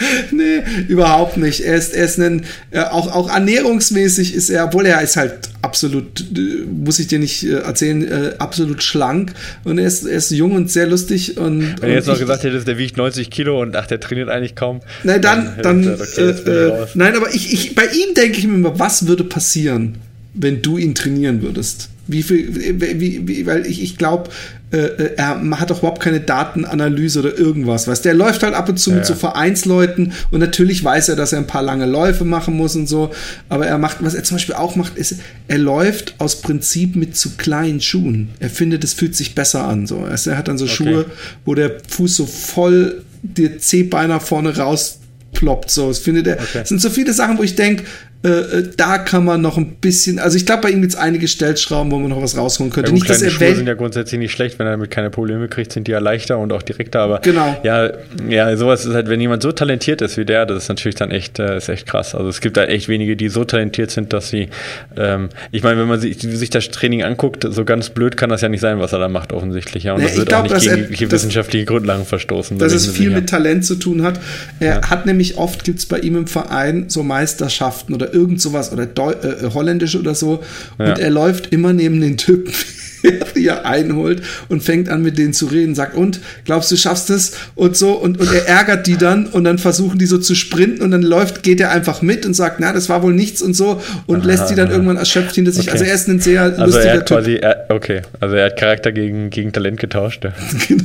nee, 0.30 0.62
überhaupt 0.88 1.36
nicht. 1.36 1.60
Er 1.60 1.76
ist, 1.76 1.94
er 1.94 2.04
ist 2.04 2.18
ein, 2.18 2.44
äh, 2.70 2.80
auch, 2.80 3.14
auch 3.14 3.30
ernährungsmäßig 3.30 4.34
ist 4.34 4.50
er, 4.50 4.66
obwohl 4.66 4.86
er 4.86 5.00
ist 5.02 5.16
halt 5.16 5.50
absolut, 5.62 6.20
äh, 6.36 6.64
muss 6.66 6.98
ich 6.98 7.06
dir 7.06 7.18
nicht 7.18 7.44
äh, 7.44 7.60
erzählen, 7.60 8.06
äh, 8.06 8.34
absolut 8.38 8.82
schlank 8.82 9.32
und 9.64 9.78
er 9.78 9.86
ist, 9.86 10.04
er 10.04 10.18
ist 10.18 10.30
jung 10.30 10.52
und 10.52 10.70
sehr 10.70 10.86
lustig. 10.86 11.38
Und, 11.38 11.80
Wenn 11.80 11.90
du 11.90 11.94
jetzt 11.94 12.06
noch 12.06 12.18
gesagt 12.18 12.44
hättest, 12.44 12.68
der 12.68 12.78
wiegt 12.78 12.96
90 12.96 13.30
Kilo 13.30 13.60
und 13.60 13.74
ach, 13.76 13.86
der 13.86 14.00
trainiert 14.00 14.28
eigentlich 14.28 14.54
kaum. 14.54 14.80
Nein, 15.04 15.22
dann, 15.22 15.56
dann, 15.62 15.82
dann 15.82 16.00
okay, 16.00 16.50
äh, 16.50 16.86
nein, 16.94 17.16
aber 17.16 17.34
ich, 17.34 17.52
ich, 17.52 17.74
bei 17.74 17.86
ihm 17.86 18.14
denke 18.14 18.38
ich 18.38 18.46
mir 18.46 18.54
immer, 18.54 18.78
was 18.78 19.06
würde 19.06 19.24
passieren, 19.24 19.96
wenn 20.34 20.62
du 20.62 20.78
ihn 20.78 20.94
trainieren 20.94 21.42
würdest? 21.42 21.88
Wie 22.08 22.22
viel, 22.22 22.80
wie, 22.80 23.28
wie, 23.28 23.46
weil 23.46 23.66
ich, 23.66 23.82
ich 23.82 23.98
glaube, 23.98 24.30
äh, 24.70 24.76
äh, 24.76 25.14
er 25.16 25.40
hat 25.60 25.70
doch 25.70 25.78
überhaupt 25.78 26.02
keine 26.02 26.20
Datenanalyse 26.20 27.20
oder 27.20 27.38
irgendwas. 27.38 27.86
Weißt 27.86 28.04
der 28.04 28.14
läuft 28.14 28.42
halt 28.42 28.54
ab 28.54 28.68
und 28.68 28.78
zu 28.78 28.90
ja, 28.90 28.96
mit 28.96 29.06
so 29.06 29.14
Vereinsleuten 29.14 30.12
und 30.30 30.40
natürlich 30.40 30.84
weiß 30.84 31.08
er, 31.10 31.16
dass 31.16 31.32
er 31.32 31.38
ein 31.38 31.46
paar 31.46 31.62
lange 31.62 31.86
Läufe 31.86 32.24
machen 32.24 32.56
muss 32.56 32.76
und 32.76 32.86
so. 32.86 33.10
Aber 33.48 33.66
er 33.66 33.78
macht, 33.78 33.98
was 34.00 34.14
er 34.14 34.24
zum 34.24 34.36
Beispiel 34.36 34.54
auch 34.54 34.76
macht, 34.76 34.96
ist, 34.96 35.16
er 35.48 35.58
läuft 35.58 36.14
aus 36.18 36.42
Prinzip 36.42 36.96
mit 36.96 37.16
zu 37.16 37.36
kleinen 37.36 37.80
Schuhen. 37.80 38.30
Er 38.40 38.50
findet, 38.50 38.84
es 38.84 38.92
fühlt 38.92 39.16
sich 39.16 39.34
besser 39.34 39.64
an. 39.66 39.86
So. 39.86 40.04
Er 40.04 40.36
hat 40.36 40.48
dann 40.48 40.58
so 40.58 40.64
okay. 40.64 40.74
Schuhe, 40.74 41.06
wo 41.44 41.54
der 41.54 41.72
Fuß 41.88 42.16
so 42.16 42.26
voll 42.26 43.02
der 43.22 43.58
C-Beiner 43.58 44.20
vorne 44.20 44.56
raus 44.56 44.98
ploppt. 45.32 45.70
So, 45.70 45.90
ich 45.90 45.98
finde, 45.98 46.22
der, 46.22 46.40
okay. 46.40 46.62
sind 46.64 46.80
so 46.80 46.90
viele 46.90 47.12
Sachen, 47.12 47.38
wo 47.38 47.42
ich 47.42 47.54
denke, 47.54 47.84
äh, 48.24 48.28
äh, 48.28 48.70
da 48.76 48.98
kann 48.98 49.24
man 49.24 49.40
noch 49.40 49.58
ein 49.58 49.76
bisschen, 49.76 50.18
also 50.18 50.36
ich 50.36 50.44
glaube, 50.44 50.62
bei 50.62 50.70
ihm 50.70 50.80
gibt 50.80 50.94
es 50.94 50.98
einige 50.98 51.28
Stellschrauben, 51.28 51.92
wo 51.92 52.00
man 52.00 52.10
noch 52.10 52.20
was 52.20 52.36
rausholen 52.36 52.72
könnte. 52.72 52.90
Ja, 52.90 52.92
gut, 52.92 53.02
nicht, 53.02 53.10
dass 53.10 53.22
er 53.22 53.30
Schuhe 53.30 53.54
sind 53.54 53.68
ja 53.68 53.74
grundsätzlich 53.74 54.18
nicht 54.18 54.32
schlecht, 54.32 54.58
wenn 54.58 54.66
er 54.66 54.72
damit 54.72 54.90
keine 54.90 55.10
Probleme 55.10 55.46
kriegt, 55.46 55.72
sind 55.72 55.86
die 55.86 55.92
ja 55.92 56.00
leichter 56.00 56.36
und 56.36 56.52
auch 56.52 56.62
direkter, 56.62 56.98
aber 56.98 57.20
genau. 57.20 57.56
ja, 57.62 57.90
ja, 58.28 58.56
sowas 58.56 58.84
ist 58.84 58.92
halt, 58.92 59.08
wenn 59.08 59.20
jemand 59.20 59.44
so 59.44 59.52
talentiert 59.52 60.02
ist 60.02 60.16
wie 60.16 60.24
der, 60.24 60.46
das 60.46 60.64
ist 60.64 60.68
natürlich 60.68 60.96
dann 60.96 61.12
echt, 61.12 61.38
äh, 61.38 61.58
ist 61.58 61.68
echt 61.68 61.86
krass. 61.86 62.16
Also 62.16 62.28
es 62.28 62.40
gibt 62.40 62.56
da 62.56 62.64
echt 62.64 62.88
wenige, 62.88 63.14
die 63.14 63.28
so 63.28 63.44
talentiert 63.44 63.92
sind, 63.92 64.12
dass 64.12 64.30
sie, 64.30 64.48
ähm, 64.96 65.28
ich 65.52 65.62
meine, 65.62 65.80
wenn 65.80 65.86
man 65.86 66.00
sich, 66.00 66.18
sich, 66.18 66.50
das 66.50 66.70
Training 66.70 67.04
anguckt, 67.04 67.46
so 67.48 67.64
ganz 67.64 67.90
blöd 67.90 68.16
kann 68.16 68.30
das 68.30 68.40
ja 68.40 68.48
nicht 68.48 68.60
sein, 68.60 68.80
was 68.80 68.92
er 68.92 68.98
da 68.98 69.08
macht, 69.08 69.32
offensichtlich. 69.32 69.84
Ja, 69.84 69.94
und 69.94 70.00
ja, 70.00 70.08
das 70.08 70.16
wird 70.16 70.28
glaub, 70.28 70.50
auch 70.50 70.54
nicht 70.54 70.64
gegen 70.64 70.92
er, 70.92 71.08
das, 71.08 71.12
wissenschaftliche 71.12 71.66
Grundlagen 71.66 72.04
verstoßen. 72.04 72.58
Dass 72.58 72.72
es 72.72 72.86
viel 72.86 73.06
sicher. 73.06 73.14
mit 73.14 73.28
Talent 73.28 73.64
zu 73.64 73.76
tun 73.76 74.02
hat. 74.02 74.18
Er 74.58 74.80
ja. 74.80 74.90
hat 74.90 75.06
nämlich 75.06 75.38
oft, 75.38 75.62
gibt 75.62 75.78
es 75.78 75.86
bei 75.86 76.00
ihm 76.00 76.16
im 76.16 76.26
Verein 76.26 76.86
so 76.88 77.04
Meisterschaften 77.04 77.94
oder 77.94 78.07
irgend 78.12 78.40
sowas 78.40 78.72
oder 78.72 78.86
Deu 78.86 79.12
äh, 79.12 79.50
Holländisch 79.52 79.96
oder 79.96 80.14
so. 80.14 80.42
Ja. 80.78 80.90
Und 80.90 80.98
er 80.98 81.10
läuft 81.10 81.52
immer 81.52 81.72
neben 81.72 82.00
den 82.00 82.16
Typen, 82.16 82.52
die 83.36 83.46
er 83.46 83.66
einholt 83.66 84.22
und 84.48 84.62
fängt 84.62 84.88
an 84.88 85.02
mit 85.02 85.18
denen 85.18 85.32
zu 85.32 85.46
reden, 85.46 85.74
sagt, 85.74 85.94
und, 85.94 86.20
glaubst 86.44 86.70
du, 86.70 86.76
schaffst 86.76 87.10
es? 87.10 87.32
Und 87.54 87.76
so, 87.76 87.92
und, 87.92 88.20
und 88.20 88.32
er 88.32 88.46
ärgert 88.48 88.86
die 88.86 88.96
dann 88.96 89.26
und 89.26 89.44
dann 89.44 89.58
versuchen 89.58 89.98
die 89.98 90.06
so 90.06 90.18
zu 90.18 90.34
sprinten 90.34 90.82
und 90.82 90.90
dann 90.90 91.02
läuft, 91.02 91.42
geht 91.42 91.60
er 91.60 91.70
einfach 91.70 92.02
mit 92.02 92.26
und 92.26 92.34
sagt, 92.34 92.60
na, 92.60 92.72
das 92.72 92.88
war 92.88 93.02
wohl 93.02 93.14
nichts 93.14 93.42
und 93.42 93.54
so 93.54 93.80
und 94.06 94.20
aha, 94.20 94.26
lässt 94.26 94.50
die 94.50 94.54
dann 94.54 94.70
irgendwann 94.70 94.96
erschöpft 94.96 95.34
hinter 95.34 95.52
sich. 95.52 95.68
Okay. 95.68 95.70
Also 95.72 95.84
er 95.84 95.94
ist 95.94 96.08
ein 96.08 96.20
sehr 96.20 96.42
also 96.42 96.64
lustiger 96.64 96.84
er 96.84 96.98
hat 96.98 97.08
quasi, 97.08 97.34
Er, 97.36 97.66
okay, 97.68 98.02
also 98.20 98.34
er 98.34 98.46
hat 98.46 98.58
Charakter 98.58 98.92
gegen, 98.92 99.30
gegen 99.30 99.52
Talent 99.52 99.80
getauscht. 99.80 100.24
Ja. 100.24 100.32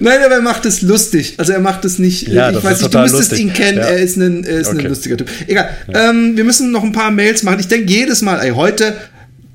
Nein, 0.00 0.18
aber 0.24 0.36
er 0.36 0.42
macht 0.42 0.66
es 0.66 0.82
lustig. 0.82 1.34
Also 1.38 1.52
er 1.52 1.60
macht 1.60 1.84
es 1.84 1.98
nicht. 1.98 2.28
Ja, 2.28 2.50
ich 2.50 2.62
weiß 2.62 2.82
nicht, 2.82 2.94
du 2.94 2.98
müsstest 2.98 3.30
lustig. 3.32 3.46
ihn 3.46 3.52
kennen. 3.52 3.78
Ja. 3.78 3.84
Er 3.84 3.98
ist, 3.98 4.16
ein, 4.16 4.44
er 4.44 4.60
ist 4.60 4.68
okay. 4.68 4.78
ein 4.80 4.86
lustiger 4.88 5.16
Typ. 5.16 5.28
Egal. 5.46 5.70
Ja. 5.92 6.10
Ähm, 6.10 6.36
wir 6.36 6.44
müssen 6.44 6.70
noch 6.70 6.82
ein 6.82 6.92
paar 6.92 7.10
Mails 7.10 7.42
machen. 7.42 7.60
Ich 7.60 7.68
denke 7.68 7.90
jedes 7.90 8.22
Mal, 8.22 8.40
ey, 8.40 8.50
heute 8.50 8.94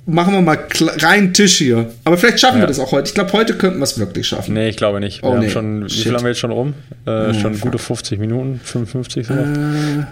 machen 0.06 0.34
wir 0.34 0.42
mal 0.42 0.60
rein 0.98 1.34
Tisch 1.34 1.58
hier. 1.58 1.92
Aber 2.04 2.18
vielleicht 2.18 2.40
schaffen 2.40 2.60
wir 2.60 2.68
das 2.68 2.80
auch 2.80 2.92
heute. 2.92 3.08
Ich 3.08 3.14
glaube, 3.14 3.32
heute 3.34 3.56
könnten 3.56 3.80
wir 3.80 3.84
es 3.84 3.98
wirklich 3.98 4.28
schaffen. 4.28 4.54
Nee, 4.54 4.70
ich 4.70 4.78
glaube 4.78 5.00
nicht. 5.00 5.22
Wir 5.22 5.30
oh, 5.30 5.38
nee. 5.38 5.50
schon, 5.50 5.86
wie 5.86 5.94
viel 5.94 6.14
haben 6.14 6.24
wir 6.24 6.30
jetzt 6.30 6.40
schon 6.40 6.52
rum? 6.52 6.74
Äh, 7.06 7.10
oh, 7.10 7.34
schon 7.34 7.54
fuck. 7.56 7.72
gute 7.72 7.78
50 7.78 8.20
Minuten, 8.20 8.60
55 8.64 9.28
so. 9.28 9.34
Äh, 9.34 10.06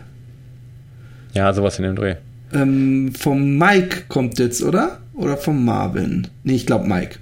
ja, 1.33 1.53
sowas 1.53 1.77
in 1.77 1.83
dem 1.83 1.95
Dreh. 1.95 2.15
Ähm, 2.53 3.13
vom 3.17 3.57
Mike 3.57 4.03
kommt 4.07 4.39
jetzt, 4.39 4.61
oder? 4.61 4.99
Oder 5.13 5.37
vom 5.37 5.63
Marvin? 5.63 6.27
Nee, 6.43 6.55
ich 6.55 6.65
glaube 6.65 6.87
Mike. 6.87 7.17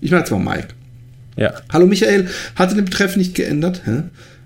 Ich 0.00 0.10
meine 0.10 0.24
zwar 0.24 0.38
Mike. 0.38 0.68
Ja. 1.36 1.54
Hallo 1.70 1.86
Michael, 1.86 2.28
hatte 2.54 2.74
den 2.74 2.84
Betreff 2.86 3.16
nicht 3.16 3.34
geändert? 3.34 3.82
Hä? 3.84 4.04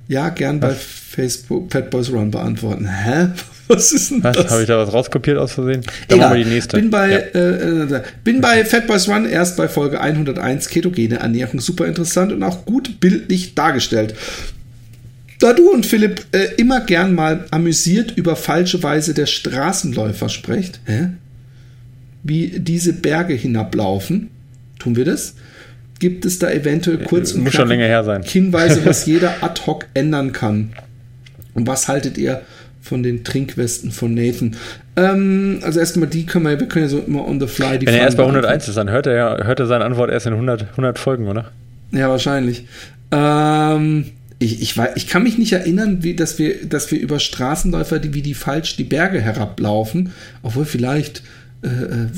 Ja, 0.09 0.29
gern 0.31 0.61
was? 0.61 0.71
bei 0.71 0.75
Facebook 0.75 1.73
Fatboys 1.73 2.11
Run 2.11 2.31
beantworten. 2.31 2.89
Hä? 2.89 3.29
Was 3.69 3.93
ist 3.93 4.11
denn 4.11 4.25
was? 4.25 4.37
das? 4.37 4.51
Habe 4.51 4.63
ich 4.63 4.67
da 4.67 4.79
was 4.79 4.93
rauskopiert 4.93 5.39
aus 5.39 5.53
Versehen? 5.53 5.83
Dann 6.09 6.19
Egal. 6.19 6.19
machen 6.19 6.39
wir 6.39 6.45
die 6.45 6.51
nächste. 6.51 6.77
Bin 6.77 6.91
bei, 6.91 7.09
ja. 7.09 7.19
äh, 7.19 7.83
äh, 7.83 8.03
bin 8.25 8.41
bei 8.41 8.65
Fatboys 8.65 9.09
Run 9.09 9.27
erst 9.27 9.57
bei 9.57 9.69
Folge 9.69 10.01
101 10.01 10.69
ketogene 10.71 11.21
Ernährung 11.21 11.61
super 11.61 11.87
interessant 11.87 12.33
und 12.33 12.43
auch 12.43 12.65
gut 12.65 12.99
bildlich 12.99 13.55
dargestellt. 13.55 14.17
Da 15.39 15.53
du 15.53 15.71
und 15.71 15.87
Philipp 15.87 16.27
äh, 16.33 16.49
immer 16.57 16.81
gern 16.81 17.15
mal 17.15 17.47
amüsiert 17.53 18.13
über 18.17 18.35
falsche 18.35 18.83
Weise 18.83 19.15
der 19.15 19.27
Straßenläufer 19.27 20.29
sprecht, 20.29 20.81
hä? 20.87 21.11
wie 22.25 22.59
diese 22.59 22.93
Berge 22.93 23.35
hinablaufen, 23.35 24.31
tun 24.81 24.97
wir 24.97 25.05
das? 25.05 25.35
Gibt 26.01 26.25
es 26.25 26.39
da 26.41 26.51
eventuell 26.51 26.99
kurz 26.99 27.33
und 27.33 27.45
Muss 27.45 27.53
schon 27.53 27.69
länger 27.69 27.87
her 27.87 28.03
sein. 28.03 28.23
Hinweise, 28.23 28.85
was 28.85 29.07
jeder 29.07 29.35
ad 29.43 29.63
hoc 29.67 29.87
ändern 29.95 30.33
kann. 30.33 30.73
Und 31.55 31.67
was 31.67 31.87
haltet 31.87 32.19
ihr 32.19 32.41
von 32.81 33.03
den 33.03 33.23
Trinkwesten 33.23 33.93
von 33.93 34.15
Nathan? 34.15 34.57
Ähm, 34.97 35.61
also 35.63 35.79
erstmal 35.79 36.09
die 36.09 36.27
können 36.27 36.47
wir, 36.47 36.59
wir 36.59 36.67
können 36.67 36.87
ja 36.87 36.89
so 36.89 36.99
immer 36.99 37.27
on 37.29 37.39
the 37.39 37.47
fly 37.47 37.79
die 37.79 37.87
Wenn 37.87 37.95
er 37.95 38.03
erst 38.03 38.17
bei 38.17 38.25
101 38.25 38.69
ist, 38.69 38.77
dann 38.77 38.91
hört 38.91 39.07
er 39.07 39.15
ja, 39.15 39.45
hört 39.45 39.61
er 39.61 39.67
seine 39.67 39.85
Antwort 39.85 40.11
erst 40.11 40.27
in 40.27 40.33
100, 40.33 40.71
100 40.71 40.99
Folgen, 40.99 41.29
oder? 41.29 41.51
Ja, 41.93 42.09
wahrscheinlich. 42.09 42.67
Ähm, 43.13 44.07
ich, 44.39 44.63
ich, 44.63 44.81
ich 44.95 45.07
kann 45.07 45.23
mich 45.23 45.37
nicht 45.37 45.53
erinnern, 45.53 46.03
wie, 46.03 46.15
dass, 46.15 46.39
wir, 46.39 46.65
dass 46.65 46.91
wir 46.91 46.99
über 46.99 47.19
Straßenläufer, 47.19 47.99
die, 47.99 48.15
wie 48.15 48.23
die 48.23 48.35
falsch 48.35 48.77
die 48.77 48.85
Berge 48.85 49.21
herablaufen, 49.21 50.13
obwohl 50.43 50.65
vielleicht 50.65 51.19
äh, 51.19 51.23
äh, 51.23 51.40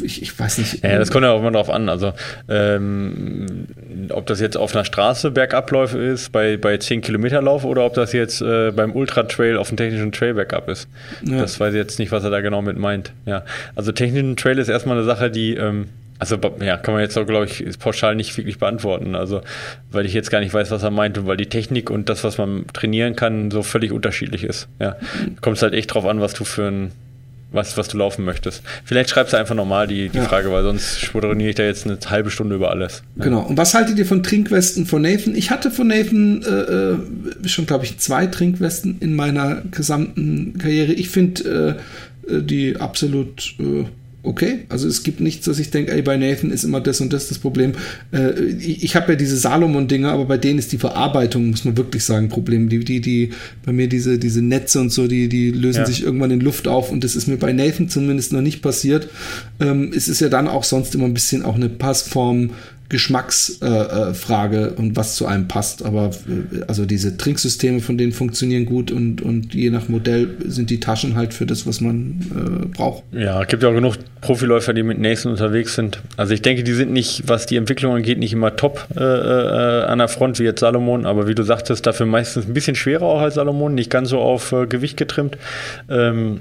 ich, 0.02 0.22
ich, 0.22 0.38
weiß 0.38 0.58
nicht. 0.58 0.84
Ja, 0.84 0.98
das 0.98 1.10
kommt 1.10 1.24
ja 1.24 1.32
auch 1.32 1.40
immer 1.40 1.50
drauf 1.50 1.68
an. 1.68 1.88
Also, 1.88 2.12
ähm, 2.48 3.66
ob 4.10 4.26
das 4.26 4.40
jetzt 4.40 4.56
auf 4.56 4.74
einer 4.74 4.84
Straße 4.84 5.32
Bergabläufe 5.32 5.98
ist, 5.98 6.30
bei, 6.30 6.56
bei 6.56 6.76
10 6.76 7.00
Kilometer 7.00 7.42
Lauf 7.42 7.64
oder 7.64 7.84
ob 7.84 7.94
das 7.94 8.12
jetzt 8.12 8.40
äh, 8.40 8.70
beim 8.70 8.94
Ultra 8.94 9.24
Trail 9.24 9.56
auf 9.56 9.68
dem 9.68 9.76
technischen 9.76 10.12
Trail 10.12 10.34
Bergab 10.34 10.68
ist. 10.68 10.88
Ja. 11.24 11.40
Das 11.40 11.58
weiß 11.58 11.74
ich 11.74 11.78
jetzt 11.78 11.98
nicht, 11.98 12.12
was 12.12 12.22
er 12.22 12.30
da 12.30 12.40
genau 12.40 12.62
mit 12.62 12.78
meint. 12.78 13.12
Ja. 13.26 13.44
Also, 13.74 13.90
technischen 13.90 14.36
Trail 14.36 14.58
ist 14.58 14.68
erstmal 14.68 14.96
eine 14.96 15.06
Sache, 15.06 15.30
die. 15.30 15.54
Ähm, 15.54 15.88
also 16.20 16.38
ja, 16.60 16.76
kann 16.76 16.94
man 16.94 17.02
jetzt 17.02 17.18
auch, 17.18 17.26
glaube 17.26 17.46
ich, 17.46 17.64
pauschal 17.80 18.14
nicht 18.14 18.36
wirklich 18.36 18.60
beantworten. 18.60 19.16
Also, 19.16 19.40
weil 19.90 20.06
ich 20.06 20.14
jetzt 20.14 20.30
gar 20.30 20.38
nicht 20.38 20.54
weiß, 20.54 20.70
was 20.70 20.84
er 20.84 20.92
meint 20.92 21.18
und 21.18 21.26
weil 21.26 21.36
die 21.36 21.48
Technik 21.48 21.90
und 21.90 22.08
das, 22.08 22.22
was 22.22 22.38
man 22.38 22.64
trainieren 22.72 23.16
kann, 23.16 23.50
so 23.50 23.64
völlig 23.64 23.90
unterschiedlich 23.90 24.44
ist. 24.44 24.68
Ja. 24.78 24.94
Kommt 25.40 25.56
es 25.56 25.64
halt 25.64 25.74
echt 25.74 25.92
drauf 25.92 26.06
an, 26.06 26.20
was 26.20 26.32
du 26.34 26.44
für 26.44 26.68
ein 26.68 26.92
was, 27.52 27.76
was 27.76 27.88
du 27.88 27.98
laufen 27.98 28.24
möchtest. 28.24 28.62
Vielleicht 28.84 29.10
schreibst 29.10 29.32
du 29.32 29.36
einfach 29.36 29.54
nochmal 29.54 29.86
die, 29.86 30.08
die 30.08 30.18
ja. 30.18 30.24
Frage, 30.24 30.50
weil 30.50 30.62
sonst 30.62 31.00
schwadroniere 31.00 31.50
ich 31.50 31.56
da 31.56 31.64
jetzt 31.64 31.86
eine 31.86 31.98
halbe 32.06 32.30
Stunde 32.30 32.56
über 32.56 32.70
alles. 32.70 33.02
Genau. 33.16 33.40
Und 33.42 33.56
was 33.56 33.74
haltet 33.74 33.98
ihr 33.98 34.06
von 34.06 34.22
Trinkwesten 34.22 34.86
von 34.86 35.02
Nathan? 35.02 35.34
Ich 35.34 35.50
hatte 35.50 35.70
von 35.70 35.88
Nathan 35.88 36.42
äh, 36.42 36.48
äh 36.48 37.48
schon, 37.48 37.66
glaube 37.66 37.84
ich, 37.84 37.98
zwei 37.98 38.26
Trinkwesten 38.26 38.98
in 39.00 39.14
meiner 39.14 39.62
gesamten 39.70 40.58
Karriere. 40.58 40.92
Ich 40.92 41.10
finde 41.10 41.78
äh, 42.28 42.32
äh, 42.32 42.42
die 42.42 42.76
absolut 42.76 43.54
äh, 43.58 43.84
okay. 44.22 44.60
Also 44.68 44.88
es 44.88 45.02
gibt 45.02 45.20
nichts, 45.20 45.46
dass 45.46 45.58
ich 45.58 45.70
denke, 45.70 45.92
ey, 45.92 46.02
bei 46.02 46.16
Nathan 46.16 46.50
ist 46.50 46.64
immer 46.64 46.80
das 46.80 47.00
und 47.00 47.12
das 47.12 47.28
das 47.28 47.38
Problem. 47.38 47.72
Äh, 48.12 48.40
ich 48.58 48.82
ich 48.84 48.96
habe 48.96 49.12
ja 49.12 49.16
diese 49.16 49.36
Salomon-Dinger, 49.36 50.12
aber 50.12 50.26
bei 50.26 50.38
denen 50.38 50.58
ist 50.58 50.72
die 50.72 50.78
Verarbeitung, 50.78 51.50
muss 51.50 51.64
man 51.64 51.76
wirklich 51.76 52.04
sagen, 52.04 52.28
Problem. 52.28 52.68
Die, 52.68 52.80
die, 52.80 53.00
die, 53.00 53.30
bei 53.64 53.72
mir 53.72 53.88
diese, 53.88 54.18
diese 54.18 54.42
Netze 54.42 54.80
und 54.80 54.92
so, 54.92 55.08
die, 55.08 55.28
die 55.28 55.50
lösen 55.50 55.80
ja. 55.80 55.86
sich 55.86 56.02
irgendwann 56.02 56.30
in 56.30 56.40
Luft 56.40 56.68
auf 56.68 56.90
und 56.90 57.04
das 57.04 57.16
ist 57.16 57.26
mir 57.26 57.36
bei 57.36 57.52
Nathan 57.52 57.88
zumindest 57.88 58.32
noch 58.32 58.42
nicht 58.42 58.62
passiert. 58.62 59.08
Ähm, 59.60 59.92
es 59.94 60.08
ist 60.08 60.20
ja 60.20 60.28
dann 60.28 60.48
auch 60.48 60.64
sonst 60.64 60.94
immer 60.94 61.06
ein 61.06 61.14
bisschen 61.14 61.42
auch 61.42 61.56
eine 61.56 61.68
Passform 61.68 62.50
Geschmacksfrage 62.92 64.56
äh, 64.56 64.68
äh 64.68 64.74
und 64.74 64.94
was 64.94 65.16
zu 65.16 65.26
einem 65.26 65.48
passt. 65.48 65.84
Aber 65.84 66.10
äh, 66.28 66.62
also 66.68 66.86
diese 66.86 67.16
Trinksysteme 67.16 67.80
von 67.80 67.98
denen 67.98 68.12
funktionieren 68.12 68.66
gut 68.66 68.92
und, 68.92 69.20
und 69.20 69.54
je 69.54 69.70
nach 69.70 69.88
Modell 69.88 70.36
sind 70.46 70.70
die 70.70 70.78
Taschen 70.78 71.16
halt 71.16 71.34
für 71.34 71.46
das, 71.46 71.66
was 71.66 71.80
man 71.80 72.20
äh, 72.30 72.66
braucht. 72.66 73.02
Ja, 73.10 73.42
es 73.42 73.48
gibt 73.48 73.64
ja 73.64 73.70
auch 73.70 73.74
genug 73.74 73.96
Profiläufer, 74.20 74.74
die 74.74 74.84
mit 74.84 75.00
Nathan 75.00 75.32
unterwegs 75.32 75.74
sind. 75.74 76.00
Also 76.16 76.34
ich 76.34 76.42
denke, 76.42 76.62
die 76.62 76.74
sind 76.74 76.92
nicht, 76.92 77.24
was 77.26 77.46
die 77.46 77.56
Entwicklung 77.56 77.94
angeht, 77.94 78.18
nicht 78.18 78.34
immer 78.34 78.54
top 78.54 78.86
äh, 78.94 79.00
äh, 79.02 79.84
an 79.84 79.98
der 79.98 80.08
Front 80.08 80.38
wie 80.38 80.44
jetzt 80.44 80.60
Salomon, 80.60 81.06
aber 81.06 81.26
wie 81.26 81.34
du 81.34 81.42
sagtest, 81.42 81.86
dafür 81.86 82.06
meistens 82.06 82.46
ein 82.46 82.54
bisschen 82.54 82.76
schwerer 82.76 83.06
auch 83.06 83.20
als 83.20 83.34
Salomon, 83.34 83.74
nicht 83.74 83.90
ganz 83.90 84.10
so 84.10 84.20
auf 84.20 84.54
Gewicht 84.68 84.96
getrimmt. 84.96 85.38
Ähm, 85.88 86.40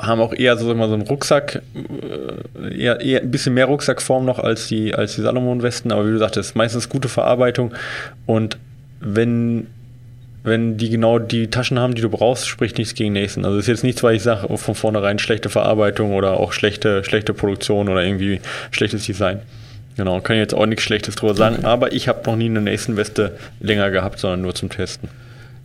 haben 0.00 0.20
auch 0.20 0.32
eher 0.32 0.56
so, 0.56 0.70
immer 0.70 0.88
so 0.88 0.94
einen 0.94 1.02
Rucksack, 1.02 1.62
äh, 1.74 2.78
eher, 2.78 3.00
eher 3.00 3.20
ein 3.20 3.30
bisschen 3.30 3.54
mehr 3.54 3.66
Rucksackform 3.66 4.24
noch 4.24 4.38
als 4.38 4.68
die, 4.68 4.94
als 4.94 5.14
die 5.14 5.22
Salomon-Westen, 5.22 5.92
aber 5.92 6.06
wie 6.06 6.12
du 6.12 6.18
sagtest, 6.18 6.56
meistens 6.56 6.88
gute 6.88 7.08
Verarbeitung 7.08 7.74
und 8.26 8.58
wenn, 9.00 9.66
wenn 10.42 10.76
die 10.76 10.90
genau 10.90 11.18
die 11.18 11.48
Taschen 11.48 11.78
haben, 11.78 11.94
die 11.94 12.02
du 12.02 12.08
brauchst, 12.10 12.48
spricht 12.48 12.78
nichts 12.78 12.94
gegen 12.94 13.14
Nathan. 13.14 13.44
Also 13.44 13.58
ist 13.58 13.66
jetzt 13.66 13.84
nichts, 13.84 14.02
weil 14.02 14.16
ich 14.16 14.22
sage, 14.22 14.56
von 14.56 14.74
vornherein 14.74 15.18
schlechte 15.18 15.48
Verarbeitung 15.48 16.14
oder 16.14 16.34
auch 16.34 16.52
schlechte, 16.52 17.04
schlechte 17.04 17.32
Produktion 17.32 17.88
oder 17.88 18.04
irgendwie 18.04 18.40
schlechtes 18.70 19.04
Design. 19.04 19.40
Genau, 19.96 20.20
kann 20.20 20.36
ich 20.36 20.40
jetzt 20.40 20.54
auch 20.54 20.66
nichts 20.66 20.84
Schlechtes 20.84 21.14
drüber 21.14 21.34
sagen, 21.34 21.56
okay. 21.58 21.66
aber 21.66 21.92
ich 21.92 22.08
habe 22.08 22.22
noch 22.26 22.36
nie 22.36 22.46
eine 22.46 22.60
Nathan-Weste 22.60 23.36
länger 23.60 23.90
gehabt, 23.90 24.18
sondern 24.18 24.42
nur 24.42 24.54
zum 24.54 24.70
Testen 24.70 25.08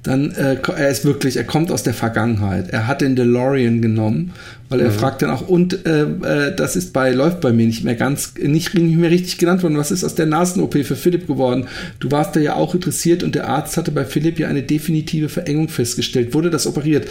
dann 0.06 0.32
äh, 0.32 0.58
er 0.78 0.90
ist 0.90 1.04
wirklich, 1.04 1.36
er 1.38 1.44
kommt 1.44 1.72
aus 1.72 1.84
der 1.84 1.94
Vergangenheit. 1.94 2.70
Er 2.70 2.86
hat 2.86 3.02
den 3.02 3.16
DeLorean 3.16 3.82
genommen, 3.82 4.34
weil 4.70 4.82
er 4.82 4.90
mhm. 4.90 4.94
fragt 4.94 5.22
dann 5.24 5.32
auch, 5.32 5.48
und 5.48 5.86
äh, 5.86 6.04
äh, 6.04 6.56
das 6.56 6.76
ist 6.76 6.94
bei, 6.94 7.12
läuft 7.12 7.42
bei 7.42 7.52
mir 7.52 7.66
nicht 7.66 7.84
mehr 7.84 7.96
ganz, 7.96 8.34
nicht, 8.40 8.74
nicht 8.76 8.98
mehr 8.98 9.10
richtig 9.10 9.40
genannt 9.40 9.64
worden. 9.64 9.78
Was 9.78 9.92
ist 9.92 10.04
aus 10.04 10.14
der 10.14 10.28
Nasen-OP 10.28 10.74
für 10.86 10.96
Philipp 10.96 11.26
geworden? 11.26 11.66
Du 12.00 12.12
warst 12.12 12.36
da 12.36 12.40
ja 12.40 12.54
auch 12.54 12.76
interessiert 12.76 13.24
und 13.24 13.34
der 13.34 13.50
Arzt 13.50 13.78
hatte 13.78 13.92
bei 13.92 14.06
Philipp 14.06 14.38
ja 14.38 14.48
eine 14.48 14.62
definitive 14.62 15.28
Verengung 15.28 15.70
festgestellt. 15.70 16.34
Wurde 16.34 16.52
das 16.52 16.68
operiert? 16.68 17.08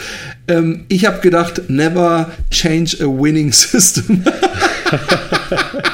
Ähm, 0.47 0.85
ich 0.89 1.07
habe 1.07 1.21
gedacht, 1.21 1.63
never 1.69 2.31
change 2.51 2.97
a 3.01 3.07
winning 3.07 3.53
system. 3.53 4.23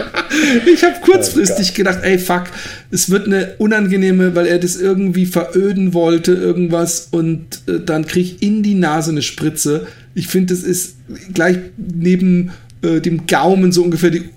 ich 0.67 0.85
habe 0.85 0.97
kurzfristig 1.01 1.71
oh 1.73 1.77
gedacht, 1.77 2.01
ey, 2.03 2.19
fuck, 2.19 2.45
es 2.91 3.11
wird 3.11 3.27
eine 3.27 3.55
unangenehme, 3.59 4.35
weil 4.35 4.47
er 4.47 4.59
das 4.59 4.77
irgendwie 4.77 5.27
veröden 5.27 5.95
wollte, 5.95 6.33
irgendwas, 6.33 7.09
und 7.11 7.63
äh, 7.67 7.81
dann 7.85 8.07
kriege 8.07 8.29
ich 8.29 8.43
in 8.43 8.63
die 8.63 8.75
Nase 8.75 9.11
eine 9.11 9.23
Spritze. 9.23 9.87
Ich 10.15 10.29
finde, 10.29 10.55
das 10.55 10.63
ist 10.63 10.97
gleich 11.35 11.59
neben 11.77 12.53
äh, 12.83 13.01
dem 13.01 13.27
Gaumen 13.27 13.73
so 13.73 13.83
ungefähr 13.83 14.11
die 14.11 14.29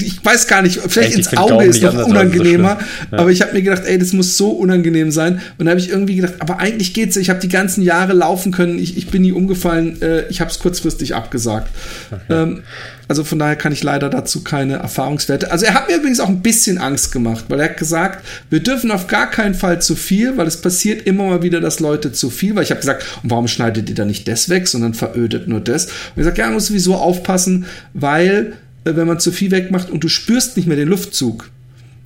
ich 0.00 0.24
weiß 0.24 0.46
gar 0.46 0.62
nicht, 0.62 0.80
vielleicht 0.80 1.10
Echt, 1.10 1.32
ins 1.32 1.36
Auge 1.36 1.64
ist 1.64 1.82
noch 1.82 2.06
unangenehmer, 2.06 2.78
so 2.80 3.16
ja. 3.16 3.22
aber 3.22 3.30
ich 3.30 3.42
habe 3.42 3.52
mir 3.52 3.62
gedacht, 3.62 3.82
ey, 3.84 3.98
das 3.98 4.12
muss 4.12 4.36
so 4.36 4.50
unangenehm 4.50 5.10
sein. 5.10 5.40
Und 5.58 5.66
da 5.66 5.72
habe 5.72 5.80
ich 5.80 5.90
irgendwie 5.90 6.16
gedacht, 6.16 6.34
aber 6.38 6.58
eigentlich 6.58 6.94
geht's. 6.94 7.16
Ich 7.16 7.30
habe 7.30 7.40
die 7.40 7.48
ganzen 7.48 7.82
Jahre 7.82 8.12
laufen 8.12 8.52
können, 8.52 8.78
ich, 8.78 8.96
ich 8.96 9.08
bin 9.08 9.22
nie 9.22 9.32
umgefallen, 9.32 10.00
äh, 10.00 10.26
ich 10.28 10.40
habe 10.40 10.50
es 10.50 10.58
kurzfristig 10.58 11.14
abgesagt. 11.14 11.68
Okay. 12.10 12.42
Ähm, 12.42 12.62
also 13.06 13.22
von 13.22 13.38
daher 13.38 13.56
kann 13.56 13.72
ich 13.72 13.82
leider 13.82 14.08
dazu 14.08 14.42
keine 14.42 14.74
Erfahrungswerte. 14.76 15.50
Also 15.50 15.66
er 15.66 15.74
hat 15.74 15.88
mir 15.88 15.96
übrigens 15.96 16.20
auch 16.20 16.28
ein 16.28 16.40
bisschen 16.40 16.78
Angst 16.78 17.12
gemacht, 17.12 17.44
weil 17.48 17.60
er 17.60 17.68
hat 17.70 17.76
gesagt, 17.76 18.24
wir 18.48 18.60
dürfen 18.60 18.90
auf 18.90 19.06
gar 19.06 19.30
keinen 19.30 19.54
Fall 19.54 19.82
zu 19.82 19.94
viel, 19.94 20.36
weil 20.38 20.46
es 20.46 20.56
passiert 20.56 21.06
immer 21.06 21.24
mal 21.24 21.42
wieder, 21.42 21.60
dass 21.60 21.80
Leute 21.80 22.12
zu 22.12 22.30
viel, 22.30 22.56
weil 22.56 22.62
ich 22.62 22.70
habe 22.70 22.80
gesagt, 22.80 23.04
und 23.22 23.30
warum 23.30 23.48
schneidet 23.48 23.90
ihr 23.90 23.94
da 23.94 24.06
nicht 24.06 24.26
das 24.26 24.48
weg, 24.48 24.68
sondern 24.68 24.94
verödet 24.94 25.48
nur 25.48 25.60
das? 25.60 25.86
Und 25.86 25.92
er 26.16 26.24
sagt, 26.24 26.38
ja, 26.38 26.46
man 26.46 26.54
muss 26.54 26.68
sowieso 26.68 26.94
aufpassen, 26.94 27.66
weil 27.92 28.54
wenn 28.84 29.06
man 29.06 29.20
zu 29.20 29.32
viel 29.32 29.50
wegmacht 29.50 29.90
und 29.90 30.04
du 30.04 30.08
spürst 30.08 30.56
nicht 30.56 30.66
mehr 30.66 30.76
den 30.76 30.88
Luftzug, 30.88 31.50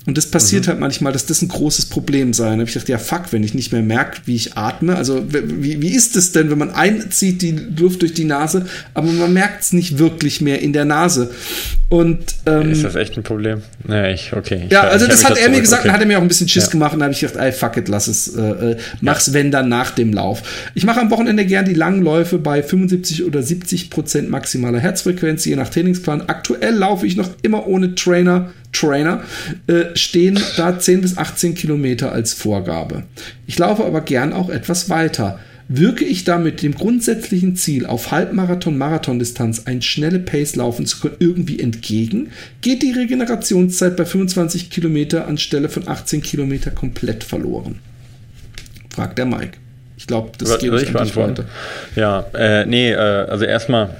und 0.08 0.16
das 0.16 0.24
passiert 0.24 0.64
mhm. 0.64 0.68
halt 0.70 0.80
manchmal, 0.80 1.12
dass 1.12 1.26
das 1.26 1.42
ein 1.42 1.48
großes 1.48 1.84
Problem 1.84 2.32
sei. 2.32 2.46
Da 2.46 2.52
habe 2.52 2.62
ich 2.62 2.72
gedacht, 2.72 2.88
ja, 2.88 2.96
fuck, 2.96 3.30
wenn 3.30 3.44
ich 3.44 3.52
nicht 3.52 3.74
mehr 3.74 3.82
merke, 3.82 4.22
wie 4.24 4.36
ich 4.36 4.56
atme. 4.56 4.96
Also, 4.96 5.26
wie, 5.30 5.82
wie 5.82 5.94
ist 5.94 6.16
es 6.16 6.32
denn, 6.32 6.50
wenn 6.50 6.56
man 6.56 6.70
einzieht 6.70 7.42
die 7.42 7.54
Luft 7.78 8.00
durch 8.00 8.14
die 8.14 8.24
Nase, 8.24 8.64
aber 8.94 9.12
man 9.12 9.34
merkt 9.34 9.64
es 9.64 9.74
nicht 9.74 9.98
wirklich 9.98 10.40
mehr 10.40 10.62
in 10.62 10.72
der 10.72 10.86
Nase? 10.86 11.30
Und, 11.90 12.20
ähm, 12.46 12.72
ist 12.72 12.84
das 12.84 12.94
echt 12.94 13.18
ein 13.18 13.22
Problem? 13.22 13.60
Nee, 13.86 14.14
ich, 14.14 14.32
okay. 14.32 14.62
Ich, 14.64 14.72
ja, 14.72 14.84
also 14.84 15.06
das 15.06 15.26
hat 15.26 15.36
er 15.36 15.50
mir 15.50 15.60
gesagt 15.60 15.80
okay. 15.80 15.88
und 15.88 15.94
hat 15.94 16.00
er 16.00 16.06
mir 16.06 16.16
auch 16.16 16.22
ein 16.22 16.28
bisschen 16.28 16.48
Schiss 16.48 16.64
ja. 16.64 16.70
gemacht 16.70 16.94
und 16.94 17.02
habe 17.02 17.12
ich 17.12 17.20
gedacht, 17.20 17.36
ey, 17.36 17.52
fuck 17.52 17.76
it, 17.76 17.88
lass 17.88 18.08
es, 18.08 18.34
äh, 18.34 18.40
äh 18.40 18.76
mach's 19.02 19.26
ja. 19.26 19.34
wenn 19.34 19.50
dann 19.50 19.68
nach 19.68 19.90
dem 19.90 20.14
Lauf. 20.14 20.42
Ich 20.74 20.86
mache 20.86 21.02
am 21.02 21.10
Wochenende 21.10 21.44
gern 21.44 21.66
die 21.66 21.74
langen 21.74 22.00
Läufe 22.00 22.38
bei 22.38 22.62
75 22.62 23.24
oder 23.26 23.42
70 23.42 23.90
Prozent 23.90 24.30
maximaler 24.30 24.80
Herzfrequenz, 24.80 25.44
je 25.44 25.56
nach 25.56 25.68
Trainingsplan. 25.68 26.22
Aktuell 26.28 26.74
laufe 26.74 27.06
ich 27.06 27.16
noch 27.16 27.28
immer 27.42 27.66
ohne 27.66 27.94
Trainer 27.94 28.52
Trainer, 28.72 29.22
äh, 29.66 29.96
stehen 29.96 30.38
da 30.56 30.78
10 30.78 31.00
bis 31.00 31.16
18 31.16 31.54
Kilometer 31.54 32.12
als 32.12 32.34
Vorgabe. 32.34 33.04
Ich 33.46 33.58
laufe 33.58 33.84
aber 33.84 34.02
gern 34.02 34.32
auch 34.32 34.50
etwas 34.50 34.90
weiter. 34.90 35.38
Wirke 35.70 36.04
ich 36.04 36.24
damit 36.24 36.62
dem 36.62 36.74
grundsätzlichen 36.74 37.54
Ziel, 37.54 37.84
auf 37.84 38.10
Halbmarathon-Marathon-Distanz 38.10 39.66
ein 39.66 39.82
schnelle 39.82 40.18
Pace 40.18 40.56
laufen 40.56 40.86
zu 40.86 41.00
können, 41.00 41.16
irgendwie 41.18 41.60
entgegen, 41.60 42.30
geht 42.62 42.82
die 42.82 42.92
Regenerationszeit 42.92 43.94
bei 43.96 44.06
25 44.06 44.70
Kilometer 44.70 45.26
anstelle 45.26 45.68
von 45.68 45.86
18 45.86 46.22
Kilometer 46.22 46.70
komplett 46.70 47.22
verloren. 47.22 47.80
Fragt 48.94 49.18
der 49.18 49.26
Mike. 49.26 49.58
Ich 49.98 50.06
glaube, 50.06 50.30
das 50.38 50.58
geht 50.58 50.72
nicht 50.72 50.94
weiter. 51.16 51.44
Ja, 51.96 52.20
äh, 52.32 52.64
nee, 52.64 52.92
äh, 52.92 52.96
also 52.96 53.44
erstmal 53.44 53.96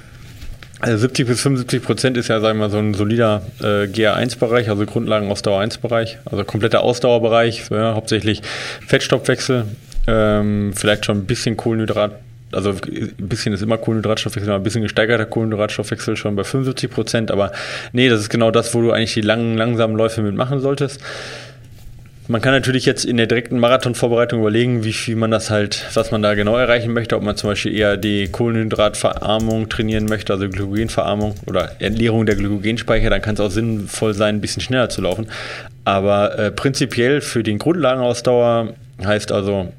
also 0.79 0.97
70 0.97 1.27
bis 1.27 1.41
75 1.41 1.83
Prozent 1.83 2.17
ist 2.17 2.29
ja, 2.29 2.39
sagen 2.39 2.57
wir 2.59 2.67
mal, 2.67 2.71
so 2.71 2.77
ein 2.77 2.93
solider 2.93 3.41
äh, 3.59 3.85
GA1-Bereich, 3.85 4.69
also 4.69 4.85
Grundlagen-Ausdauer 4.85 5.61
1-Bereich, 5.61 6.19
also 6.25 6.43
kompletter 6.43 6.81
Ausdauerbereich, 6.81 7.69
ja, 7.69 7.95
hauptsächlich 7.95 8.41
Fettstoffwechsel, 8.87 9.65
ähm, 10.07 10.73
vielleicht 10.75 11.05
schon 11.05 11.17
ein 11.17 11.25
bisschen 11.25 11.57
Kohlenhydrat, 11.57 12.13
also 12.51 12.71
ein 12.71 13.13
bisschen 13.17 13.53
ist 13.53 13.61
immer 13.61 13.77
Kohlenhydratstoffwechsel, 13.77 14.53
ein 14.53 14.63
bisschen 14.63 14.81
gesteigerter 14.81 15.25
Kohlenhydratstoffwechsel 15.25 16.15
schon 16.15 16.35
bei 16.35 16.43
75 16.43 16.89
Prozent, 16.89 17.31
aber 17.31 17.51
nee, 17.91 18.07
das 18.07 18.21
ist 18.21 18.29
genau 18.29 18.49
das, 18.49 18.73
wo 18.73 18.81
du 18.81 18.91
eigentlich 18.91 19.13
die 19.13 19.21
langen, 19.21 19.57
langsamen 19.57 19.97
Läufe 19.97 20.21
mitmachen 20.21 20.61
solltest. 20.61 21.01
Man 22.31 22.41
kann 22.41 22.53
natürlich 22.53 22.85
jetzt 22.85 23.05
in 23.05 23.17
der 23.17 23.25
direkten 23.25 23.57
Marathonvorbereitung 23.57 24.41
überlegen, 24.41 24.83
wie 24.83 24.93
viel 24.93 25.15
man 25.15 25.31
das 25.31 25.49
halt, 25.49 25.87
was 25.95 26.11
man 26.11 26.21
da 26.21 26.35
genau 26.35 26.57
erreichen 26.57 26.93
möchte, 26.93 27.15
ob 27.15 27.23
man 27.23 27.35
zum 27.35 27.49
Beispiel 27.49 27.75
eher 27.75 27.97
die 27.97 28.27
Kohlenhydratverarmung 28.27 29.67
trainieren 29.67 30.05
möchte, 30.05 30.33
also 30.33 30.47
Glykogenverarmung 30.47 31.33
oder 31.47 31.71
Entleerung 31.79 32.27
der 32.27 32.35
Glykogenspeicher, 32.35 33.09
dann 33.09 33.23
kann 33.23 33.33
es 33.33 33.39
auch 33.39 33.49
sinnvoll 33.49 34.13
sein, 34.13 34.35
ein 34.35 34.41
bisschen 34.41 34.61
schneller 34.61 34.89
zu 34.89 35.01
laufen. 35.01 35.25
Aber 35.85 36.37
äh, 36.37 36.51
prinzipiell 36.51 37.21
für 37.21 37.41
den 37.41 37.57
Grundlagenausdauer 37.57 38.75
heißt 39.03 39.31
also 39.31 39.73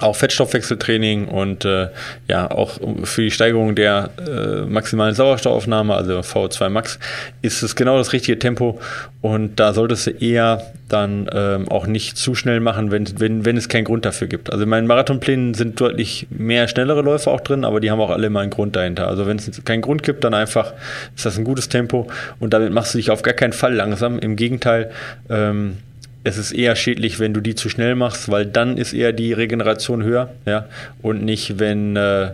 auch 0.00 0.16
Fettstoffwechseltraining 0.16 1.28
und 1.28 1.64
äh, 1.64 1.88
ja 2.26 2.50
auch 2.50 2.78
für 3.04 3.22
die 3.22 3.30
Steigerung 3.30 3.74
der 3.76 4.10
äh, 4.18 4.66
maximalen 4.66 5.14
Sauerstoffaufnahme, 5.14 5.94
also 5.94 6.18
VO2 6.18 6.68
Max, 6.68 6.98
ist 7.42 7.62
es 7.62 7.76
genau 7.76 7.96
das 7.96 8.12
richtige 8.12 8.38
Tempo 8.38 8.80
und 9.20 9.60
da 9.60 9.72
solltest 9.72 10.06
du 10.06 10.10
eher 10.10 10.62
dann 10.88 11.30
ähm, 11.32 11.68
auch 11.68 11.86
nicht 11.86 12.16
zu 12.16 12.34
schnell 12.34 12.60
machen, 12.60 12.90
wenn, 12.90 13.08
wenn, 13.20 13.44
wenn 13.44 13.56
es 13.56 13.68
keinen 13.68 13.84
Grund 13.84 14.04
dafür 14.04 14.26
gibt. 14.26 14.52
Also 14.52 14.64
in 14.64 14.68
meinen 14.68 14.86
Marathonplänen 14.86 15.54
sind 15.54 15.80
deutlich 15.80 16.26
mehr 16.30 16.66
schnellere 16.66 17.02
Läufe 17.02 17.30
auch 17.30 17.40
drin, 17.40 17.64
aber 17.64 17.80
die 17.80 17.90
haben 17.90 18.00
auch 18.00 18.10
alle 18.10 18.26
immer 18.26 18.40
einen 18.40 18.50
Grund 18.50 18.74
dahinter. 18.74 19.06
Also 19.06 19.26
wenn 19.26 19.38
es 19.38 19.64
keinen 19.64 19.80
Grund 19.80 20.02
gibt, 20.02 20.24
dann 20.24 20.34
einfach 20.34 20.74
ist 21.14 21.24
das 21.24 21.38
ein 21.38 21.44
gutes 21.44 21.68
Tempo 21.68 22.08
und 22.40 22.52
damit 22.52 22.72
machst 22.72 22.94
du 22.94 22.98
dich 22.98 23.10
auf 23.10 23.22
gar 23.22 23.34
keinen 23.34 23.52
Fall 23.52 23.74
langsam. 23.74 24.18
Im 24.18 24.36
Gegenteil, 24.36 24.90
ähm, 25.30 25.78
es 26.24 26.38
ist 26.38 26.52
eher 26.52 26.74
schädlich, 26.74 27.20
wenn 27.20 27.34
du 27.34 27.40
die 27.40 27.54
zu 27.54 27.68
schnell 27.68 27.94
machst, 27.94 28.30
weil 28.30 28.46
dann 28.46 28.78
ist 28.78 28.94
eher 28.94 29.12
die 29.12 29.32
Regeneration 29.32 30.02
höher, 30.02 30.30
ja, 30.46 30.66
und 31.02 31.22
nicht, 31.22 31.58
wenn, 31.58 31.96
äh, 31.96 32.32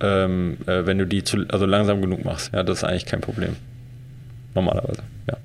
ähm, 0.00 0.58
äh, 0.66 0.84
wenn 0.84 0.98
du 0.98 1.06
die 1.06 1.24
zu, 1.24 1.44
also 1.48 1.64
langsam 1.64 2.02
genug 2.02 2.24
machst. 2.24 2.52
Ja, 2.52 2.64
das 2.64 2.78
ist 2.78 2.84
eigentlich 2.84 3.06
kein 3.06 3.20
Problem. 3.20 3.56
Normalerweise, 4.54 5.02
ja. 5.28 5.36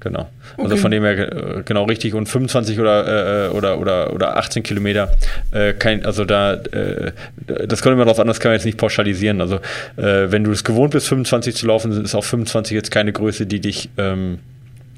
Genau. 0.00 0.18
Also 0.18 0.32
okay. 0.56 0.62
Also 0.64 0.76
von 0.76 0.90
dem 0.90 1.04
her 1.04 1.32
äh, 1.58 1.62
genau 1.64 1.84
richtig 1.84 2.12
und 2.12 2.28
25 2.28 2.78
oder, 2.78 3.46
äh, 3.46 3.48
oder, 3.50 3.78
oder, 3.78 4.12
oder 4.12 4.36
18 4.36 4.62
Kilometer, 4.62 5.16
äh, 5.52 5.72
kein, 5.72 6.04
also 6.04 6.26
da, 6.26 6.54
äh, 6.54 7.12
das 7.46 7.80
kommt 7.80 7.94
immer 7.94 8.04
darauf 8.04 8.20
an, 8.20 8.26
das 8.26 8.40
kann 8.40 8.50
man 8.50 8.56
jetzt 8.56 8.66
nicht 8.66 8.78
pauschalisieren. 8.78 9.40
Also 9.40 9.56
äh, 9.96 10.30
wenn 10.30 10.44
du 10.44 10.50
es 10.50 10.64
gewohnt 10.64 10.92
bist, 10.92 11.08
25 11.08 11.54
zu 11.54 11.66
laufen, 11.66 11.92
ist 12.04 12.14
auch 12.14 12.24
25 12.24 12.74
jetzt 12.74 12.90
keine 12.90 13.12
Größe, 13.12 13.46
die 13.46 13.60
dich 13.60 13.88
ähm, 13.96 14.40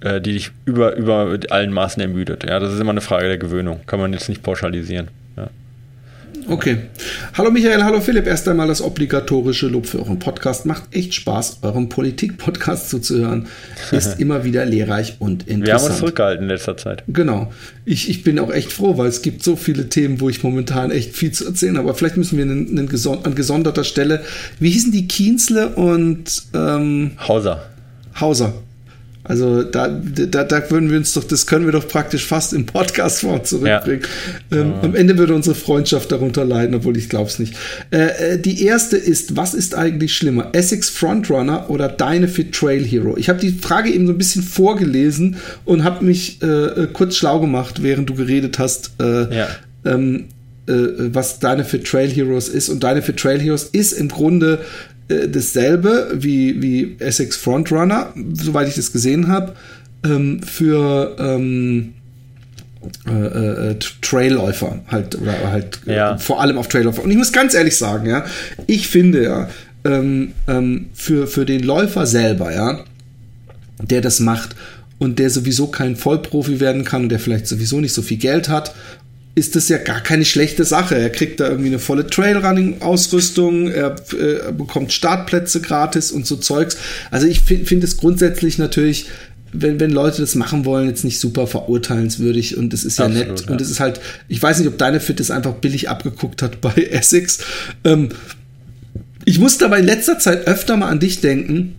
äh, 0.05 0.21
die 0.21 0.35
dich 0.35 0.51
über, 0.67 0.95
über 0.97 1.39
allen 1.49 1.73
Maßen 1.73 2.01
ermüdet. 2.01 2.45
Ja, 2.45 2.61
das 2.61 2.75
ist 2.75 2.81
immer 2.81 2.91
eine 2.91 3.01
Frage 3.01 3.27
der 3.27 3.39
Gewöhnung. 3.39 3.81
Kann 3.87 3.99
man 3.99 4.13
jetzt 4.13 4.29
nicht 4.29 4.43
pauschalisieren. 4.43 5.09
Ja. 5.37 5.49
Okay. 6.47 6.77
Hallo 7.39 7.51
Michael, 7.51 7.83
hallo 7.83 8.03
Philipp. 8.03 8.27
Erst 8.27 8.47
einmal 8.47 8.69
das 8.69 8.83
obligatorische 8.83 9.67
Lob 9.69 9.87
für 9.87 10.01
euren 10.01 10.19
Podcast. 10.19 10.67
Macht 10.67 10.95
echt 10.95 11.15
Spaß, 11.15 11.61
eurem 11.63 11.89
Politik-Podcast 11.89 12.91
zuzuhören. 12.91 13.47
Ist 13.93 14.19
immer 14.21 14.45
wieder 14.45 14.67
lehrreich 14.67 15.17
und 15.21 15.49
interessant. 15.49 15.67
Wir 15.67 15.75
haben 15.75 15.85
uns 15.87 15.99
zurückgehalten 15.99 16.43
in 16.45 16.51
letzter 16.51 16.77
Zeit. 16.77 17.03
Genau. 17.09 17.51
Ich, 17.87 18.11
ich 18.11 18.23
bin 18.25 18.39
auch 18.39 18.53
echt 18.53 18.73
froh, 18.73 18.99
weil 18.99 19.09
es 19.09 19.23
gibt 19.23 19.43
so 19.43 19.57
viele 19.57 19.89
Themen, 19.89 20.21
wo 20.21 20.29
ich 20.29 20.43
momentan 20.43 20.91
echt 20.91 21.17
viel 21.17 21.33
zu 21.33 21.47
erzählen 21.47 21.79
habe. 21.79 21.89
Aber 21.89 21.97
vielleicht 21.97 22.19
müssen 22.19 22.37
wir 22.37 22.45
einen, 22.45 22.69
einen 22.69 22.89
geson 22.89 23.25
an 23.25 23.35
gesonderter 23.35 23.85
Stelle. 23.85 24.21
Wie 24.61 24.69
hießen 24.69 24.93
die 24.93 25.09
Kienzle 25.09 25.71
und 25.71 26.43
ähm, 26.53 27.13
Hauser? 27.27 27.65
Hauser. 28.21 28.53
Also 29.27 29.63
da, 29.63 29.89
da, 29.89 30.45
da 30.45 30.71
würden 30.71 30.91
wir 30.91 30.99
uns 30.99 31.15
doch, 31.15 31.25
das 31.25 31.47
können 31.47 31.65
wir 31.65 31.73
doch 31.73 31.89
praktisch 31.89 32.27
fast 32.27 32.53
im 32.53 32.67
Podcast-Form 32.67 33.43
zurückbringen. 33.45 34.03
Ja. 34.51 34.59
Ähm, 34.59 34.75
Am 34.83 34.95
Ende 34.95 35.17
würde 35.17 35.35
unsere 35.35 35.55
Freundschaft 35.55 36.13
darunter 36.13 36.45
leiden, 36.45 36.75
obwohl 36.75 36.97
ich 36.99 37.09
glaube 37.09 37.31
es 37.31 37.39
nicht. 37.39 37.55
Äh, 37.91 38.35
äh, 38.35 38.39
die 38.39 38.63
erste 38.65 38.99
ist, 38.99 39.35
was 39.35 39.55
ist 39.55 39.75
eigentlich 39.75 40.15
schlimmer? 40.15 40.51
Essex 40.53 40.91
Frontrunner 40.91 41.71
oder 41.71 41.89
Dynafit 41.89 42.55
Trail 42.55 42.85
Hero? 42.85 43.17
Ich 43.17 43.31
habe 43.31 43.41
die 43.41 43.53
Frage 43.53 43.91
eben 43.91 44.07
so 44.07 44.13
ein 44.13 44.19
bisschen 44.19 44.43
vorgelesen 44.43 45.37
und 45.65 45.85
habe 45.85 46.05
mich 46.05 46.43
äh, 46.43 46.47
äh, 46.47 46.89
kurz 46.93 47.17
schlau 47.17 47.41
gemacht, 47.41 47.83
während 47.83 48.11
du 48.11 48.15
geredet 48.15 48.59
hast. 48.59 48.93
Äh, 49.01 49.35
ja. 49.35 49.49
Ähm, 49.87 50.27
äh, 50.67 50.73
was 51.13 51.41
Dynafit 51.41 51.87
Trail 51.87 52.11
Heroes 52.11 52.49
ist. 52.49 52.69
Und 52.69 52.83
Dynafit 52.83 53.19
Trail 53.19 53.41
Heroes 53.41 53.65
ist 53.65 53.93
im 53.93 54.09
Grunde 54.09 54.61
äh, 55.09 55.29
dasselbe 55.29 56.13
wie, 56.15 56.63
wie 56.63 56.97
Essex 56.99 57.37
Frontrunner, 57.37 58.13
soweit 58.33 58.69
ich 58.69 58.75
das 58.75 58.93
gesehen 58.93 59.29
habe, 59.29 59.55
ähm, 60.05 60.43
für 60.43 61.17
ähm, 61.19 61.95
äh, 63.07 63.71
äh, 63.71 63.77
Trailläufer 64.03 64.81
halt 64.89 65.21
oder 65.21 65.51
halt 65.51 65.81
äh, 65.87 65.97
ja. 65.97 66.19
vor 66.19 66.41
allem 66.41 66.59
auf 66.59 66.69
Trailläufer. 66.69 67.03
Und 67.03 67.11
ich 67.11 67.17
muss 67.17 67.33
ganz 67.33 67.55
ehrlich 67.55 67.77
sagen, 67.77 68.09
ja, 68.09 68.25
ich 68.67 68.89
finde 68.89 69.23
ja 69.23 69.49
ähm, 69.85 70.33
ähm, 70.49 70.87
für 70.95 71.27
für 71.27 71.47
den 71.47 71.63
Läufer 71.63 72.07
selber, 72.07 72.53
ja, 72.53 72.81
der 73.83 74.01
das 74.01 74.21
macht 74.21 74.55
und 74.99 75.19
der 75.19 75.31
sowieso 75.31 75.67
kein 75.67 75.97
Vollprofi 75.97 76.61
werden 76.61 76.85
kann 76.85 77.05
und 77.05 77.09
der 77.09 77.19
vielleicht 77.19 77.47
sowieso 77.47 77.81
nicht 77.81 77.95
so 77.95 78.03
viel 78.03 78.19
Geld 78.19 78.49
hat 78.49 78.75
ist 79.35 79.57
das 79.57 79.69
ja 79.69 79.79
gar 79.79 80.01
keine 80.01 80.25
schlechte 80.25 80.65
Sache. 80.65 80.97
Er 80.97 81.11
kriegt 81.11 81.41
da 81.41 81.49
irgendwie 81.49 81.69
eine 81.69 81.81
volle 81.81 82.07
Trailrunning-Ausrüstung, 82.07 83.69
er, 83.69 83.97
äh, 84.13 84.53
bekommt 84.53 84.93
Startplätze 84.93 85.61
gratis 85.61 86.13
und 86.13 86.27
so 86.27 86.37
Zeugs. 86.37 86.77
Also 87.11 87.27
ich 87.27 87.41
finde 87.41 87.67
find 87.67 87.83
es 87.83 87.97
grundsätzlich 87.97 88.59
natürlich, 88.59 89.07
wenn, 89.53 89.81
wenn 89.81 89.91
Leute 89.91 90.21
das 90.21 90.37
machen 90.37 90.65
wollen, 90.65 90.89
jetzt 90.89 91.05
nicht 91.05 91.19
super 91.19 91.49
verurteilenswürdig 91.49 92.57
und 92.57 92.73
es 92.73 92.85
ist 92.85 92.99
ja 92.99 93.07
Absolut, 93.07 93.29
nett. 93.29 93.41
Ja. 93.41 93.53
Und 93.53 93.61
es 93.61 93.71
ist 93.71 93.81
halt, 93.81 94.01
ich 94.29 94.41
weiß 94.41 94.59
nicht, 94.59 94.69
ob 94.69 94.79
deine 94.79 95.01
Fit 95.01 95.19
das 95.19 95.33
einfach 95.33 95.55
billig 95.55 95.89
abgeguckt 95.89 96.41
hat 96.41 96.61
bei 96.61 96.73
Essex. 96.91 97.39
Ähm, 97.83 98.11
ich 99.25 99.41
musste 99.41 99.65
aber 99.65 99.79
in 99.79 99.87
letzter 99.87 100.19
Zeit 100.19 100.47
öfter 100.47 100.77
mal 100.77 100.89
an 100.89 101.01
dich 101.01 101.21
denken, 101.21 101.75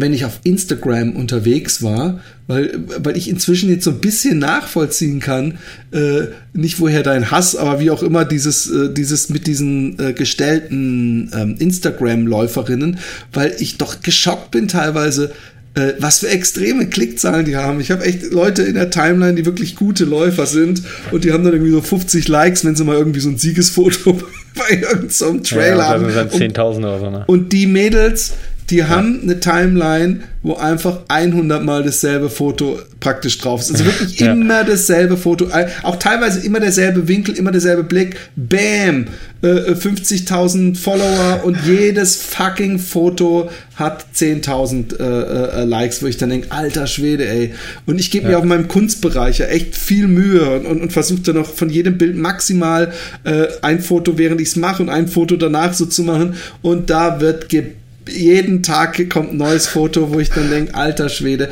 wenn 0.00 0.14
ich 0.14 0.24
auf 0.24 0.40
Instagram 0.44 1.16
unterwegs 1.16 1.82
war, 1.82 2.20
weil, 2.46 2.78
weil 2.98 3.16
ich 3.16 3.28
inzwischen 3.28 3.70
jetzt 3.70 3.84
so 3.84 3.90
ein 3.90 4.00
bisschen 4.00 4.38
nachvollziehen 4.38 5.20
kann, 5.20 5.58
äh, 5.92 6.28
nicht 6.52 6.80
woher 6.80 7.02
dein 7.02 7.30
Hass, 7.30 7.56
aber 7.56 7.80
wie 7.80 7.90
auch 7.90 8.02
immer 8.02 8.24
dieses, 8.24 8.70
äh, 8.70 8.92
dieses 8.92 9.28
mit 9.28 9.46
diesen 9.46 9.98
äh, 9.98 10.12
gestellten 10.12 11.30
ähm, 11.34 11.56
Instagram-Läuferinnen, 11.58 12.98
weil 13.32 13.54
ich 13.58 13.78
doch 13.78 14.02
geschockt 14.02 14.50
bin 14.50 14.68
teilweise, 14.68 15.32
äh, 15.74 15.94
was 15.98 16.18
für 16.18 16.28
extreme 16.28 16.86
Klickzahlen 16.86 17.46
die 17.46 17.56
haben. 17.56 17.80
Ich 17.80 17.90
habe 17.90 18.04
echt 18.04 18.30
Leute 18.30 18.62
in 18.62 18.74
der 18.74 18.90
Timeline, 18.90 19.34
die 19.34 19.46
wirklich 19.46 19.76
gute 19.76 20.04
Läufer 20.04 20.46
sind 20.46 20.82
und 21.10 21.24
die 21.24 21.32
haben 21.32 21.44
dann 21.44 21.54
irgendwie 21.54 21.72
so 21.72 21.80
50 21.80 22.28
Likes, 22.28 22.64
wenn 22.64 22.76
sie 22.76 22.84
mal 22.84 22.96
irgendwie 22.96 23.20
so 23.20 23.30
ein 23.30 23.38
Siegesfoto 23.38 24.12
bei 24.54 24.74
irgendeinem 24.74 25.10
so 25.10 25.38
Trailer 25.38 25.76
ja, 25.76 25.88
haben. 25.88 26.14
Dann 26.14 26.28
10.000 26.28 26.78
oder 26.78 26.98
so, 26.98 27.10
ne? 27.10 27.24
Und 27.26 27.52
die 27.52 27.66
Mädels, 27.66 28.32
die 28.72 28.84
haben 28.84 29.20
eine 29.22 29.38
Timeline, 29.38 30.20
wo 30.42 30.54
einfach 30.54 31.00
100 31.08 31.62
Mal 31.62 31.82
dasselbe 31.82 32.30
Foto 32.30 32.80
praktisch 33.00 33.36
drauf 33.36 33.60
ist. 33.60 33.70
Also 33.70 33.84
wirklich 33.84 34.18
ja. 34.20 34.32
immer 34.32 34.64
dasselbe 34.64 35.18
Foto. 35.18 35.48
Auch 35.82 35.96
teilweise 35.96 36.40
immer 36.40 36.58
derselbe 36.58 37.06
Winkel, 37.06 37.36
immer 37.36 37.52
derselbe 37.52 37.84
Blick. 37.84 38.16
Bam! 38.34 39.08
Äh, 39.42 39.72
50.000 39.72 40.76
Follower 40.76 41.44
und 41.44 41.58
jedes 41.66 42.16
fucking 42.16 42.78
Foto 42.78 43.50
hat 43.74 44.06
10.000 44.16 44.98
äh, 44.98 45.62
äh, 45.62 45.64
Likes, 45.64 46.02
wo 46.02 46.06
ich 46.06 46.16
dann 46.16 46.30
denke, 46.30 46.50
alter 46.50 46.86
Schwede, 46.86 47.28
ey. 47.28 47.52
Und 47.84 48.00
ich 48.00 48.10
gebe 48.10 48.24
ja. 48.24 48.30
mir 48.30 48.38
auf 48.38 48.44
meinem 48.44 48.68
Kunstbereich 48.68 49.38
ja 49.38 49.46
echt 49.46 49.76
viel 49.76 50.08
Mühe 50.08 50.48
und, 50.48 50.64
und, 50.64 50.80
und 50.80 50.92
versuche 50.92 51.20
dann 51.20 51.36
noch 51.36 51.52
von 51.52 51.68
jedem 51.68 51.98
Bild 51.98 52.16
maximal 52.16 52.92
äh, 53.24 53.48
ein 53.60 53.80
Foto, 53.80 54.16
während 54.16 54.40
ich 54.40 54.48
es 54.48 54.56
mache 54.56 54.82
und 54.82 54.88
ein 54.88 55.08
Foto 55.08 55.36
danach 55.36 55.74
so 55.74 55.84
zu 55.84 56.04
machen. 56.04 56.36
Und 56.62 56.88
da 56.88 57.20
wird 57.20 57.50
gebildet 57.50 57.81
jeden 58.08 58.62
Tag 58.62 59.08
kommt 59.10 59.32
ein 59.32 59.36
neues 59.36 59.66
Foto, 59.66 60.12
wo 60.12 60.20
ich 60.20 60.30
dann 60.30 60.50
denke, 60.50 60.74
alter 60.74 61.08
Schwede. 61.08 61.48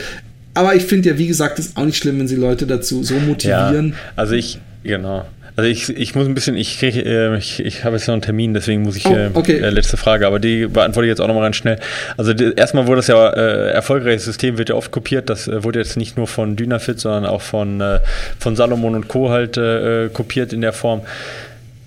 Aber 0.54 0.74
ich 0.74 0.84
finde 0.84 1.10
ja, 1.10 1.18
wie 1.18 1.28
gesagt, 1.28 1.58
ist 1.58 1.76
auch 1.76 1.84
nicht 1.84 1.98
schlimm, 1.98 2.18
wenn 2.18 2.28
sie 2.28 2.36
Leute 2.36 2.66
dazu 2.66 3.02
so 3.02 3.14
motivieren. 3.14 3.90
Ja, 3.90 4.12
also 4.16 4.34
ich, 4.34 4.58
genau. 4.82 5.26
Also 5.56 5.68
ich, 5.68 5.90
ich 5.90 6.14
muss 6.14 6.26
ein 6.26 6.34
bisschen, 6.34 6.56
ich 6.56 6.78
kriege, 6.78 7.02
äh, 7.02 7.36
ich, 7.36 7.60
ich 7.60 7.84
habe 7.84 7.96
jetzt 7.96 8.06
noch 8.06 8.14
einen 8.14 8.22
Termin, 8.22 8.54
deswegen 8.54 8.82
muss 8.82 8.96
ich, 8.96 9.06
oh, 9.06 9.14
äh, 9.14 9.30
okay. 9.34 9.58
äh, 9.58 9.70
letzte 9.70 9.96
Frage, 9.96 10.26
aber 10.26 10.38
die 10.38 10.66
beantworte 10.66 11.06
ich 11.06 11.10
jetzt 11.10 11.20
auch 11.20 11.26
nochmal 11.26 11.42
ganz 11.42 11.56
schnell. 11.56 11.78
Also 12.16 12.32
die, 12.32 12.54
erstmal 12.56 12.86
wurde 12.86 12.96
das 12.96 13.08
ja, 13.08 13.28
äh, 13.30 13.70
erfolgreiches 13.72 14.24
System 14.24 14.58
wird 14.58 14.70
ja 14.70 14.74
oft 14.74 14.90
kopiert, 14.90 15.28
das 15.28 15.48
äh, 15.48 15.62
wurde 15.62 15.78
jetzt 15.78 15.96
nicht 15.96 16.16
nur 16.16 16.26
von 16.26 16.56
Dynafit, 16.56 17.00
sondern 17.00 17.26
auch 17.26 17.42
von, 17.42 17.80
äh, 17.80 18.00
von 18.38 18.56
Salomon 18.56 18.94
und 18.94 19.08
Co. 19.08 19.30
halt 19.30 19.56
äh, 19.56 20.08
kopiert 20.12 20.52
in 20.52 20.62
der 20.62 20.72
Form. 20.72 21.02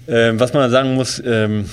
Ähm, 0.07 0.39
was 0.39 0.53
man 0.53 0.69
sagen 0.69 0.95
muss, 0.95 1.21
ähm, 1.25 1.65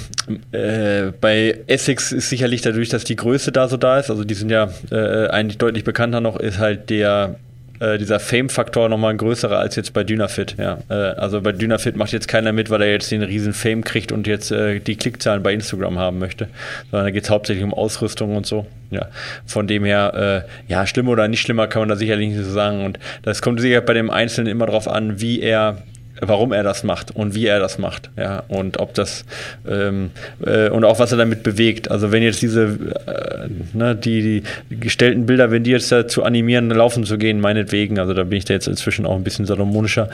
äh, 0.53 1.13
bei 1.21 1.59
Essex 1.67 2.13
ist 2.13 2.29
sicherlich 2.29 2.63
dadurch, 2.63 2.89
dass 2.89 3.05
die 3.05 3.17
Größe 3.17 3.51
da 3.51 3.69
so 3.69 3.77
da 3.77 3.99
ist, 3.99 4.11
also 4.11 4.25
die 4.25 4.35
sind 4.35 4.51
ja 4.51 4.71
äh, 4.93 5.29
eigentlich 5.29 5.59
deutlich 5.59 5.85
bekannter 5.85 6.21
noch, 6.21 6.39
ist 6.39 6.59
halt 6.59 6.91
der 6.91 7.37
äh, 7.81 7.99
dieser 7.99 8.21
Fame-Faktor 8.21 8.89
nochmal 8.89 9.13
ein 9.13 9.17
größerer 9.17 9.59
als 9.59 9.75
jetzt 9.75 9.93
bei 9.93 10.05
Dynafit. 10.05 10.55
Ja. 10.59 10.79
Äh, 10.89 10.95
also 10.95 11.41
bei 11.41 11.53
Dynafit 11.53 11.97
macht 11.97 12.13
jetzt 12.13 12.29
keiner 12.29 12.53
mit, 12.53 12.71
weil 12.71 12.83
er 12.83 12.93
jetzt 12.93 13.11
den 13.11 13.23
riesen 13.23 13.53
Fame 13.53 13.83
kriegt 13.83 14.13
und 14.13 14.27
jetzt 14.27 14.53
äh, 14.53 14.81
die 14.81 14.97
Klickzahlen 14.97 15.43
bei 15.43 15.53
Instagram 15.53 15.99
haben 15.99 16.19
möchte, 16.19 16.49
sondern 16.91 17.07
da 17.07 17.11
geht 17.11 17.25
es 17.25 17.31
hauptsächlich 17.31 17.65
um 17.65 17.75
Ausrüstung 17.75 18.37
und 18.37 18.47
so. 18.47 18.67
Ja, 18.91 19.09
von 19.47 19.67
dem 19.67 19.85
her, 19.85 20.45
äh, 20.69 20.71
ja, 20.71 20.87
schlimmer 20.87 21.13
oder 21.13 21.27
nicht 21.29 21.41
schlimmer 21.41 21.69
kann 21.69 21.81
man 21.81 21.89
da 21.89 21.97
sicherlich 21.97 22.31
nicht 22.31 22.45
so 22.45 22.51
sagen. 22.51 22.85
Und 22.85 22.99
das 23.23 23.41
kommt 23.41 23.61
sicher 23.61 23.81
bei 23.81 23.95
dem 23.95 24.11
Einzelnen 24.11 24.51
immer 24.51 24.67
darauf 24.67 24.89
an, 24.89 25.21
wie 25.21 25.41
er 25.41 25.79
warum 26.21 26.53
er 26.53 26.63
das 26.63 26.85
macht 26.85 27.15
und 27.15 27.35
wie 27.35 27.47
er 27.47 27.61
das 27.61 27.79
macht, 27.79 28.11
ja, 28.17 28.43
und 28.49 28.79
ob 28.79 28.95
das 28.95 29.25
ähm, 29.69 30.11
äh, 30.45 30.69
und 30.69 30.85
auch 30.85 30.99
was 30.99 31.13
er 31.13 31.19
damit 31.19 31.43
bewegt. 31.43 31.91
Also 31.91 32.13
wenn 32.13 32.23
jetzt 32.23 32.43
diese 32.43 32.65
äh, 33.07 33.49
ne, 33.77 33.97
die, 33.97 34.43
die, 34.71 34.81
gestellten 34.81 35.27
Bilder, 35.27 35.51
wenn 35.51 35.65
die 35.65 35.71
jetzt 35.71 35.91
dazu 35.91 36.23
animieren, 36.23 36.71
laufen 36.71 37.05
zu 37.05 37.19
gehen, 37.19 37.41
meinetwegen, 37.41 37.99
also 37.99 38.15
da 38.15 38.25
bin 38.25 38.39
ich 38.39 38.45
da 38.45 38.55
jetzt 38.55 38.69
inzwischen 38.69 39.07
auch 39.07 39.17
ein 39.17 39.25
bisschen 39.25 39.47
salomonischer, 39.47 40.09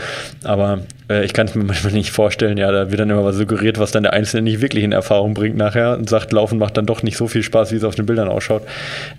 aber 0.44 0.80
äh, 1.10 1.24
ich 1.24 1.32
kann 1.32 1.46
es 1.46 1.54
mir 1.54 1.64
manchmal 1.66 1.92
nicht 1.92 2.10
vorstellen, 2.10 2.58
ja, 2.58 2.70
da 2.70 2.90
wird 2.90 3.00
dann 3.00 3.10
immer 3.10 3.24
was 3.24 3.36
suggeriert, 3.36 3.78
was 3.78 3.90
dann 3.90 4.02
der 4.02 4.12
Einzelne 4.12 4.42
nicht 4.42 4.60
wirklich 4.60 4.84
in 4.84 4.92
Erfahrung 4.92 5.34
bringt 5.34 5.56
nachher 5.56 5.96
und 5.98 6.08
sagt, 6.08 6.32
Laufen 6.32 6.58
macht 6.58 6.76
dann 6.76 6.86
doch 6.86 7.02
nicht 7.02 7.16
so 7.16 7.28
viel 7.28 7.42
Spaß, 7.42 7.72
wie 7.72 7.76
es 7.76 7.84
auf 7.84 7.94
den 7.94 8.06
Bildern 8.06 8.28
ausschaut. 8.28 8.62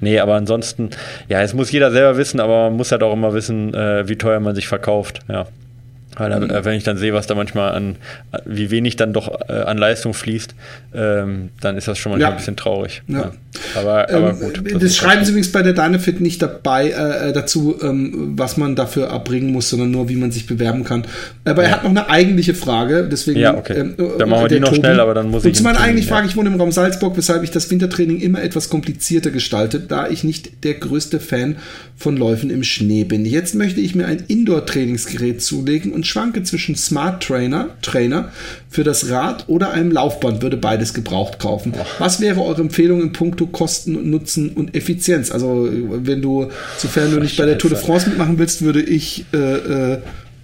Nee, 0.01 0.19
aber 0.19 0.35
ansonsten, 0.35 0.89
ja, 1.29 1.41
es 1.41 1.53
muss 1.53 1.71
jeder 1.71 1.91
selber 1.91 2.17
wissen, 2.17 2.39
aber 2.39 2.65
man 2.65 2.77
muss 2.77 2.91
halt 2.91 3.03
auch 3.03 3.13
immer 3.13 3.33
wissen, 3.33 3.73
äh, 3.73 4.07
wie 4.07 4.15
teuer 4.15 4.39
man 4.39 4.55
sich 4.55 4.67
verkauft, 4.67 5.19
ja. 5.27 5.47
Weil 6.17 6.29
dann, 6.31 6.49
äh, 6.49 6.65
wenn 6.65 6.75
ich 6.75 6.83
dann 6.83 6.97
sehe, 6.97 7.13
was 7.13 7.27
da 7.27 7.35
manchmal 7.35 7.73
an, 7.73 7.95
wie 8.45 8.71
wenig 8.71 8.95
dann 8.95 9.13
doch 9.13 9.29
äh, 9.49 9.53
an 9.53 9.77
Leistung 9.77 10.13
fließt, 10.13 10.55
ähm, 10.95 11.49
dann 11.61 11.77
ist 11.77 11.87
das 11.87 11.97
schon 11.97 12.11
mal 12.11 12.19
ja. 12.19 12.29
ein 12.29 12.37
bisschen 12.37 12.55
traurig. 12.55 13.03
Ja. 13.07 13.19
ja. 13.19 13.31
Aber, 13.75 14.09
aber 14.09 14.29
ähm, 14.31 14.39
gut. 14.39 14.61
Das, 14.73 14.81
das 14.81 14.95
schreiben 14.95 15.25
sie 15.25 15.31
übrigens 15.31 15.51
bei 15.51 15.63
der 15.63 15.73
Dynafit 15.73 16.21
nicht 16.21 16.41
dabei 16.41 16.89
äh, 16.89 17.29
äh, 17.29 17.33
dazu, 17.33 17.77
ähm, 17.81 18.33
was 18.35 18.57
man 18.57 18.75
dafür 18.75 19.07
erbringen 19.07 19.51
muss, 19.51 19.69
sondern 19.69 19.91
nur, 19.91 20.09
wie 20.09 20.15
man 20.15 20.31
sich 20.31 20.47
bewerben 20.47 20.83
kann. 20.83 21.05
Aber 21.45 21.63
er 21.63 21.71
hat 21.71 21.83
noch 21.83 21.89
eine 21.89 22.09
eigentliche 22.09 22.53
Frage, 22.53 23.07
deswegen. 23.11 23.39
Ja, 23.39 23.55
okay. 23.55 23.79
Ähm, 23.79 23.95
dann 24.17 24.29
machen 24.29 24.43
wir 24.43 24.47
die 24.49 24.59
noch 24.59 24.69
Tobi. 24.69 24.81
schnell, 24.81 24.99
aber 24.99 25.13
dann 25.13 25.29
muss 25.29 25.43
Und 25.43 25.49
ich. 25.49 25.53
Und 25.53 25.57
zu 25.57 25.63
meiner 25.63 25.79
eigentlichen 25.79 26.09
Frage, 26.09 26.27
ich 26.27 26.35
wohne 26.35 26.49
im 26.49 26.59
Raum 26.59 26.71
Salzburg, 26.71 27.17
weshalb 27.17 27.43
ich 27.43 27.51
das 27.51 27.69
Wintertraining 27.69 28.19
immer 28.19 28.41
etwas 28.41 28.69
komplizierter 28.69 29.31
gestalte, 29.31 29.79
da 29.79 30.07
ich 30.07 30.23
nicht 30.23 30.63
der 30.63 30.75
größte 30.75 31.19
Fan 31.19 31.57
von 31.95 32.17
Läufen 32.17 32.49
im 32.49 32.63
Schnee 32.63 33.03
bin. 33.03 33.25
Jetzt 33.25 33.55
möchte 33.55 33.81
ich 33.81 33.95
mir 33.95 34.05
ein 34.05 34.23
Indoor-Trainingsgerät 34.27 35.41
zulegen 35.41 35.91
und 35.91 36.06
schwanke 36.07 36.43
zwischen 36.43 36.75
Smart 36.75 37.23
Trainer, 37.23 37.69
Trainer 37.81 38.31
für 38.69 38.83
das 38.83 39.09
Rad 39.09 39.45
oder 39.47 39.71
einem 39.71 39.91
Laufband, 39.91 40.41
würde 40.41 40.57
beides 40.57 40.93
gebraucht 40.93 41.39
kaufen. 41.39 41.73
Was 41.99 42.21
wäre 42.21 42.41
eure 42.41 42.61
Empfehlung 42.61 43.01
in 43.01 43.13
puncto 43.13 43.47
Kosten, 43.47 44.09
Nutzen 44.09 44.49
und 44.49 44.75
Effizienz? 44.75 45.31
Also, 45.31 45.67
wenn 45.71 46.21
du, 46.21 46.49
sofern 46.77 47.11
du 47.11 47.19
nicht 47.19 47.37
bei 47.37 47.45
der 47.45 47.57
Tour 47.57 47.69
de 47.69 47.79
France 47.79 48.09
mitmachen 48.09 48.37
willst, 48.39 48.61
würde 48.61 48.81
ich 48.81 49.25
äh, 49.33 49.37
äh, 49.37 49.97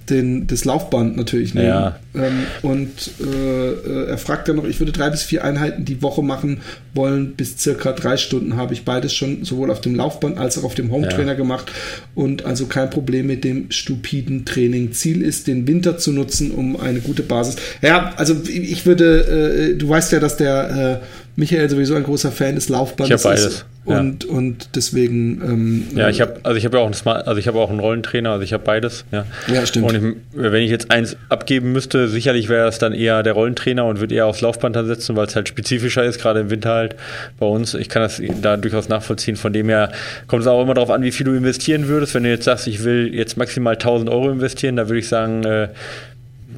den, 0.09 0.47
das 0.47 0.65
Laufband 0.65 1.17
natürlich 1.17 1.53
nehmen. 1.53 1.67
Ja. 1.67 1.99
Ähm, 2.15 2.43
und 2.61 2.89
äh, 3.21 3.69
äh, 3.69 4.07
er 4.09 4.17
fragt 4.17 4.47
dann 4.47 4.57
noch, 4.57 4.65
ich 4.65 4.79
würde 4.79 4.91
drei 4.91 5.09
bis 5.09 5.23
vier 5.23 5.43
Einheiten 5.43 5.85
die 5.85 6.01
Woche 6.01 6.21
machen 6.21 6.61
wollen, 6.93 7.33
bis 7.33 7.57
circa 7.57 7.91
drei 7.91 8.17
Stunden 8.17 8.55
habe 8.55 8.73
ich 8.73 8.85
beides 8.85 9.13
schon 9.13 9.45
sowohl 9.45 9.71
auf 9.71 9.81
dem 9.81 9.95
Laufband 9.95 10.37
als 10.37 10.57
auch 10.57 10.63
auf 10.63 10.75
dem 10.75 10.91
Home 10.91 11.07
Trainer 11.09 11.31
ja. 11.31 11.37
gemacht 11.37 11.71
und 12.15 12.45
also 12.45 12.67
kein 12.67 12.89
Problem 12.89 13.27
mit 13.27 13.43
dem 13.43 13.71
stupiden 13.71 14.45
Training. 14.45 14.91
Ziel 14.91 15.21
ist, 15.21 15.47
den 15.47 15.67
Winter 15.67 15.97
zu 15.97 16.11
nutzen, 16.11 16.51
um 16.51 16.79
eine 16.79 16.99
gute 16.99 17.23
Basis. 17.23 17.55
Ja, 17.81 18.13
also 18.17 18.35
ich 18.47 18.85
würde, 18.85 19.71
äh, 19.73 19.77
du 19.77 19.89
weißt 19.89 20.11
ja, 20.11 20.19
dass 20.19 20.37
der 20.37 21.01
äh, 21.01 21.05
Michael 21.35 21.69
sowieso 21.69 21.95
ein 21.95 22.03
großer 22.03 22.31
Fan 22.31 22.55
des 22.55 22.69
Laufbandes 22.69 23.21
ich 23.21 23.23
beides. 23.23 23.45
ist. 23.45 23.65
Und, 23.85 24.23
ja. 24.23 24.29
und 24.29 24.69
deswegen. 24.75 25.41
Ähm, 25.41 25.87
ja, 25.95 26.07
ich 26.07 26.21
habe 26.21 26.37
also 26.43 26.57
ich 26.57 26.63
habe 26.63 26.77
ja 26.77 26.83
auch 26.83 26.85
einen 26.85 26.93
Smart, 26.93 27.27
also 27.27 27.37
ich 27.37 27.47
habe 27.47 27.59
auch 27.59 27.69
einen 27.69 27.81
Rollentrainer, 27.81 28.31
also 28.31 28.43
ich 28.43 28.53
habe 28.53 28.63
beides. 28.63 29.03
Ja, 29.11 29.25
ja 29.51 29.65
stimmt. 29.65 29.89
Und 29.89 29.95
ich, 29.95 30.15
wenn 30.31 30.63
ich 30.63 30.71
jetzt 30.71 30.89
eins 30.89 31.17
abgeben 31.27 31.73
müsste, 31.73 32.07
sicherlich 32.07 32.47
wäre 32.47 32.69
es 32.69 32.77
dann 32.77 32.93
eher 32.93 33.23
der 33.23 33.33
Rollentrainer 33.33 33.83
und 33.83 33.99
würde 33.99 34.15
eher 34.15 34.27
aufs 34.27 34.39
Laufband 34.39 34.77
ansetzen, 34.77 35.17
weil 35.17 35.27
es 35.27 35.35
halt 35.35 35.49
spezifischer 35.49 36.03
ist, 36.05 36.21
gerade 36.21 36.39
im 36.41 36.49
Winter 36.49 36.71
halt 36.71 36.95
bei 37.39 37.45
uns. 37.45 37.73
Ich 37.73 37.89
kann 37.89 38.03
das 38.03 38.21
da 38.41 38.55
durchaus 38.55 38.87
nachvollziehen. 38.87 39.35
Von 39.35 39.51
dem 39.51 39.67
her 39.67 39.91
kommt 40.27 40.43
es 40.43 40.47
auch 40.47 40.61
immer 40.61 40.75
darauf 40.75 40.89
an, 40.89 41.03
wie 41.03 41.11
viel 41.11 41.25
du 41.25 41.33
investieren 41.33 41.89
würdest. 41.89 42.13
Wenn 42.13 42.23
du 42.23 42.29
jetzt 42.29 42.45
sagst, 42.45 42.67
ich 42.67 42.85
will 42.85 43.13
jetzt 43.13 43.35
maximal 43.35 43.73
1000 43.73 44.09
Euro 44.09 44.31
investieren, 44.31 44.77
da 44.77 44.87
würde 44.87 44.99
ich 44.99 45.09
sagen, 45.09 45.43
äh, 45.43 45.67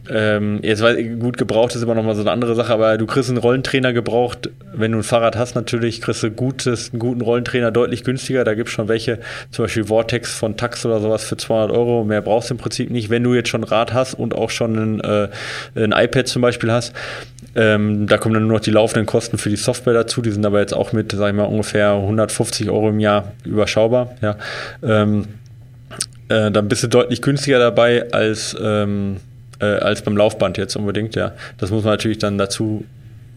ähm, 0.10 0.60
jetzt 0.62 0.82
weil 0.82 1.16
gut 1.18 1.38
gebraucht 1.38 1.76
ist 1.76 1.82
immer 1.82 1.96
noch 1.96 2.04
mal 2.04 2.16
so 2.16 2.22
eine 2.22 2.32
andere 2.32 2.56
Sache, 2.56 2.74
aber 2.74 2.98
du 2.98 3.06
kriegst 3.06 3.30
einen 3.30 3.38
Rollentrainer 3.38 3.94
gebraucht, 3.94 4.50
wenn 4.74 4.92
du 4.92 5.00
ein 5.00 5.04
Fahrrad 5.04 5.36
hast 5.36 5.56
natürlich, 5.56 6.02
kriegst 6.02 6.22
du 6.22 6.32
gutes, 6.32 6.92
einen 6.92 7.00
guten 7.00 7.22
Rollentrainer 7.22 7.72
deutlich 7.72 8.04
günstiger. 8.04 8.44
Da 8.44 8.54
gibt 8.54 8.70
es 8.70 8.76
schon 8.76 8.88
welche, 8.88 9.20
zum 9.52 9.66
Beispiel 9.66 9.86
Vortex 9.86 10.34
von 10.34 10.58
Tax 10.58 10.86
oder 10.86 11.00
sowas 11.00 11.24
für 11.24 11.38
200 11.38 11.72
Euro. 11.72 12.04
Mehr 12.04 12.22
brauchst 12.22 12.50
du 12.50 12.54
im 12.54 12.58
Prinzip 12.58 12.90
nicht. 12.92 13.10
Wenn 13.10 13.24
du 13.24 13.34
jetzt 13.34 13.50
schon 13.50 13.62
ein 13.62 13.66
Rad 13.66 13.94
hast 13.94 14.14
und 14.14 14.36
auch 14.36 14.50
schon 14.50 14.76
ein, 14.76 15.00
äh, 15.02 15.30
ein 15.76 15.92
iPad 15.92 16.28
zum 16.28 16.42
Beispiel 16.42 16.72
hast, 16.72 16.94
ähm, 17.56 18.08
da 18.08 18.18
kommen 18.18 18.36
dann 18.36 18.48
nur 18.48 18.58
noch 18.58 18.64
die 18.64 18.72
laufenden 18.72 19.06
Kosten 19.06 19.38
für 19.38 19.50
die 19.50 19.56
Software 19.56 19.94
dazu. 19.94 20.22
Die 20.22 20.32
sind 20.32 20.46
aber 20.46 20.60
jetzt 20.60 20.74
auch 20.74 20.94
mit, 20.94 21.14
sag 21.14 21.30
ich 21.30 21.36
mal, 21.36 21.44
ungefähr 21.44 21.94
150 21.94 22.70
Euro 22.70 22.90
im 22.90 23.00
Jahr 23.00 23.34
überschaubar. 23.44 24.16
Ja. 24.22 24.38
Ähm, 24.84 25.26
äh, 26.28 26.52
dann 26.52 26.68
bist 26.68 26.84
du 26.84 26.88
deutlich 26.88 27.22
günstiger 27.22 27.60
dabei 27.60 28.12
als 28.12 28.56
ähm, 28.60 29.18
äh, 29.60 29.66
als 29.66 30.02
beim 30.02 30.18
Laufband 30.18 30.58
jetzt 30.58 30.76
unbedingt, 30.76 31.16
ja. 31.16 31.34
Das 31.58 31.72
muss 31.72 31.84
man 31.84 31.94
natürlich 31.94 32.18
dann 32.20 32.38
dazu 32.38 32.86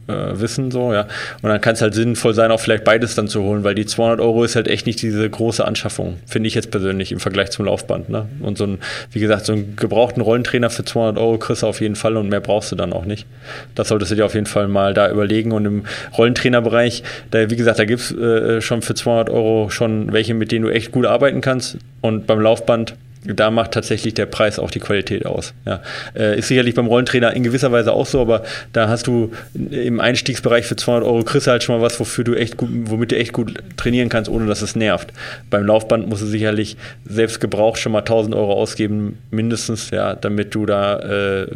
äh, 0.08 0.40
wissen, 0.40 0.70
so, 0.70 0.92
ja. 0.92 1.06
Und 1.42 1.50
dann 1.50 1.60
kann 1.60 1.74
es 1.74 1.82
halt 1.82 1.94
sinnvoll 1.94 2.34
sein, 2.34 2.50
auch 2.50 2.60
vielleicht 2.60 2.84
beides 2.84 3.14
dann 3.14 3.28
zu 3.28 3.42
holen, 3.42 3.62
weil 3.62 3.74
die 3.74 3.86
200 3.86 4.20
Euro 4.20 4.42
ist 4.42 4.56
halt 4.56 4.66
echt 4.66 4.86
nicht 4.86 5.00
diese 5.02 5.28
große 5.28 5.64
Anschaffung, 5.64 6.18
finde 6.26 6.48
ich 6.48 6.54
jetzt 6.54 6.70
persönlich 6.70 7.12
im 7.12 7.20
Vergleich 7.20 7.50
zum 7.50 7.66
Laufband, 7.66 8.08
ne. 8.08 8.26
Und 8.40 8.58
so 8.58 8.64
ein, 8.64 8.78
wie 9.12 9.20
gesagt, 9.20 9.44
so 9.44 9.52
einen 9.52 9.76
gebrauchten 9.76 10.22
Rollentrainer 10.22 10.70
für 10.70 10.84
200 10.84 11.18
Euro 11.18 11.38
kriegst 11.38 11.62
du 11.62 11.66
auf 11.66 11.80
jeden 11.80 11.96
Fall 11.96 12.16
und 12.16 12.28
mehr 12.28 12.40
brauchst 12.40 12.72
du 12.72 12.76
dann 12.76 12.92
auch 12.92 13.04
nicht. 13.04 13.26
Das 13.74 13.88
solltest 13.88 14.10
du 14.10 14.16
dir 14.16 14.24
auf 14.24 14.34
jeden 14.34 14.46
Fall 14.46 14.68
mal 14.68 14.94
da 14.94 15.10
überlegen 15.10 15.52
und 15.52 15.66
im 15.66 15.84
Rollentrainerbereich, 16.16 17.02
da, 17.30 17.50
wie 17.50 17.56
gesagt, 17.56 17.78
da 17.78 17.84
gibt 17.84 18.00
es 18.00 18.12
äh, 18.12 18.60
schon 18.60 18.82
für 18.82 18.94
200 18.94 19.30
Euro 19.30 19.70
schon 19.70 20.12
welche, 20.12 20.34
mit 20.34 20.52
denen 20.52 20.64
du 20.64 20.70
echt 20.70 20.90
gut 20.90 21.06
arbeiten 21.06 21.40
kannst 21.40 21.76
und 22.00 22.26
beim 22.26 22.40
Laufband 22.40 22.94
da 23.24 23.50
macht 23.50 23.72
tatsächlich 23.72 24.14
der 24.14 24.26
Preis 24.26 24.58
auch 24.58 24.70
die 24.70 24.78
Qualität 24.78 25.26
aus. 25.26 25.54
Ja. 25.66 25.80
Äh, 26.14 26.38
ist 26.38 26.48
sicherlich 26.48 26.74
beim 26.74 26.86
Rollentrainer 26.86 27.34
in 27.34 27.42
gewisser 27.42 27.72
Weise 27.72 27.92
auch 27.92 28.06
so, 28.06 28.20
aber 28.20 28.42
da 28.72 28.88
hast 28.88 29.06
du 29.06 29.32
im 29.54 30.00
Einstiegsbereich 30.00 30.66
für 30.66 30.76
200 30.76 31.08
Euro 31.08 31.22
kriegst 31.24 31.46
du 31.46 31.50
halt 31.50 31.62
schon 31.62 31.76
mal 31.76 31.82
was, 31.82 31.98
wofür 32.00 32.24
du 32.24 32.34
echt 32.34 32.56
gut, 32.56 32.70
womit 32.84 33.12
du 33.12 33.16
echt 33.16 33.32
gut 33.32 33.54
trainieren 33.76 34.08
kannst, 34.08 34.30
ohne 34.30 34.46
dass 34.46 34.62
es 34.62 34.76
nervt. 34.76 35.12
Beim 35.50 35.66
Laufband 35.66 36.08
musst 36.08 36.22
du 36.22 36.26
sicherlich 36.26 36.76
selbst 37.04 37.40
gebraucht 37.40 37.78
schon 37.78 37.92
mal 37.92 38.00
1000 38.00 38.34
Euro 38.34 38.52
ausgeben, 38.52 39.18
mindestens, 39.30 39.90
ja, 39.90 40.14
damit 40.14 40.54
du 40.54 40.66
da 40.66 40.98
äh, 40.98 41.46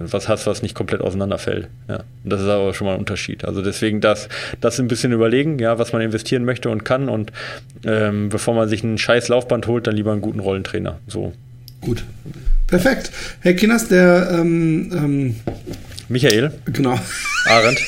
was 0.00 0.28
hast, 0.28 0.46
was 0.46 0.62
nicht 0.62 0.74
komplett 0.74 1.00
auseinanderfällt. 1.00 1.68
Ja. 1.88 2.00
Das 2.24 2.40
ist 2.40 2.48
aber 2.48 2.72
schon 2.74 2.86
mal 2.86 2.94
ein 2.94 3.00
Unterschied. 3.00 3.44
Also 3.44 3.62
deswegen 3.62 4.00
das, 4.00 4.28
das 4.60 4.78
ein 4.78 4.88
bisschen 4.88 5.12
überlegen, 5.12 5.58
ja, 5.58 5.78
was 5.78 5.92
man 5.92 6.02
investieren 6.02 6.44
möchte 6.44 6.70
und 6.70 6.84
kann 6.84 7.08
und 7.08 7.32
ähm, 7.84 8.28
bevor 8.28 8.54
man 8.54 8.68
sich 8.68 8.82
ein 8.84 8.98
scheiß 8.98 9.28
Laufband 9.28 9.66
holt, 9.66 9.86
dann 9.86 9.96
lieber 9.96 10.12
einen 10.12 10.20
guten 10.20 10.40
Rollentrainer. 10.40 10.98
So. 11.06 11.21
Gut. 11.80 12.04
Perfekt. 12.66 13.10
Herr 13.40 13.54
Kinners, 13.54 13.88
der 13.88 14.30
ähm, 14.32 14.90
ähm, 14.94 15.36
Michael. 16.08 16.52
Genau. 16.66 16.98
Arendt. 17.48 17.80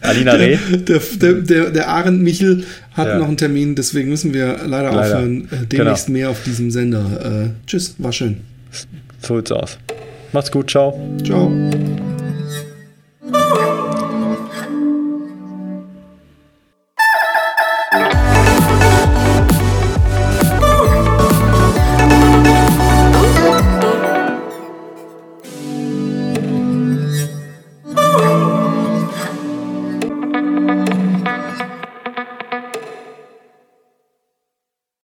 Alina 0.00 0.32
Reh. 0.32 0.58
Der, 0.70 0.98
der, 0.98 1.32
der, 1.34 1.70
der 1.70 1.88
Arendt 1.88 2.22
Michel 2.22 2.64
hat 2.92 3.08
ja. 3.08 3.18
noch 3.18 3.28
einen 3.28 3.36
Termin, 3.36 3.74
deswegen 3.74 4.10
müssen 4.10 4.34
wir 4.34 4.58
leider, 4.66 4.92
leider. 4.92 5.00
aufhören. 5.00 5.48
Äh, 5.50 5.66
demnächst 5.66 6.06
genau. 6.06 6.18
mehr 6.18 6.30
auf 6.30 6.42
diesem 6.44 6.70
Sender. 6.70 7.44
Äh, 7.44 7.66
tschüss, 7.66 7.94
war 7.98 8.12
schön. 8.12 8.40
So 9.20 9.36
sieht's 9.36 9.52
aus. 9.52 9.78
Macht's 10.32 10.50
gut, 10.50 10.70
ciao. 10.70 10.98
Ciao. 11.24 11.50